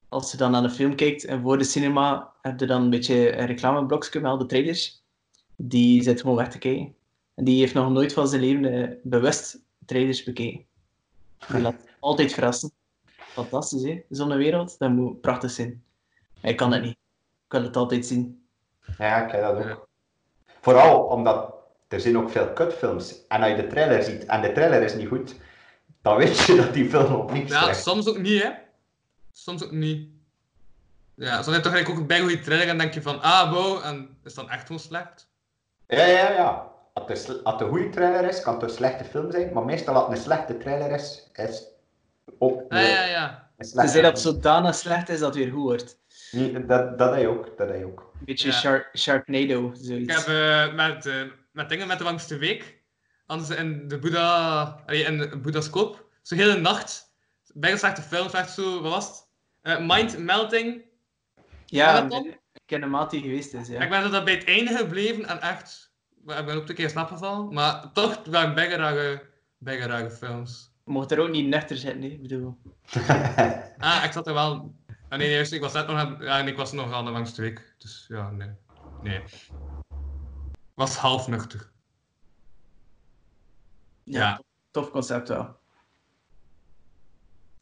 als 0.08 0.30
je 0.30 0.36
dan 0.36 0.50
naar 0.50 0.62
de 0.62 0.70
film 0.70 0.94
kijkt 0.94 1.24
en 1.24 1.40
voor 1.42 1.58
de 1.58 1.64
cinema 1.64 2.32
heb 2.42 2.60
je 2.60 2.66
dan 2.66 2.82
een 2.82 2.90
beetje 2.90 3.36
een 3.38 3.46
reclameblokje 3.46 4.20
met 4.20 4.30
al 4.30 4.38
de 4.38 4.46
trailers. 4.46 5.02
Die 5.56 6.02
zit 6.02 6.20
gewoon 6.20 6.36
weg 6.36 6.48
te 6.48 6.58
kijken. 6.58 6.94
En 7.34 7.44
die 7.44 7.60
heeft 7.60 7.74
nog 7.74 7.90
nooit 7.90 8.12
van 8.12 8.28
zijn 8.28 8.40
leven 8.40 8.64
eh, 8.64 8.96
bewust 9.02 9.58
trailers 9.86 10.22
bekeken. 10.24 10.64
Die 11.48 11.60
laat 11.60 11.86
altijd 12.00 12.32
verrassen. 12.32 12.72
Fantastisch, 13.16 13.82
hè? 13.82 14.02
Zo'n 14.08 14.36
wereld, 14.36 14.78
dat 14.78 14.90
moet 14.90 15.20
prachtig 15.20 15.50
zijn. 15.50 15.84
Maar 16.40 16.50
ik 16.50 16.56
kan 16.56 16.72
het 16.72 16.82
niet. 16.82 16.96
Ik 17.46 17.52
wil 17.52 17.62
het 17.62 17.76
altijd 17.76 18.06
zien. 18.06 18.46
Ja, 18.98 19.24
ik 19.24 19.32
heb 19.32 19.40
dat 19.40 19.70
ook. 19.70 19.88
Vooral 20.60 21.02
omdat 21.02 21.54
er 21.88 22.00
zijn 22.00 22.18
ook 22.18 22.30
veel 22.30 22.52
kutfilms. 22.52 23.26
En 23.28 23.42
als 23.42 23.50
je 23.50 23.56
de 23.56 23.66
trailer 23.66 24.02
ziet 24.02 24.24
en 24.24 24.42
de 24.42 24.52
trailer 24.52 24.82
is 24.82 24.94
niet 24.94 25.08
goed, 25.08 25.34
dan 26.02 26.16
weet 26.16 26.38
je 26.38 26.56
dat 26.56 26.74
die 26.74 26.88
film 26.88 27.14
opnieuw 27.14 27.46
Ja, 27.46 27.62
slecht 27.62 27.82
soms 27.82 28.08
ook 28.08 28.18
niet, 28.18 28.42
hè. 28.42 28.50
Soms 29.32 29.64
ook 29.64 29.70
niet. 29.70 30.08
Ja, 31.14 31.42
soms 31.42 31.46
heb 31.46 31.54
je 31.54 31.60
toch 31.60 31.72
eigenlijk 31.72 31.88
ook 31.88 31.98
een 31.98 32.06
bijgoede 32.06 32.40
trailer 32.40 32.68
en 32.68 32.78
denk 32.78 32.94
je 32.94 33.02
van, 33.02 33.20
ah, 33.20 33.52
wow, 33.52 33.84
en 33.84 34.16
is 34.24 34.34
dan 34.34 34.50
echt 34.50 34.66
gewoon 34.66 34.80
slecht. 34.80 35.28
Ja, 35.86 36.04
ja, 36.04 36.30
ja. 36.30 36.73
Als 36.94 37.08
het, 37.08 37.10
een 37.10 37.16
sl- 37.24 37.40
als 37.42 37.52
het 37.52 37.60
een 37.62 37.68
goede 37.68 37.88
trailer 37.88 38.28
is, 38.28 38.40
kan 38.42 38.54
het 38.54 38.62
een 38.62 38.70
slechte 38.70 39.04
film 39.04 39.30
zijn. 39.30 39.52
Maar 39.52 39.64
meestal 39.64 39.94
als 39.94 40.06
het 40.08 40.16
een 40.16 40.22
slechte 40.22 40.56
trailer 40.56 40.90
is, 40.90 41.30
is 41.32 41.66
ook 42.38 42.60
Ah, 42.68 42.78
een, 42.80 42.86
ja, 42.86 43.04
ja. 43.04 43.50
een 43.56 43.64
Ze 43.66 43.70
zei 43.74 43.84
dat 43.86 43.92
film. 43.92 44.04
het 44.04 44.18
zodanig 44.18 44.74
slecht 44.74 45.08
is 45.08 45.18
dat 45.18 45.34
het 45.34 45.44
weer 45.44 45.52
goed 45.52 45.62
wordt. 45.62 45.98
Nee, 46.30 46.66
dat, 46.66 46.98
dat 46.98 47.10
heb 47.12 47.20
je 47.20 47.28
ook. 47.28 47.56
Dat 47.56 47.68
heb 47.68 47.78
je 47.78 47.84
ook. 47.84 48.10
Een 48.18 48.24
beetje 48.24 48.48
Ja. 48.48 48.54
Shark, 48.54 48.96
Sharknado, 48.98 49.68
Ik 49.68 49.76
zoiets. 49.80 50.14
heb 50.14 50.26
eh, 50.26 50.74
met, 50.74 51.06
eh, 51.06 51.22
met 51.52 51.68
dingen 51.68 51.86
met 51.86 51.98
de 51.98 52.04
langste 52.04 52.36
week, 52.36 52.82
ze 53.46 53.56
in 53.56 53.88
de 53.88 53.98
Boeddha, 53.98 54.62
allee, 54.86 55.02
in 55.02 55.18
de 55.18 55.36
Boeddhascoop, 55.38 56.04
zo'n 56.22 56.38
hele 56.38 56.56
nacht, 56.60 57.12
bijna 57.54 57.76
slechte 57.76 58.02
films, 58.02 58.32
echt 58.32 58.50
zo, 58.50 58.80
wat 58.82 58.92
was 58.92 59.06
het? 59.08 59.26
Eh, 59.62 59.78
Mind 59.86 60.18
Melting. 60.18 60.82
ja, 61.66 62.06
ik 62.52 62.62
ken 62.66 62.82
een 62.82 62.90
maat 62.90 63.10
die 63.10 63.20
geweest 63.22 63.54
is, 63.54 63.68
ja. 63.68 63.80
Ik 63.82 63.90
ben 63.90 64.02
zo 64.02 64.08
dat 64.10 64.24
bij 64.24 64.34
het 64.34 64.44
einde 64.44 64.76
gebleven 64.76 65.26
en 65.26 65.40
echt, 65.40 65.93
ik 66.26 66.46
ben 66.46 66.56
ook 66.56 66.68
een 66.68 66.74
keer 66.74 66.90
slaap 66.90 67.08
gevallen, 67.08 67.54
maar 67.54 67.92
toch 67.92 68.24
waren 68.30 68.76
rare, 68.76 69.22
bijna 69.58 69.86
rare 69.86 70.10
films. 70.10 70.72
Je 70.84 70.90
mocht 70.92 71.10
er 71.10 71.18
ook 71.18 71.30
niet 71.30 71.46
nuchter 71.46 71.76
zitten, 71.76 72.00
nee. 72.00 72.12
Ik 72.12 72.22
bedoel. 72.22 72.56
Ah, 73.78 74.04
ik 74.04 74.12
zat 74.12 74.26
er 74.26 74.34
wel. 74.34 74.74
Ah, 75.08 75.18
nee, 75.18 75.30
juist, 75.30 75.52
ik 75.52 75.60
was 75.60 75.72
net 75.72 75.86
nog 75.86 75.96
aan, 75.96 76.16
ja, 76.20 76.38
en 76.38 76.48
ik 76.48 76.56
was 76.56 76.72
nog 76.72 76.92
aan 76.92 77.04
de 77.04 77.10
langste 77.10 77.40
week. 77.40 77.74
Dus 77.78 78.04
ja, 78.08 78.30
nee. 78.30 78.50
Nee. 79.02 79.22
Was 80.74 80.96
half 80.96 81.28
nuchter. 81.28 81.70
Ja, 84.02 84.20
Ja. 84.20 84.36
Tof, 84.36 84.44
tof 84.70 84.90
concept 84.90 85.28
wel. 85.28 85.56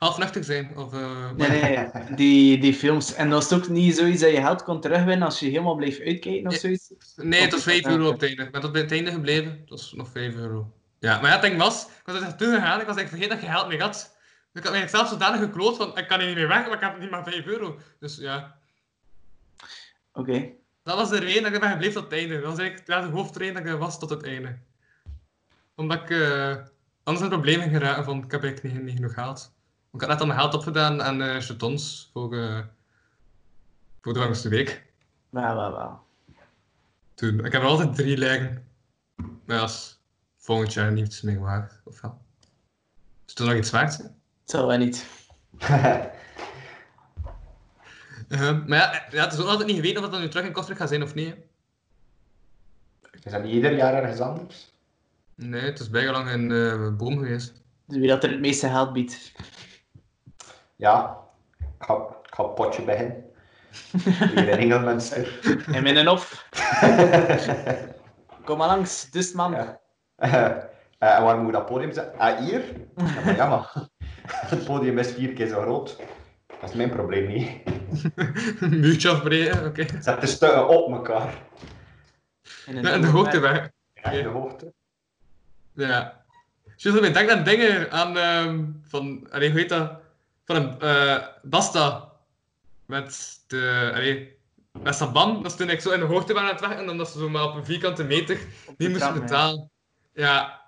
Half 0.03 0.19
nuchter 0.19 0.45
zijn? 0.45 0.77
Of, 0.77 0.93
eh, 0.93 1.31
Nee, 1.37 1.49
nee, 1.49 1.89
die, 2.21 2.59
die 2.59 2.75
films. 2.75 3.15
En 3.15 3.31
dat 3.31 3.43
is 3.43 3.53
ook 3.53 3.69
niet 3.69 3.97
zoiets 3.97 4.21
dat 4.21 4.31
je 4.31 4.37
geld 4.37 4.63
kon 4.63 4.81
terugwinnen 4.81 5.23
als 5.27 5.41
je 5.41 5.47
helemaal 5.47 5.75
bleef 5.75 6.01
uitkijken 6.01 6.47
of 6.47 6.55
zoiets. 6.55 6.93
Nee, 7.17 7.41
het 7.41 7.53
was 7.53 7.63
5 7.63 7.81
Ja, 7.81 7.91
euro 7.91 8.07
op 8.07 8.13
het 8.13 8.23
einde. 8.23 8.43
Ik 8.43 8.53
ben 8.53 8.61
tot 8.61 8.73
bij 8.73 8.81
het 8.81 8.93
einde 8.93 9.11
gebleven. 9.11 9.51
Het 9.61 9.71
was 9.71 9.93
nog 9.93 10.09
5 10.09 10.35
euro. 10.35 10.73
Ja, 10.99 11.21
maar 11.21 11.31
ja, 11.31 11.33
het 11.33 11.43
ding 11.43 11.59
was, 11.59 11.85
ik 11.85 12.03
was 12.05 12.15
er 12.15 12.21
naartoe 12.21 12.55
gegaan, 12.55 12.81
ik 12.81 12.87
was 12.87 12.97
eigenlijk 12.97 13.09
vergeten 13.09 13.31
dat 13.31 13.41
je 13.41 13.53
geld 13.53 13.69
meer 13.69 13.81
had. 13.81 14.17
Dus 14.53 14.63
ik 14.63 14.69
had 14.69 14.79
mij 14.79 14.89
zelf 14.89 15.09
zodanig 15.09 15.41
gekloot 15.41 15.77
van, 15.77 15.99
ik 15.99 16.09
kan 16.09 16.19
hier 16.19 16.29
niet 16.29 16.37
meer 16.37 16.49
weg, 16.49 16.67
maar 16.67 16.75
ik 16.75 16.81
heb 16.81 16.99
niet 16.99 17.11
maar 17.11 17.25
5 17.25 17.47
euro. 17.47 17.79
Dus 17.99 18.17
ja, 18.17 18.57
Oké. 20.13 20.49
dat 20.83 20.97
was 20.97 21.11
de 21.11 21.19
reden 21.19 21.43
dat 21.43 21.53
ik 21.53 21.61
ben 21.61 21.71
gebleven 21.71 22.03
tot 22.03 22.11
het 22.11 22.21
einde. 22.21 22.35
Dat 22.35 22.51
was 22.51 22.59
eigenlijk 22.59 22.89
ja, 22.89 23.01
de 23.01 23.17
hoofdreden 23.17 23.55
dat 23.55 23.63
ik 23.63 23.69
er 23.69 23.79
was 23.79 23.99
tot 23.99 24.11
het 24.11 24.25
einde. 24.25 24.59
Omdat 25.75 26.01
ik 26.03 26.11
eh, 26.11 26.57
anders 27.03 27.25
in 27.25 27.31
problemen 27.31 27.71
geraken 27.71 28.05
vond, 28.05 28.25
ik 28.25 28.31
heb 28.31 28.43
eigenlijk 28.43 28.75
niet, 28.75 28.85
niet 28.85 28.95
genoeg 28.95 29.15
geld. 29.15 29.53
Ik 29.93 30.01
had 30.01 30.09
net 30.09 30.21
al 30.21 30.27
mijn 30.27 30.39
geld 30.39 30.55
opgedaan 30.55 31.03
aan 31.03 31.23
eh 31.23 31.37
chatons 31.41 32.11
voor, 32.13 32.37
eh, 32.37 32.59
voor 34.01 34.13
de 34.13 34.19
langste 34.19 34.49
week. 34.49 34.93
Wel, 35.31 35.55
wel, 35.55 35.73
wel. 35.73 36.01
Toen, 37.15 37.45
ik 37.45 37.53
heb 37.53 37.63
er 37.63 37.69
altijd 37.69 37.95
drie 37.95 38.17
liggen. 38.17 38.67
Maar 39.17 39.57
ja, 39.57 39.63
is 39.63 40.01
volgend 40.37 40.73
jaar 40.73 40.93
niets 40.93 41.21
meer 41.23 41.41
waard, 41.41 41.81
of 41.85 42.01
wel? 42.01 42.21
Is 43.27 43.35
er 43.35 43.45
nog 43.45 43.55
iets 43.55 43.71
waard? 43.71 43.97
Het 43.97 44.11
zal 44.45 44.67
wel 44.67 44.79
niet. 44.79 45.07
Uh, 45.59 46.05
maar 48.67 48.79
ja, 48.79 49.07
ja, 49.11 49.25
het 49.25 49.33
is 49.33 49.39
ook 49.41 49.49
altijd 49.49 49.67
niet 49.67 49.77
geweten 49.77 50.05
of 50.05 50.11
dat 50.11 50.21
nu 50.21 50.29
terug 50.29 50.47
in 50.47 50.53
Kostrijk 50.53 50.79
gaat 50.79 50.89
zijn 50.89 51.03
of 51.03 51.15
niet. 51.15 51.35
hè. 51.35 51.35
Is 53.23 53.33
dat 53.33 53.43
niet 53.43 53.53
ieder 53.53 53.77
jaar 53.77 53.95
ergens 53.95 54.21
anders? 54.21 54.73
Nee, 55.35 55.61
het 55.61 55.81
is 55.81 55.91
bijna 55.91 56.13
lang 56.13 56.31
in 56.31 56.51
eh 56.53 56.97
boom 56.97 57.19
geweest. 57.19 57.63
Dus 57.87 57.99
wie 57.99 58.09
dat 58.09 58.25
er 58.25 58.31
het 58.31 58.41
meeste 58.41 58.69
geld 58.69 58.93
biedt. 58.93 59.33
Ja, 60.83 61.19
ik 61.59 61.85
ga, 61.85 61.95
ik 62.23 62.35
ga 62.35 62.43
een 62.43 62.55
potje 62.55 62.83
beginnen. 62.83 63.25
Hier 64.35 64.49
in 64.49 64.59
Engelmünster. 64.59 65.39
En 65.75 65.83
min 65.83 65.97
en 65.97 66.09
of. 66.09 66.49
Kom 68.45 68.59
maar 68.59 68.67
langs, 68.67 69.11
dus 69.11 69.33
man. 69.33 69.53
Ja. 69.53 69.81
Eh, 70.17 70.45
en 70.99 71.23
waar 71.23 71.39
moet 71.39 71.53
dat 71.53 71.67
podium 71.67 71.93
zijn? 71.93 72.19
Ah, 72.19 72.39
hier? 72.39 72.63
Ja, 72.97 73.25
maar 73.25 73.37
ja, 73.37 73.49
maar 73.49 73.73
het 74.55 74.65
podium 74.65 74.99
is 74.99 75.13
vier 75.13 75.33
keer 75.33 75.47
zo 75.47 75.61
groot. 75.61 75.97
Dat 76.61 76.71
is 76.71 76.77
mijn 76.77 76.91
probleem 76.91 77.27
niet. 77.27 77.51
Een 78.61 78.81
muurtje 78.85 79.09
afbreken, 79.11 79.67
oké. 79.67 79.87
Zet 80.01 80.21
de 80.21 80.27
stukken 80.27 80.69
op 80.69 80.93
elkaar. 80.93 81.35
In 82.67 82.77
een 82.77 82.83
Ja, 82.83 82.91
en 82.93 83.01
de 83.01 83.07
hoogte 83.07 83.39
weg. 83.39 83.71
Ja, 83.95 84.11
de 84.11 84.25
hoogte. 84.29 84.73
Ja. 85.73 86.25
Jules, 86.77 87.07
ik 87.07 87.15
denk 87.15 87.31
aan 87.31 87.45
dingen 87.45 87.91
aan, 87.91 88.19
ehm, 88.19 88.65
van, 88.83 89.27
allee, 89.31 89.51
hoe 89.51 89.59
heet 89.59 89.69
dat? 89.69 90.02
Van 90.45 90.57
een 90.57 90.81
eh, 90.81 91.27
Basta. 91.43 92.11
Met 92.87 93.41
de, 93.47 93.91
allee, 93.95 94.37
met 94.73 94.95
Saban. 94.95 95.43
Dat 95.43 95.51
is 95.53 95.57
toen 95.57 95.71
ik 95.71 95.81
zo 95.81 95.91
in 95.91 96.01
de 96.01 96.07
hoogte 96.07 96.33
ben 96.33 96.43
aan 96.43 96.49
het 96.49 96.61
werken, 96.61 96.89
omdat 96.89 97.09
ze 97.09 97.19
zo 97.19 97.29
maar 97.29 97.45
op 97.45 97.55
een 97.55 97.65
vierkante 97.65 98.05
meter 98.05 98.39
niet 98.77 98.89
moesten 98.89 99.15
ja. 99.15 99.21
betalen. 99.21 99.71
Ja, 100.15 100.63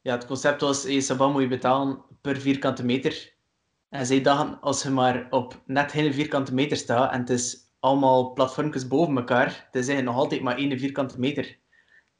Ja, 0.00 0.14
het 0.14 0.26
concept 0.26 0.60
was, 0.60 0.82
hey, 0.82 1.00
Saban 1.00 1.32
moet 1.32 1.42
je 1.42 1.48
betalen 1.48 2.02
per 2.20 2.36
vierkante 2.36 2.84
meter. 2.84 3.32
En 3.88 4.06
zij 4.06 4.20
dachten, 4.20 4.60
als 4.60 4.82
je 4.82 4.90
maar 4.90 5.26
op 5.30 5.62
net 5.66 5.92
geen 5.92 6.14
vierkante 6.14 6.54
meter 6.54 6.76
staat 6.76 7.12
en 7.12 7.20
het 7.20 7.30
is 7.30 7.56
allemaal 7.80 8.32
platformpjes 8.32 8.88
boven 8.88 9.16
elkaar, 9.16 9.46
het 9.46 9.74
is 9.74 9.88
eigenlijk 9.88 10.04
nog 10.04 10.16
altijd 10.16 10.42
maar 10.42 10.56
één 10.56 10.78
vierkante 10.78 11.18
meter. 11.18 11.58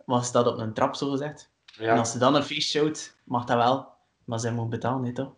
Maar 0.04 0.18
je 0.18 0.24
staat 0.24 0.46
op 0.46 0.58
een 0.58 0.74
trap, 0.74 0.96
zo 0.96 1.10
gezegd. 1.10 1.50
En 1.78 1.98
als 1.98 2.12
ze 2.12 2.18
dan 2.18 2.34
een 2.34 2.42
feest 2.42 2.76
houdt, 2.76 3.16
mag 3.24 3.44
dat 3.44 3.56
wel. 3.56 3.88
Maar 4.24 4.40
zij 4.40 4.52
moet 4.52 4.70
betalen, 4.70 5.02
niet 5.02 5.14
toch? 5.14 5.32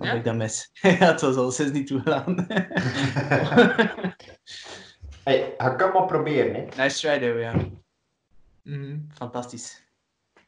Ja? 0.00 0.12
ik 0.12 0.24
dat 0.24 0.34
mis? 0.34 0.70
ja, 0.80 0.90
het 0.90 1.20
was 1.20 1.36
al 1.36 1.50
sinds 1.50 1.72
niet 1.72 1.86
toegestaan. 1.86 2.36
hey, 5.24 5.54
je 5.58 5.74
kunt 5.76 5.92
maar 5.92 6.06
proberen, 6.06 6.54
hè. 6.54 6.82
nice 6.82 6.98
try, 6.98 7.18
though, 7.18 7.40
ja. 7.40 7.54
mhm. 8.62 8.98
Fantastisch. 9.14 9.82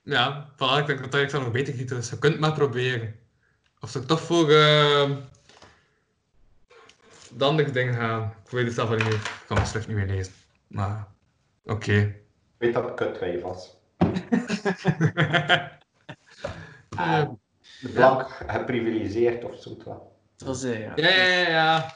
ja 0.03 0.49
voilà, 0.55 0.79
ik 0.79 0.87
denk 0.87 1.11
dat 1.11 1.21
ik 1.21 1.31
zou 1.31 1.43
nog 1.43 1.53
beter 1.53 1.75
gieten, 1.75 1.97
dus 1.97 2.11
je 2.11 2.19
kunt 2.19 2.39
maar 2.39 2.53
proberen. 2.53 3.15
Of 3.81 3.95
ik 3.95 4.03
toch 4.03 4.21
voor 4.21 4.51
ehm 4.51 5.15
de 7.37 7.45
andere 7.45 7.71
dingen 7.71 7.95
gaan? 7.95 8.35
Ik 8.45 8.51
weet 8.51 8.65
het 8.65 8.75
zelf 8.75 8.91
niet 8.91 9.05
meer. 9.05 9.13
Ik 9.13 9.43
kan 9.47 9.57
mijn 9.57 9.69
schrift 9.69 9.87
niet 9.87 9.97
meer 9.97 10.07
lezen. 10.07 10.33
Maar, 10.67 11.07
oké. 11.65 11.93
Ik 11.93 12.25
weet 12.59 12.75
dat 12.75 12.85
het 12.85 12.95
kutwijf 12.95 13.43
was. 13.43 13.77
De 17.83 17.89
blank 17.89 18.29
geprivilegeerd 18.47 19.45
of 19.45 19.61
zo. 19.63 19.77
wel. 19.85 20.17
Het 20.37 20.47
was, 20.47 20.63
eh, 20.65 20.81
ja. 20.81 20.93
Ja, 20.97 21.09
ja, 21.09 21.49
ja. 21.49 21.95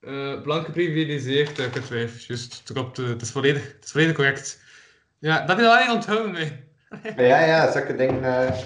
Eh 0.00 0.42
blank 0.42 0.64
geprivilegeerd, 0.64 1.58
uh, 1.58 1.70
kutwijf. 1.72 2.26
Juist, 2.26 2.52
het, 2.58 2.72
klopt, 2.72 2.98
eh, 2.98 3.06
het, 3.08 3.22
is 3.22 3.30
volledig, 3.30 3.62
het 3.74 3.84
is 3.84 3.90
volledig 3.90 4.14
correct. 4.14 4.62
Ja, 5.18 5.38
dat 5.38 5.48
heb 5.48 5.56
je 5.58 5.62
wel 5.62 5.78
niet 5.78 5.90
onthouden 5.94 6.30
mee. 6.32 6.68
Ja, 7.16 7.44
ja, 7.44 7.72
zulke 7.72 7.96
dingen. 7.96 8.24
eh, 8.48 8.58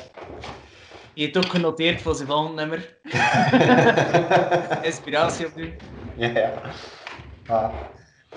Je 1.14 1.22
hebt 1.24 1.36
ook 1.36 1.46
genoteerd 1.46 2.02
voor 2.02 2.14
zijn 2.14 2.28
volgende 2.28 2.60
nummer. 2.60 2.96
Inspiratie 4.82 5.46
opdoen. 5.46 5.74
ja, 6.16 6.28
ja. 6.28 6.62
Ah, 7.46 7.74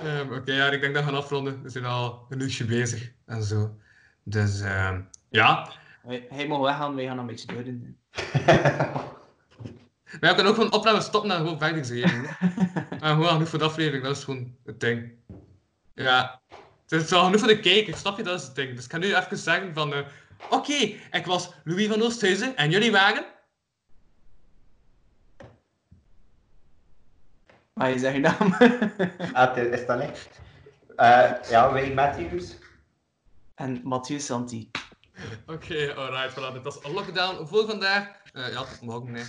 Ehm, 0.03 0.34
Oké, 0.34 0.51
ja, 0.53 0.69
ik 0.71 0.81
denk 0.81 0.93
dat 0.93 1.03
we 1.03 1.09
gaan 1.09 1.19
afronden. 1.19 1.61
We 1.63 1.69
zijn 1.69 1.85
al 1.85 2.25
een 2.29 2.39
uurtje 2.41 2.65
bezig 2.65 3.11
en 3.25 3.43
zo. 3.43 3.77
Dus 4.23 4.61
ehm, 4.61 5.01
ja. 5.29 5.69
Hij, 6.07 6.27
hij 6.29 6.47
mag 6.47 6.59
weggaan, 6.59 6.95
wij 6.95 7.05
gaan 7.05 7.15
nog 7.15 7.25
een 7.25 7.31
beetje 7.31 7.53
doordoen. 7.53 7.97
Maar 10.19 10.29
je 10.29 10.35
kan 10.35 10.45
ook 10.45 10.55
gewoon 10.55 10.73
opnemen 10.73 11.01
stoppen 11.01 11.31
en 11.31 11.38
gewoon 11.38 11.57
verder 11.59 11.85
zeggen. 11.85 12.25
en 12.89 12.99
gewoon 13.15 13.27
genoeg 13.27 13.49
voor 13.49 13.59
de 13.59 13.65
aflevering, 13.65 14.03
dat 14.03 14.17
is 14.17 14.23
gewoon 14.23 14.55
het 14.65 14.79
ding. 14.79 15.11
Ja. 15.93 16.41
Het 16.88 17.01
is 17.03 17.09
wel 17.09 17.23
genoeg 17.23 17.39
voor 17.39 17.47
de 17.47 17.59
kijker, 17.59 17.95
snap 17.97 18.17
je? 18.17 18.23
Dat 18.23 18.39
is 18.39 18.45
het 18.45 18.55
ding. 18.55 18.75
Dus 18.75 18.85
ik 18.85 18.91
ga 18.91 18.97
nu 18.97 19.15
even 19.15 19.38
zeggen 19.38 19.73
van... 19.73 19.93
eh, 19.93 20.05
Oké, 20.49 20.73
ik 21.11 21.25
was 21.25 21.53
Louis 21.63 21.88
van 21.88 22.01
Oosthuizen 22.01 22.55
en 22.55 22.69
jullie 22.69 22.91
waren... 22.91 23.25
Maar 27.73 27.89
je 27.89 27.99
zegt 27.99 28.13
je 28.15 28.19
naam. 28.21 28.53
ah, 29.34 29.55
het 29.55 29.73
is 29.79 29.85
dat 29.85 29.99
niet? 29.99 30.29
Eh, 30.95 31.31
ja, 31.49 31.71
Wayne 31.71 31.93
Matthews. 31.93 32.57
en 33.55 33.81
Mathieu 33.84 34.19
Santi. 34.19 34.71
Oké, 35.45 35.94
alright, 35.95 36.31
voilà. 36.31 36.53
Dit 36.53 36.64
was 36.64 36.80
Lockdown 36.84 37.45
voor 37.45 37.65
vandaag. 37.65 38.07
Eh, 38.34 38.52
ja, 38.52 38.64
tot 38.64 38.81
morgen, 38.81 39.11
nee. 39.11 39.23